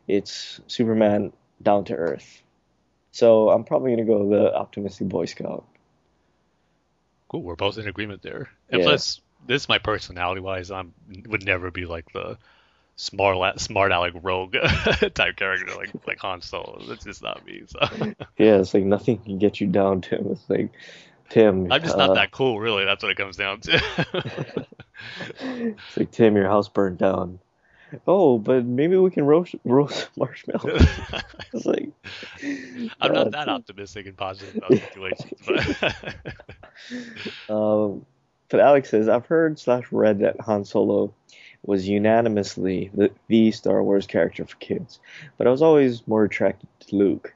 It's 0.08 0.60
Superman 0.66 1.32
down 1.62 1.84
to 1.84 1.94
earth. 1.94 2.42
So 3.12 3.50
I'm 3.50 3.64
probably 3.64 3.90
gonna 3.92 4.04
go 4.04 4.28
the 4.28 4.54
optimistic 4.54 5.08
Boy 5.08 5.26
Scout. 5.26 5.64
Cool, 7.28 7.42
we're 7.42 7.56
both 7.56 7.78
in 7.78 7.86
agreement 7.86 8.22
there. 8.22 8.48
And 8.70 8.80
Yeah. 8.80 8.86
plus, 8.86 9.20
this 9.46 9.62
is 9.62 9.68
my 9.68 9.78
personality 9.78 10.40
wise, 10.40 10.70
I'm 10.70 10.94
would 11.28 11.44
never 11.44 11.70
be 11.70 11.86
like 11.86 12.10
the 12.12 12.38
smart 12.96 13.58
smart 13.60 13.92
aleck 13.92 14.12
rogue 14.22 14.52
type 15.14 15.36
character 15.36 15.74
like 15.76 15.90
like 16.06 16.18
Han 16.18 16.42
Solo. 16.42 16.84
That's 16.86 17.04
just 17.04 17.22
not 17.22 17.44
me. 17.44 17.62
So 17.66 17.78
Yeah, 18.38 18.56
it's 18.56 18.74
like 18.74 18.84
nothing 18.84 19.18
can 19.18 19.38
get 19.38 19.60
you 19.60 19.66
down, 19.68 20.00
Tim. 20.00 20.26
It's 20.30 20.48
like 20.50 20.72
Tim. 21.30 21.72
I'm 21.72 21.82
just 21.82 21.94
uh, 21.94 22.06
not 22.06 22.14
that 22.14 22.30
cool, 22.30 22.60
really. 22.60 22.84
That's 22.84 23.02
what 23.02 23.10
it 23.10 23.16
comes 23.16 23.36
down 23.36 23.60
to. 23.60 24.66
It's 25.40 25.96
like 25.96 26.10
Tim, 26.10 26.36
your 26.36 26.48
house 26.48 26.68
burned 26.68 26.98
down. 26.98 27.38
Oh, 28.06 28.38
but 28.38 28.64
maybe 28.64 28.96
we 28.96 29.10
can 29.10 29.24
roast 29.24 29.54
roast 29.64 30.08
marshmallows. 30.16 30.86
It's 31.52 31.66
like 31.66 31.90
I'm 33.00 33.10
uh, 33.10 33.24
not 33.24 33.32
that 33.32 33.48
optimistic 33.48 34.06
and 34.06 34.16
positive 34.16 34.56
about 34.56 34.70
situations, 34.78 35.40
but 35.46 35.94
Um, 37.48 38.06
but 38.48 38.60
Alex 38.60 38.90
says, 38.90 39.08
I've 39.08 39.26
heard 39.26 39.58
slash 39.58 39.84
read 39.90 40.20
that 40.20 40.40
Han 40.42 40.64
Solo 40.64 41.12
was 41.64 41.88
unanimously 41.88 42.90
the, 42.94 43.10
the 43.26 43.50
Star 43.50 43.82
Wars 43.82 44.06
character 44.06 44.44
for 44.44 44.56
kids, 44.56 45.00
but 45.38 45.46
I 45.46 45.50
was 45.50 45.62
always 45.62 46.06
more 46.06 46.24
attracted 46.24 46.68
to 46.80 46.96
Luke. 46.96 47.34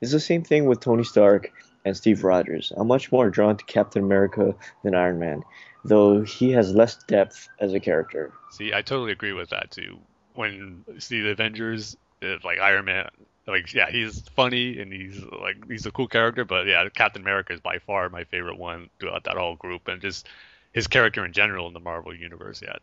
It's 0.00 0.12
the 0.12 0.20
same 0.20 0.44
thing 0.44 0.66
with 0.66 0.80
Tony 0.80 1.04
Stark 1.04 1.52
and 1.84 1.96
Steve 1.96 2.24
Rogers. 2.24 2.72
I'm 2.76 2.88
much 2.88 3.12
more 3.12 3.30
drawn 3.30 3.56
to 3.56 3.64
Captain 3.64 4.02
America 4.02 4.54
than 4.82 4.94
Iron 4.94 5.18
Man, 5.18 5.42
though 5.84 6.22
he 6.22 6.50
has 6.52 6.74
less 6.74 6.96
depth 7.04 7.48
as 7.60 7.74
a 7.74 7.80
character. 7.80 8.32
see, 8.50 8.72
I 8.72 8.82
totally 8.82 9.12
agree 9.12 9.32
with 9.32 9.50
that 9.50 9.70
too. 9.70 9.98
when 10.34 10.84
see 10.98 11.20
the 11.20 11.30
Avengers, 11.30 11.96
like 12.44 12.58
Iron 12.58 12.86
Man. 12.86 13.08
Like 13.46 13.74
yeah, 13.74 13.90
he's 13.90 14.20
funny 14.34 14.80
and 14.80 14.90
he's 14.90 15.22
like 15.42 15.56
he's 15.68 15.84
a 15.84 15.90
cool 15.90 16.08
character, 16.08 16.46
but 16.46 16.66
yeah, 16.66 16.88
Captain 16.88 17.20
America 17.20 17.52
is 17.52 17.60
by 17.60 17.78
far 17.78 18.08
my 18.08 18.24
favorite 18.24 18.58
one 18.58 18.88
throughout 18.98 19.24
that 19.24 19.36
whole 19.36 19.56
group, 19.56 19.86
and 19.86 20.00
just 20.00 20.26
his 20.72 20.86
character 20.86 21.24
in 21.26 21.34
general 21.34 21.68
in 21.68 21.74
the 21.74 21.80
Marvel 21.80 22.14
universe. 22.14 22.62
Yeah, 22.62 22.76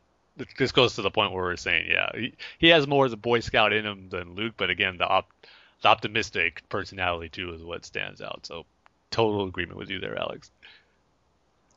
this 0.59 0.71
goes 0.71 0.95
to 0.95 1.01
the 1.01 1.09
point 1.09 1.31
where 1.31 1.43
we're 1.43 1.55
saying 1.55 1.87
yeah, 1.89 2.11
he, 2.13 2.33
he 2.59 2.67
has 2.67 2.85
more 2.85 3.05
of 3.05 3.11
the 3.11 3.17
Boy 3.17 3.39
Scout 3.39 3.73
in 3.73 3.87
him 3.87 4.09
than 4.09 4.35
Luke, 4.35 4.53
but 4.55 4.69
again, 4.69 4.97
the 4.99 5.07
op, 5.07 5.31
the 5.81 5.87
optimistic 5.87 6.61
personality 6.69 7.29
too 7.29 7.55
is 7.55 7.63
what 7.63 7.83
stands 7.83 8.21
out. 8.21 8.45
So 8.45 8.67
total 9.11 9.45
agreement 9.47 9.79
with 9.79 9.89
you 9.91 9.99
there, 9.99 10.17
Alex. 10.17 10.51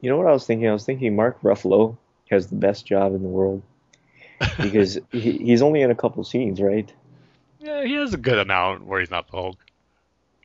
You 0.00 0.10
know 0.10 0.16
what 0.18 0.26
I 0.26 0.32
was 0.32 0.46
thinking? 0.46 0.68
I 0.68 0.72
was 0.72 0.84
thinking 0.84 1.16
Mark 1.16 1.40
Ruffalo 1.42 1.96
has 2.30 2.48
the 2.48 2.56
best 2.56 2.86
job 2.86 3.14
in 3.14 3.22
the 3.22 3.28
world 3.28 3.62
because 4.60 4.98
he, 5.12 5.32
he's 5.38 5.62
only 5.62 5.82
in 5.82 5.90
a 5.90 5.94
couple 5.96 6.22
scenes, 6.24 6.60
right? 6.60 6.92
Yeah, 7.60 7.84
he 7.84 7.94
has 7.94 8.14
a 8.14 8.18
good 8.18 8.38
amount 8.38 8.84
where 8.86 9.00
he's 9.00 9.10
not 9.10 9.26
the 9.30 9.36
Hulk. 9.36 9.58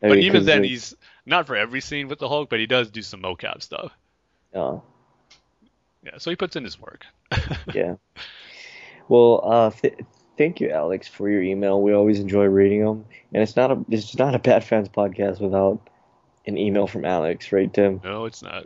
I 0.03 0.07
But 0.07 0.19
mean, 0.19 0.23
even 0.23 0.45
then, 0.45 0.63
like, 0.63 0.63
he's 0.63 0.95
not 1.25 1.47
for 1.47 1.55
every 1.55 1.81
scene 1.81 2.07
with 2.07 2.19
the 2.19 2.27
Hulk, 2.29 2.49
but 2.49 2.59
he 2.59 2.65
does 2.67 2.89
do 2.91 3.01
some 3.01 3.21
mocap 3.21 3.61
stuff. 3.61 3.91
uh, 4.53 4.79
Yeah, 6.03 6.17
so 6.17 6.29
he 6.29 6.35
puts 6.35 6.55
in 6.55 6.63
his 6.63 6.79
work. 6.79 7.05
yeah. 7.73 7.95
Well, 9.07 9.41
uh, 9.43 9.69
th- 9.71 9.99
thank 10.37 10.59
you, 10.59 10.69
Alex, 10.69 11.07
for 11.07 11.29
your 11.29 11.41
email. 11.41 11.81
We 11.81 11.93
always 11.93 12.19
enjoy 12.19 12.45
reading 12.45 12.83
them, 12.83 13.05
and 13.33 13.41
it's 13.43 13.55
not 13.55 13.71
a 13.71 13.85
it's 13.89 14.17
not 14.17 14.35
a 14.35 14.39
bad 14.39 14.63
fans 14.63 14.89
podcast 14.89 15.39
without 15.41 15.89
an 16.49 16.57
email 16.57 16.87
from 16.87 17.05
Alex, 17.05 17.51
right, 17.51 17.73
Tim? 17.73 18.01
no, 18.03 18.25
it's 18.25 18.43
not. 18.43 18.65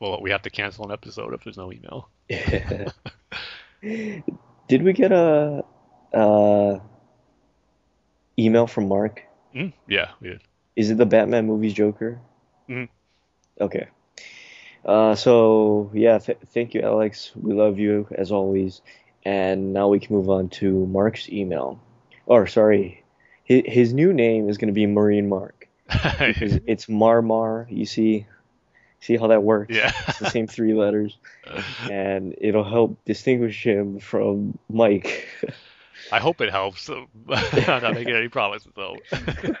Well, 0.00 0.20
we 0.20 0.30
have 0.30 0.42
to 0.42 0.50
cancel 0.50 0.84
an 0.84 0.92
episode 0.92 1.34
if 1.34 1.44
there's 1.44 1.56
no 1.56 1.72
email. 1.72 2.08
Did 4.68 4.82
we 4.82 4.92
get 4.92 5.12
a 5.12 5.64
uh, 6.12 6.78
email 8.38 8.66
from 8.66 8.88
Mark? 8.88 9.22
Mm, 9.54 9.72
yeah, 9.88 10.10
we 10.20 10.28
did. 10.30 10.42
Is 10.76 10.90
it 10.90 10.98
the 10.98 11.06
Batman 11.06 11.46
movies 11.46 11.72
Joker? 11.72 12.20
Mhm. 12.68 12.88
Okay. 13.60 13.88
Uh, 14.84 15.14
so 15.14 15.90
yeah, 15.94 16.18
th- 16.18 16.38
thank 16.46 16.74
you, 16.74 16.82
Alex. 16.82 17.32
We 17.34 17.54
love 17.54 17.78
you 17.78 18.06
as 18.14 18.30
always. 18.30 18.82
And 19.24 19.72
now 19.72 19.88
we 19.88 19.98
can 19.98 20.14
move 20.14 20.30
on 20.30 20.48
to 20.50 20.86
Mark's 20.86 21.28
email. 21.28 21.80
Or 22.26 22.46
sorry, 22.46 23.02
his, 23.42 23.62
his 23.66 23.92
new 23.92 24.12
name 24.12 24.48
is 24.48 24.58
going 24.58 24.68
to 24.68 24.74
be 24.74 24.86
Marine 24.86 25.28
Mark 25.28 25.57
because 25.88 26.60
it's 26.66 26.86
Marmar. 26.86 27.66
You 27.70 27.86
see, 27.86 28.26
see 29.00 29.16
how 29.16 29.28
that 29.28 29.42
works? 29.42 29.74
yeah. 29.74 29.92
It's 30.08 30.18
the 30.18 30.30
same 30.30 30.46
three 30.46 30.74
letters, 30.74 31.16
and 31.90 32.34
it'll 32.40 32.64
help 32.68 33.02
distinguish 33.04 33.62
him 33.64 33.98
from 34.00 34.58
Mike. 34.68 35.28
I 36.12 36.20
hope 36.20 36.40
it 36.40 36.50
helps. 36.50 36.88
I'm 36.88 37.08
not 37.28 37.94
making 37.94 38.14
any 38.14 38.28
promises 38.28 38.72
though. 38.74 38.96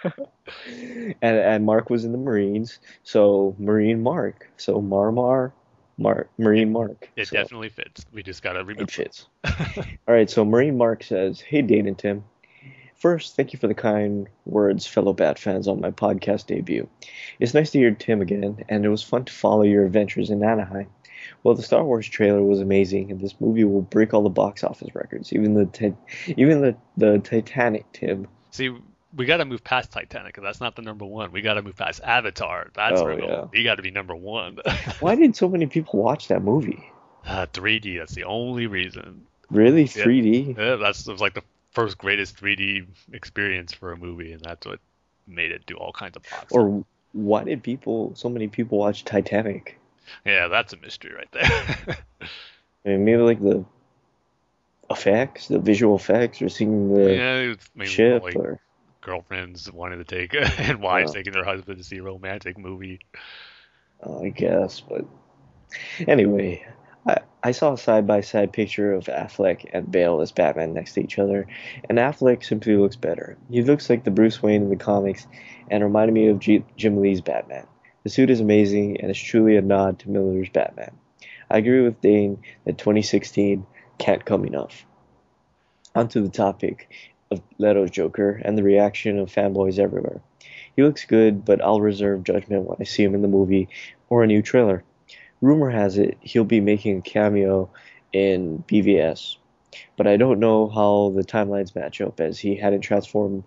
and 0.02 1.14
and 1.22 1.66
Mark 1.66 1.90
was 1.90 2.04
in 2.04 2.12
the 2.12 2.18
Marines, 2.18 2.78
so 3.02 3.54
Marine 3.58 4.02
Mark, 4.02 4.48
so 4.56 4.80
Marmar, 4.80 5.52
Mark, 5.98 6.30
Marine 6.38 6.72
Mark. 6.72 7.10
It 7.16 7.28
So 7.28 7.36
definitely 7.36 7.68
fits. 7.70 8.06
We 8.12 8.22
just 8.22 8.42
gotta 8.42 8.60
remember. 8.60 8.82
it 8.84 8.90
fits. 8.90 9.26
All 9.44 10.14
right, 10.14 10.30
so 10.30 10.44
Marine 10.44 10.78
Mark 10.78 11.02
says, 11.02 11.40
"Hey, 11.40 11.60
Dane 11.60 11.86
and 11.88 11.98
Tim. 11.98 12.24
First, 12.98 13.36
thank 13.36 13.52
you 13.52 13.58
for 13.58 13.68
the 13.68 13.74
kind 13.74 14.28
words, 14.44 14.86
fellow 14.86 15.12
Bat 15.12 15.38
fans, 15.38 15.68
on 15.68 15.80
my 15.80 15.90
podcast 15.92 16.46
debut. 16.46 16.88
It's 17.38 17.54
nice 17.54 17.70
to 17.70 17.78
hear 17.78 17.92
Tim 17.92 18.20
again, 18.20 18.64
and 18.68 18.84
it 18.84 18.88
was 18.88 19.02
fun 19.04 19.24
to 19.26 19.32
follow 19.32 19.62
your 19.62 19.86
adventures 19.86 20.30
in 20.30 20.42
Anaheim. 20.42 20.88
Well, 21.44 21.54
the 21.54 21.62
Star 21.62 21.84
Wars 21.84 22.08
trailer 22.08 22.42
was 22.42 22.60
amazing, 22.60 23.10
and 23.12 23.20
this 23.20 23.40
movie 23.40 23.62
will 23.64 23.82
break 23.82 24.14
all 24.14 24.22
the 24.22 24.28
box 24.30 24.64
office 24.64 24.92
records, 24.94 25.32
even 25.32 25.54
the 25.54 25.66
ti- 25.66 25.94
even 26.36 26.60
the 26.60 26.76
the 26.96 27.18
Titanic, 27.20 27.84
Tim. 27.92 28.26
See, 28.50 28.74
we 29.14 29.26
gotta 29.26 29.44
move 29.44 29.62
past 29.62 29.92
Titanic 29.92 30.36
that's 30.42 30.60
not 30.60 30.74
the 30.74 30.82
number 30.82 31.04
one. 31.04 31.30
We 31.30 31.40
gotta 31.40 31.62
move 31.62 31.76
past 31.76 32.00
Avatar. 32.02 32.70
That's 32.74 33.00
Oh, 33.00 33.16
goal. 33.16 33.50
yeah. 33.52 33.58
You 33.58 33.64
gotta 33.64 33.82
be 33.82 33.90
number 33.92 34.16
one. 34.16 34.58
Why 35.00 35.14
did 35.14 35.36
so 35.36 35.48
many 35.48 35.66
people 35.66 36.02
watch 36.02 36.28
that 36.28 36.42
movie? 36.42 36.90
uh, 37.26 37.46
3D. 37.52 37.98
That's 37.98 38.14
the 38.14 38.24
only 38.24 38.66
reason. 38.66 39.26
Really, 39.50 39.84
3D? 39.84 40.56
Yeah, 40.58 40.76
that's 40.76 41.06
it 41.06 41.12
was 41.12 41.20
like 41.20 41.34
the 41.34 41.42
first 41.78 41.98
greatest 41.98 42.36
3D 42.36 42.86
experience 43.12 43.72
for 43.72 43.92
a 43.92 43.96
movie, 43.96 44.32
and 44.32 44.42
that's 44.42 44.66
what 44.66 44.80
made 45.28 45.52
it 45.52 45.64
do 45.66 45.76
all 45.76 45.92
kinds 45.92 46.16
of 46.16 46.22
box. 46.28 46.52
Or 46.52 46.84
why 47.12 47.44
did 47.44 47.62
people, 47.62 48.12
so 48.16 48.28
many 48.28 48.48
people 48.48 48.78
watch 48.78 49.04
Titanic? 49.04 49.78
yeah, 50.24 50.48
that's 50.48 50.72
a 50.72 50.76
mystery 50.78 51.14
right 51.14 51.30
there. 51.32 51.44
I 52.84 52.88
mean, 52.88 53.04
maybe 53.04 53.22
like 53.22 53.40
the 53.40 53.64
effects, 54.90 55.48
the 55.48 55.58
visual 55.60 55.94
effects, 55.96 56.42
or 56.42 56.48
seeing 56.48 56.92
the 56.94 57.14
yeah, 57.14 57.54
mainly 57.76 57.88
ship, 57.88 58.22
like 58.24 58.34
or 58.34 58.58
girlfriends 59.00 59.70
wanting 59.70 59.98
to 59.98 60.04
take 60.04 60.34
and 60.58 60.82
wives 60.82 61.12
Yeah. 61.12 61.18
taking 61.18 61.32
their 61.32 61.44
husband 61.44 61.78
to 61.78 61.84
see 61.84 61.98
a 61.98 62.02
romantic 62.02 62.58
movie. 62.58 62.98
uh, 64.04 64.20
I 64.20 64.30
guess. 64.30 64.80
But 64.80 65.04
anyway, 66.06 66.66
I, 67.42 67.52
saw 67.52 67.72
a 67.72 67.78
side 67.78 68.06
by 68.06 68.20
side 68.20 68.52
picture 68.52 68.92
of 68.92 69.04
Affleck 69.04 69.68
and 69.72 69.90
Bale 69.90 70.20
as 70.20 70.32
Batman 70.32 70.72
next 70.72 70.94
to 70.94 71.00
each 71.00 71.18
other, 71.18 71.46
and 71.88 71.98
Affleck 71.98 72.44
simply 72.44 72.76
looks 72.76 72.96
better. 72.96 73.36
He 73.50 73.62
looks 73.62 73.88
like 73.88 74.04
the 74.04 74.10
Bruce 74.10 74.42
Wayne 74.42 74.62
in 74.62 74.70
the 74.70 74.76
comics 74.76 75.26
and 75.70 75.82
reminded 75.82 76.14
me 76.14 76.28
of 76.28 76.38
G- 76.38 76.64
Jim 76.76 77.00
Lee's 77.00 77.20
Batman. 77.20 77.66
The 78.02 78.10
suit 78.10 78.30
is 78.30 78.40
amazing 78.40 79.00
and 79.00 79.10
is 79.10 79.18
truly 79.20 79.56
a 79.56 79.62
nod 79.62 79.98
to 80.00 80.10
Miller's 80.10 80.48
Batman. 80.48 80.92
I 81.50 81.58
agree 81.58 81.82
with 81.82 82.00
Dane 82.00 82.42
that 82.64 82.78
2016 82.78 83.66
can't 83.98 84.24
come 84.24 84.44
enough. 84.44 84.84
Onto 85.94 86.22
the 86.22 86.28
topic 86.28 86.90
of 87.30 87.40
Leto's 87.58 87.90
Joker 87.90 88.40
and 88.44 88.56
the 88.56 88.62
reaction 88.62 89.18
of 89.18 89.32
fanboys 89.32 89.78
everywhere. 89.78 90.20
He 90.76 90.82
looks 90.82 91.04
good, 91.04 91.44
but 91.44 91.62
I'll 91.62 91.80
reserve 91.80 92.24
judgment 92.24 92.64
when 92.64 92.78
I 92.80 92.84
see 92.84 93.02
him 93.02 93.14
in 93.14 93.22
the 93.22 93.28
movie 93.28 93.68
or 94.08 94.22
a 94.22 94.26
new 94.26 94.42
trailer. 94.42 94.84
Rumor 95.40 95.70
has 95.70 95.98
it 95.98 96.18
he'll 96.20 96.44
be 96.44 96.60
making 96.60 96.98
a 96.98 97.02
cameo 97.02 97.70
in 98.12 98.64
BVS, 98.66 99.36
but 99.96 100.06
I 100.06 100.16
don't 100.16 100.40
know 100.40 100.68
how 100.68 101.12
the 101.14 101.22
timelines 101.22 101.74
match 101.74 102.00
up 102.00 102.20
as 102.20 102.38
he 102.38 102.56
hadn't 102.56 102.80
transformed 102.80 103.44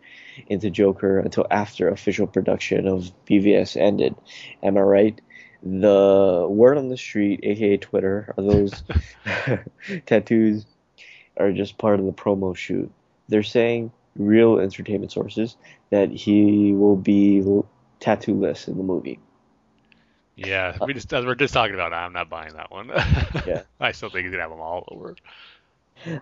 into 0.48 0.70
Joker 0.70 1.20
until 1.20 1.46
after 1.52 1.89
official 1.89 2.28
production 2.28 2.88
of 2.88 3.12
BVS 3.26 3.76
ended. 3.76 4.16
Am 4.64 4.78
I 4.78 4.82
right? 4.82 5.22
The 5.64 6.48
word 6.50 6.78
on 6.78 6.89
the 6.89 6.98
street, 6.98 7.42
aka 7.44 7.78
Twitter, 7.78 8.34
are 8.38 8.44
those 8.44 8.84
tattoos 10.06 10.66
are 11.38 11.52
just 11.52 11.78
part 11.78 12.00
of 12.00 12.06
the 12.06 12.14
promo 12.14 12.56
shoot. 12.56 12.92
They're 13.28 13.44
saying 13.44 13.92
real 14.16 14.60
entertainment 14.60 15.12
sources 15.12 15.56
that 15.89 16.12
he 16.12 16.74
will 16.74 16.96
be 16.96 17.44
tattoo-less 18.00 18.68
in 18.68 18.78
the 18.78 18.84
movie. 18.84 19.20
Yeah, 20.36 20.78
uh, 20.80 20.86
we 20.86 20.94
just 20.94 21.12
as 21.14 21.26
we're 21.26 21.36
just 21.36 21.54
talking 21.54 21.76
about, 21.76 21.94
I'm 21.94 22.14
not 22.14 22.30
buying 22.30 22.54
that 22.54 22.72
one. 22.72 22.92
Yeah. 23.46 23.64
I 23.80 23.92
still 23.92 24.10
think 24.10 24.26
he's 24.26 24.32
gonna 24.32 24.44
have 24.44 24.52
them 24.52 24.62
all 24.62 24.88
over. 24.90 25.16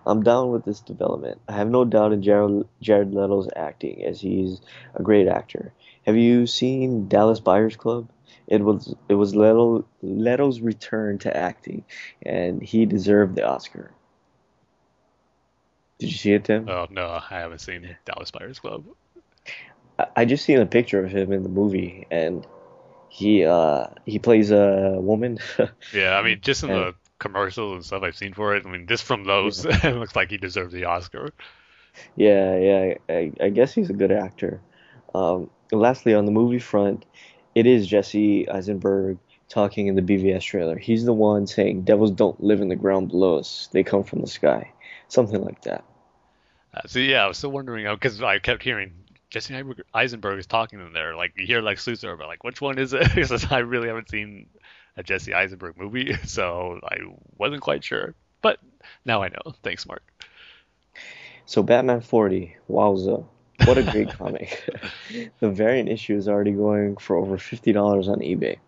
I'm 0.06 0.22
down 0.22 0.50
with 0.50 0.64
this 0.64 0.80
development. 0.80 1.40
I 1.48 1.52
have 1.52 1.68
no 1.68 1.84
doubt 1.84 2.12
in 2.12 2.22
Jared, 2.22 2.66
Jared 2.82 3.14
Leto's 3.14 3.48
acting, 3.56 4.04
as 4.04 4.20
he's 4.20 4.60
a 4.94 5.02
great 5.02 5.26
actor. 5.26 5.72
Have 6.06 6.16
you 6.16 6.46
seen 6.46 7.08
Dallas 7.08 7.40
Buyers 7.40 7.76
Club? 7.76 8.08
It 8.46 8.62
was 8.62 8.94
it 9.08 9.14
was 9.14 9.34
Leto, 9.34 9.86
Leto's 10.02 10.60
return 10.60 11.18
to 11.18 11.34
acting, 11.34 11.84
and 12.22 12.62
he 12.62 12.84
deserved 12.84 13.36
the 13.36 13.46
Oscar. 13.46 13.92
Did 15.98 16.10
you 16.10 16.16
see 16.16 16.32
it, 16.32 16.44
Tim? 16.44 16.68
Oh 16.68 16.86
no, 16.90 17.08
I 17.08 17.38
haven't 17.38 17.60
seen 17.60 17.96
Dallas 18.04 18.30
Buyers 18.30 18.58
Club. 18.58 18.84
I, 19.98 20.06
I 20.16 20.24
just 20.24 20.44
seen 20.44 20.58
a 20.58 20.66
picture 20.66 21.04
of 21.04 21.10
him 21.10 21.32
in 21.32 21.42
the 21.42 21.48
movie, 21.48 22.06
and 22.10 22.46
he 23.10 23.44
uh 23.44 23.86
he 24.06 24.18
plays 24.18 24.50
a 24.50 24.96
woman. 24.98 25.38
Yeah, 25.92 26.16
I 26.16 26.22
mean, 26.22 26.40
just 26.40 26.62
in 26.62 26.70
Yeah. 26.70 26.76
the 26.76 26.94
commercials 27.18 27.74
and 27.74 27.84
stuff 27.84 28.02
I've 28.02 28.16
seen 28.16 28.32
for 28.32 28.56
it, 28.56 28.64
I 28.64 28.70
mean, 28.70 28.86
just 28.86 29.04
from 29.04 29.24
those, 29.24 29.64
it 29.68 29.96
looks 29.96 30.16
like 30.16 30.30
he 30.30 30.38
deserves 30.38 30.72
the 30.72 30.84
Oscar. 30.84 31.30
Yeah, 32.16 32.56
yeah, 32.56 32.94
I, 33.08 33.32
I 33.40 33.48
guess 33.50 33.74
he's 33.74 33.90
a 33.90 33.94
good 33.94 34.12
actor. 34.12 34.60
Um, 35.14 35.50
lastly, 35.72 36.14
on 36.14 36.24
the 36.24 36.30
movie 36.32 36.60
front, 36.60 37.04
it 37.54 37.66
is 37.66 37.86
Jesse 37.86 38.48
Eisenberg 38.48 39.18
talking 39.48 39.88
in 39.88 39.96
the 39.96 40.02
BVS 40.02 40.42
trailer. 40.42 40.78
He's 40.78 41.04
the 41.04 41.12
one 41.12 41.46
saying, 41.46 41.82
"Devils 41.82 42.12
don't 42.12 42.40
live 42.42 42.60
in 42.60 42.68
the 42.68 42.76
ground 42.76 43.08
below 43.08 43.38
us; 43.38 43.68
they 43.72 43.82
come 43.82 44.04
from 44.04 44.20
the 44.20 44.28
sky," 44.28 44.70
something 45.08 45.42
like 45.44 45.62
that. 45.62 45.84
Uh, 46.72 46.82
so 46.86 47.00
yeah, 47.00 47.24
I 47.24 47.26
was 47.26 47.38
still 47.38 47.50
wondering 47.50 47.92
because 47.92 48.22
I 48.22 48.38
kept 48.38 48.62
hearing 48.62 48.92
Jesse 49.30 49.54
Eisenberg- 49.94 50.38
is 50.38 50.46
talking 50.46 50.80
in 50.80 50.92
there. 50.92 51.14
Like 51.16 51.32
you 51.36 51.46
hear 51.46 51.62
Lex 51.62 51.84
Luthor, 51.86 52.18
but 52.18 52.26
like 52.26 52.44
which 52.44 52.60
one 52.60 52.78
is 52.78 52.92
it? 52.92 53.08
Because 53.14 53.50
I 53.50 53.58
really 53.58 53.88
haven't 53.88 54.10
seen 54.10 54.46
a 54.96 55.02
Jesse 55.02 55.32
Eisenberg 55.34 55.78
movie, 55.78 56.14
so 56.24 56.80
I 56.82 56.96
wasn't 57.38 57.62
quite 57.62 57.84
sure. 57.84 58.14
But 58.42 58.58
now 59.04 59.22
I 59.22 59.28
know. 59.28 59.54
Thanks, 59.62 59.86
Mark. 59.86 60.02
So 61.46 61.62
Batman 61.62 62.00
40, 62.00 62.56
wowza, 62.68 63.24
what 63.64 63.78
a 63.78 63.82
great 63.82 64.08
comic! 64.18 64.68
the 65.40 65.50
variant 65.50 65.88
issue 65.88 66.16
is 66.16 66.28
already 66.28 66.52
going 66.52 66.96
for 66.96 67.16
over 67.16 67.38
fifty 67.38 67.72
dollars 67.72 68.08
on 68.08 68.20
eBay. 68.20 68.58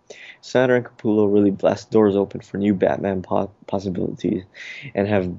Snyder 0.42 0.76
and 0.76 0.84
Capullo 0.84 1.32
really 1.32 1.50
blast 1.50 1.90
doors 1.90 2.16
open 2.16 2.40
for 2.40 2.58
new 2.58 2.74
Batman 2.74 3.22
po- 3.22 3.52
possibilities, 3.66 4.44
and 4.94 5.08
have 5.08 5.32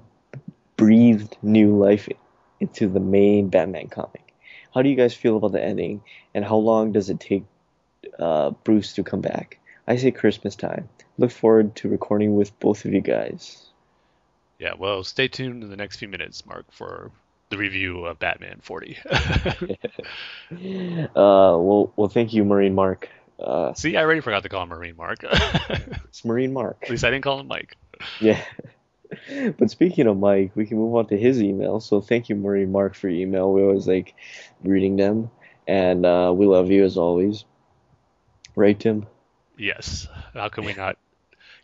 breathed 0.75 1.37
new 1.43 1.77
life 1.77 2.09
into 2.59 2.87
the 2.87 2.99
main 2.99 3.49
Batman 3.49 3.89
comic. 3.89 4.22
How 4.73 4.81
do 4.81 4.89
you 4.89 4.95
guys 4.95 5.13
feel 5.13 5.37
about 5.37 5.51
the 5.51 5.63
ending, 5.63 6.01
and 6.33 6.43
how 6.43 6.57
long 6.57 6.91
does 6.91 7.09
it 7.09 7.19
take 7.19 7.43
uh, 8.19 8.51
Bruce 8.63 8.93
to 8.93 9.03
come 9.03 9.21
back? 9.21 9.59
I 9.87 9.97
say 9.97 10.11
Christmas 10.11 10.55
time. 10.55 10.89
Look 11.17 11.31
forward 11.31 11.75
to 11.77 11.89
recording 11.89 12.35
with 12.35 12.57
both 12.59 12.85
of 12.85 12.93
you 12.93 13.01
guys. 13.01 13.67
Yeah, 14.59 14.73
well, 14.77 15.03
stay 15.03 15.27
tuned 15.27 15.63
in 15.63 15.69
the 15.69 15.75
next 15.75 15.97
few 15.97 16.07
minutes, 16.07 16.45
Mark, 16.45 16.71
for 16.71 17.11
the 17.49 17.57
review 17.57 18.05
of 18.05 18.17
Batman 18.17 18.59
40. 18.61 18.97
uh, 19.11 19.17
well, 21.15 21.93
well, 21.95 22.07
thank 22.07 22.33
you, 22.33 22.43
Marine 22.45 22.73
Mark. 22.73 23.09
Uh, 23.39 23.73
See, 23.73 23.97
I 23.97 24.01
already 24.01 24.21
forgot 24.21 24.43
to 24.43 24.49
call 24.49 24.63
him 24.63 24.69
Marine 24.69 24.95
Mark. 24.95 25.19
it's 25.23 26.23
Marine 26.23 26.53
Mark. 26.53 26.77
At 26.83 26.89
least 26.89 27.03
I 27.03 27.11
didn't 27.11 27.23
call 27.23 27.39
him 27.39 27.47
Mike. 27.47 27.75
Yeah. 28.19 28.41
But 29.57 29.69
speaking 29.71 30.07
of 30.07 30.17
Mike, 30.17 30.51
we 30.55 30.65
can 30.65 30.77
move 30.77 30.95
on 30.95 31.07
to 31.07 31.17
his 31.17 31.41
email. 31.41 31.79
So 31.79 32.01
thank 32.01 32.29
you, 32.29 32.35
Marine 32.35 32.71
Mark, 32.71 32.95
for 32.95 33.09
your 33.09 33.19
email. 33.27 33.51
We 33.51 33.61
always 33.63 33.87
like 33.87 34.13
reading 34.63 34.95
them, 34.95 35.29
and 35.67 36.05
uh, 36.05 36.33
we 36.35 36.45
love 36.45 36.69
you 36.71 36.83
as 36.83 36.97
always. 36.97 37.45
Right, 38.55 38.79
Tim? 38.79 39.05
Yes. 39.57 40.07
How 40.33 40.49
can 40.49 40.65
we 40.65 40.73
not 40.77 40.97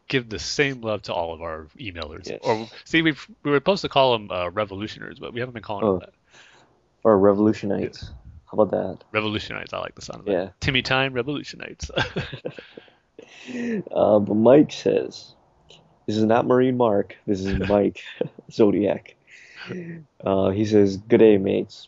give 0.07 0.27
the 0.29 0.39
same 0.39 0.81
love 0.81 1.03
to 1.03 1.13
all 1.13 1.33
of 1.33 1.41
our 1.41 1.67
emailers? 1.79 2.29
Yes. 2.29 2.39
Or 2.43 2.67
see, 2.85 3.01
we 3.01 3.13
we 3.43 3.51
were 3.51 3.57
supposed 3.57 3.81
to 3.83 3.89
call 3.89 4.13
them 4.13 4.31
uh, 4.31 4.49
revolutionaries, 4.49 5.19
but 5.19 5.33
we 5.33 5.39
haven't 5.39 5.53
been 5.53 5.63
calling 5.63 5.85
Oh. 5.85 5.91
them 5.93 5.99
that. 6.01 6.13
Or 7.03 7.17
Revolutionites. 7.17 8.11
How 8.51 8.57
about 8.59 8.71
that? 8.71 9.03
Revolutionites. 9.13 9.71
I 9.73 9.77
like 9.79 9.95
the 9.95 10.01
sound 10.01 10.19
of 10.21 10.25
that. 10.25 10.31
Yeah. 10.31 10.49
Timmy 10.59 10.81
Time 10.81 11.13
Revolutionites. 11.13 11.89
Uh, 13.91 14.19
but 14.19 14.33
Mike 14.35 14.71
says, 14.71 15.33
this 16.09 16.17
is 16.17 16.23
not 16.23 16.47
Marine 16.47 16.75
Mark. 16.75 17.15
This 17.27 17.41
is 17.41 17.55
Mike 17.69 18.01
Zodiac. 18.51 19.13
Uh, 20.23 20.49
he 20.49 20.65
says, 20.65 20.97
"Good 20.97 21.19
day, 21.19 21.37
mates. 21.37 21.87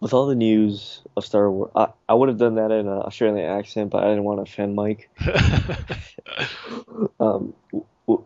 With 0.00 0.14
all 0.14 0.26
the 0.26 0.34
news 0.34 1.02
of 1.14 1.26
Star 1.26 1.50
Wars, 1.50 1.70
I, 1.76 1.88
I 2.08 2.14
would 2.14 2.30
have 2.30 2.38
done 2.38 2.54
that 2.54 2.70
in 2.70 2.88
an 2.88 3.02
Australian 3.02 3.44
accent, 3.44 3.90
but 3.90 4.04
I 4.04 4.08
didn't 4.08 4.24
want 4.24 4.38
to 4.38 4.50
offend 4.50 4.74
Mike. 4.74 5.10
Um, 7.20 7.54
w- 7.72 7.86
w- 8.06 8.24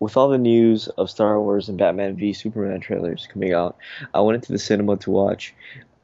with 0.00 0.16
all 0.16 0.28
the 0.28 0.38
news 0.38 0.88
of 0.88 1.10
Star 1.10 1.40
Wars 1.40 1.68
and 1.68 1.78
Batman 1.78 2.16
v 2.16 2.32
Superman 2.32 2.80
trailers 2.80 3.28
coming 3.30 3.52
out, 3.52 3.76
I 4.14 4.20
went 4.20 4.36
into 4.36 4.52
the 4.52 4.58
cinema 4.58 4.96
to 4.98 5.10
watch 5.10 5.54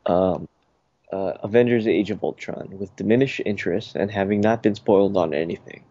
um, 0.07 0.49
uh, 1.13 1.33
Avengers: 1.43 1.87
Age 1.87 2.11
of 2.11 2.23
Ultron 2.23 2.69
with 2.79 2.95
diminished 2.97 3.41
interest 3.45 3.97
and 3.97 4.11
having 4.11 4.41
not 4.41 4.63
been 4.63 4.75
spoiled 4.75 5.17
on 5.17 5.35
anything. 5.35 5.85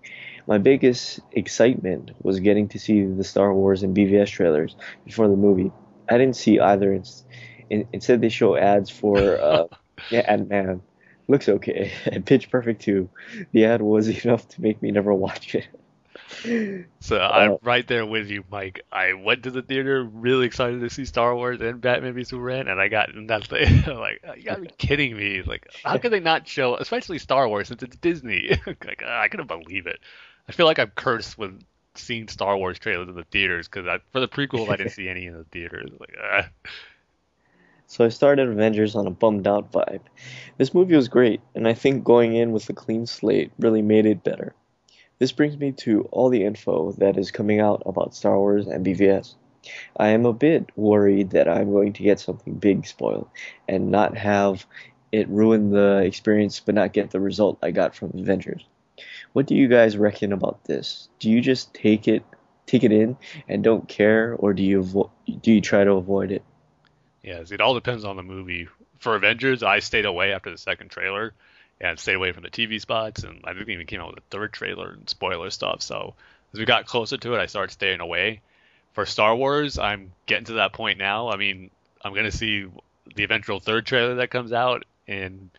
My 0.47 0.57
biggest 0.57 1.19
excitement 1.31 2.11
was 2.21 2.39
getting 2.39 2.67
to 2.69 2.79
see 2.79 3.03
the 3.05 3.23
Star 3.23 3.53
Wars 3.53 3.83
and 3.83 3.95
BVS 3.95 4.29
trailers 4.29 4.75
before 5.05 5.27
the 5.27 5.35
movie. 5.35 5.71
I 6.09 6.17
didn't 6.17 6.35
see 6.35 6.59
either. 6.59 6.93
Ins- 6.93 7.25
in- 7.69 7.87
Instead, 7.93 8.21
they 8.21 8.29
show 8.29 8.55
ads 8.55 8.89
for 8.89 9.39
uh, 9.41 9.67
yeah, 10.11 10.21
Ant 10.27 10.49
Man. 10.49 10.81
Looks 11.27 11.47
okay. 11.49 11.91
And 12.05 12.25
Pitch 12.25 12.49
Perfect 12.49 12.81
2. 12.81 13.09
The 13.53 13.65
ad 13.65 13.81
was 13.81 14.07
enough 14.25 14.47
to 14.49 14.61
make 14.61 14.81
me 14.81 14.91
never 14.91 15.13
watch 15.13 15.55
it. 15.55 15.67
So 17.01 17.19
I'm 17.19 17.53
Uh, 17.53 17.57
right 17.61 17.87
there 17.87 18.05
with 18.05 18.27
you, 18.29 18.43
Mike. 18.49 18.81
I 18.91 19.13
went 19.13 19.43
to 19.43 19.51
the 19.51 19.61
theater 19.61 20.03
really 20.03 20.45
excited 20.45 20.81
to 20.81 20.89
see 20.89 21.05
Star 21.05 21.35
Wars 21.35 21.61
and 21.61 21.81
Batman 21.81 22.13
v 22.13 22.23
Superman, 22.23 22.67
and 22.67 22.79
I 22.81 22.87
got 22.87 23.13
nothing. 23.15 23.83
I'm 23.87 23.97
like, 23.97 24.21
you 24.37 24.43
gotta 24.43 24.61
be 24.61 24.69
kidding 24.77 25.15
me! 25.15 25.41
Like, 25.41 25.67
how 25.83 25.97
could 25.97 26.11
they 26.11 26.19
not 26.19 26.47
show, 26.47 26.75
especially 26.75 27.19
Star 27.19 27.47
Wars, 27.47 27.67
since 27.67 27.83
it's 27.83 27.97
Disney? 27.97 28.49
like, 28.65 29.03
I 29.05 29.27
couldn't 29.27 29.47
believe 29.47 29.87
it. 29.87 29.99
I 30.47 30.51
feel 30.51 30.65
like 30.65 30.79
I'm 30.79 30.91
cursed 30.95 31.37
with 31.37 31.61
seeing 31.95 32.27
Star 32.27 32.57
Wars 32.57 32.79
trailers 32.79 33.09
in 33.09 33.15
the 33.15 33.23
theaters 33.25 33.67
because 33.67 33.99
for 34.11 34.19
the 34.19 34.27
prequels 34.27 34.69
I 34.69 34.77
didn't 34.77 34.91
see 34.93 35.09
any 35.09 35.25
in 35.25 35.33
the 35.33 35.43
theaters. 35.45 35.89
Like, 35.99 36.15
uh, 36.21 36.43
So 37.87 38.05
I 38.05 38.09
started 38.09 38.47
Avengers 38.47 38.95
on 38.95 39.05
a 39.05 39.11
bummed 39.11 39.47
out 39.47 39.71
vibe. 39.71 39.99
This 40.57 40.73
movie 40.73 40.95
was 40.95 41.09
great, 41.09 41.41
and 41.53 41.67
I 41.67 41.73
think 41.73 42.05
going 42.05 42.35
in 42.35 42.53
with 42.53 42.69
a 42.69 42.73
clean 42.73 43.05
slate 43.05 43.51
really 43.59 43.81
made 43.81 44.05
it 44.05 44.23
better. 44.23 44.55
This 45.19 45.33
brings 45.33 45.57
me 45.57 45.73
to 45.73 46.03
all 46.11 46.29
the 46.29 46.45
info 46.45 46.93
that 46.93 47.17
is 47.17 47.31
coming 47.31 47.59
out 47.59 47.83
about 47.85 48.15
Star 48.15 48.37
Wars 48.37 48.65
and 48.65 48.85
BVS. 48.85 49.35
I 49.97 50.07
am 50.07 50.25
a 50.25 50.33
bit 50.33 50.69
worried 50.77 51.31
that 51.31 51.49
I'm 51.49 51.71
going 51.71 51.93
to 51.93 52.03
get 52.03 52.19
something 52.19 52.53
big 52.53 52.87
spoiled 52.87 53.27
and 53.67 53.91
not 53.91 54.17
have 54.17 54.65
it 55.11 55.27
ruin 55.27 55.71
the 55.71 55.97
experience 55.97 56.59
but 56.59 56.75
not 56.75 56.93
get 56.93 57.11
the 57.11 57.19
result 57.19 57.59
I 57.61 57.71
got 57.71 57.93
from 57.93 58.11
Avengers. 58.17 58.63
What 59.33 59.45
do 59.45 59.55
you 59.55 59.67
guys 59.67 59.97
reckon 59.97 60.33
about 60.33 60.63
this? 60.65 61.09
Do 61.19 61.29
you 61.29 61.41
just 61.41 61.73
take 61.73 62.07
it 62.07 62.23
take 62.65 62.83
it 62.83 62.91
in 62.91 63.17
and 63.47 63.63
don't 63.63 63.87
care 63.87 64.35
or 64.39 64.53
do 64.53 64.63
you 64.63 64.81
avo- 64.81 65.09
do 65.41 65.51
you 65.51 65.61
try 65.61 65.83
to 65.83 65.93
avoid 65.93 66.31
it? 66.31 66.43
Yes, 67.23 67.51
it 67.51 67.61
all 67.61 67.73
depends 67.73 68.03
on 68.05 68.15
the 68.15 68.23
movie. 68.23 68.67
For 68.99 69.15
Avengers, 69.15 69.63
I 69.63 69.79
stayed 69.79 70.05
away 70.05 70.31
after 70.31 70.51
the 70.51 70.57
second 70.57 70.89
trailer 70.89 71.33
and 71.79 71.99
stayed 71.99 72.13
away 72.15 72.31
from 72.31 72.43
the 72.43 72.49
TV 72.49 72.79
spots, 72.79 73.23
and 73.23 73.41
I 73.43 73.53
think 73.53 73.67
even 73.67 73.87
came 73.87 73.99
out 73.99 74.09
with 74.15 74.19
a 74.19 74.27
third 74.29 74.53
trailer 74.53 74.91
and 74.91 75.09
spoiler 75.09 75.49
stuff. 75.49 75.81
So 75.81 76.13
as 76.53 76.59
we 76.59 76.65
got 76.65 76.85
closer 76.85 77.17
to 77.17 77.33
it, 77.33 77.39
I 77.39 77.47
started 77.47 77.73
staying 77.73 77.99
away. 77.99 78.41
For 78.93 79.05
Star 79.05 79.35
Wars, 79.35 79.79
I'm 79.79 80.11
getting 80.25 80.45
to 80.45 80.53
that 80.53 80.73
point 80.73 80.99
now. 80.99 81.29
I 81.29 81.37
mean, 81.37 81.71
I'm 82.03 82.13
gonna 82.13 82.31
see 82.31 82.67
the 83.15 83.23
eventual 83.23 83.59
third 83.59 83.85
trailer 83.85 84.15
that 84.15 84.29
comes 84.29 84.53
out, 84.53 84.83
and 85.07 85.49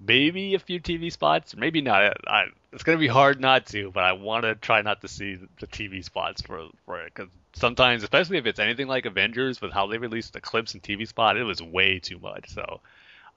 maybe 0.00 0.54
a 0.54 0.58
few 0.58 0.80
TV 0.80 1.12
spots, 1.12 1.54
maybe 1.56 1.80
not. 1.80 2.16
I, 2.26 2.46
it's 2.72 2.82
gonna 2.82 2.98
be 2.98 3.08
hard 3.08 3.40
not 3.40 3.66
to, 3.66 3.90
but 3.90 4.04
I 4.04 4.12
want 4.12 4.44
to 4.44 4.54
try 4.54 4.82
not 4.82 5.00
to 5.02 5.08
see 5.08 5.38
the 5.58 5.66
TV 5.66 6.04
spots 6.04 6.42
for 6.42 6.68
for 6.86 7.00
it 7.00 7.12
because 7.14 7.30
sometimes, 7.52 8.02
especially 8.02 8.38
if 8.38 8.46
it's 8.46 8.58
anything 8.58 8.88
like 8.88 9.06
Avengers, 9.06 9.60
with 9.60 9.72
how 9.72 9.86
they 9.86 9.98
released 9.98 10.32
the 10.32 10.40
clips 10.40 10.74
and 10.74 10.82
TV 10.82 11.06
spot, 11.06 11.36
it 11.36 11.44
was 11.44 11.62
way 11.62 11.98
too 11.98 12.18
much. 12.18 12.48
So 12.50 12.80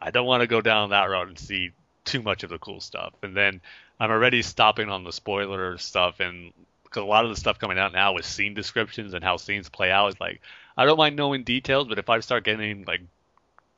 I 0.01 0.11
don't 0.11 0.25
want 0.25 0.41
to 0.41 0.47
go 0.47 0.61
down 0.61 0.91
that 0.91 1.05
route 1.05 1.27
and 1.27 1.37
see 1.39 1.71
too 2.05 2.21
much 2.21 2.43
of 2.43 2.49
the 2.49 2.59
cool 2.59 2.79
stuff. 2.79 3.13
And 3.21 3.35
then 3.35 3.61
I'm 3.99 4.11
already 4.11 4.41
stopping 4.41 4.89
on 4.89 5.03
the 5.03 5.13
spoiler 5.13 5.77
stuff, 5.77 6.19
and 6.19 6.53
because 6.83 7.01
a 7.01 7.05
lot 7.05 7.25
of 7.25 7.31
the 7.31 7.37
stuff 7.37 7.59
coming 7.59 7.79
out 7.79 7.93
now 7.93 8.13
with 8.13 8.25
scene 8.25 8.53
descriptions 8.53 9.13
and 9.13 9.23
how 9.23 9.37
scenes 9.37 9.69
play 9.69 9.91
out 9.91 10.09
is 10.09 10.19
like 10.19 10.41
I 10.77 10.85
don't 10.85 10.97
mind 10.97 11.15
knowing 11.15 11.43
details, 11.43 11.87
but 11.87 11.99
if 11.99 12.09
I 12.09 12.19
start 12.19 12.43
getting 12.43 12.85
like 12.85 13.01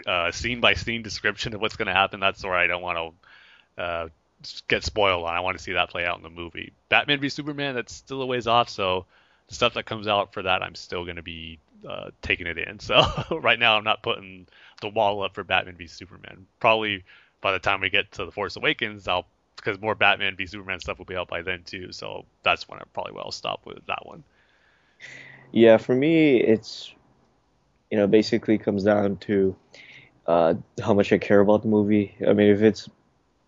uh, 0.05 0.31
scene 0.31 0.59
by 0.59 0.73
scene 0.73 1.01
description 1.01 1.53
of 1.53 1.61
what's 1.61 1.75
going 1.75 1.87
to 1.87 1.93
happen, 1.93 2.19
that's 2.19 2.43
where 2.43 2.53
I 2.53 2.67
don't 2.67 2.81
want 2.81 3.13
to 3.77 3.83
uh, 3.83 4.07
get 4.67 4.83
spoiled 4.83 5.25
on. 5.25 5.35
I 5.35 5.39
want 5.39 5.57
to 5.57 5.63
see 5.63 5.73
that 5.73 5.89
play 5.89 6.05
out 6.05 6.17
in 6.17 6.23
the 6.23 6.29
movie. 6.29 6.73
Batman 6.89 7.19
v 7.19 7.29
Superman, 7.29 7.75
that's 7.75 7.93
still 7.93 8.21
a 8.21 8.25
ways 8.25 8.47
off, 8.47 8.69
so 8.69 9.05
the 9.47 9.55
stuff 9.55 9.73
that 9.75 9.85
comes 9.85 10.07
out 10.07 10.33
for 10.33 10.43
that, 10.43 10.63
I'm 10.63 10.75
still 10.75 11.03
going 11.03 11.17
to 11.17 11.23
be 11.23 11.59
uh, 11.87 12.11
taking 12.21 12.47
it 12.47 12.57
in. 12.57 12.79
So 12.85 13.03
right 13.31 13.59
now, 13.59 13.77
I'm 13.77 13.83
not 13.83 14.03
putting 14.03 14.47
the 14.81 14.89
wall 14.89 15.23
up 15.23 15.35
for 15.35 15.43
Batman 15.43 15.75
v 15.75 15.87
Superman. 15.87 16.45
Probably 16.59 17.03
by 17.41 17.51
the 17.51 17.59
time 17.59 17.81
we 17.81 17.89
get 17.89 18.11
to 18.13 18.25
the 18.25 18.31
Force 18.31 18.55
Awakens, 18.55 19.07
I'll 19.07 19.25
because 19.55 19.79
more 19.79 19.95
Batman 19.95 20.35
v 20.35 20.45
Superman 20.45 20.79
stuff 20.79 20.97
will 20.97 21.05
be 21.05 21.15
out 21.15 21.27
by 21.27 21.41
then 21.41 21.63
too. 21.63 21.91
So 21.91 22.25
that's 22.43 22.67
when 22.67 22.79
I 22.79 22.83
probably 22.93 23.13
will 23.13 23.31
stop 23.31 23.65
with 23.65 23.85
that 23.87 24.05
one. 24.05 24.23
Yeah, 25.51 25.77
for 25.77 25.95
me, 25.95 26.37
it's 26.41 26.93
you 27.89 27.97
know 27.97 28.07
basically 28.07 28.57
comes 28.57 28.83
down 28.83 29.17
to 29.17 29.55
uh, 30.27 30.55
how 30.81 30.93
much 30.93 31.11
I 31.13 31.17
care 31.17 31.39
about 31.39 31.61
the 31.61 31.67
movie. 31.67 32.15
I 32.27 32.33
mean, 32.33 32.49
if 32.49 32.61
it's 32.61 32.89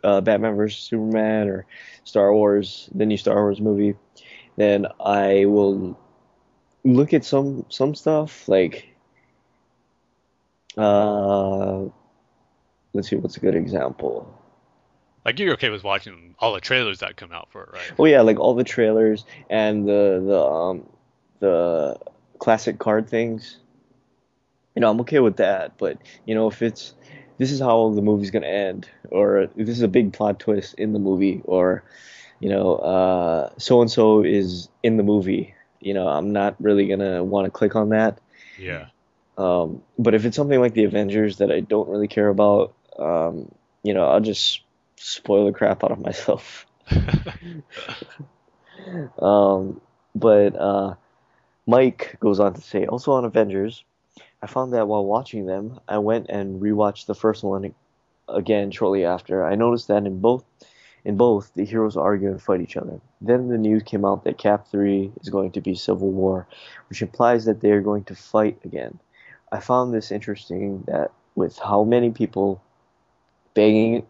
uh, 0.04 0.22
Batman 0.22 0.56
versus 0.56 0.80
Superman 0.80 1.48
or 1.50 1.66
Star 2.04 2.34
Wars, 2.34 2.90
the 2.94 3.06
new 3.06 3.18
Star 3.18 3.36
Wars 3.36 3.60
movie, 3.60 3.96
then 4.56 4.88
I 5.00 5.46
will 5.46 5.98
look 6.84 7.14
at 7.14 7.26
some 7.26 7.66
some 7.70 7.96
stuff 7.96 8.48
like 8.48 8.88
uh, 10.78 11.86
let's 12.94 13.10
see 13.10 13.16
what's 13.16 13.38
a 13.38 13.40
good 13.40 13.56
example. 13.56 14.34
Like 15.26 15.40
you're 15.40 15.54
okay 15.54 15.70
with 15.70 15.84
watching 15.84 16.36
all 16.40 16.54
the 16.54 16.62
trailers 16.62 17.00
that 17.00 17.18
come 17.18 17.32
out 17.32 17.50
for 17.52 17.64
it, 17.64 17.70
right? 17.74 17.92
Oh 18.00 18.06
yeah, 18.06 18.22
like 18.22 18.40
all 18.40 18.54
the 18.56 18.64
trailers 18.64 19.26
and 19.50 19.88
the 19.88 20.24
the 20.26 20.42
um 20.42 20.90
the 21.40 21.98
classic 22.40 22.80
card 22.80 23.10
things. 23.10 23.58
You 24.78 24.82
know, 24.82 24.92
I'm 24.92 25.02
okay 25.02 25.18
with 25.18 25.38
that, 25.38 25.76
but 25.80 25.98
you 26.28 26.36
know, 26.36 26.48
if 26.48 26.62
it's 26.62 26.94
this 27.40 27.52
is 27.52 27.60
how 27.60 27.90
the 27.96 28.04
movie's 28.04 28.30
gonna 28.30 28.46
end, 28.46 28.88
or 29.10 29.50
this 29.56 29.70
is 29.70 29.82
a 29.82 29.88
big 29.88 30.14
plot 30.14 30.40
twist 30.40 30.76
in 30.76 30.94
the 30.94 31.00
movie, 31.00 31.42
or 31.46 31.84
you 32.40 32.50
know, 32.50 32.76
uh, 32.76 33.50
so 33.58 33.82
and 33.82 33.90
so 33.90 34.24
is 34.24 34.70
in 34.84 34.98
the 34.98 35.04
movie. 35.04 35.56
You 35.80 35.96
know, 35.96 36.08
I'm 36.08 36.32
not 36.32 36.62
really 36.62 36.86
gonna 36.86 37.24
want 37.24 37.46
to 37.46 37.50
click 37.50 37.76
on 37.76 37.90
that. 37.90 38.20
Yeah. 38.60 38.90
Um, 39.36 39.82
but 39.98 40.14
if 40.14 40.26
it's 40.26 40.38
something 40.38 40.60
like 40.60 40.76
the 40.76 40.84
Avengers 40.84 41.40
that 41.40 41.52
I 41.52 41.62
don't 41.62 41.90
really 41.90 42.08
care 42.08 42.30
about, 42.30 42.76
um, 43.00 43.52
you 43.82 43.96
know, 43.96 44.08
I'll 44.08 44.20
just 44.20 44.62
spoil 44.98 45.48
the 45.48 45.54
crap 45.54 45.84
out 45.84 45.92
of 45.92 45.98
myself. 45.98 46.68
Um, 49.18 49.82
but 50.14 50.56
uh, 50.56 50.94
Mike 51.66 52.18
goes 52.20 52.40
on 52.40 52.54
to 52.54 52.62
say, 52.62 52.86
also 52.86 53.14
on 53.14 53.26
Avengers, 53.26 53.84
I 54.42 54.48
found 54.48 54.74
that 54.74 54.88
while 54.88 55.06
watching 55.06 55.46
them, 55.46 55.80
I 55.88 55.98
went 55.98 56.28
and 56.30 56.62
rewatched 56.62 57.06
the 57.06 57.16
first 57.16 57.44
one 57.44 57.74
again 58.28 58.72
shortly 58.72 59.06
after. 59.06 59.46
I 59.46 59.56
noticed 59.56 59.88
that 59.88 60.06
in 60.06 60.20
both 60.20 60.44
in 61.06 61.16
both 61.16 61.54
the 61.54 61.64
heroes 61.64 61.96
argue 61.96 62.30
and 62.30 62.42
fight 62.42 62.60
each 62.60 62.76
other. 62.76 63.00
Then 63.22 63.48
the 63.48 63.58
news 63.58 63.84
came 63.84 64.04
out 64.04 64.26
that 64.26 64.38
Cap 64.38 64.68
3 64.68 65.14
is 65.22 65.30
going 65.30 65.52
to 65.52 65.62
be 65.62 65.74
Civil 65.74 66.12
War, 66.12 66.46
which 66.90 67.02
implies 67.02 67.46
that 67.46 67.62
they 67.62 67.72
are 67.72 67.82
going 67.82 68.04
to 68.06 68.16
fight 68.16 68.60
again. 68.66 69.00
I 69.52 69.62
found 69.62 69.94
this 69.94 70.12
interesting 70.12 70.84
that 70.88 71.12
with 71.36 71.58
how 71.60 71.86
many 71.86 72.12
people 72.12 72.62
begging, 73.54 74.06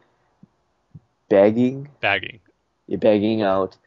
begging, 1.29 1.89
Bagging. 2.01 2.39
begging 2.87 3.43
out 3.43 3.77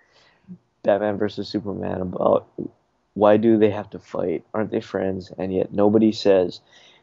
Batman 0.85 1.19
versus 1.19 1.49
Superman 1.49 2.01
about 2.01 2.47
why 3.15 3.37
do 3.37 3.59
they 3.59 3.71
have 3.71 3.91
to 3.91 3.99
fight? 3.99 4.45
Aren't 4.55 4.71
they 4.71 4.81
friends? 4.81 5.33
And 5.37 5.53
yet 5.53 5.73
nobody 5.73 6.13
says 6.13 6.61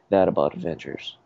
that 0.09 0.27
about 0.27 0.55
Avengers. 0.55 1.17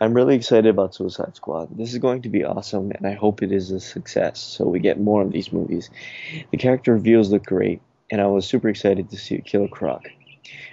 I'm 0.00 0.14
really 0.14 0.36
excited 0.36 0.66
about 0.66 0.94
Suicide 0.94 1.36
Squad. 1.36 1.76
This 1.76 1.92
is 1.92 1.98
going 1.98 2.22
to 2.22 2.28
be 2.28 2.44
awesome, 2.44 2.90
and 2.90 3.06
I 3.06 3.12
hope 3.12 3.42
it 3.42 3.52
is 3.52 3.70
a 3.70 3.80
success 3.80 4.40
so 4.40 4.64
we 4.66 4.80
get 4.80 5.00
more 5.00 5.22
of 5.22 5.32
these 5.32 5.52
movies. 5.52 5.90
The 6.50 6.56
character 6.56 6.94
reveals 6.94 7.30
look 7.30 7.44
great, 7.44 7.80
and 8.10 8.20
I 8.20 8.26
was 8.26 8.46
super 8.46 8.68
excited 8.68 9.10
to 9.10 9.16
see 9.16 9.40
Killer 9.40 9.68
Croc. 9.68 10.08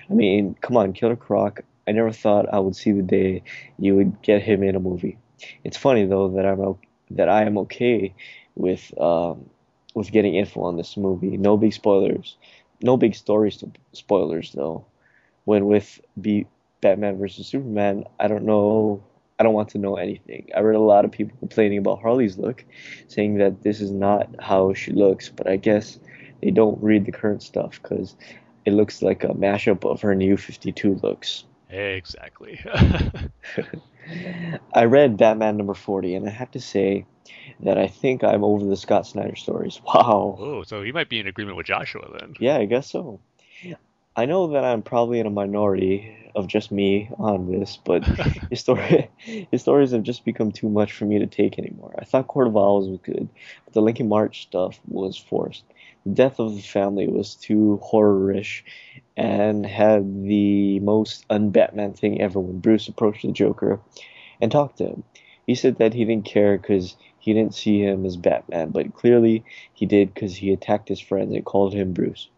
I 0.09 0.13
mean, 0.13 0.55
come 0.61 0.77
on, 0.77 0.93
Killer 0.93 1.15
Croc. 1.15 1.61
I 1.87 1.91
never 1.91 2.11
thought 2.11 2.53
I 2.53 2.59
would 2.59 2.75
see 2.75 2.91
the 2.91 3.01
day 3.01 3.43
you 3.77 3.95
would 3.95 4.21
get 4.21 4.41
him 4.41 4.63
in 4.63 4.75
a 4.75 4.79
movie. 4.79 5.17
It's 5.63 5.77
funny 5.77 6.05
though 6.05 6.29
that 6.29 6.45
I'm 6.45 6.75
that 7.11 7.29
I 7.29 7.43
am 7.43 7.57
okay 7.59 8.13
with 8.55 8.93
um, 8.99 9.49
with 9.95 10.11
getting 10.11 10.35
info 10.35 10.61
on 10.61 10.77
this 10.77 10.97
movie. 10.97 11.37
No 11.37 11.57
big 11.57 11.73
spoilers, 11.73 12.37
no 12.81 12.97
big 12.97 13.15
stories 13.15 13.57
to 13.57 13.71
spoilers 13.93 14.51
though. 14.51 14.85
When 15.45 15.65
with 15.65 15.99
B- 16.19 16.47
Batman 16.81 17.17
versus 17.17 17.47
Superman, 17.47 18.05
I 18.19 18.27
don't 18.27 18.45
know. 18.45 19.03
I 19.39 19.43
don't 19.43 19.53
want 19.53 19.69
to 19.69 19.77
know 19.77 19.95
anything. 19.95 20.49
I 20.55 20.59
read 20.59 20.75
a 20.75 20.79
lot 20.79 21.05
of 21.05 21.11
people 21.11 21.37
complaining 21.39 21.77
about 21.77 22.01
Harley's 22.01 22.37
look, 22.37 22.65
saying 23.07 23.37
that 23.37 23.63
this 23.63 23.79
is 23.79 23.91
not 23.91 24.29
how 24.39 24.73
she 24.73 24.91
looks. 24.91 25.29
But 25.29 25.47
I 25.47 25.55
guess 25.55 25.99
they 26.41 26.51
don't 26.51 26.81
read 26.83 27.05
the 27.05 27.11
current 27.11 27.41
stuff 27.41 27.79
because 27.81 28.15
it 28.65 28.73
looks 28.73 29.01
like 29.01 29.23
a 29.23 29.29
mashup 29.29 29.89
of 29.89 30.01
her 30.01 30.13
new 30.13 30.37
52 30.37 30.95
looks. 31.01 31.45
Exactly. 31.69 32.59
I 34.73 34.85
read 34.85 35.17
Batman 35.17 35.57
number 35.57 35.73
40, 35.73 36.15
and 36.15 36.27
I 36.27 36.31
have 36.31 36.51
to 36.51 36.59
say 36.59 37.05
that 37.61 37.77
I 37.77 37.87
think 37.87 38.23
I'm 38.23 38.43
over 38.43 38.65
the 38.65 38.77
Scott 38.77 39.05
Snyder 39.05 39.35
stories. 39.35 39.79
Wow. 39.85 40.37
oh, 40.39 40.63
so 40.63 40.81
he 40.81 40.91
might 40.91 41.09
be 41.09 41.19
in 41.19 41.27
agreement 41.27 41.57
with 41.57 41.67
Joshua 41.67 42.09
then. 42.19 42.33
Yeah, 42.39 42.57
I 42.57 42.65
guess 42.65 42.89
so. 42.89 43.19
I 44.15 44.25
know 44.25 44.47
that 44.47 44.65
I'm 44.65 44.81
probably 44.81 45.19
in 45.19 45.27
a 45.27 45.29
minority 45.31 46.13
of 46.35 46.47
just 46.47 46.71
me 46.71 47.09
on 47.17 47.49
this, 47.49 47.77
but 47.77 48.03
his, 48.49 48.59
story, 48.59 49.09
his 49.17 49.61
stories 49.61 49.91
have 49.91 50.03
just 50.03 50.25
become 50.25 50.51
too 50.51 50.67
much 50.67 50.91
for 50.91 51.05
me 51.05 51.19
to 51.19 51.27
take 51.27 51.57
anymore. 51.57 51.95
I 51.97 52.03
thought 52.03 52.27
Court 52.27 52.47
of 52.47 52.57
Owls 52.57 52.89
was 52.89 52.99
good, 53.01 53.29
but 53.63 53.73
the 53.73 53.81
Lincoln 53.81 54.09
March 54.09 54.41
stuff 54.41 54.79
was 54.87 55.17
forced. 55.17 55.63
The 56.05 56.11
death 56.11 56.39
of 56.39 56.55
the 56.55 56.61
family 56.61 57.07
was 57.07 57.35
too 57.35 57.79
horror-ish 57.81 58.65
and 59.19 59.65
had 59.65 60.23
the 60.23 60.79
most 60.79 61.25
un-Batman 61.29 61.91
thing 61.91 62.21
ever 62.21 62.39
when 62.39 62.59
Bruce 62.59 62.87
approached 62.87 63.23
the 63.23 63.33
Joker 63.33 63.81
and 64.39 64.49
talked 64.49 64.77
to 64.77 64.85
him. 64.85 65.03
He 65.45 65.55
said 65.55 65.77
that 65.79 65.93
he 65.93 66.05
didn't 66.05 66.23
care 66.23 66.57
because 66.57 66.95
he 67.19 67.33
didn't 67.33 67.53
see 67.53 67.81
him 67.81 68.05
as 68.05 68.15
Batman, 68.15 68.69
but 68.69 68.93
clearly 68.93 69.43
he 69.73 69.85
did 69.85 70.13
because 70.13 70.37
he 70.37 70.53
attacked 70.53 70.87
his 70.87 71.01
friends 71.01 71.33
and 71.33 71.43
called 71.43 71.73
him 71.73 71.91
Bruce. 71.91 72.29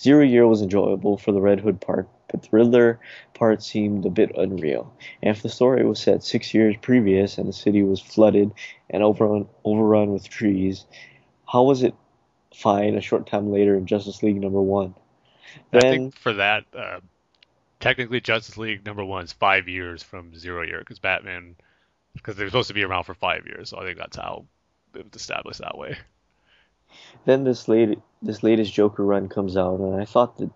Zero 0.00 0.22
Year 0.22 0.46
was 0.46 0.62
enjoyable 0.62 1.16
for 1.16 1.32
the 1.32 1.40
Red 1.40 1.58
Hood 1.58 1.80
part, 1.80 2.08
but 2.30 2.42
the 2.42 2.48
Riddler 2.52 3.00
part 3.34 3.64
seemed 3.64 4.06
a 4.06 4.10
bit 4.10 4.30
unreal. 4.36 4.94
And 5.24 5.36
if 5.36 5.42
the 5.42 5.48
story 5.48 5.84
was 5.84 5.98
set 5.98 6.22
six 6.22 6.54
years 6.54 6.76
previous 6.80 7.36
and 7.36 7.48
the 7.48 7.52
city 7.52 7.82
was 7.82 8.00
flooded 8.00 8.52
and 8.90 9.02
overrun, 9.02 9.48
overrun 9.64 10.12
with 10.12 10.28
trees, 10.28 10.84
how 11.48 11.64
was 11.64 11.82
it 11.82 11.94
fine 12.54 12.94
a 12.94 13.00
short 13.00 13.26
time 13.26 13.50
later 13.50 13.74
in 13.74 13.86
Justice 13.86 14.22
League 14.22 14.40
number 14.40 14.62
one? 14.62 14.94
I 15.72 15.80
think 15.80 16.16
for 16.16 16.34
that, 16.34 16.64
uh, 16.76 17.00
technically 17.80 18.20
Justice 18.20 18.56
League 18.56 18.84
number 18.86 19.04
one 19.04 19.24
is 19.24 19.32
five 19.32 19.68
years 19.68 20.02
from 20.02 20.34
Zero 20.36 20.62
Year 20.62 20.78
because 20.78 20.98
Batman, 20.98 21.56
because 22.14 22.36
they're 22.36 22.48
supposed 22.48 22.68
to 22.68 22.74
be 22.74 22.84
around 22.84 23.04
for 23.04 23.14
five 23.14 23.46
years. 23.46 23.70
So 23.70 23.78
I 23.78 23.84
think 23.84 23.98
that's 23.98 24.16
how 24.16 24.46
it 24.94 25.04
was 25.04 25.20
established 25.20 25.60
that 25.60 25.76
way. 25.76 25.96
then 27.24 27.44
this 27.44 27.68
late, 27.68 27.98
this 28.22 28.42
latest 28.42 28.72
Joker 28.72 29.04
run 29.04 29.28
comes 29.28 29.56
out, 29.56 29.80
and 29.80 30.00
I 30.00 30.04
thought 30.04 30.38
that 30.38 30.50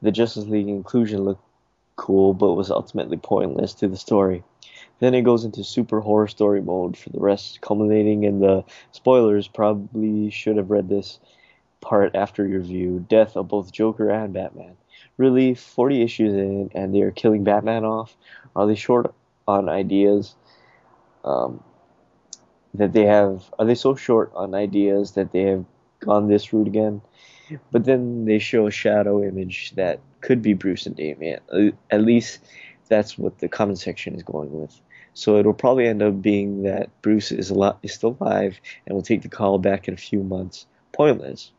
the 0.00 0.12
Justice 0.12 0.46
League 0.46 0.68
inclusion 0.68 1.22
looked 1.24 1.44
cool, 1.96 2.34
but 2.34 2.54
was 2.54 2.70
ultimately 2.70 3.16
pointless 3.16 3.74
to 3.74 3.88
the 3.88 3.96
story. 3.96 4.42
Then 4.98 5.14
it 5.14 5.22
goes 5.22 5.44
into 5.44 5.64
super 5.64 6.00
horror 6.00 6.28
story 6.28 6.62
mode 6.62 6.96
for 6.96 7.10
the 7.10 7.18
rest, 7.18 7.60
culminating 7.60 8.22
in 8.24 8.40
the 8.40 8.64
spoilers. 8.92 9.48
Probably 9.48 10.30
should 10.30 10.56
have 10.56 10.70
read 10.70 10.88
this 10.88 11.18
part 11.82 12.14
after 12.14 12.46
your 12.46 12.60
review 12.60 13.04
death 13.08 13.36
of 13.36 13.48
both 13.48 13.72
Joker 13.72 14.08
and 14.08 14.32
Batman. 14.32 14.76
Really, 15.18 15.54
40 15.54 16.00
issues 16.00 16.32
in, 16.32 16.70
and 16.74 16.94
they 16.94 17.02
are 17.02 17.10
killing 17.10 17.44
Batman 17.44 17.84
off. 17.84 18.16
Are 18.56 18.66
they 18.66 18.74
short 18.74 19.14
on 19.46 19.68
ideas? 19.68 20.34
Um, 21.24 21.62
that 22.74 22.92
they 22.92 23.04
have 23.04 23.50
are 23.58 23.66
they 23.66 23.74
so 23.74 23.94
short 23.94 24.32
on 24.34 24.54
ideas 24.54 25.12
that 25.12 25.32
they 25.32 25.42
have 25.42 25.64
gone 26.00 26.28
this 26.28 26.52
route 26.52 26.66
again? 26.66 27.02
But 27.70 27.84
then 27.84 28.24
they 28.24 28.38
show 28.38 28.66
a 28.66 28.70
shadow 28.70 29.22
image 29.22 29.72
that 29.72 30.00
could 30.22 30.40
be 30.40 30.54
Bruce 30.54 30.86
and 30.86 30.96
Damian. 30.96 31.40
Uh, 31.52 31.70
At 31.90 32.02
least 32.02 32.40
that's 32.88 33.18
what 33.18 33.38
the 33.38 33.48
comment 33.48 33.78
section 33.78 34.14
is 34.14 34.22
going 34.22 34.52
with. 34.58 34.80
So 35.14 35.36
it'll 35.36 35.52
probably 35.52 35.86
end 35.86 36.02
up 36.02 36.22
being 36.22 36.62
that 36.62 36.88
Bruce 37.02 37.32
is 37.32 37.50
a 37.50 37.54
lot, 37.54 37.78
is 37.82 37.92
still 37.92 38.16
alive 38.20 38.58
and 38.86 38.94
will 38.94 39.02
take 39.02 39.22
the 39.22 39.28
call 39.28 39.58
back 39.58 39.88
in 39.88 39.94
a 39.94 39.98
few 39.98 40.22
months. 40.22 40.66
Pointless. 40.92 41.52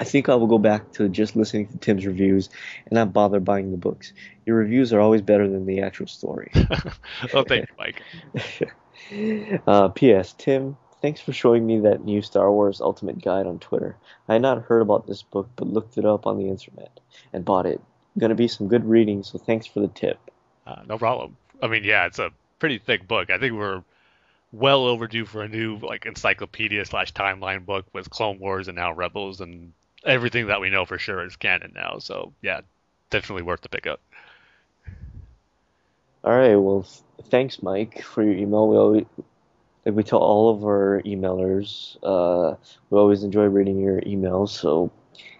I 0.00 0.04
think 0.04 0.28
I 0.28 0.34
will 0.36 0.46
go 0.46 0.58
back 0.58 0.92
to 0.92 1.08
just 1.08 1.34
listening 1.34 1.66
to 1.68 1.78
Tim's 1.78 2.06
reviews 2.06 2.50
and 2.86 2.92
not 2.92 3.12
bother 3.12 3.40
buying 3.40 3.72
the 3.72 3.76
books. 3.76 4.12
Your 4.46 4.56
reviews 4.56 4.92
are 4.92 5.00
always 5.00 5.22
better 5.22 5.48
than 5.48 5.66
the 5.66 5.80
actual 5.82 6.06
story. 6.06 6.52
oh, 7.34 7.44
thank 7.44 7.68
you, 7.68 7.74
Mike. 7.78 9.62
uh, 9.66 9.88
P.S. 9.88 10.34
Tim, 10.38 10.76
thanks 11.02 11.20
for 11.20 11.32
showing 11.32 11.66
me 11.66 11.80
that 11.80 12.04
new 12.04 12.22
Star 12.22 12.50
Wars 12.50 12.80
Ultimate 12.80 13.22
Guide 13.22 13.46
on 13.46 13.58
Twitter. 13.58 13.96
I 14.28 14.34
had 14.34 14.42
not 14.42 14.62
heard 14.62 14.82
about 14.82 15.06
this 15.06 15.22
book, 15.22 15.48
but 15.56 15.66
looked 15.66 15.98
it 15.98 16.04
up 16.04 16.26
on 16.26 16.38
the 16.38 16.48
internet 16.48 17.00
and 17.32 17.44
bought 17.44 17.66
it. 17.66 17.80
Gonna 18.16 18.34
be 18.34 18.48
some 18.48 18.68
good 18.68 18.84
reading, 18.84 19.22
so 19.22 19.38
thanks 19.38 19.66
for 19.66 19.80
the 19.80 19.88
tip. 19.88 20.18
Uh, 20.66 20.82
no 20.86 20.98
problem. 20.98 21.36
I 21.62 21.66
mean, 21.66 21.84
yeah, 21.84 22.06
it's 22.06 22.18
a 22.18 22.30
pretty 22.58 22.78
thick 22.78 23.06
book. 23.06 23.30
I 23.30 23.38
think 23.38 23.54
we're 23.54 23.82
well 24.52 24.84
overdue 24.84 25.24
for 25.24 25.42
a 25.42 25.48
new 25.48 25.78
like 25.78 26.06
encyclopedia 26.06 26.84
slash 26.84 27.12
timeline 27.12 27.66
book 27.66 27.86
with 27.92 28.08
Clone 28.10 28.38
Wars 28.38 28.68
and 28.68 28.76
now 28.76 28.92
Rebels 28.92 29.40
and 29.40 29.72
everything 30.04 30.46
that 30.48 30.60
we 30.60 30.70
know 30.70 30.84
for 30.84 30.98
sure 30.98 31.24
is 31.24 31.36
canon 31.36 31.72
now. 31.74 31.98
So 31.98 32.32
yeah, 32.42 32.60
definitely 33.10 33.42
worth 33.42 33.62
the 33.62 33.68
pickup. 33.68 34.00
All 36.24 36.36
right, 36.36 36.56
well, 36.56 36.84
thanks, 37.30 37.62
Mike, 37.62 38.02
for 38.02 38.22
your 38.22 38.34
email. 38.34 38.68
We 38.68 38.76
always, 38.76 39.04
like 39.86 39.94
we 39.94 40.02
tell 40.02 40.18
all 40.18 40.50
of 40.50 40.64
our 40.64 41.00
emailers, 41.06 41.96
uh, 42.02 42.56
we 42.90 42.98
always 42.98 43.22
enjoy 43.22 43.44
reading 43.44 43.78
your 43.78 44.00
emails, 44.00 44.48
so 44.48 44.90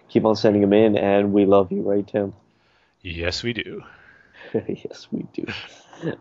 keep 0.07 0.23
on 0.23 0.35
sending 0.35 0.61
them 0.61 0.73
in, 0.73 0.97
and 0.97 1.33
we 1.33 1.45
love 1.45 1.71
you, 1.71 1.81
right, 1.81 2.07
Tim? 2.07 2.33
Yes, 3.01 3.43
we 3.43 3.53
do. 3.53 3.83
yes, 4.67 5.07
we 5.11 5.25
do. 5.33 5.45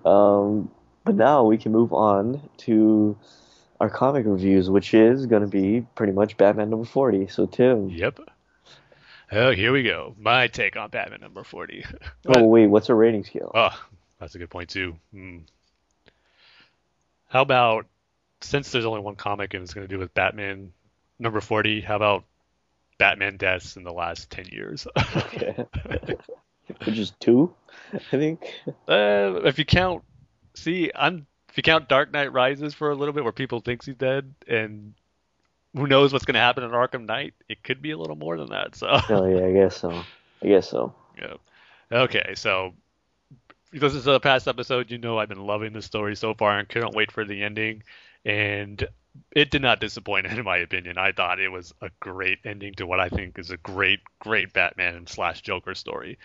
Um, 0.09 0.71
but 1.05 1.15
now 1.15 1.45
we 1.45 1.57
can 1.57 1.73
move 1.73 1.93
on 1.93 2.43
to 2.59 3.17
our 3.81 3.91
comic 3.91 4.27
reviews, 4.27 4.69
which 4.69 4.95
is 4.95 5.27
going 5.27 5.43
to 5.43 5.49
be 5.49 5.87
pretty 5.95 6.13
much 6.13 6.37
Batman 6.37 6.71
number 6.71 6.87
40. 6.87 7.29
So, 7.29 7.47
Tim. 7.47 7.89
Yep. 7.89 8.21
Oh, 9.31 9.51
here 9.51 9.73
we 9.73 9.83
go. 9.83 10.15
My 10.19 10.47
take 10.49 10.77
on 10.77 10.91
Batman 10.91 11.21
number 11.21 11.45
40. 11.45 11.85
Oh, 12.27 12.45
wait, 12.45 12.67
what's 12.67 12.89
a 12.89 12.95
rating 12.95 13.25
scale? 13.25 13.51
Oh, 13.55 13.83
that's 14.19 14.35
a 14.35 14.39
good 14.39 14.51
point 14.51 14.71
too. 14.71 14.97
Hmm. 15.13 15.39
How 17.29 17.43
about 17.43 17.87
since 18.41 18.71
there's 18.71 18.85
only 18.85 19.01
one 19.01 19.17
comic 19.17 19.55
and 19.55 19.63
it's 19.63 19.75
going 19.75 19.87
to 19.87 19.93
do 19.93 19.99
with 19.99 20.15
Batman 20.15 20.73
number 21.19 21.41
40, 21.41 21.81
how 21.81 21.97
about 21.97 22.25
Batman 22.99 23.37
deaths 23.37 23.77
in 23.77 23.85
the 23.85 23.93
last 23.93 24.31
10 24.31 24.47
years? 24.47 24.87
Okay. 24.97 25.65
which 26.85 26.99
is 26.99 27.13
two, 27.21 27.55
I 27.93 27.99
think. 27.99 28.53
Uh, 28.89 29.41
if 29.45 29.59
you 29.59 29.65
count, 29.65 30.05
see, 30.55 30.91
I'm 30.95 31.27
if 31.49 31.57
you 31.57 31.63
count 31.63 31.89
Dark 31.89 32.13
Knight 32.13 32.33
Rises 32.33 32.75
for 32.75 32.91
a 32.91 32.95
little 32.95 33.15
bit, 33.15 33.25
where 33.25 33.33
people 33.33 33.61
thinks 33.61 33.87
he's 33.87 33.97
dead, 33.97 34.35
and 34.47 34.95
who 35.75 35.87
knows 35.87 36.13
what's 36.13 36.25
going 36.25 36.35
to 36.35 36.41
happen 36.41 36.65
in 36.65 36.71
Arkham 36.71 37.07
Knight, 37.07 37.35
it 37.49 37.63
could 37.63 37.83
be 37.83 37.91
a 37.91 37.99
little 37.99 38.17
more 38.17 38.37
than 38.37 38.51
that. 38.51 38.75
So, 38.77 38.87
Oh, 39.09 39.27
yeah, 39.27 39.47
I 39.47 39.53
guess 39.53 39.77
so. 39.77 39.91
I 40.43 40.47
guess 40.47 40.69
so. 40.69 40.95
yeah. 41.21 41.35
Okay, 41.91 42.35
so 42.35 42.75
listen 43.73 44.01
to 44.03 44.13
the 44.13 44.21
past 44.21 44.49
episode, 44.49 44.91
you 44.91 44.99
know 44.99 45.19
I've 45.19 45.29
been 45.29 45.47
loving 45.47 45.73
the 45.73 45.83
story 45.83 46.17
so 46.17 46.35
far 46.35 46.59
and 46.59 46.69
couldn't 46.69 46.95
wait 46.95 47.11
for 47.13 47.25
the 47.25 47.43
ending, 47.43 47.83
and 48.25 48.87
it 49.33 49.51
did 49.51 49.63
not 49.63 49.81
disappoint 49.81 50.27
in 50.27 50.45
my 50.45 50.59
opinion. 50.59 50.97
I 50.99 51.13
thought 51.13 51.41
it 51.41 51.49
was 51.49 51.75
a 51.83 51.91
great 52.01 52.39
ending 52.45 52.75
to 52.75 52.87
what 52.87 53.01
I 53.01 53.09
think 53.09 53.39
is 53.39 53.51
a 53.51 53.57
great, 53.57 54.01
great 54.21 54.53
Batman 54.53 55.07
slash 55.07 55.41
Joker 55.43 55.75
story. 55.75 56.19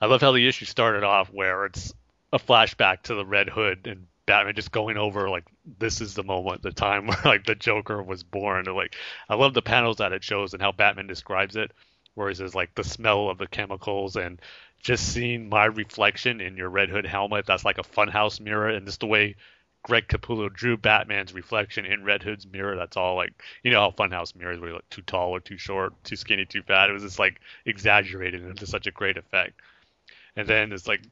I 0.00 0.06
love 0.06 0.20
how 0.20 0.32
the 0.32 0.46
issue 0.48 0.64
started 0.64 1.04
off 1.04 1.28
where 1.32 1.66
it's 1.66 1.92
a 2.32 2.38
flashback 2.38 3.02
to 3.02 3.14
the 3.14 3.26
Red 3.26 3.48
Hood 3.50 3.86
and 3.86 4.06
Batman 4.30 4.54
just 4.54 4.70
going 4.70 4.96
over 4.96 5.28
like 5.28 5.44
this 5.80 6.00
is 6.00 6.14
the 6.14 6.22
moment, 6.22 6.62
the 6.62 6.70
time 6.70 7.06
where 7.08 7.18
like 7.24 7.44
the 7.44 7.56
Joker 7.56 8.00
was 8.00 8.22
born. 8.22 8.68
And, 8.68 8.76
like 8.76 8.94
I 9.28 9.34
love 9.34 9.54
the 9.54 9.62
panels 9.62 9.96
that 9.96 10.12
it 10.12 10.22
shows 10.22 10.52
and 10.52 10.62
how 10.62 10.70
Batman 10.70 11.08
describes 11.08 11.56
it, 11.56 11.72
where 12.14 12.28
he 12.28 12.36
says 12.36 12.54
like 12.54 12.72
the 12.76 12.84
smell 12.84 13.28
of 13.28 13.38
the 13.38 13.48
chemicals 13.48 14.14
and 14.14 14.40
just 14.80 15.12
seeing 15.12 15.48
my 15.48 15.64
reflection 15.64 16.40
in 16.40 16.56
your 16.56 16.68
Red 16.68 16.90
Hood 16.90 17.06
helmet, 17.06 17.44
that's 17.44 17.64
like 17.64 17.78
a 17.78 17.82
funhouse 17.82 18.40
mirror, 18.40 18.68
and 18.68 18.86
just 18.86 19.00
the 19.00 19.06
way 19.06 19.34
Greg 19.82 20.06
Capullo 20.06 20.48
drew 20.52 20.76
Batman's 20.76 21.34
reflection 21.34 21.84
in 21.84 22.04
Red 22.04 22.22
Hood's 22.22 22.46
mirror. 22.46 22.76
That's 22.76 22.96
all 22.96 23.16
like 23.16 23.32
you 23.64 23.72
know 23.72 23.80
how 23.80 23.90
funhouse 23.90 24.36
mirrors 24.36 24.60
were 24.60 24.74
like 24.74 24.88
too 24.90 25.02
tall 25.02 25.30
or 25.30 25.40
too 25.40 25.58
short, 25.58 25.92
too 26.04 26.14
skinny, 26.14 26.44
too 26.44 26.62
fat. 26.62 26.88
It 26.88 26.92
was 26.92 27.02
just 27.02 27.18
like 27.18 27.40
exaggerated 27.66 28.44
into 28.44 28.66
such 28.68 28.86
a 28.86 28.92
great 28.92 29.16
effect. 29.16 29.60
And 30.36 30.46
then 30.46 30.72
it's 30.72 30.86
like 30.86 31.02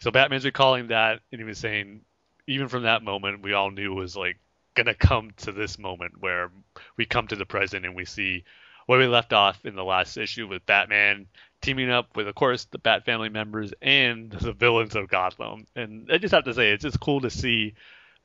so 0.00 0.10
Batman's 0.10 0.44
recalling 0.44 0.88
that 0.88 1.20
and 1.32 1.40
he 1.40 1.44
was 1.44 1.56
saying 1.56 2.02
even 2.48 2.68
from 2.68 2.82
that 2.82 3.02
moment 3.02 3.42
we 3.42 3.52
all 3.52 3.70
knew 3.70 3.94
was 3.94 4.16
like 4.16 4.38
gonna 4.74 4.94
come 4.94 5.30
to 5.36 5.52
this 5.52 5.78
moment 5.78 6.20
where 6.20 6.50
we 6.96 7.04
come 7.06 7.26
to 7.28 7.36
the 7.36 7.46
present 7.46 7.84
and 7.84 7.94
we 7.94 8.04
see 8.04 8.44
where 8.86 8.98
we 8.98 9.06
left 9.06 9.32
off 9.32 9.64
in 9.64 9.76
the 9.76 9.84
last 9.84 10.16
issue 10.16 10.48
with 10.48 10.64
Batman 10.64 11.26
teaming 11.60 11.90
up 11.90 12.16
with, 12.16 12.28
of 12.28 12.34
course, 12.34 12.64
the 12.66 12.78
Bat 12.78 13.04
family 13.04 13.28
members 13.28 13.72
and 13.82 14.30
the 14.30 14.52
villains 14.52 14.94
of 14.94 15.08
Gotham. 15.08 15.66
And 15.76 16.08
I 16.10 16.18
just 16.18 16.32
have 16.32 16.44
to 16.44 16.54
say, 16.54 16.70
it's 16.70 16.84
just 16.84 17.00
cool 17.00 17.20
to 17.20 17.30
see 17.30 17.74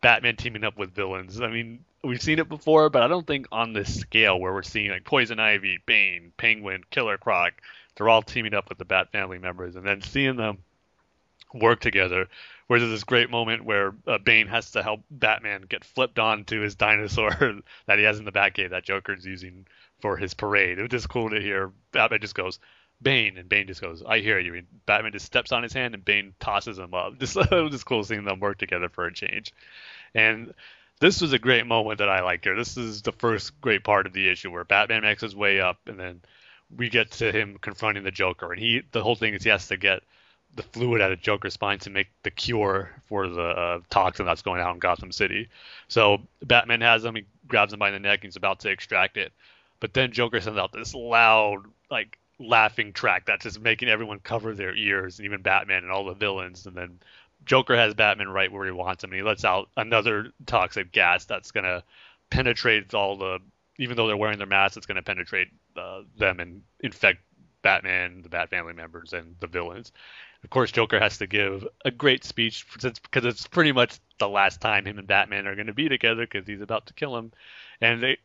Batman 0.02 0.36
teaming 0.36 0.64
up 0.64 0.78
with 0.78 0.94
villains. 0.94 1.42
I 1.42 1.48
mean, 1.48 1.84
we've 2.04 2.22
seen 2.22 2.40
it 2.40 2.50
before, 2.50 2.90
but 2.90 3.02
I 3.02 3.08
don't 3.08 3.26
think 3.26 3.48
on 3.52 3.74
this 3.74 4.00
scale 4.00 4.40
where 4.40 4.54
we're 4.54 4.64
seeing 4.64 4.92
like 4.92 5.06
Poison 5.06 5.40
Ivy, 5.40 5.80
Bane, 5.86 6.32
Penguin, 6.38 6.84
Killer 6.90 7.18
Croc, 7.18 7.54
they're 7.96 8.10
all 8.10 8.22
teaming 8.22 8.54
up 8.54 8.70
with 8.70 8.78
the 8.78 8.86
Bat 8.86 9.12
family 9.12 9.40
members, 9.40 9.76
and 9.76 9.86
then 9.86 10.02
seeing 10.02 10.36
them 10.36 10.60
work 11.54 11.80
together. 11.80 12.28
Where 12.68 12.80
there's 12.80 12.92
this 12.92 13.04
great 13.04 13.30
moment 13.30 13.66
where 13.66 13.94
uh, 14.08 14.18
Bane 14.20 14.48
has 14.48 14.72
to 14.72 14.84
help 14.84 15.02
Batman 15.12 15.64
get 15.68 15.84
flipped 15.84 16.18
onto 16.18 16.62
his 16.62 16.76
dinosaur 16.86 17.32
that 17.86 17.98
he 17.98 18.06
has 18.06 18.20
in 18.20 18.26
the 18.26 18.32
Batcave 18.32 18.70
that 18.72 18.84
Joker's 18.84 19.26
using 19.26 19.68
for 20.00 20.18
his 20.18 20.34
parade. 20.34 20.80
It 20.80 20.82
was 20.82 20.92
just 20.92 21.10
cool 21.10 21.30
to 21.30 21.42
hear 21.42 21.72
Batman 21.92 22.22
just 22.22 22.36
goes, 22.36 22.60
Bane, 23.02 23.38
and 23.38 23.50
Bane 23.50 23.68
just 23.68 23.82
goes, 23.82 24.02
"I 24.08 24.20
hear 24.20 24.40
you." 24.40 24.56
And 24.56 24.68
Batman 24.86 25.12
just 25.12 25.26
steps 25.26 25.52
on 25.52 25.64
his 25.64 25.74
hand, 25.74 25.94
and 25.94 26.06
Bane 26.06 26.34
tosses 26.40 26.80
him 26.80 26.94
up. 26.94 27.18
Just 27.20 27.36
it 27.36 27.52
was 27.52 27.72
just 27.72 27.86
cool 27.86 28.04
seeing 28.04 28.24
them 28.24 28.40
work 28.40 28.58
together 28.58 28.88
for 28.88 29.06
a 29.06 29.14
change. 29.14 29.52
And 30.16 30.54
this 31.00 31.22
was 31.22 31.34
a 31.34 31.40
great 31.40 31.66
moment 31.66 32.00
that 32.00 32.10
I 32.10 32.22
like 32.22 32.44
here. 32.46 32.56
This 32.56 32.78
is 32.78 33.02
the 33.02 33.12
first 33.12 33.60
great 33.60 33.84
part 33.84 34.06
of 34.06 34.14
the 34.14 34.30
issue 34.30 34.52
where 34.52 34.64
Batman 34.64 35.02
makes 35.02 35.22
his 35.22 35.36
way 35.36 35.60
up, 35.60 35.80
and 35.88 36.00
then 36.00 36.22
we 36.76 36.90
get 36.90 37.12
to 37.12 37.32
him 37.32 37.58
confronting 37.60 38.04
the 38.04 38.12
Joker, 38.12 38.52
and 38.54 38.62
he 38.62 38.82
the 38.92 39.04
whole 39.04 39.16
thing 39.16 39.34
is 39.34 39.44
he 39.44 39.50
has 39.50 39.68
to 39.68 39.78
get 39.78 40.04
the 40.56 40.64
fluid 40.64 41.02
out 41.02 41.12
of 41.12 41.22
Joker's 41.22 41.54
spine 41.54 41.80
to 41.80 41.90
make 41.90 42.08
the 42.24 42.32
cure 42.32 42.92
for 43.08 43.28
the 43.28 43.42
uh, 43.42 43.80
toxin 43.90 44.26
that's 44.26 44.42
going 44.42 44.62
out 44.62 44.74
in 44.74 44.80
Gotham 44.80 45.12
City. 45.12 45.50
So 45.88 46.22
Batman 46.44 46.82
has 46.82 47.04
him, 47.04 47.16
he 47.16 47.26
grabs 47.48 47.74
him 47.74 47.80
by 47.80 47.92
the 47.92 48.00
neck, 48.00 48.20
and 48.20 48.26
he's 48.26 48.36
about 48.36 48.60
to 48.62 48.70
extract 48.70 49.18
it. 49.18 49.34
But 49.80 49.94
then 49.94 50.12
Joker 50.12 50.40
sends 50.40 50.60
out 50.60 50.72
this 50.72 50.94
loud, 50.94 51.64
like 51.90 52.18
laughing 52.40 52.94
track 52.94 53.26
that's 53.26 53.44
just 53.44 53.62
making 53.62 53.90
everyone 53.90 54.20
cover 54.20 54.54
their 54.54 54.76
ears, 54.76 55.20
and 55.20 55.26
even 55.26 55.42
Batman 55.42 55.84
and 55.84 55.92
all 55.92 56.06
the 56.06 56.14
villains. 56.14 56.66
And 56.66 56.76
then 56.76 57.00
Joker 57.46 57.76
has 57.76 57.94
Batman 57.94 58.30
right 58.30 58.52
where 58.52 58.66
he 58.66 58.72
wants 58.72 59.04
him, 59.04 59.10
and 59.10 59.18
he 59.18 59.24
lets 59.24 59.44
out 59.44 59.70
another 59.76 60.32
toxic 60.46 60.92
gas 60.92 61.26
that's 61.26 61.52
gonna 61.52 61.84
penetrate 62.30 62.94
all 62.94 63.18
the. 63.18 63.40
Even 63.80 63.98
though 63.98 64.06
they're 64.06 64.16
wearing 64.16 64.38
their 64.38 64.48
masks, 64.48 64.78
it's 64.78 64.86
gonna 64.86 65.02
penetrate 65.02 65.50
uh, 65.76 66.04
them 66.18 66.40
and 66.40 66.62
infect 66.80 67.20
Batman, 67.64 68.22
the 68.22 68.30
Bat 68.30 68.52
family 68.52 68.74
members, 68.74 69.14
and 69.14 69.36
the 69.40 69.48
villains. 69.48 69.92
Of 70.44 70.50
course, 70.50 70.72
Joker 70.72 71.00
has 71.00 71.18
to 71.18 71.28
give 71.28 71.66
a 71.86 71.92
great 71.92 72.24
speech 72.24 72.68
because 72.72 73.26
it's 73.26 73.48
pretty 73.48 73.72
much 73.72 74.00
the 74.20 74.30
last 74.30 74.62
time 74.62 74.86
him 74.86 75.00
and 75.00 75.08
Batman 75.08 75.48
are 75.48 75.56
going 75.56 75.68
to 75.68 75.74
be 75.74 75.90
together 75.90 76.28
because 76.28 76.46
he's 76.46 76.62
about 76.62 76.86
to 76.88 76.94
kill 76.94 77.18
him. 77.18 77.32
And 77.82 78.04
they, 78.04 78.18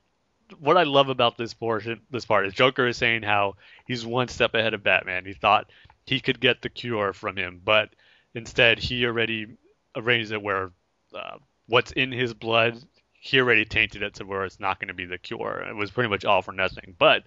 what 0.58 0.76
I 0.76 0.82
love 0.82 1.08
about 1.08 1.38
this 1.38 1.54
portion, 1.54 2.00
this 2.10 2.26
part 2.26 2.46
is 2.46 2.52
Joker 2.52 2.86
is 2.88 2.96
saying 2.96 3.22
how 3.22 3.56
he's 3.86 4.04
one 4.04 4.28
step 4.28 4.54
ahead 4.54 4.74
of 4.74 4.82
Batman. 4.82 5.24
He 5.24 5.32
thought 5.32 5.70
he 6.06 6.20
could 6.20 6.40
get 6.40 6.60
the 6.60 6.68
cure 6.68 7.12
from 7.12 7.36
him, 7.36 7.60
but 7.64 7.90
instead 8.34 8.78
he 8.78 9.06
already 9.06 9.46
arranged 9.94 10.32
it 10.32 10.42
where 10.42 10.72
uh, 11.14 11.38
what's 11.66 11.92
in 11.92 12.10
his 12.10 12.34
blood, 12.34 12.82
he 13.12 13.40
already 13.40 13.64
tainted 13.64 14.02
it 14.02 14.14
to 14.14 14.24
where 14.24 14.44
it's 14.44 14.60
not 14.60 14.80
going 14.80 14.88
to 14.88 14.94
be 14.94 15.04
the 15.04 15.18
cure. 15.18 15.64
It 15.68 15.76
was 15.76 15.90
pretty 15.90 16.08
much 16.08 16.24
all 16.24 16.42
for 16.42 16.52
nothing. 16.52 16.94
But 16.98 17.24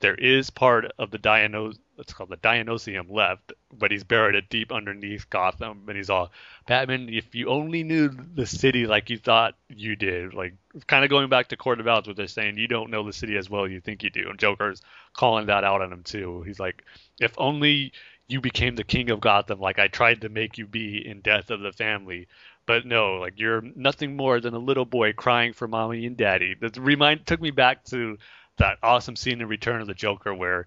there 0.00 0.14
is 0.14 0.50
part 0.50 0.90
of 0.98 1.10
the 1.10 1.18
Dianos, 1.18 1.78
it's 1.98 2.12
called 2.12 2.30
the 2.30 2.36
Dionesium 2.36 3.10
left, 3.10 3.52
but 3.72 3.90
he's 3.90 4.04
buried 4.04 4.34
it 4.34 4.48
deep 4.48 4.72
underneath 4.72 5.28
Gotham, 5.28 5.84
and 5.86 5.96
he's 5.96 6.10
all, 6.10 6.32
Batman, 6.66 7.08
if 7.10 7.34
you 7.34 7.48
only 7.48 7.82
knew 7.82 8.08
the 8.08 8.46
city 8.46 8.86
like 8.86 9.10
you 9.10 9.18
thought 9.18 9.54
you 9.68 9.96
did, 9.96 10.34
like 10.34 10.54
kind 10.86 11.04
of 11.04 11.10
going 11.10 11.28
back 11.28 11.48
to 11.48 11.56
Court 11.56 11.80
of 11.80 11.86
Owls, 11.86 12.06
where 12.06 12.14
they're 12.14 12.26
saying 12.26 12.56
you 12.56 12.68
don't 12.68 12.90
know 12.90 13.04
the 13.04 13.12
city 13.12 13.36
as 13.36 13.50
well 13.50 13.66
as 13.66 13.72
you 13.72 13.80
think 13.80 14.02
you 14.02 14.10
do, 14.10 14.28
and 14.30 14.38
Joker's 14.38 14.82
calling 15.12 15.46
that 15.46 15.64
out 15.64 15.82
on 15.82 15.92
him 15.92 16.02
too. 16.02 16.42
He's 16.42 16.60
like, 16.60 16.82
if 17.20 17.34
only 17.36 17.92
you 18.30 18.40
became 18.40 18.76
the 18.76 18.84
king 18.84 19.10
of 19.10 19.20
Gotham 19.20 19.60
like 19.60 19.78
I 19.78 19.88
tried 19.88 20.22
to 20.22 20.28
make 20.28 20.56
you 20.56 20.66
be 20.66 21.06
in 21.06 21.20
Death 21.20 21.50
of 21.50 21.60
the 21.60 21.72
Family. 21.72 22.28
But 22.64 22.86
no, 22.86 23.14
like 23.14 23.34
you're 23.36 23.62
nothing 23.74 24.16
more 24.16 24.38
than 24.40 24.54
a 24.54 24.58
little 24.58 24.84
boy 24.84 25.12
crying 25.12 25.52
for 25.52 25.66
mommy 25.66 26.06
and 26.06 26.16
daddy. 26.16 26.54
That 26.60 26.76
remind 26.76 27.26
took 27.26 27.40
me 27.40 27.50
back 27.50 27.84
to 27.86 28.16
that 28.60 28.78
awesome 28.82 29.16
scene 29.16 29.40
in 29.40 29.48
Return 29.48 29.80
of 29.80 29.86
the 29.86 29.94
Joker 29.94 30.32
where 30.32 30.66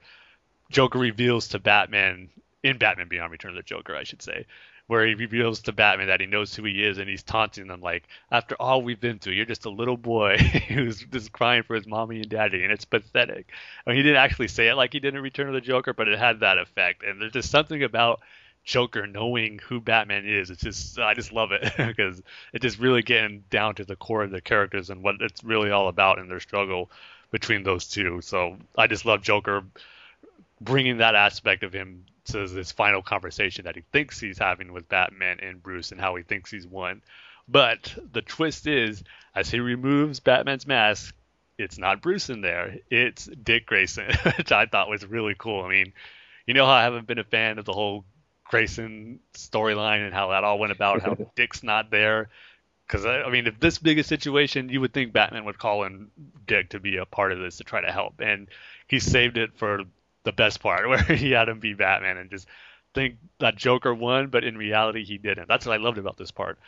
Joker 0.70 1.00
reveals 1.00 1.48
to 1.50 1.60
Batman 1.60 2.30
in 2.64 2.78
Batman 2.78 3.08
Beyond 3.08 3.32
Return 3.32 3.52
of 3.52 3.58
the 3.58 3.64
Joker, 3.64 3.96
I 3.96 4.04
should 4.04 4.22
say, 4.22 4.46
where 4.88 5.06
he 5.06 5.16
reveals 5.16 5.62
to 5.62 5.72
Batman 5.72 6.08
that 6.08 6.22
he 6.22 6.26
knows 6.26 6.56
who 6.56 6.64
he 6.64 6.84
is 6.84 6.98
and 6.98 7.10
he's 7.10 7.24
taunting 7.24 7.68
them 7.68 7.82
like, 7.82 8.04
after 8.32 8.56
all 8.56 8.82
we've 8.82 9.00
been 9.00 9.20
through, 9.20 9.34
you're 9.34 9.46
just 9.46 9.66
a 9.66 9.70
little 9.70 9.98
boy 9.98 10.38
who's 10.68 11.04
just 11.06 11.32
crying 11.32 11.64
for 11.64 11.76
his 11.76 11.88
mommy 11.88 12.18
and 12.18 12.30
daddy, 12.30 12.64
and 12.64 12.72
it's 12.72 12.86
pathetic. 12.86 13.52
I 13.86 13.90
mean, 13.90 13.98
he 13.98 14.04
didn't 14.04 14.24
actually 14.24 14.48
say 14.48 14.68
it 14.68 14.76
like 14.76 14.94
he 14.94 15.00
did 15.00 15.16
in 15.16 15.22
Return 15.22 15.48
of 15.48 15.54
the 15.54 15.62
Joker, 15.62 15.94
but 15.94 16.08
it 16.08 16.18
had 16.18 16.40
that 16.40 16.58
effect. 16.58 17.04
And 17.04 17.22
there's 17.22 17.34
just 17.34 17.52
something 17.52 17.84
about 17.84 18.22
Joker 18.64 19.06
knowing 19.06 19.60
who 19.60 19.82
Batman 19.82 20.26
is. 20.26 20.50
It's 20.50 20.64
just 20.64 20.98
I 20.98 21.14
just 21.14 21.34
love 21.34 21.52
it 21.52 21.74
because 21.78 22.22
it's 22.54 22.64
just 22.64 22.80
really 22.80 23.02
getting 23.02 23.44
down 23.50 23.76
to 23.76 23.86
the 23.86 23.98
core 23.98 24.24
of 24.24 24.32
the 24.32 24.42
characters 24.42 24.90
and 24.90 25.04
what 25.04 25.16
it's 25.20 25.44
really 25.44 25.70
all 25.70 25.90
about 25.90 26.20
in 26.20 26.30
their 26.30 26.40
struggle 26.40 26.90
between 27.34 27.64
those 27.64 27.88
two. 27.88 28.22
So 28.22 28.58
I 28.78 28.86
just 28.86 29.06
love 29.06 29.24
Joker 29.24 29.64
bringing 30.62 30.98
that 30.98 31.16
aspect 31.16 31.64
of 31.64 31.74
him 31.74 32.06
to 32.26 32.48
this 32.48 32.72
final 32.72 33.02
conversation 33.02 33.66
that 33.66 33.76
he 33.76 33.82
thinks 33.92 34.20
he's 34.20 34.38
having 34.38 34.72
with 34.72 34.88
Batman 34.88 35.40
and 35.42 35.62
Bruce 35.62 35.92
and 35.92 36.00
how 36.00 36.16
he 36.16 36.22
thinks 36.22 36.52
he's 36.52 36.68
won. 36.68 37.02
But 37.48 37.98
the 38.14 38.22
twist 38.22 38.68
is, 38.68 39.04
as 39.36 39.50
he 39.50 39.60
removes 39.60 40.20
Batman's 40.20 40.68
mask, 40.68 41.16
it's 41.58 41.80
not 41.80 42.04
Bruce 42.04 42.30
in 42.30 42.42
there. 42.42 42.78
It's 42.92 43.26
Dick 43.26 43.66
Grayson, 43.66 44.12
which 44.38 44.52
I 44.52 44.68
thought 44.68 44.88
was 44.88 45.04
really 45.04 45.36
cool. 45.36 45.64
I 45.64 45.70
mean, 45.70 45.92
you 46.46 46.54
know 46.54 46.68
how 46.68 46.74
I 46.74 46.84
haven't 46.84 47.08
been 47.08 47.18
a 47.18 47.24
fan 47.24 47.58
of 47.58 47.66
the 47.66 47.74
whole 47.74 48.06
Grayson 48.44 49.20
storyline 49.34 50.06
and 50.06 50.14
how 50.14 50.30
that 50.30 50.44
all 50.44 50.60
went 50.60 50.72
about, 50.72 51.02
how 51.02 51.18
Dick's 51.36 51.64
not 51.64 51.90
there. 51.90 52.30
Because 52.88 53.06
I 53.06 53.30
mean, 53.30 53.48
if 53.48 53.60
this 53.60 53.80
big 53.80 54.00
a 54.00 54.04
situation, 54.04 54.70
you 54.70 54.82
would 54.82 54.94
think 54.94 55.14
Batman 55.14 55.46
would 55.46 55.58
call 55.58 55.84
in 55.84 56.12
Dick 56.46 56.70
to 56.70 56.80
be 56.80 56.98
a 56.98 57.06
part 57.06 57.32
of 57.32 57.40
this 57.40 57.58
to 57.58 57.64
try 57.64 57.82
to 57.82 57.92
help, 57.92 58.20
and 58.20 58.48
he 58.88 59.00
saved 59.00 59.38
it 59.38 59.52
for 59.56 59.84
the 60.24 60.32
best 60.32 60.60
part 60.60 60.88
where 60.90 61.04
he 61.04 61.32
had 61.32 61.50
him 61.50 61.60
be 61.60 61.74
Batman 61.74 62.18
and 62.18 62.30
just 62.30 62.48
think 62.94 63.16
that 63.40 63.56
Joker 63.56 63.94
won, 63.94 64.28
but 64.28 64.44
in 64.44 64.58
reality 64.58 65.04
he 65.04 65.18
didn't. 65.18 65.48
That's 65.48 65.66
what 65.66 65.74
I 65.74 65.84
loved 65.84 65.98
about 65.98 66.18
this 66.18 66.32
part. 66.32 66.60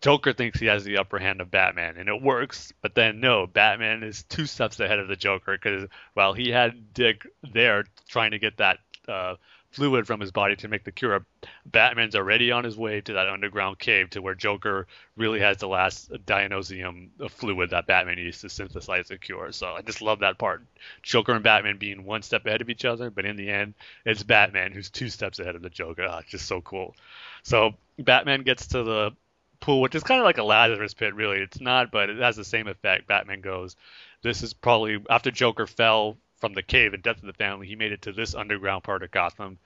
Joker 0.00 0.32
thinks 0.32 0.60
he 0.60 0.66
has 0.66 0.84
the 0.84 0.98
upper 0.98 1.18
hand 1.18 1.40
of 1.40 1.50
Batman, 1.50 1.96
and 1.96 2.08
it 2.08 2.22
works. 2.22 2.72
But 2.80 2.94
then 2.94 3.20
no, 3.20 3.46
Batman 3.46 4.02
is 4.02 4.22
two 4.24 4.46
steps 4.46 4.78
ahead 4.80 4.98
of 4.98 5.08
the 5.08 5.16
Joker 5.16 5.52
because 5.52 5.88
while 6.14 6.32
he 6.32 6.50
had 6.50 6.94
Dick 6.94 7.26
there 7.52 7.84
trying 8.08 8.30
to 8.32 8.38
get 8.38 8.58
that 8.58 8.78
uh, 9.08 9.34
fluid 9.70 10.06
from 10.06 10.20
his 10.20 10.32
body 10.32 10.56
to 10.56 10.68
make 10.68 10.84
the 10.84 10.92
cure. 10.92 11.24
Batman's 11.64 12.16
already 12.16 12.50
on 12.50 12.64
his 12.64 12.76
way 12.76 13.00
to 13.02 13.12
that 13.12 13.28
underground 13.28 13.78
cave 13.78 14.10
to 14.10 14.22
where 14.22 14.34
Joker 14.34 14.86
really 15.16 15.40
has 15.40 15.58
the 15.58 15.68
last 15.68 16.10
Dionesium 16.10 17.08
fluid 17.30 17.70
that 17.70 17.86
Batman 17.86 18.16
needs 18.16 18.40
to 18.40 18.48
synthesize 18.48 19.08
the 19.08 19.18
cure. 19.18 19.52
So 19.52 19.68
I 19.68 19.82
just 19.82 20.02
love 20.02 20.20
that 20.20 20.38
part. 20.38 20.62
Joker 21.02 21.32
and 21.32 21.44
Batman 21.44 21.78
being 21.78 22.04
one 22.04 22.22
step 22.22 22.46
ahead 22.46 22.60
of 22.60 22.70
each 22.70 22.84
other, 22.84 23.10
but 23.10 23.24
in 23.24 23.36
the 23.36 23.48
end, 23.48 23.74
it's 24.04 24.22
Batman 24.22 24.72
who's 24.72 24.90
two 24.90 25.08
steps 25.08 25.38
ahead 25.38 25.54
of 25.54 25.62
the 25.62 25.70
Joker. 25.70 26.06
Oh, 26.10 26.18
it's 26.18 26.30
just 26.30 26.46
so 26.46 26.60
cool. 26.60 26.96
So 27.42 27.74
Batman 27.98 28.42
gets 28.42 28.68
to 28.68 28.82
the 28.82 29.12
pool, 29.60 29.80
which 29.80 29.94
is 29.94 30.02
kind 30.02 30.20
of 30.20 30.24
like 30.24 30.38
a 30.38 30.42
Lazarus 30.42 30.94
pit, 30.94 31.14
really. 31.14 31.38
It's 31.38 31.60
not, 31.60 31.92
but 31.92 32.10
it 32.10 32.18
has 32.18 32.36
the 32.36 32.44
same 32.44 32.66
effect. 32.66 33.06
Batman 33.06 33.40
goes, 33.40 33.76
This 34.22 34.42
is 34.42 34.52
probably 34.52 34.98
after 35.08 35.30
Joker 35.30 35.66
fell 35.66 36.16
from 36.40 36.54
the 36.54 36.62
cave 36.62 36.94
and 36.94 37.02
Death 37.02 37.18
of 37.18 37.26
the 37.26 37.32
Family, 37.32 37.66
he 37.66 37.76
made 37.76 37.92
it 37.92 38.02
to 38.02 38.12
this 38.12 38.34
underground 38.34 38.82
part 38.82 39.02
of 39.02 39.10
Gotham, 39.10 39.58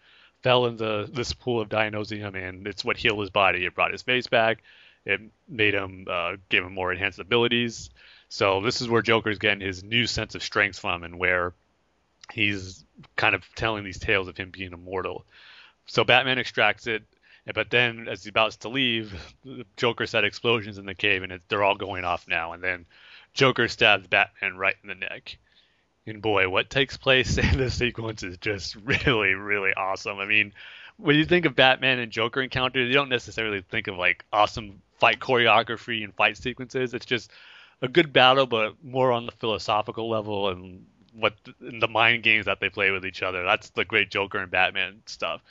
fell 0.43 0.67
into 0.67 1.09
this 1.11 1.33
pool 1.33 1.61
of 1.61 1.69
Dionesium, 1.69 2.37
and 2.37 2.67
it's 2.67 2.85
what 2.85 2.97
healed 2.97 3.21
his 3.21 3.31
body. 3.31 3.65
It 3.65 3.75
brought 3.75 3.93
his 3.93 4.03
face 4.03 4.27
back. 4.27 4.63
It 5.07 5.21
made 5.49 5.75
him, 5.75 6.07
uh, 6.11 6.37
gave 6.49 6.65
him 6.65 6.75
more 6.75 6.93
enhanced 6.93 7.19
abilities. 7.19 7.91
So 8.29 8.61
this 8.61 8.81
is 8.81 8.89
where 8.89 9.03
Joker's 9.03 9.39
getting 9.39 9.61
his 9.61 9.85
new 9.85 10.07
sense 10.07 10.35
of 10.35 10.43
strength 10.43 10.79
from, 10.79 11.05
and 11.05 11.19
where 11.19 11.53
he's 12.33 12.85
kind 13.17 13.35
of 13.35 13.43
telling 13.55 13.85
these 13.85 13.99
tales 13.99 14.29
of 14.29 14.37
him 14.37 14.51
being 14.51 14.73
immortal. 14.73 15.25
So 15.87 16.05
Batman 16.05 16.39
extracts 16.39 16.87
it, 16.87 17.03
but 17.55 17.71
then 17.71 18.09
as 18.09 18.25
he's 18.25 18.31
about 18.31 18.53
to 18.53 18.69
leave, 18.69 19.15
Joker 19.77 20.07
set 20.07 20.25
explosions 20.25 20.79
in 20.79 20.87
the 20.87 20.95
cave, 20.95 21.23
and 21.23 21.33
it, 21.33 21.43
they're 21.49 21.63
all 21.63 21.77
going 21.77 22.05
off 22.05 22.27
now. 22.27 22.53
And 22.53 22.63
then 22.63 22.87
Joker 23.35 23.69
stabs 23.69 24.07
Batman 24.07 24.57
right 24.57 24.77
in 24.83 24.89
the 24.89 24.95
neck. 24.95 25.37
And 26.07 26.21
boy, 26.21 26.49
what 26.49 26.71
takes 26.71 26.97
place 26.97 27.39
in 27.39 27.57
this 27.57 27.75
sequence 27.75 28.23
is 28.23 28.37
just 28.39 28.77
really, 28.85 29.35
really 29.35 29.73
awesome. 29.75 30.19
I 30.19 30.27
mean, 30.27 30.53
when 30.97 31.17
you 31.17 31.25
think 31.25 31.45
of 31.45 31.57
Batman 31.57 31.99
and 31.99 32.13
Joker 32.13 32.43
encounters, 32.43 32.89
you 32.89 32.95
don't 32.95 33.09
necessarily 33.09 33.63
think 33.63 33.89
of 33.89 33.97
like 33.97 34.25
awesome 34.33 34.81
fight 34.99 35.19
choreography 35.19 36.05
and 36.05 36.15
fight 36.15 36.37
sequences. 36.37 36.95
It's 36.95 37.07
just 37.07 37.31
a 37.83 37.89
good 37.89 38.13
battle, 38.13 38.47
but 38.47 38.75
more 38.83 39.13
on 39.13 39.27
the 39.27 39.33
philosophical 39.33 40.09
level 40.09 40.49
and 40.49 40.87
what 41.13 41.35
the 41.61 41.89
mind 41.89 42.23
games 42.23 42.47
that 42.47 42.61
they 42.61 42.69
play 42.69 42.91
with 42.91 43.05
each 43.07 43.23
other. 43.23 43.45
That's 43.45 43.71
the 43.71 43.85
great 43.85 44.11
Joker 44.11 44.39
and 44.39 44.51
Batman 44.51 45.03
stuff. 45.07 45.43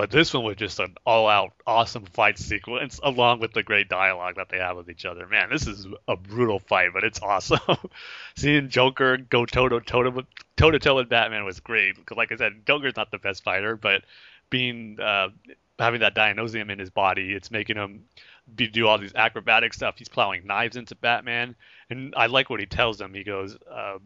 But 0.00 0.10
this 0.10 0.32
one 0.32 0.44
was 0.44 0.56
just 0.56 0.80
an 0.80 0.94
all-out 1.04 1.52
awesome 1.66 2.06
fight 2.06 2.38
sequence, 2.38 3.00
along 3.02 3.40
with 3.40 3.52
the 3.52 3.62
great 3.62 3.90
dialogue 3.90 4.36
that 4.36 4.48
they 4.48 4.56
have 4.56 4.78
with 4.78 4.88
each 4.88 5.04
other. 5.04 5.26
Man, 5.26 5.50
this 5.50 5.66
is 5.66 5.86
a 6.08 6.16
brutal 6.16 6.58
fight, 6.58 6.94
but 6.94 7.04
it's 7.04 7.20
awesome. 7.20 7.60
Seeing 8.34 8.70
Joker 8.70 9.18
go 9.18 9.44
toe 9.44 9.68
to 9.68 9.80
toe 9.80 10.70
to 10.70 10.78
toe 10.78 10.96
with 10.96 11.10
Batman 11.10 11.44
was 11.44 11.60
great. 11.60 11.96
Because, 11.96 12.16
like 12.16 12.32
I 12.32 12.36
said, 12.36 12.62
Joker's 12.66 12.96
not 12.96 13.10
the 13.10 13.18
best 13.18 13.44
fighter, 13.44 13.76
but 13.76 14.04
being 14.48 14.98
uh, 14.98 15.28
having 15.78 16.00
that 16.00 16.14
Dionesium 16.14 16.70
in 16.70 16.78
his 16.78 16.88
body, 16.88 17.34
it's 17.34 17.50
making 17.50 17.76
him 17.76 18.06
be, 18.54 18.68
do 18.68 18.86
all 18.86 18.96
these 18.96 19.14
acrobatic 19.14 19.74
stuff. 19.74 19.96
He's 19.98 20.08
plowing 20.08 20.46
knives 20.46 20.78
into 20.78 20.94
Batman, 20.94 21.54
and 21.90 22.14
I 22.16 22.24
like 22.24 22.48
what 22.48 22.60
he 22.60 22.64
tells 22.64 22.98
him. 22.98 23.12
He 23.12 23.22
goes, 23.22 23.58
uh, 23.70 23.98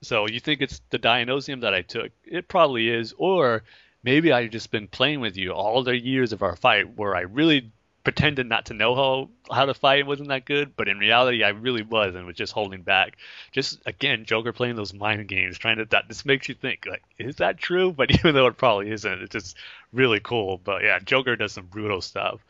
"So 0.00 0.26
you 0.26 0.40
think 0.40 0.62
it's 0.62 0.80
the 0.88 0.98
Dionesium 0.98 1.60
that 1.60 1.74
I 1.74 1.82
took? 1.82 2.10
It 2.24 2.48
probably 2.48 2.88
is, 2.88 3.12
or." 3.18 3.64
Maybe 4.02 4.32
I've 4.32 4.50
just 4.50 4.70
been 4.70 4.88
playing 4.88 5.20
with 5.20 5.36
you 5.36 5.52
all 5.52 5.82
the 5.82 5.96
years 5.96 6.32
of 6.32 6.42
our 6.42 6.56
fight 6.56 6.96
where 6.96 7.14
I 7.14 7.20
really 7.22 7.72
pretended 8.04 8.48
not 8.48 8.66
to 8.66 8.74
know 8.74 8.94
how 8.94 9.28
how 9.54 9.64
to 9.64 9.74
fight 9.74 10.06
wasn't 10.06 10.28
that 10.28 10.44
good, 10.44 10.74
but 10.76 10.88
in 10.88 10.98
reality 10.98 11.44
I 11.44 11.50
really 11.50 11.82
was 11.82 12.14
and 12.14 12.26
was 12.26 12.36
just 12.36 12.52
holding 12.52 12.82
back. 12.82 13.16
Just 13.52 13.80
again, 13.86 14.24
Joker 14.24 14.52
playing 14.52 14.76
those 14.76 14.94
mind 14.94 15.28
games, 15.28 15.58
trying 15.58 15.78
to 15.78 15.84
that 15.86 16.08
this 16.08 16.24
makes 16.24 16.48
you 16.48 16.54
think 16.54 16.86
like, 16.86 17.02
is 17.18 17.36
that 17.36 17.58
true? 17.58 17.92
But 17.92 18.10
even 18.14 18.34
though 18.34 18.46
it 18.46 18.56
probably 18.56 18.90
isn't, 18.90 19.22
it's 19.22 19.32
just 19.32 19.56
really 19.92 20.20
cool. 20.20 20.58
But 20.58 20.82
yeah, 20.82 20.98
Joker 20.98 21.36
does 21.36 21.52
some 21.52 21.66
brutal 21.66 22.00
stuff. 22.00 22.40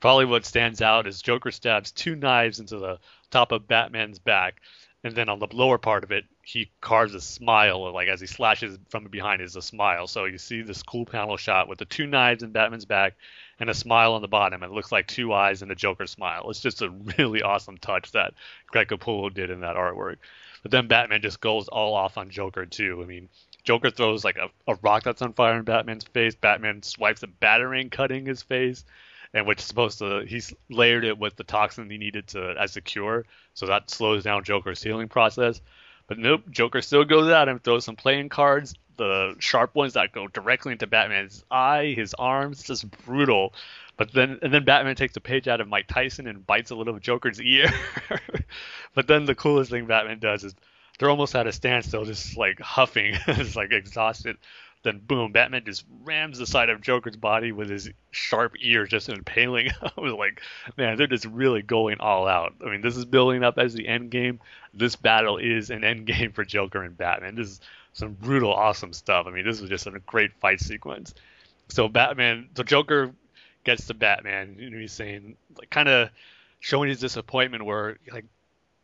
Probably 0.00 0.26
what 0.26 0.44
stands 0.44 0.80
out 0.80 1.06
is 1.06 1.22
Joker 1.22 1.50
stabs 1.50 1.90
two 1.90 2.14
knives 2.14 2.60
into 2.60 2.78
the 2.78 2.98
top 3.30 3.50
of 3.50 3.66
Batman's 3.66 4.20
back, 4.20 4.60
and 5.04 5.14
then 5.14 5.28
on 5.28 5.38
the 5.38 5.46
lower 5.52 5.78
part 5.78 6.02
of 6.02 6.10
it, 6.10 6.24
he 6.42 6.70
carves 6.80 7.14
a 7.14 7.20
smile, 7.20 7.92
like 7.92 8.08
as 8.08 8.20
he 8.20 8.26
slashes 8.26 8.78
from 8.88 9.04
behind 9.04 9.40
is 9.40 9.54
a 9.54 9.62
smile. 9.62 10.08
So 10.08 10.24
you 10.24 10.38
see 10.38 10.62
this 10.62 10.82
cool 10.82 11.06
panel 11.06 11.36
shot 11.36 11.68
with 11.68 11.78
the 11.78 11.84
two 11.84 12.06
knives 12.06 12.42
in 12.42 12.50
Batman's 12.50 12.84
back 12.84 13.14
and 13.60 13.70
a 13.70 13.74
smile 13.74 14.14
on 14.14 14.22
the 14.22 14.28
bottom. 14.28 14.62
It 14.62 14.72
looks 14.72 14.90
like 14.90 15.06
two 15.06 15.32
eyes 15.32 15.62
and 15.62 15.70
a 15.70 15.76
Joker 15.76 16.06
smile. 16.06 16.50
It's 16.50 16.60
just 16.60 16.82
a 16.82 16.90
really 17.18 17.42
awesome 17.42 17.78
touch 17.78 18.10
that 18.12 18.34
Greg 18.66 18.88
Capullo 18.88 19.32
did 19.32 19.50
in 19.50 19.60
that 19.60 19.76
artwork. 19.76 20.16
But 20.62 20.72
then 20.72 20.88
Batman 20.88 21.22
just 21.22 21.40
goes 21.40 21.68
all 21.68 21.94
off 21.94 22.18
on 22.18 22.30
Joker 22.30 22.66
too. 22.66 23.00
I 23.00 23.06
mean, 23.06 23.28
Joker 23.62 23.90
throws 23.90 24.24
like 24.24 24.38
a, 24.38 24.48
a 24.66 24.74
rock 24.82 25.04
that's 25.04 25.22
on 25.22 25.32
fire 25.32 25.58
in 25.58 25.62
Batman's 25.62 26.04
face. 26.04 26.34
Batman 26.34 26.82
swipes 26.82 27.22
a 27.22 27.28
batarang, 27.28 27.92
cutting 27.92 28.26
his 28.26 28.42
face 28.42 28.84
and 29.34 29.46
which 29.46 29.58
is 29.58 29.64
supposed 29.64 29.98
to 29.98 30.24
he's 30.26 30.52
layered 30.68 31.04
it 31.04 31.18
with 31.18 31.36
the 31.36 31.44
toxin 31.44 31.90
he 31.90 31.98
needed 31.98 32.28
to 32.28 32.54
as 32.58 32.76
a 32.76 32.80
cure, 32.80 33.24
so 33.54 33.66
that 33.66 33.90
slows 33.90 34.24
down 34.24 34.44
Joker's 34.44 34.82
healing 34.82 35.08
process. 35.08 35.60
But 36.06 36.18
nope, 36.18 36.42
Joker 36.50 36.80
still 36.80 37.04
goes 37.04 37.30
at 37.30 37.48
him, 37.48 37.58
throws 37.58 37.84
some 37.84 37.96
playing 37.96 38.30
cards, 38.30 38.74
the 38.96 39.36
sharp 39.38 39.74
ones 39.74 39.94
that 39.94 40.12
go 40.12 40.26
directly 40.28 40.72
into 40.72 40.86
Batman's 40.86 41.44
eye, 41.50 41.94
his 41.96 42.14
arms, 42.14 42.62
just 42.62 42.90
brutal. 43.04 43.54
But 43.96 44.12
then 44.12 44.38
and 44.42 44.52
then 44.52 44.64
Batman 44.64 44.96
takes 44.96 45.16
a 45.16 45.20
page 45.20 45.48
out 45.48 45.60
of 45.60 45.68
Mike 45.68 45.88
Tyson 45.88 46.26
and 46.26 46.46
bites 46.46 46.70
a 46.70 46.74
little 46.74 46.94
of 46.94 47.02
Joker's 47.02 47.40
ear. 47.42 47.70
but 48.94 49.06
then 49.06 49.24
the 49.24 49.34
coolest 49.34 49.70
thing 49.70 49.86
Batman 49.86 50.18
does 50.18 50.44
is 50.44 50.54
they're 50.98 51.10
almost 51.10 51.34
at 51.34 51.46
a 51.46 51.52
standstill, 51.52 52.04
just 52.04 52.36
like 52.36 52.60
huffing, 52.60 53.14
just 53.26 53.56
like 53.56 53.72
exhausted. 53.72 54.36
Then 54.82 55.00
boom, 55.00 55.32
Batman 55.32 55.64
just 55.64 55.84
rams 56.04 56.38
the 56.38 56.46
side 56.46 56.70
of 56.70 56.80
Joker's 56.80 57.16
body 57.16 57.52
with 57.52 57.68
his 57.68 57.90
sharp 58.10 58.54
ears, 58.60 58.88
just 58.88 59.08
impaling. 59.08 59.70
I 59.82 60.00
was 60.00 60.12
like, 60.12 60.40
man, 60.76 60.96
they're 60.96 61.06
just 61.06 61.24
really 61.24 61.62
going 61.62 62.00
all 62.00 62.28
out. 62.28 62.54
I 62.64 62.70
mean, 62.70 62.80
this 62.80 62.96
is 62.96 63.04
building 63.04 63.42
up 63.42 63.58
as 63.58 63.74
the 63.74 63.88
end 63.88 64.10
game. 64.10 64.40
This 64.72 64.94
battle 64.96 65.38
is 65.38 65.70
an 65.70 65.84
end 65.84 66.06
game 66.06 66.32
for 66.32 66.44
Joker 66.44 66.82
and 66.82 66.96
Batman. 66.96 67.34
This 67.34 67.48
is 67.48 67.60
some 67.92 68.12
brutal, 68.12 68.52
awesome 68.52 68.92
stuff. 68.92 69.26
I 69.26 69.30
mean, 69.30 69.44
this 69.44 69.60
was 69.60 69.68
just 69.68 69.86
a 69.86 69.98
great 70.06 70.32
fight 70.34 70.60
sequence. 70.60 71.14
So 71.68 71.88
Batman, 71.88 72.48
so 72.56 72.62
Joker 72.62 73.12
gets 73.64 73.86
to 73.88 73.94
Batman. 73.94 74.56
Know, 74.58 74.78
he's 74.78 74.92
saying, 74.92 75.36
like, 75.58 75.70
kind 75.70 75.88
of 75.88 76.10
showing 76.60 76.88
his 76.88 77.00
disappointment, 77.00 77.64
where 77.64 77.98
like 78.12 78.24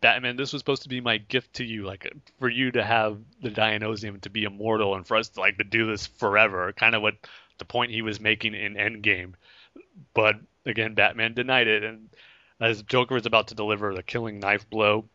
Batman, 0.05 0.37
this 0.37 0.53
was 0.53 0.61
supposed 0.61 0.83
to 0.83 0.91
be 0.91 1.01
my 1.01 1.17
gift 1.17 1.55
to 1.55 1.65
you, 1.65 1.87
like 1.87 2.07
for 2.39 2.51
you 2.51 2.71
to 2.73 2.85
have 2.85 3.17
the 3.41 3.49
Dionesium 3.49 4.21
to 4.21 4.29
be 4.29 4.45
immortal 4.45 4.95
and 4.95 5.07
for 5.07 5.17
us 5.17 5.31
to 5.31 5.41
like 5.41 5.57
to 5.57 5.65
do 5.65 5.87
this 5.87 6.07
forever. 6.07 6.75
Kind 6.75 6.95
of 6.95 7.01
what 7.01 7.15
the 7.57 7.65
point 7.65 7.91
he 7.91 8.03
was 8.03 8.21
making 8.21 8.53
in 8.53 8.75
Endgame. 8.75 9.33
But 10.13 10.37
again, 10.67 10.93
Batman 10.93 11.33
denied 11.33 11.69
it, 11.69 11.85
and 11.85 12.11
as 12.61 12.83
Joker 12.83 13.17
is 13.17 13.25
about 13.25 13.49
to 13.49 13.55
deliver 13.55 13.95
the 13.95 14.03
killing 14.03 14.41
knife 14.41 14.69
blow, 14.69 15.07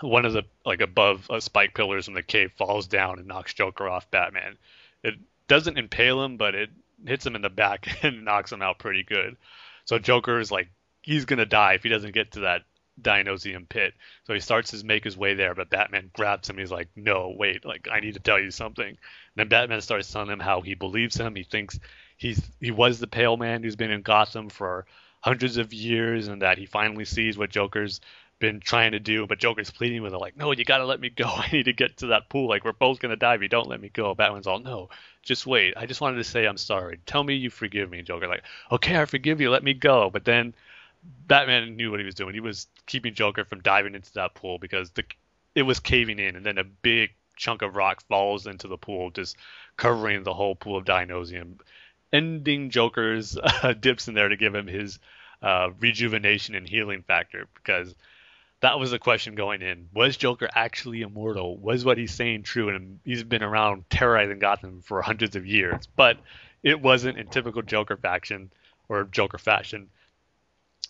one 0.00 0.24
of 0.24 0.32
the 0.32 0.44
like 0.64 0.80
above 0.80 1.30
uh, 1.30 1.38
spike 1.38 1.74
pillars 1.74 2.08
in 2.08 2.14
the 2.14 2.22
cave 2.22 2.52
falls 2.56 2.86
down 2.86 3.18
and 3.18 3.28
knocks 3.28 3.52
Joker 3.52 3.86
off 3.86 4.10
Batman. 4.10 4.56
It 5.02 5.16
doesn't 5.46 5.76
impale 5.76 6.24
him, 6.24 6.38
but 6.38 6.54
it 6.54 6.70
hits 7.04 7.26
him 7.26 7.36
in 7.36 7.42
the 7.42 7.50
back 7.50 7.86
and 8.02 8.24
knocks 8.24 8.50
him 8.50 8.62
out 8.62 8.78
pretty 8.78 9.02
good. 9.02 9.36
So 9.84 9.98
Joker 9.98 10.40
is 10.40 10.50
like 10.50 10.70
he's 11.02 11.26
gonna 11.26 11.44
die 11.44 11.74
if 11.74 11.82
he 11.82 11.90
doesn't 11.90 12.14
get 12.14 12.32
to 12.32 12.40
that 12.40 12.62
Dionesium 13.00 13.68
pit. 13.68 13.94
So 14.24 14.34
he 14.34 14.40
starts 14.40 14.70
to 14.70 14.84
make 14.84 15.04
his 15.04 15.16
way 15.16 15.34
there, 15.34 15.54
but 15.54 15.70
Batman 15.70 16.10
grabs 16.12 16.48
him. 16.48 16.58
He's 16.58 16.70
like, 16.70 16.88
"No, 16.96 17.34
wait! 17.36 17.64
Like 17.64 17.88
I 17.90 18.00
need 18.00 18.14
to 18.14 18.20
tell 18.20 18.38
you 18.38 18.50
something." 18.50 18.88
And 18.88 18.96
then 19.34 19.48
Batman 19.48 19.80
starts 19.80 20.10
telling 20.10 20.30
him 20.30 20.40
how 20.40 20.60
he 20.60 20.74
believes 20.74 21.16
him. 21.16 21.34
He 21.34 21.44
thinks 21.44 21.78
he's 22.16 22.40
he 22.60 22.70
was 22.70 22.98
the 22.98 23.06
Pale 23.06 23.36
Man 23.36 23.62
who's 23.62 23.76
been 23.76 23.90
in 23.90 24.02
Gotham 24.02 24.48
for 24.48 24.86
hundreds 25.20 25.56
of 25.56 25.72
years, 25.72 26.28
and 26.28 26.42
that 26.42 26.58
he 26.58 26.66
finally 26.66 27.04
sees 27.04 27.36
what 27.36 27.50
Joker's 27.50 28.00
been 28.38 28.60
trying 28.60 28.92
to 28.92 29.00
do. 29.00 29.26
But 29.26 29.38
Joker's 29.38 29.70
pleading 29.70 30.02
with 30.02 30.12
him, 30.12 30.20
like, 30.20 30.36
"No, 30.36 30.52
you 30.52 30.64
gotta 30.64 30.86
let 30.86 31.00
me 31.00 31.10
go. 31.10 31.24
I 31.26 31.48
need 31.52 31.64
to 31.64 31.72
get 31.72 31.98
to 31.98 32.08
that 32.08 32.28
pool. 32.28 32.48
Like 32.48 32.64
we're 32.64 32.72
both 32.72 32.98
gonna 32.98 33.16
die 33.16 33.34
if 33.34 33.42
you 33.42 33.48
don't 33.48 33.68
let 33.68 33.80
me 33.80 33.90
go." 33.90 34.14
Batman's 34.14 34.46
all, 34.46 34.60
"No, 34.60 34.88
just 35.22 35.46
wait. 35.46 35.74
I 35.76 35.86
just 35.86 36.00
wanted 36.00 36.16
to 36.16 36.24
say 36.24 36.46
I'm 36.46 36.56
sorry. 36.56 36.98
Tell 37.06 37.22
me 37.22 37.34
you 37.34 37.50
forgive 37.50 37.90
me." 37.90 38.02
Joker 38.02 38.28
like, 38.28 38.44
"Okay, 38.72 38.98
I 38.98 39.04
forgive 39.04 39.40
you. 39.40 39.50
Let 39.50 39.64
me 39.64 39.74
go." 39.74 40.10
But 40.10 40.24
then 40.24 40.54
Batman 41.26 41.76
knew 41.76 41.90
what 41.90 42.00
he 42.00 42.06
was 42.06 42.14
doing. 42.14 42.34
He 42.34 42.40
was 42.40 42.66
keeping 42.86 43.14
Joker 43.14 43.44
from 43.44 43.60
diving 43.60 43.94
into 43.94 44.12
that 44.14 44.34
pool 44.34 44.58
because 44.58 44.90
the 44.90 45.04
it 45.54 45.62
was 45.62 45.80
caving 45.80 46.18
in, 46.18 46.36
and 46.36 46.44
then 46.44 46.58
a 46.58 46.64
big 46.64 47.10
chunk 47.36 47.62
of 47.62 47.76
rock 47.76 48.02
falls 48.08 48.46
into 48.46 48.68
the 48.68 48.76
pool, 48.76 49.10
just 49.10 49.36
covering 49.76 50.22
the 50.22 50.34
whole 50.34 50.54
pool 50.54 50.76
of 50.76 50.84
Dionesium, 50.84 51.60
ending 52.12 52.70
Joker's 52.70 53.38
uh, 53.62 53.72
dips 53.72 54.08
in 54.08 54.14
there 54.14 54.28
to 54.28 54.36
give 54.36 54.54
him 54.54 54.66
his 54.66 54.98
uh, 55.42 55.70
rejuvenation 55.80 56.54
and 56.54 56.68
healing 56.68 57.02
factor 57.02 57.46
because 57.54 57.94
that 58.60 58.78
was 58.78 58.90
the 58.90 58.98
question 58.98 59.34
going 59.34 59.62
in. 59.62 59.88
Was 59.92 60.16
Joker 60.16 60.48
actually 60.54 61.02
immortal? 61.02 61.56
Was 61.56 61.84
what 61.84 61.98
he's 61.98 62.14
saying 62.14 62.44
true? 62.44 62.68
And 62.70 63.00
he's 63.04 63.22
been 63.22 63.42
around 63.42 63.88
terrorizing 63.90 64.38
Gotham 64.38 64.82
for 64.82 65.02
hundreds 65.02 65.36
of 65.36 65.46
years, 65.46 65.86
but 65.94 66.18
it 66.62 66.80
wasn't 66.80 67.18
in 67.18 67.28
typical 67.28 67.62
Joker 67.62 67.96
faction 67.96 68.50
or 68.88 69.04
Joker 69.04 69.38
fashion. 69.38 69.88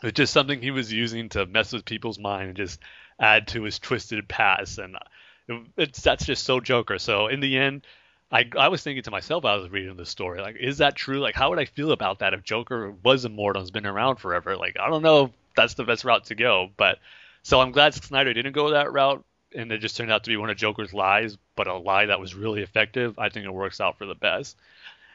It's 0.02 0.16
just 0.16 0.32
something 0.32 0.60
he 0.60 0.70
was 0.70 0.92
using 0.92 1.28
to 1.30 1.46
mess 1.46 1.72
with 1.72 1.84
people's 1.84 2.18
mind 2.18 2.48
and 2.48 2.56
just 2.56 2.80
add 3.18 3.48
to 3.48 3.62
his 3.62 3.78
twisted 3.78 4.28
past, 4.28 4.78
and 4.78 4.96
uh, 4.96 5.00
it, 5.48 5.66
it's 5.76 6.02
that's 6.02 6.26
just 6.26 6.44
so 6.44 6.60
Joker. 6.60 6.98
So 6.98 7.28
in 7.28 7.40
the 7.40 7.56
end, 7.56 7.86
I 8.30 8.44
I 8.58 8.68
was 8.68 8.82
thinking 8.82 9.04
to 9.04 9.10
myself, 9.10 9.44
I 9.44 9.56
was 9.56 9.70
reading 9.70 9.96
the 9.96 10.06
story, 10.06 10.40
like, 10.40 10.56
is 10.56 10.78
that 10.78 10.96
true? 10.96 11.20
Like, 11.20 11.34
how 11.34 11.50
would 11.50 11.58
I 11.58 11.64
feel 11.64 11.92
about 11.92 12.18
that 12.18 12.34
if 12.34 12.42
Joker 12.42 12.92
was 13.02 13.24
immortal 13.24 13.60
and 13.60 13.66
has 13.66 13.70
been 13.70 13.86
around 13.86 14.16
forever? 14.16 14.56
Like, 14.56 14.76
I 14.78 14.90
don't 14.90 15.02
know 15.02 15.32
that's 15.56 15.74
the 15.74 15.84
best 15.84 16.04
route 16.04 16.24
to 16.26 16.34
go, 16.34 16.70
but 16.76 16.98
so 17.42 17.60
I'm 17.60 17.70
glad 17.70 17.94
Snyder 17.94 18.34
didn't 18.34 18.52
go 18.52 18.70
that 18.70 18.92
route, 18.92 19.24
and 19.54 19.72
it 19.72 19.78
just 19.78 19.96
turned 19.96 20.12
out 20.12 20.24
to 20.24 20.30
be 20.30 20.36
one 20.36 20.50
of 20.50 20.56
Joker's 20.56 20.92
lies, 20.92 21.38
but 21.54 21.68
a 21.68 21.74
lie 21.74 22.06
that 22.06 22.20
was 22.20 22.34
really 22.34 22.62
effective. 22.62 23.18
I 23.18 23.30
think 23.30 23.46
it 23.46 23.50
works 23.50 23.80
out 23.80 23.96
for 23.98 24.04
the 24.04 24.14
best. 24.14 24.56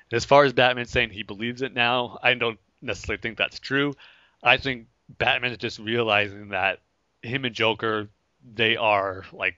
And 0.09 0.17
as 0.17 0.25
far 0.25 0.43
as 0.43 0.53
Batman 0.53 0.85
saying 0.85 1.11
he 1.11 1.23
believes 1.23 1.61
it 1.61 1.73
now, 1.73 2.17
I 2.23 2.33
don't 2.33 2.59
necessarily 2.81 3.21
think 3.21 3.37
that's 3.37 3.59
true. 3.59 3.93
I 4.43 4.57
think 4.57 4.87
Batman 5.09 5.51
is 5.51 5.57
just 5.57 5.79
realizing 5.79 6.49
that 6.49 6.79
him 7.21 7.45
and 7.45 7.55
Joker, 7.55 8.09
they 8.53 8.75
are 8.75 9.23
like 9.31 9.57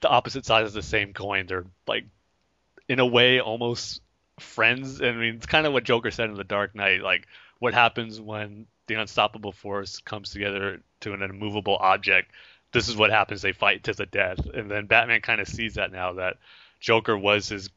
the 0.00 0.08
opposite 0.08 0.44
sides 0.44 0.68
of 0.68 0.74
the 0.74 0.82
same 0.82 1.12
coin. 1.12 1.46
They're 1.46 1.66
like, 1.86 2.04
in 2.88 3.00
a 3.00 3.06
way, 3.06 3.40
almost 3.40 4.00
friends. 4.38 5.02
I 5.02 5.12
mean, 5.12 5.36
it's 5.36 5.46
kind 5.46 5.66
of 5.66 5.72
what 5.72 5.84
Joker 5.84 6.10
said 6.10 6.30
in 6.30 6.36
The 6.36 6.44
Dark 6.44 6.74
Knight. 6.74 7.02
Like, 7.02 7.26
what 7.58 7.74
happens 7.74 8.20
when 8.20 8.66
the 8.86 8.94
unstoppable 8.94 9.52
force 9.52 9.98
comes 9.98 10.30
together 10.30 10.80
to 11.00 11.12
an 11.12 11.22
immovable 11.22 11.76
object? 11.76 12.32
This 12.72 12.88
is 12.88 12.96
what 12.96 13.10
happens. 13.10 13.42
They 13.42 13.52
fight 13.52 13.84
to 13.84 13.94
the 13.94 14.06
death. 14.06 14.40
And 14.52 14.70
then 14.70 14.86
Batman 14.86 15.22
kind 15.22 15.40
of 15.40 15.48
sees 15.48 15.74
that 15.74 15.92
now 15.92 16.14
that 16.14 16.36
Joker 16.80 17.16
was 17.16 17.48
his 17.48 17.70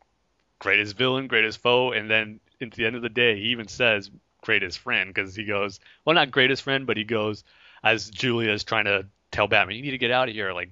greatest 0.59 0.95
villain, 0.95 1.27
greatest 1.27 1.59
foe, 1.59 1.91
and 1.91 2.09
then 2.09 2.39
at 2.61 2.71
the 2.71 2.85
end 2.85 2.95
of 2.95 3.01
the 3.01 3.09
day, 3.09 3.37
he 3.37 3.47
even 3.47 3.67
says 3.67 4.11
greatest 4.41 4.79
friend 4.79 5.13
because 5.13 5.35
he 5.35 5.45
goes, 5.45 5.79
well, 6.03 6.15
not 6.15 6.31
greatest 6.31 6.63
friend, 6.63 6.85
but 6.85 6.97
he 6.97 7.03
goes 7.03 7.43
as 7.83 8.09
Julia 8.09 8.51
is 8.51 8.63
trying 8.63 8.85
to 8.85 9.05
tell 9.31 9.47
Batman, 9.47 9.77
you 9.77 9.81
need 9.81 9.91
to 9.91 9.97
get 9.97 10.11
out 10.11 10.29
of 10.29 10.35
here. 10.35 10.53
Like, 10.53 10.69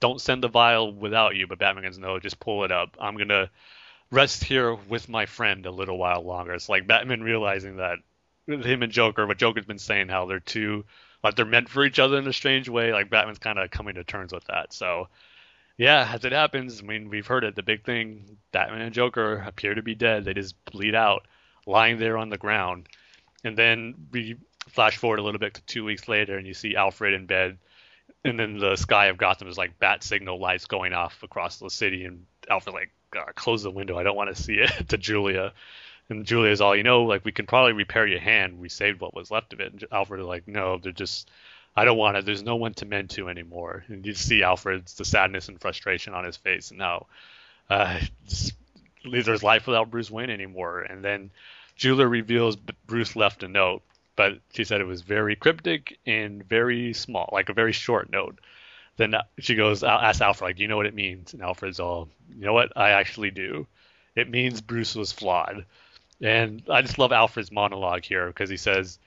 don't 0.00 0.20
send 0.20 0.42
the 0.42 0.48
vial 0.48 0.92
without 0.92 1.36
you. 1.36 1.46
But 1.46 1.58
Batman 1.58 1.84
goes, 1.84 1.98
no, 1.98 2.18
just 2.18 2.40
pull 2.40 2.64
it 2.64 2.72
up. 2.72 2.96
I'm 3.00 3.16
gonna 3.16 3.50
rest 4.10 4.44
here 4.44 4.74
with 4.74 5.08
my 5.08 5.26
friend 5.26 5.66
a 5.66 5.70
little 5.70 5.98
while 5.98 6.22
longer. 6.22 6.54
It's 6.54 6.68
like 6.68 6.86
Batman 6.86 7.22
realizing 7.22 7.76
that 7.76 7.98
him 8.46 8.82
and 8.82 8.92
Joker, 8.92 9.26
what 9.26 9.38
Joker's 9.38 9.66
been 9.66 9.78
saying, 9.78 10.08
how 10.08 10.26
they're 10.26 10.40
two, 10.40 10.84
like 11.22 11.36
they're 11.36 11.44
meant 11.44 11.68
for 11.68 11.84
each 11.84 11.98
other 11.98 12.18
in 12.18 12.26
a 12.26 12.32
strange 12.32 12.68
way. 12.68 12.92
Like 12.92 13.10
Batman's 13.10 13.38
kind 13.38 13.58
of 13.58 13.70
coming 13.70 13.94
to 13.96 14.04
terms 14.04 14.32
with 14.32 14.44
that. 14.44 14.72
So, 14.72 15.08
yeah, 15.76 16.10
as 16.12 16.24
it 16.24 16.32
happens, 16.32 16.80
I 16.80 16.86
mean, 16.86 17.08
we've 17.08 17.26
heard 17.26 17.44
it. 17.44 17.54
The 17.54 17.62
big 17.62 17.84
thing, 17.84 18.38
Batman 18.52 18.80
and 18.80 18.94
Joker 18.94 19.44
appear 19.46 19.74
to 19.74 19.82
be 19.82 19.94
dead. 19.94 20.24
They 20.24 20.34
just 20.34 20.54
bleed 20.64 20.94
out, 20.94 21.26
lying 21.66 21.98
there 21.98 22.16
on 22.16 22.30
the 22.30 22.38
ground. 22.38 22.88
And 23.44 23.56
then 23.56 23.94
we 24.12 24.36
flash 24.68 24.96
forward 24.96 25.18
a 25.18 25.22
little 25.22 25.40
bit 25.40 25.54
to 25.54 25.62
two 25.62 25.84
weeks 25.84 26.08
later, 26.08 26.36
and 26.36 26.46
you 26.46 26.54
see 26.54 26.76
Alfred 26.76 27.14
in 27.14 27.26
bed, 27.26 27.58
and 28.24 28.38
then 28.38 28.58
the 28.58 28.76
sky 28.76 29.06
of 29.06 29.16
Gotham 29.16 29.48
is 29.48 29.58
like 29.58 29.78
bat 29.78 30.02
signal 30.02 30.38
lights 30.38 30.66
going 30.66 30.92
off 30.92 31.22
across 31.22 31.58
the 31.58 31.70
city, 31.70 32.04
and 32.04 32.26
Alfred 32.48 32.74
like 32.74 32.90
close 33.34 33.62
the 33.62 33.70
window. 33.70 33.98
I 33.98 34.02
don't 34.02 34.16
want 34.16 34.34
to 34.34 34.42
see 34.42 34.54
it 34.54 34.70
to 34.88 34.98
Julia. 34.98 35.52
And 36.10 36.24
Julia's 36.24 36.60
all, 36.60 36.74
you 36.74 36.82
know, 36.82 37.04
like 37.04 37.24
we 37.24 37.32
can 37.32 37.46
probably 37.46 37.72
repair 37.72 38.06
your 38.06 38.20
hand. 38.20 38.58
We 38.58 38.68
saved 38.68 39.00
what 39.00 39.14
was 39.14 39.30
left 39.30 39.52
of 39.52 39.60
it. 39.60 39.72
And 39.72 39.84
Alfred 39.92 40.20
is 40.20 40.26
like, 40.26 40.48
no, 40.48 40.78
they're 40.78 40.90
just, 40.90 41.30
I 41.76 41.84
don't 41.84 41.98
want 41.98 42.16
it. 42.16 42.24
There's 42.24 42.42
no 42.42 42.56
one 42.56 42.74
to 42.74 42.86
mend 42.86 43.10
to 43.10 43.28
anymore. 43.28 43.84
And 43.88 44.04
you 44.06 44.14
see 44.14 44.42
Alfred's 44.42 44.94
the 44.94 45.04
sadness 45.04 45.48
and 45.48 45.60
frustration 45.60 46.14
on 46.14 46.24
his 46.24 46.36
face, 46.36 46.70
and 46.70 46.78
now 46.78 47.06
uh, 47.68 48.00
there's 49.10 49.42
life 49.42 49.66
without 49.66 49.90
Bruce 49.90 50.10
Wayne 50.10 50.30
anymore. 50.30 50.80
And 50.80 51.04
then 51.04 51.30
Julia 51.78 52.06
reveals 52.06 52.56
Bruce 52.56 53.16
left 53.16 53.44
a 53.44 53.48
note, 53.48 53.82
but 54.16 54.40
she 54.52 54.64
said 54.64 54.80
it 54.80 54.86
was 54.86 55.02
very 55.02 55.36
cryptic 55.36 55.98
and 56.04 56.46
very 56.46 56.92
small, 56.92 57.30
like 57.32 57.48
a 57.48 57.54
very 57.54 57.72
short 57.72 58.10
note. 58.10 58.38
Then 58.96 59.14
uh, 59.14 59.22
she 59.38 59.54
goes, 59.54 59.84
asks 59.84 60.20
Alfred, 60.20 60.48
like, 60.48 60.56
do 60.56 60.62
you 60.62 60.68
know 60.68 60.76
what 60.76 60.86
it 60.86 60.94
means? 60.94 61.32
And 61.32 61.40
Alfred's 61.40 61.78
all, 61.78 62.08
you 62.36 62.44
know 62.44 62.52
what? 62.52 62.76
I 62.76 62.90
actually 62.90 63.30
do. 63.30 63.66
It 64.16 64.28
means 64.28 64.60
Bruce 64.60 64.96
was 64.96 65.12
flawed. 65.12 65.64
And 66.20 66.64
I 66.68 66.82
just 66.82 66.98
love 66.98 67.12
Alfred's 67.12 67.52
monologue 67.52 68.04
here 68.04 68.26
because 68.26 68.50
he 68.50 68.56
says, 68.56 68.98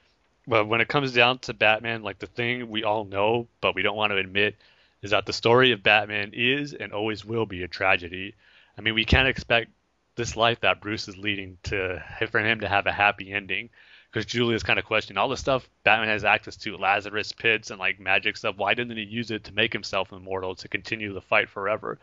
well, 0.47 0.63
when 0.63 0.79
it 0.79 0.87
comes 0.87 1.11
down 1.11 1.39
to 1.39 1.53
Batman, 1.53 2.03
like 2.03 2.19
the 2.19 2.27
thing 2.27 2.69
we 2.69 2.85
all 2.85 3.03
know, 3.03 3.47
but 3.59 3.75
we 3.75 3.81
don't 3.81 3.97
want 3.97 4.11
to 4.11 4.17
admit, 4.17 4.55
is 5.01 5.11
that 5.11 5.25
the 5.25 5.33
story 5.33 5.73
of 5.73 5.83
Batman 5.83 6.31
is 6.33 6.73
and 6.73 6.93
always 6.93 7.25
will 7.25 7.45
be 7.45 7.63
a 7.63 7.67
tragedy. 7.67 8.33
I 8.77 8.81
mean, 8.81 8.93
we 8.93 9.03
can't 9.03 9.27
expect 9.27 9.71
this 10.15 10.35
life 10.35 10.59
that 10.61 10.81
Bruce 10.81 11.07
is 11.07 11.17
leading 11.17 11.57
to 11.63 12.03
for 12.29 12.39
him 12.39 12.61
to 12.61 12.67
have 12.67 12.87
a 12.87 12.91
happy 12.91 13.31
ending 13.31 13.69
because 14.11 14.25
Julia's 14.25 14.63
kind 14.63 14.77
of 14.77 14.85
questioning 14.85 15.17
all 15.17 15.29
the 15.29 15.37
stuff 15.37 15.69
Batman 15.83 16.09
has 16.09 16.25
access 16.25 16.57
to, 16.57 16.77
Lazarus 16.77 17.31
pits 17.31 17.71
and 17.71 17.79
like 17.79 17.99
magic 17.99 18.35
stuff. 18.35 18.57
Why 18.57 18.73
didn't 18.73 18.97
he 18.97 19.03
use 19.03 19.31
it 19.31 19.45
to 19.45 19.53
make 19.53 19.71
himself 19.71 20.11
immortal 20.11 20.55
to 20.55 20.67
continue 20.67 21.13
the 21.13 21.21
fight 21.21 21.49
forever? 21.49 21.97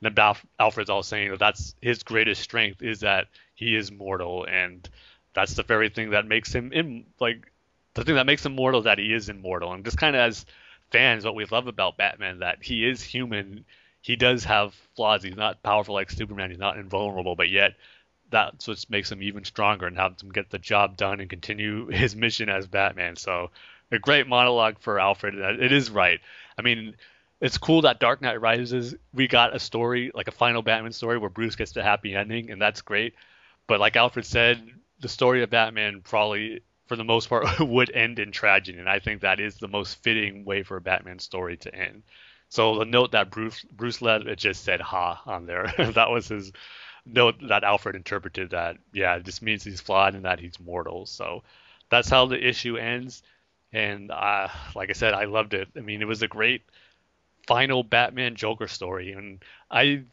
And 0.00 0.16
then 0.16 0.34
Alfred's 0.60 0.90
all 0.90 1.02
saying 1.02 1.30
that 1.30 1.40
that's 1.40 1.74
his 1.80 2.04
greatest 2.04 2.42
strength 2.42 2.82
is 2.82 3.00
that 3.00 3.26
he 3.56 3.74
is 3.74 3.90
mortal, 3.90 4.44
and 4.44 4.88
that's 5.34 5.54
the 5.54 5.64
very 5.64 5.88
thing 5.88 6.10
that 6.10 6.26
makes 6.26 6.54
him 6.54 6.72
in 6.72 7.06
like 7.18 7.50
the 7.94 8.04
thing 8.04 8.14
that 8.14 8.26
makes 8.26 8.46
him 8.46 8.54
mortal 8.54 8.82
that 8.82 8.98
he 8.98 9.12
is 9.12 9.28
immortal. 9.28 9.72
And 9.72 9.84
just 9.84 9.98
kind 9.98 10.14
of 10.14 10.20
as 10.20 10.46
fans, 10.92 11.24
what 11.24 11.34
we 11.34 11.44
love 11.46 11.66
about 11.66 11.96
Batman 11.96 12.38
that 12.38 12.58
he 12.62 12.88
is 12.88 13.02
human. 13.02 13.64
He 14.00 14.16
does 14.16 14.44
have 14.44 14.74
flaws. 14.96 15.22
He's 15.22 15.36
not 15.36 15.62
powerful 15.62 15.94
like 15.94 16.10
Superman. 16.10 16.50
He's 16.50 16.58
not 16.58 16.78
invulnerable, 16.78 17.36
but 17.36 17.50
yet 17.50 17.74
that's 18.30 18.68
what 18.68 18.84
makes 18.88 19.10
him 19.10 19.22
even 19.22 19.44
stronger 19.44 19.86
and 19.86 19.96
helps 19.96 20.22
him 20.22 20.30
get 20.30 20.50
the 20.50 20.58
job 20.58 20.96
done 20.96 21.20
and 21.20 21.30
continue 21.30 21.86
his 21.90 22.14
mission 22.14 22.48
as 22.48 22.66
Batman. 22.66 23.16
So 23.16 23.50
a 23.90 23.98
great 23.98 24.26
monologue 24.26 24.78
for 24.80 25.00
Alfred. 25.00 25.40
Uh, 25.40 25.62
it 25.62 25.72
is 25.72 25.90
right. 25.90 26.20
I 26.58 26.62
mean, 26.62 26.94
it's 27.40 27.58
cool 27.58 27.82
that 27.82 28.00
Dark 28.00 28.20
Knight 28.20 28.40
Rises 28.40 28.94
we 29.14 29.28
got 29.28 29.54
a 29.54 29.58
story 29.58 30.10
like 30.14 30.28
a 30.28 30.32
final 30.32 30.62
Batman 30.62 30.92
story 30.92 31.18
where 31.18 31.30
Bruce 31.30 31.56
gets 31.56 31.72
the 31.72 31.82
happy 31.82 32.14
ending, 32.14 32.50
and 32.50 32.60
that's 32.60 32.82
great. 32.82 33.14
But 33.66 33.80
like 33.80 33.96
Alfred 33.96 34.26
said, 34.26 34.68
the 35.00 35.08
story 35.08 35.42
of 35.42 35.50
Batman 35.50 36.02
probably 36.02 36.62
for 36.86 36.96
the 36.96 37.04
most 37.04 37.28
part 37.28 37.60
would 37.60 37.90
end 37.90 38.18
in 38.18 38.32
tragedy, 38.32 38.78
and 38.78 38.88
I 38.88 38.98
think 38.98 39.20
that 39.20 39.40
is 39.40 39.56
the 39.56 39.68
most 39.68 40.02
fitting 40.02 40.44
way 40.44 40.62
for 40.62 40.76
a 40.76 40.80
Batman 40.80 41.18
story 41.18 41.56
to 41.58 41.74
end. 41.74 42.02
So 42.48 42.78
the 42.78 42.84
note 42.84 43.12
that 43.12 43.30
Bruce 43.30 43.62
Bruce 43.64 44.00
led 44.00 44.26
it 44.26 44.38
just 44.38 44.64
said 44.64 44.80
"ha" 44.80 45.22
on 45.26 45.46
there. 45.46 45.72
that 45.94 46.10
was 46.10 46.28
his 46.28 46.52
note 47.04 47.36
that 47.48 47.64
Alfred 47.64 47.96
interpreted 47.96 48.50
that 48.50 48.78
yeah, 48.92 49.16
it 49.16 49.24
just 49.24 49.42
means 49.42 49.64
he's 49.64 49.80
flawed 49.80 50.14
and 50.14 50.24
that 50.24 50.40
he's 50.40 50.58
mortal. 50.60 51.06
So 51.06 51.42
that's 51.90 52.08
how 52.08 52.26
the 52.26 52.42
issue 52.42 52.76
ends. 52.76 53.22
And 53.72 54.10
uh, 54.10 54.48
like 54.74 54.90
I 54.90 54.94
said, 54.94 55.14
I 55.14 55.24
loved 55.24 55.54
it. 55.54 55.68
I 55.76 55.80
mean, 55.80 56.00
it 56.00 56.08
was 56.08 56.22
a 56.22 56.28
great 56.28 56.62
final 57.46 57.82
Batman 57.82 58.34
Joker 58.34 58.68
story, 58.68 59.12
and 59.12 59.42
I 59.70 60.04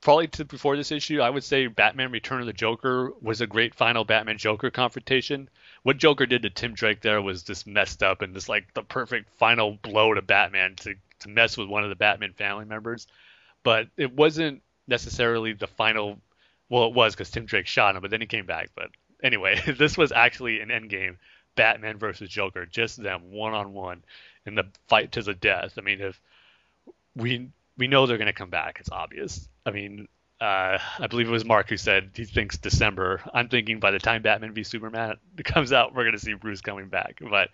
probably 0.00 0.28
to, 0.28 0.44
before 0.44 0.76
this 0.76 0.92
issue, 0.92 1.20
I 1.20 1.30
would 1.30 1.44
say 1.44 1.66
Batman 1.66 2.12
Return 2.12 2.40
of 2.40 2.46
the 2.46 2.52
Joker 2.52 3.12
was 3.20 3.40
a 3.40 3.46
great 3.46 3.74
final 3.74 4.04
Batman 4.04 4.38
Joker 4.38 4.70
confrontation. 4.70 5.48
What 5.82 5.96
Joker 5.96 6.26
did 6.26 6.42
to 6.42 6.50
Tim 6.50 6.74
Drake 6.74 7.00
there 7.00 7.22
was 7.22 7.42
just 7.42 7.66
messed 7.66 8.02
up 8.02 8.22
and 8.22 8.34
just 8.34 8.48
like 8.48 8.72
the 8.74 8.82
perfect 8.82 9.30
final 9.34 9.72
blow 9.82 10.14
to 10.14 10.22
Batman 10.22 10.76
to 10.76 10.94
to 11.20 11.28
mess 11.28 11.56
with 11.56 11.68
one 11.68 11.84
of 11.84 11.90
the 11.90 11.96
Batman 11.96 12.32
family 12.32 12.64
members. 12.64 13.06
But 13.62 13.88
it 13.96 14.14
wasn't 14.14 14.62
necessarily 14.86 15.52
the 15.52 15.66
final 15.66 16.18
well, 16.68 16.86
it 16.86 16.94
was 16.94 17.14
because 17.14 17.30
Tim 17.30 17.46
Drake 17.46 17.66
shot 17.66 17.96
him, 17.96 18.02
but 18.02 18.10
then 18.10 18.20
he 18.20 18.26
came 18.26 18.46
back. 18.46 18.70
But 18.74 18.90
anyway, 19.22 19.60
this 19.78 19.96
was 19.96 20.12
actually 20.12 20.60
an 20.60 20.68
endgame 20.68 21.16
Batman 21.54 21.98
versus 21.98 22.28
Joker, 22.28 22.66
just 22.66 23.02
them 23.02 23.32
one 23.32 23.54
on 23.54 23.72
one 23.72 24.04
in 24.46 24.54
the 24.54 24.64
fight 24.86 25.12
to 25.12 25.22
the 25.22 25.34
death. 25.34 25.74
I 25.78 25.80
mean, 25.80 26.00
if 26.00 26.20
we 27.16 27.50
we 27.76 27.86
know 27.86 28.06
they're 28.06 28.18
going 28.18 28.26
to 28.26 28.32
come 28.32 28.50
back, 28.50 28.78
it's 28.80 28.90
obvious. 28.90 29.48
I 29.64 29.70
mean, 29.70 30.08
uh, 30.40 30.78
I 30.98 31.06
believe 31.08 31.28
it 31.28 31.32
was 31.32 31.44
Mark 31.44 31.68
who 31.68 31.76
said 31.76 32.10
he 32.14 32.24
thinks 32.24 32.58
December. 32.58 33.22
I'm 33.32 33.48
thinking 33.48 33.80
by 33.80 33.90
the 33.90 33.98
time 33.98 34.22
Batman 34.22 34.52
v 34.52 34.62
Superman 34.62 35.16
comes 35.44 35.72
out, 35.72 35.94
we're 35.94 36.04
going 36.04 36.14
to 36.14 36.18
see 36.18 36.34
Bruce 36.34 36.60
coming 36.60 36.88
back. 36.88 37.20
But 37.28 37.50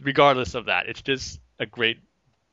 regardless 0.00 0.54
of 0.54 0.66
that, 0.66 0.88
it's 0.88 1.02
just 1.02 1.40
a 1.58 1.66
great 1.66 1.98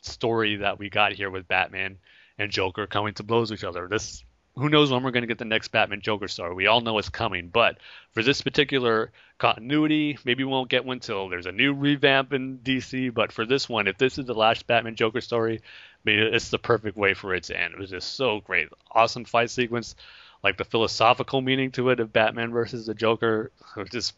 story 0.02 0.58
that 0.58 0.80
we 0.80 0.90
got 0.90 1.14
here 1.14 1.30
with 1.30 1.48
Batman 1.48 1.98
and 2.38 2.52
Joker 2.52 2.88
coming 2.88 3.14
to 3.16 3.24
blows 3.24 3.52
with 3.52 3.60
each 3.60 3.64
other. 3.66 3.88
This 3.88 4.24
who 4.60 4.70
knows 4.70 4.92
when 4.92 5.04
we're 5.04 5.12
going 5.12 5.24
to 5.24 5.28
get 5.28 5.38
the 5.38 5.46
next 5.46 5.70
Batman 5.70 6.02
Joker 6.02 6.28
story? 6.28 6.54
We 6.54 6.68
all 6.68 6.82
know 6.82 6.98
it's 6.98 7.10
coming, 7.10 7.48
but 7.48 7.78
for 8.12 8.22
this 8.22 8.42
particular 8.42 9.12
continuity, 9.38 10.18
maybe 10.26 10.44
we 10.44 10.52
won't 10.52 10.70
get 10.70 10.86
one 10.86 11.00
till 11.00 11.30
there's 11.30 11.46
a 11.46 11.52
new 11.52 11.74
revamp 11.74 12.34
in 12.34 12.60
DC. 12.60 13.14
But 13.14 13.32
for 13.32 13.46
this 13.46 13.70
one, 13.70 13.88
if 13.88 13.98
this 13.98 14.18
is 14.18 14.26
the 14.26 14.34
last 14.34 14.68
Batman 14.68 14.96
Joker 14.96 15.22
story, 15.22 15.62
I 15.62 15.62
mean, 16.04 16.20
it's 16.20 16.50
the 16.50 16.60
perfect 16.60 16.98
way 16.98 17.14
for 17.14 17.34
it 17.34 17.44
to 17.44 17.60
end. 17.60 17.74
It 17.74 17.80
was 17.80 17.90
just 17.90 18.16
so 18.16 18.42
great, 18.42 18.70
awesome 18.92 19.26
fight 19.26 19.50
sequence, 19.50 19.96
like 20.44 20.58
the 20.58 20.66
philosophical 20.66 21.42
meaning 21.42 21.72
to 21.72 21.90
it 21.90 22.00
of 22.00 22.12
Batman 22.12 22.52
versus 22.52 22.86
the 22.86 22.94
Joker, 22.94 23.52
was 23.78 23.90
just 23.90 24.14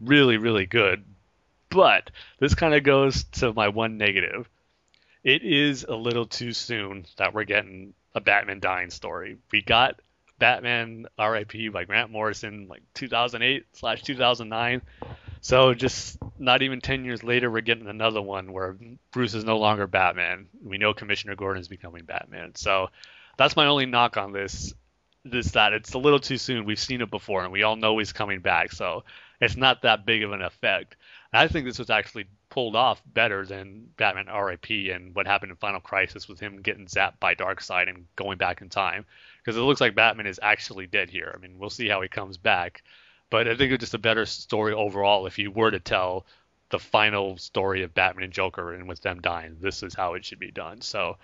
really, 0.00 0.36
really 0.36 0.66
good. 0.66 1.02
But 1.70 2.10
this 2.38 2.54
kind 2.54 2.74
of 2.74 2.82
goes 2.82 3.24
to 3.32 3.52
my 3.52 3.68
one 3.68 3.96
negative. 3.96 4.48
It 5.28 5.44
is 5.44 5.84
a 5.86 5.94
little 5.94 6.24
too 6.24 6.54
soon 6.54 7.04
that 7.18 7.34
we're 7.34 7.44
getting 7.44 7.92
a 8.14 8.20
Batman 8.20 8.60
dying 8.60 8.88
story. 8.88 9.36
We 9.52 9.60
got 9.60 10.00
Batman 10.38 11.04
R.I.P. 11.18 11.68
by 11.68 11.84
Grant 11.84 12.10
Morrison 12.10 12.66
like 12.66 12.80
2008 12.94 13.66
slash 13.74 14.02
2009. 14.04 14.80
So 15.42 15.74
just 15.74 16.16
not 16.38 16.62
even 16.62 16.80
10 16.80 17.04
years 17.04 17.22
later, 17.22 17.50
we're 17.50 17.60
getting 17.60 17.88
another 17.88 18.22
one 18.22 18.54
where 18.54 18.78
Bruce 19.10 19.34
is 19.34 19.44
no 19.44 19.58
longer 19.58 19.86
Batman. 19.86 20.46
We 20.64 20.78
know 20.78 20.94
Commissioner 20.94 21.36
Gordon 21.36 21.60
is 21.60 21.68
becoming 21.68 22.06
Batman. 22.06 22.54
So 22.54 22.88
that's 23.36 23.54
my 23.54 23.66
only 23.66 23.84
knock 23.84 24.16
on 24.16 24.32
this. 24.32 24.72
This 25.26 25.50
that 25.50 25.74
it's 25.74 25.92
a 25.92 25.98
little 25.98 26.20
too 26.20 26.38
soon. 26.38 26.64
We've 26.64 26.80
seen 26.80 27.02
it 27.02 27.10
before, 27.10 27.42
and 27.44 27.52
we 27.52 27.64
all 27.64 27.76
know 27.76 27.98
he's 27.98 28.14
coming 28.14 28.40
back. 28.40 28.72
So 28.72 29.04
it's 29.42 29.58
not 29.58 29.82
that 29.82 30.06
big 30.06 30.22
of 30.22 30.32
an 30.32 30.40
effect. 30.40 30.96
I 31.34 31.48
think 31.48 31.66
this 31.66 31.78
was 31.78 31.90
actually 31.90 32.28
pulled 32.58 32.74
off 32.74 33.00
better 33.06 33.46
than 33.46 33.88
Batman 33.96 34.28
R.I.P. 34.28 34.90
and 34.90 35.14
what 35.14 35.28
happened 35.28 35.52
in 35.52 35.56
Final 35.58 35.78
Crisis 35.78 36.26
with 36.26 36.40
him 36.40 36.60
getting 36.60 36.86
zapped 36.86 37.20
by 37.20 37.36
Darkseid 37.36 37.88
and 37.88 38.06
going 38.16 38.36
back 38.36 38.60
in 38.60 38.68
time. 38.68 39.06
Because 39.38 39.56
it 39.56 39.60
looks 39.60 39.80
like 39.80 39.94
Batman 39.94 40.26
is 40.26 40.40
actually 40.42 40.88
dead 40.88 41.08
here. 41.08 41.32
I 41.32 41.38
mean, 41.38 41.60
we'll 41.60 41.70
see 41.70 41.86
how 41.86 42.02
he 42.02 42.08
comes 42.08 42.36
back. 42.36 42.82
But 43.30 43.46
I 43.46 43.54
think 43.54 43.70
it's 43.70 43.82
just 43.82 43.94
a 43.94 43.98
better 43.98 44.26
story 44.26 44.72
overall 44.72 45.26
if 45.26 45.38
you 45.38 45.52
were 45.52 45.70
to 45.70 45.78
tell 45.78 46.26
the 46.70 46.80
final 46.80 47.36
story 47.36 47.84
of 47.84 47.94
Batman 47.94 48.24
and 48.24 48.32
Joker 48.32 48.74
and 48.74 48.88
with 48.88 49.02
them 49.02 49.20
dying. 49.20 49.58
This 49.60 49.84
is 49.84 49.94
how 49.94 50.14
it 50.14 50.24
should 50.24 50.40
be 50.40 50.50
done. 50.50 50.80
So 50.80 51.16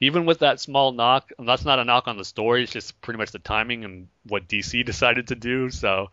even 0.00 0.26
with 0.26 0.40
that 0.40 0.60
small 0.60 0.92
knock, 0.92 1.32
that's 1.38 1.64
not 1.64 1.78
a 1.78 1.86
knock 1.86 2.06
on 2.06 2.18
the 2.18 2.24
story. 2.26 2.64
It's 2.64 2.72
just 2.72 3.00
pretty 3.00 3.16
much 3.16 3.30
the 3.30 3.38
timing 3.38 3.86
and 3.86 4.08
what 4.28 4.46
DC 4.46 4.84
decided 4.84 5.28
to 5.28 5.36
do. 5.36 5.70
So 5.70 6.10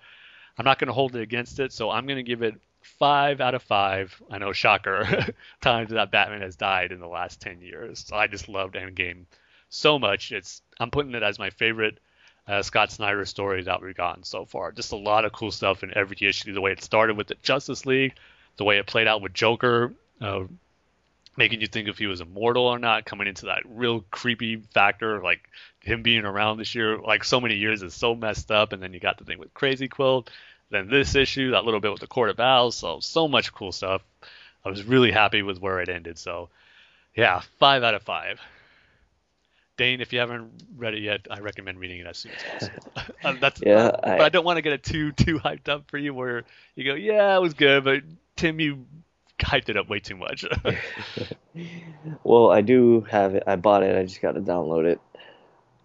I'm 0.57 0.63
not 0.63 0.79
going 0.79 0.87
to 0.87 0.93
hold 0.93 1.17
it 1.17 1.21
against 1.21 1.59
it. 1.59 1.73
So 1.73 1.89
I'm 1.89 2.05
going 2.05 2.15
to 2.15 2.23
give 2.23 2.43
it 2.43 2.55
five 2.97 3.41
out 3.41 3.55
of 3.55 3.63
five. 3.63 4.21
I 4.29 4.37
know, 4.37 4.53
shocker, 4.53 5.33
times 5.61 5.91
that 5.91 6.11
Batman 6.11 6.41
has 6.41 6.55
died 6.55 6.91
in 6.91 6.99
the 6.99 7.07
last 7.07 7.41
ten 7.41 7.61
years. 7.61 8.05
So 8.07 8.15
I 8.15 8.27
just 8.27 8.49
loved 8.49 8.75
Endgame 8.75 9.25
so 9.69 9.99
much. 9.99 10.31
It's 10.31 10.61
I'm 10.79 10.91
putting 10.91 11.13
it 11.15 11.23
as 11.23 11.39
my 11.39 11.49
favorite 11.49 11.99
uh, 12.47 12.63
Scott 12.63 12.91
Snyder 12.91 13.25
story 13.25 13.63
that 13.63 13.81
we've 13.81 13.95
gotten 13.95 14.23
so 14.23 14.45
far. 14.45 14.71
Just 14.71 14.91
a 14.91 14.97
lot 14.97 15.23
of 15.23 15.31
cool 15.31 15.51
stuff 15.51 15.83
in 15.83 15.95
every 15.95 16.17
issue. 16.21 16.53
The 16.53 16.61
way 16.61 16.71
it 16.71 16.83
started 16.83 17.15
with 17.15 17.27
the 17.27 17.35
Justice 17.43 17.85
League, 17.85 18.15
the 18.57 18.63
way 18.63 18.79
it 18.79 18.87
played 18.87 19.07
out 19.07 19.21
with 19.21 19.33
Joker, 19.33 19.93
uh, 20.19 20.45
making 21.37 21.61
you 21.61 21.67
think 21.67 21.87
if 21.87 21.97
he 21.97 22.07
was 22.07 22.21
immortal 22.21 22.65
or 22.65 22.79
not, 22.79 23.05
coming 23.05 23.27
into 23.27 23.45
that 23.45 23.61
real 23.65 24.03
creepy 24.09 24.57
factor, 24.57 25.21
like 25.21 25.47
him 25.81 26.01
being 26.01 26.25
around 26.25 26.57
this 26.57 26.73
year, 26.73 26.97
like 26.97 27.23
so 27.23 27.39
many 27.39 27.55
years 27.55 27.83
is 27.83 27.93
so 27.93 28.15
messed 28.15 28.51
up. 28.51 28.73
And 28.73 28.81
then 28.81 28.93
you 28.93 28.99
got 28.99 29.17
the 29.19 29.25
thing 29.25 29.37
with 29.37 29.53
Crazy 29.53 29.87
Quilt, 29.87 30.31
then 30.71 30.87
this 30.89 31.15
issue, 31.15 31.51
that 31.51 31.65
little 31.65 31.79
bit 31.79 31.91
with 31.91 32.01
the 32.01 32.07
Court 32.07 32.29
of 32.29 32.39
Owls, 32.39 32.75
so 32.75 32.99
so 32.99 33.27
much 33.27 33.53
cool 33.53 33.71
stuff. 33.71 34.01
I 34.65 34.69
was 34.69 34.83
really 34.83 35.11
happy 35.11 35.41
with 35.41 35.59
where 35.59 35.79
it 35.79 35.89
ended. 35.89 36.17
So 36.17 36.49
yeah, 37.15 37.41
five 37.59 37.83
out 37.83 37.95
of 37.95 38.03
five. 38.03 38.39
Dane, 39.77 40.01
if 40.01 40.11
you 40.11 40.19
haven't 40.19 40.51
read 40.77 40.93
it 40.93 41.01
yet, 41.01 41.27
I 41.31 41.39
recommend 41.39 41.79
reading 41.79 41.99
it 42.01 42.05
as 42.05 42.17
soon 42.17 42.33
as 42.33 42.43
possible. 42.43 42.83
Uh, 43.23 43.33
that's 43.39 43.61
Yeah, 43.65 43.91
but 43.91 44.21
I- 44.21 44.25
I 44.25 44.29
don't 44.29 44.45
want 44.45 44.57
to 44.57 44.61
get 44.61 44.73
it 44.73 44.83
too 44.83 45.11
too 45.13 45.39
hyped 45.39 45.67
up 45.69 45.89
for 45.89 45.97
you, 45.97 46.13
where 46.13 46.43
you 46.75 46.83
go, 46.85 46.93
yeah, 46.95 47.35
it 47.35 47.41
was 47.41 47.53
good, 47.53 47.83
but 47.83 48.01
Tim, 48.35 48.59
you 48.59 48.85
hyped 49.39 49.69
it 49.69 49.75
up 49.77 49.89
way 49.89 49.99
too 49.99 50.15
much. 50.15 50.45
Well, 52.23 52.49
I 52.51 52.61
do 52.61 53.01
have 53.09 53.35
it. 53.35 53.43
I 53.47 53.55
bought 53.55 53.83
it. 53.83 53.95
I 53.97 54.03
just 54.03 54.21
got 54.21 54.33
to 54.33 54.41
download 54.41 54.85
it. 54.85 54.99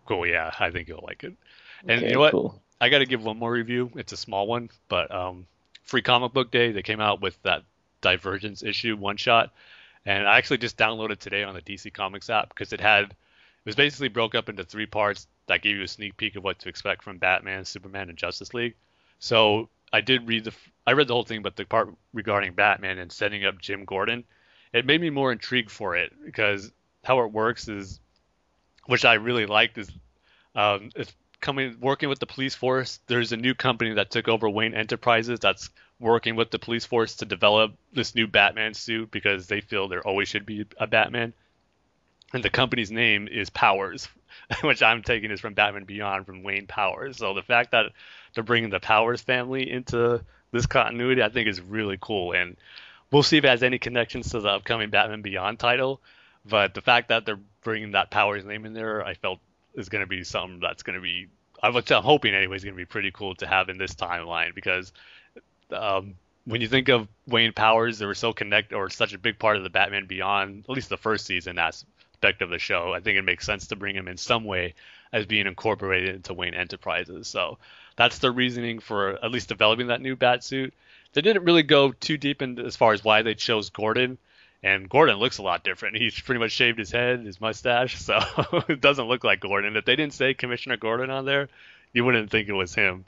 cool, 0.07 0.27
yeah, 0.27 0.53
I 0.59 0.71
think 0.71 0.89
you'll 0.89 1.03
like 1.07 1.25
it. 1.25 1.35
And 1.89 1.99
Okay, 1.99 2.09
you 2.09 2.15
know 2.15 2.21
what? 2.21 2.31
Cool. 2.33 2.63
I 2.85 2.91
got 2.91 2.99
to 2.99 3.07
give 3.07 3.25
one 3.25 3.39
more 3.39 3.51
review. 3.51 3.91
It's 3.97 4.13
a 4.13 4.17
small 4.17 4.47
one, 4.47 4.69
but 4.91 5.11
um, 5.11 5.47
Free 5.85 6.03
Comic 6.03 6.35
Book 6.35 6.51
Day, 6.51 6.71
they 6.71 6.83
came 6.83 7.01
out 7.01 7.23
with 7.23 7.43
that 7.43 7.63
Divergence 8.03 8.63
issue 8.63 8.95
one 8.95 9.17
shot, 9.17 9.55
and 10.05 10.29
I 10.29 10.37
actually 10.37 10.59
just 10.59 10.77
downloaded 10.77 11.19
today 11.19 11.45
on 11.45 11.55
the 11.55 11.63
DC 11.63 11.95
Comics 11.95 12.29
app 12.29 12.51
because 12.51 12.75
it 12.75 12.83
had 12.83 13.05
it 13.05 13.17
was 13.65 13.75
basically 13.75 14.09
broke 14.09 14.35
up 14.35 14.51
into 14.51 14.65
three 14.65 14.85
parts 14.85 15.27
that 15.47 15.63
gave 15.63 15.77
you 15.77 15.83
a 15.85 15.89
sneak 15.89 16.19
peek 16.19 16.37
of 16.37 16.45
what 16.45 16.59
to 16.59 16.69
expect 16.69 17.03
from 17.03 17.17
Batman, 17.17 17.65
Superman, 17.65 18.11
and 18.11 18.19
Justice 18.19 18.53
League. 18.53 18.75
So 19.19 19.71
I 19.91 20.03
did 20.03 20.29
read 20.29 20.45
the 20.45 20.53
I 20.87 20.93
read 20.93 21.09
the 21.09 21.15
whole 21.15 21.25
thing, 21.25 21.41
but 21.41 21.57
the 21.57 21.65
part 21.65 21.89
regarding 22.13 22.53
Batman 22.53 22.99
and 22.99 23.11
setting 23.11 23.47
up 23.47 23.63
Jim 23.63 23.87
Gordon, 23.87 24.25
it 24.75 24.85
made 24.85 25.01
me 25.01 25.09
more 25.09 25.33
intrigued 25.33 25.71
for 25.71 25.97
it 25.97 26.13
because 26.23 26.71
how 27.03 27.21
it 27.21 27.33
works 27.33 27.67
is, 27.67 27.99
which 28.85 29.07
I 29.07 29.15
really 29.15 29.47
liked, 29.47 29.79
is 29.79 29.91
um, 30.55 30.91
it's 30.95 31.15
coming 31.45 31.77
working 31.79 32.09
with 32.09 32.19
the 32.19 32.27
police 32.27 32.55
force. 32.55 32.99
There's 33.07 33.33
a 33.33 33.37
new 33.37 33.55
company 33.55 33.93
that 33.95 34.11
took 34.11 34.29
over 34.29 34.49
Wayne 34.49 34.75
Enterprises 34.75 35.39
that's 35.39 35.69
working 36.01 36.37
with 36.37 36.51
the 36.51 36.59
police 36.59 36.87
force 36.87 37.17
to 37.17 37.27
develop 37.27 37.75
this 37.93 38.15
new 38.15 38.27
Batman 38.27 38.73
suit 38.73 39.11
because 39.11 39.47
they 39.47 39.61
feel 39.61 39.87
there 39.87 40.05
always 40.05 40.27
should 40.27 40.47
be 40.47 40.65
a 40.79 40.87
Batman. 40.87 41.35
And 42.33 42.43
the 42.43 42.51
company's 42.51 42.91
name 42.91 43.29
is 43.29 43.51
Powers, 43.51 44.09
which 44.63 44.83
I'm 44.83 45.03
taking 45.03 45.31
is 45.31 45.41
from 45.41 45.53
Batman 45.55 45.85
Beyond 45.85 46.25
from 46.25 46.43
Wayne 46.43 46.67
Powers. 46.67 47.19
So 47.19 47.35
the 47.35 47.43
fact 47.43 47.73
that 47.73 47.93
they're 48.35 48.43
bringing 48.43 48.71
the 48.71 48.81
Powers 48.81 49.21
family 49.21 49.71
into 49.71 50.25
this 50.51 50.67
continuity, 50.67 51.23
I 51.23 51.29
think 51.29 51.47
is 51.47 51.61
really 51.61 51.99
cool. 52.01 52.33
And 52.33 52.57
we'll 53.13 53.23
see 53.23 53.37
if 53.37 53.45
it 53.45 53.49
has 53.49 53.63
any 53.63 53.79
connections 53.79 54.31
to 54.31 54.41
the 54.41 54.49
upcoming 54.49 54.89
Batman 54.89 55.21
Beyond 55.21 55.59
title. 55.59 56.01
But 56.47 56.73
the 56.73 56.81
fact 56.81 57.09
that 57.09 57.27
they're 57.27 57.39
bringing 57.63 57.93
that 57.93 58.11
Powers 58.11 58.47
name 58.47 58.65
in 58.65 58.73
there, 58.73 59.05
I 59.05 59.13
felt 59.15 59.41
is 59.75 59.89
going 59.89 60.01
to 60.01 60.07
be 60.07 60.25
something 60.25 60.61
that's 60.61 60.83
going 60.83 60.97
to 60.97 61.03
be, 61.03 61.29
I 61.63 61.71
was 61.71 61.91
I'm 61.91 62.03
hoping 62.03 62.35
anyway, 62.35 62.57
is 62.57 62.65
going 62.65 62.75
to 62.75 62.81
be 62.81 62.85
pretty 62.85 63.11
cool 63.11 63.35
to 63.37 63.47
have 63.47 63.69
in 63.69 63.79
this 63.79 63.95
timeline 63.95 64.55
because 64.55 64.93
um, 65.71 66.15
when 66.45 66.61
you 66.61 66.69
think 66.69 66.89
of 66.89 67.09
Wayne 67.27 67.53
Powers, 67.53 67.99
they 67.99 68.07
were 68.07 68.15
so 68.15 68.33
connected 68.33 68.77
or 68.77 68.91
such 68.91 69.15
a 69.15 69.19
big 69.19 69.39
part 69.39 69.57
of 69.57 69.63
the 69.63 69.71
Batman 69.71 70.07
Beyond, 70.07 70.65
at 70.69 70.71
least 70.71 70.89
the 70.89 70.97
first 70.97 71.27
season 71.27 71.59
aspect 71.59 72.43
of 72.43 72.51
the 72.51 72.59
show. 72.59 72.93
I 72.93 73.01
think 73.01 73.19
it 73.19 73.23
makes 73.23 73.47
sense 73.47 73.69
to 73.69 73.77
bring 73.77 73.95
him 73.95 74.09
in 74.09 74.17
some 74.17 74.45
way 74.45 74.75
as 75.13 75.27
being 75.27 75.47
incorporated 75.47 76.15
into 76.15 76.35
Wayne 76.35 76.55
Enterprises. 76.55 77.29
So 77.29 77.59
that's 77.97 78.19
the 78.19 78.31
reasoning 78.31 78.81
for 78.81 79.25
at 79.25 79.31
least 79.31 79.49
developing 79.49 79.87
that 79.87 80.01
new 80.01 80.17
bat 80.17 80.45
suit. 80.45 80.75
They 81.13 81.21
didn't 81.21 81.45
really 81.45 81.63
go 81.63 81.93
too 81.93 82.17
deep 82.17 82.43
into 82.43 82.65
as 82.65 82.77
far 82.77 82.93
as 82.93 83.05
why 83.05 83.23
they 83.23 83.35
chose 83.35 83.71
Gordon. 83.71 84.19
And 84.65 84.89
Gordon 84.89 85.19
looks 85.19 85.37
a 85.37 85.43
lot 85.43 85.63
different. 85.63 85.97
He's 85.99 86.19
pretty 86.19 86.41
much 86.41 86.51
shaved 86.51 86.79
his 86.79 86.91
head, 86.91 87.21
his 87.21 87.41
mustache, 87.41 88.01
so 88.01 88.19
it 88.69 88.81
doesn't 88.81 89.07
look 89.07 89.23
like 89.23 89.41
Gordon. 89.41 89.77
If 89.77 89.85
they 89.85 89.95
didn't 89.95 90.15
say 90.15 90.33
Commissioner 90.33 90.79
Gordon 90.79 91.11
on 91.11 91.27
there, 91.27 91.49
you 91.93 92.05
wouldn't 92.05 92.31
think 92.31 92.49
it 92.49 92.55
was 92.55 92.75
him. 92.75 93.05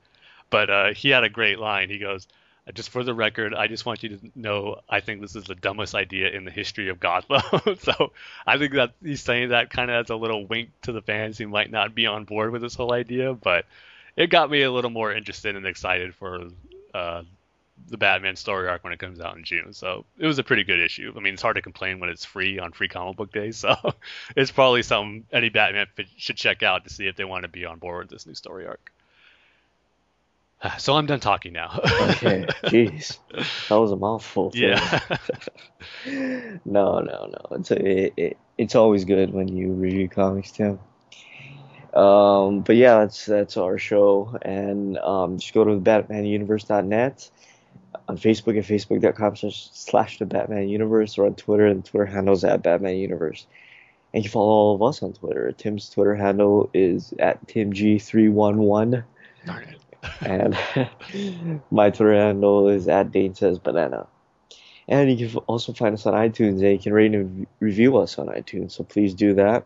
But 0.50 0.70
uh, 0.70 0.92
he 0.92 1.08
had 1.08 1.24
a 1.24 1.30
great 1.30 1.58
line. 1.58 1.88
He 1.88 1.98
goes, 1.98 2.28
just 2.74 2.90
for 2.90 3.02
the 3.02 3.14
record, 3.14 3.54
I 3.54 3.68
just 3.68 3.86
want 3.86 4.02
you 4.02 4.10
to 4.10 4.30
know 4.34 4.80
I 4.88 5.00
think 5.00 5.20
this 5.22 5.34
is 5.34 5.44
the 5.44 5.54
dumbest 5.54 5.94
idea 5.94 6.28
in 6.28 6.44
the 6.44 6.50
history 6.50 6.88
of 6.88 7.00
Gotham. 7.00 7.40
so 7.80 8.12
I 8.46 8.58
think 8.58 8.74
that 8.74 8.92
he's 9.02 9.22
saying 9.22 9.48
that 9.48 9.70
kind 9.70 9.90
of 9.90 10.04
as 10.04 10.10
a 10.10 10.16
little 10.16 10.46
wink 10.46 10.70
to 10.82 10.92
the 10.92 11.02
fans 11.02 11.38
who 11.38 11.48
might 11.48 11.70
not 11.70 11.94
be 11.94 12.06
on 12.06 12.24
board 12.24 12.52
with 12.52 12.62
this 12.62 12.74
whole 12.74 12.92
idea, 12.92 13.32
but 13.32 13.64
it 14.16 14.28
got 14.28 14.50
me 14.50 14.62
a 14.62 14.70
little 14.70 14.90
more 14.90 15.12
interested 15.12 15.56
and 15.56 15.66
excited 15.66 16.14
for 16.14 16.48
uh, 16.92 17.22
the 17.88 17.96
Batman 17.96 18.36
story 18.36 18.68
arc 18.68 18.82
when 18.84 18.92
it 18.92 18.98
comes 18.98 19.20
out 19.20 19.36
in 19.36 19.44
June. 19.44 19.72
So 19.72 20.04
it 20.18 20.26
was 20.26 20.38
a 20.38 20.44
pretty 20.44 20.64
good 20.64 20.80
issue. 20.80 21.12
I 21.16 21.20
mean, 21.20 21.34
it's 21.34 21.42
hard 21.42 21.56
to 21.56 21.62
complain 21.62 22.00
when 22.00 22.10
it's 22.10 22.24
free 22.24 22.58
on 22.58 22.72
Free 22.72 22.88
Comic 22.88 23.16
Book 23.16 23.32
Day, 23.32 23.52
so 23.52 23.76
it's 24.36 24.50
probably 24.50 24.82
something 24.82 25.24
any 25.32 25.48
Batman 25.48 25.86
f- 25.98 26.06
should 26.16 26.36
check 26.36 26.62
out 26.62 26.84
to 26.84 26.90
see 26.90 27.06
if 27.06 27.16
they 27.16 27.24
want 27.24 27.42
to 27.42 27.48
be 27.48 27.64
on 27.64 27.78
board 27.78 28.04
with 28.06 28.10
this 28.10 28.26
new 28.26 28.34
story 28.34 28.66
arc. 28.66 28.92
So 30.78 30.96
I'm 30.96 31.06
done 31.06 31.20
talking 31.20 31.52
now. 31.52 31.78
Okay. 31.84 32.46
Jeez. 32.64 33.18
That 33.68 33.78
was 33.78 33.92
a 33.92 33.96
mouthful. 33.96 34.50
too. 34.50 34.60
yeah. 34.60 35.00
No, 36.64 36.98
no, 37.00 37.26
no. 37.30 37.56
It's 37.56 37.70
it, 37.70 38.12
it, 38.16 38.36
it's 38.58 38.74
always 38.74 39.04
good 39.04 39.32
when 39.32 39.48
you 39.48 39.72
review 39.72 40.08
comics, 40.08 40.50
Tim. 40.50 40.78
Um, 41.94 42.60
but 42.60 42.76
yeah, 42.76 42.98
that's 43.00 43.26
that's 43.26 43.56
our 43.56 43.78
show, 43.78 44.36
and 44.42 44.98
um, 44.98 45.38
just 45.38 45.54
go 45.54 45.64
to 45.64 45.78
the 45.78 45.80
BatmanUniverse.net 45.80 47.30
on 48.08 48.16
Facebook 48.16 48.58
at 48.58 48.64
facebook.com 48.64 49.36
slash- 49.36 50.18
the 50.18 50.26
Batman 50.26 50.68
Universe, 50.68 51.18
or 51.18 51.26
on 51.26 51.34
Twitter, 51.34 51.66
and 51.66 51.84
Twitter 51.84 52.06
handles 52.06 52.44
at 52.44 52.62
Batman 52.62 52.96
Universe. 52.96 53.46
And 54.14 54.24
you 54.24 54.30
can 54.30 54.32
follow 54.32 54.50
all 54.50 54.74
of 54.74 54.82
us 54.82 55.02
on 55.02 55.12
Twitter. 55.12 55.52
Tim's 55.52 55.90
Twitter 55.90 56.14
handle 56.14 56.70
is 56.72 57.12
at 57.18 57.46
TimG311, 57.46 59.04
Darn 59.44 59.64
it. 59.64 59.80
and 60.20 60.56
my 61.70 61.90
Twitter 61.90 62.14
handle 62.14 62.68
is 62.68 62.88
at 62.88 63.10
Dane 63.10 63.34
Says 63.34 63.58
Banana. 63.58 64.06
And 64.88 65.10
you 65.18 65.28
can 65.28 65.36
also 65.48 65.72
find 65.72 65.94
us 65.94 66.06
on 66.06 66.14
iTunes, 66.14 66.60
and 66.62 66.72
you 66.72 66.78
can 66.78 66.92
rate 66.92 67.12
and 67.12 67.46
review 67.60 67.96
us 67.98 68.18
on 68.18 68.28
iTunes. 68.28 68.72
So 68.72 68.84
please 68.84 69.14
do 69.14 69.34
that. 69.34 69.64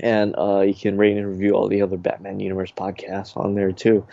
And 0.00 0.34
uh, 0.36 0.60
you 0.60 0.74
can 0.74 0.96
rate 0.96 1.16
and 1.16 1.28
review 1.28 1.52
all 1.52 1.68
the 1.68 1.82
other 1.82 1.96
Batman 1.96 2.40
Universe 2.40 2.72
podcasts 2.72 3.36
on 3.36 3.54
there 3.54 3.72
too. 3.72 4.06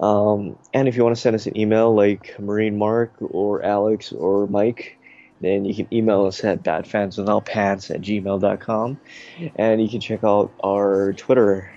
Um, 0.00 0.58
and 0.72 0.88
if 0.88 0.96
you 0.96 1.04
want 1.04 1.16
to 1.16 1.20
send 1.20 1.34
us 1.34 1.46
an 1.46 1.56
email 1.58 1.94
like 1.94 2.38
Marine 2.38 2.78
Mark 2.78 3.12
or 3.20 3.62
Alex 3.62 4.12
or 4.12 4.46
Mike, 4.46 4.98
then 5.40 5.64
you 5.64 5.74
can 5.74 5.92
email 5.92 6.26
us 6.26 6.42
at 6.44 6.62
batfanswithoutpants 6.62 7.94
at 7.94 8.00
gmail.com. 8.00 9.00
And 9.56 9.82
you 9.82 9.88
can 9.88 10.00
check 10.00 10.24
out 10.24 10.52
our 10.64 11.12
Twitter 11.14 11.70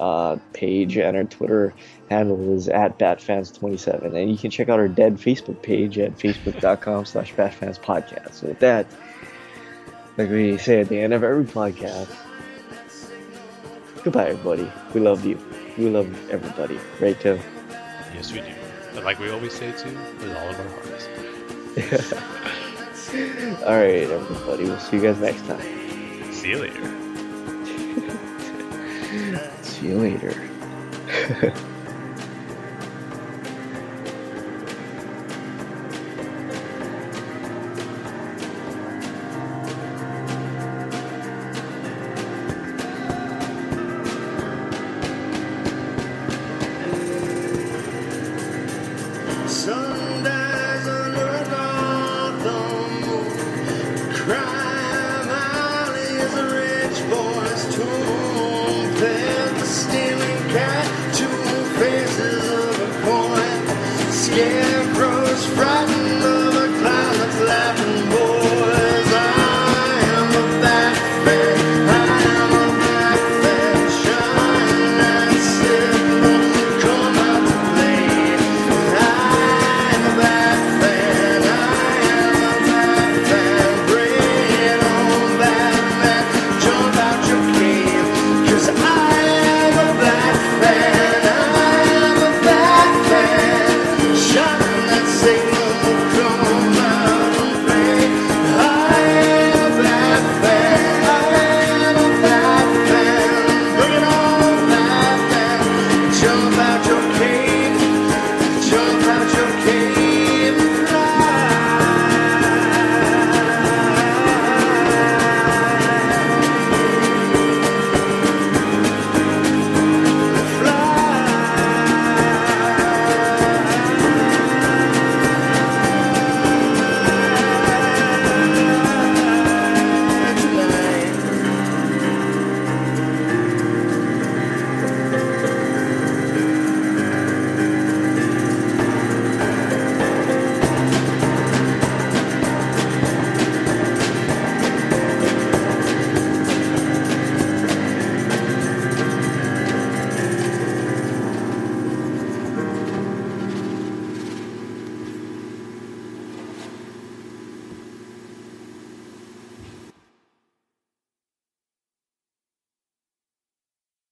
uh, 0.00 0.36
page, 0.52 0.96
and 0.96 1.16
our 1.16 1.24
Twitter 1.24 1.74
handle 2.10 2.54
is 2.54 2.68
at 2.68 2.98
batfans27. 2.98 4.14
And 4.14 4.30
you 4.30 4.38
can 4.38 4.50
check 4.50 4.68
out 4.68 4.78
our 4.78 4.88
dead 4.88 5.16
Facebook 5.16 5.62
page 5.62 5.98
at 5.98 6.16
facebook.com 6.16 7.04
slash 7.04 7.34
batfanspodcast. 7.34 8.34
So 8.34 8.48
with 8.48 8.60
that, 8.60 8.86
like 10.16 10.30
we 10.30 10.58
say 10.58 10.80
at 10.80 10.88
the 10.88 10.98
end 10.98 11.14
of 11.14 11.24
every 11.24 11.44
podcast, 11.44 12.14
goodbye, 14.02 14.28
everybody. 14.28 14.70
We 14.94 15.00
love 15.00 15.24
you. 15.24 15.67
We 15.78 15.88
love 15.88 16.12
everybody. 16.28 16.76
Right, 16.98 17.18
Tim? 17.20 17.38
Yes, 18.12 18.32
we 18.32 18.40
do. 18.40 18.52
But 18.94 19.04
like 19.04 19.20
we 19.20 19.30
always 19.30 19.52
say 19.52 19.70
too, 19.70 19.96
with 20.18 20.36
all 20.36 20.48
of 20.48 20.58
our 20.58 20.68
hearts. 20.68 21.08
All 23.62 23.76
right, 23.76 24.10
everybody. 24.10 24.64
We'll 24.64 24.80
see 24.80 24.96
you 24.96 25.02
guys 25.02 25.20
next 25.20 25.46
time. 25.46 26.32
See 26.32 26.50
you 26.50 26.58
later. 26.58 26.82
See 29.62 29.86
you 29.86 29.98
later. 29.98 30.34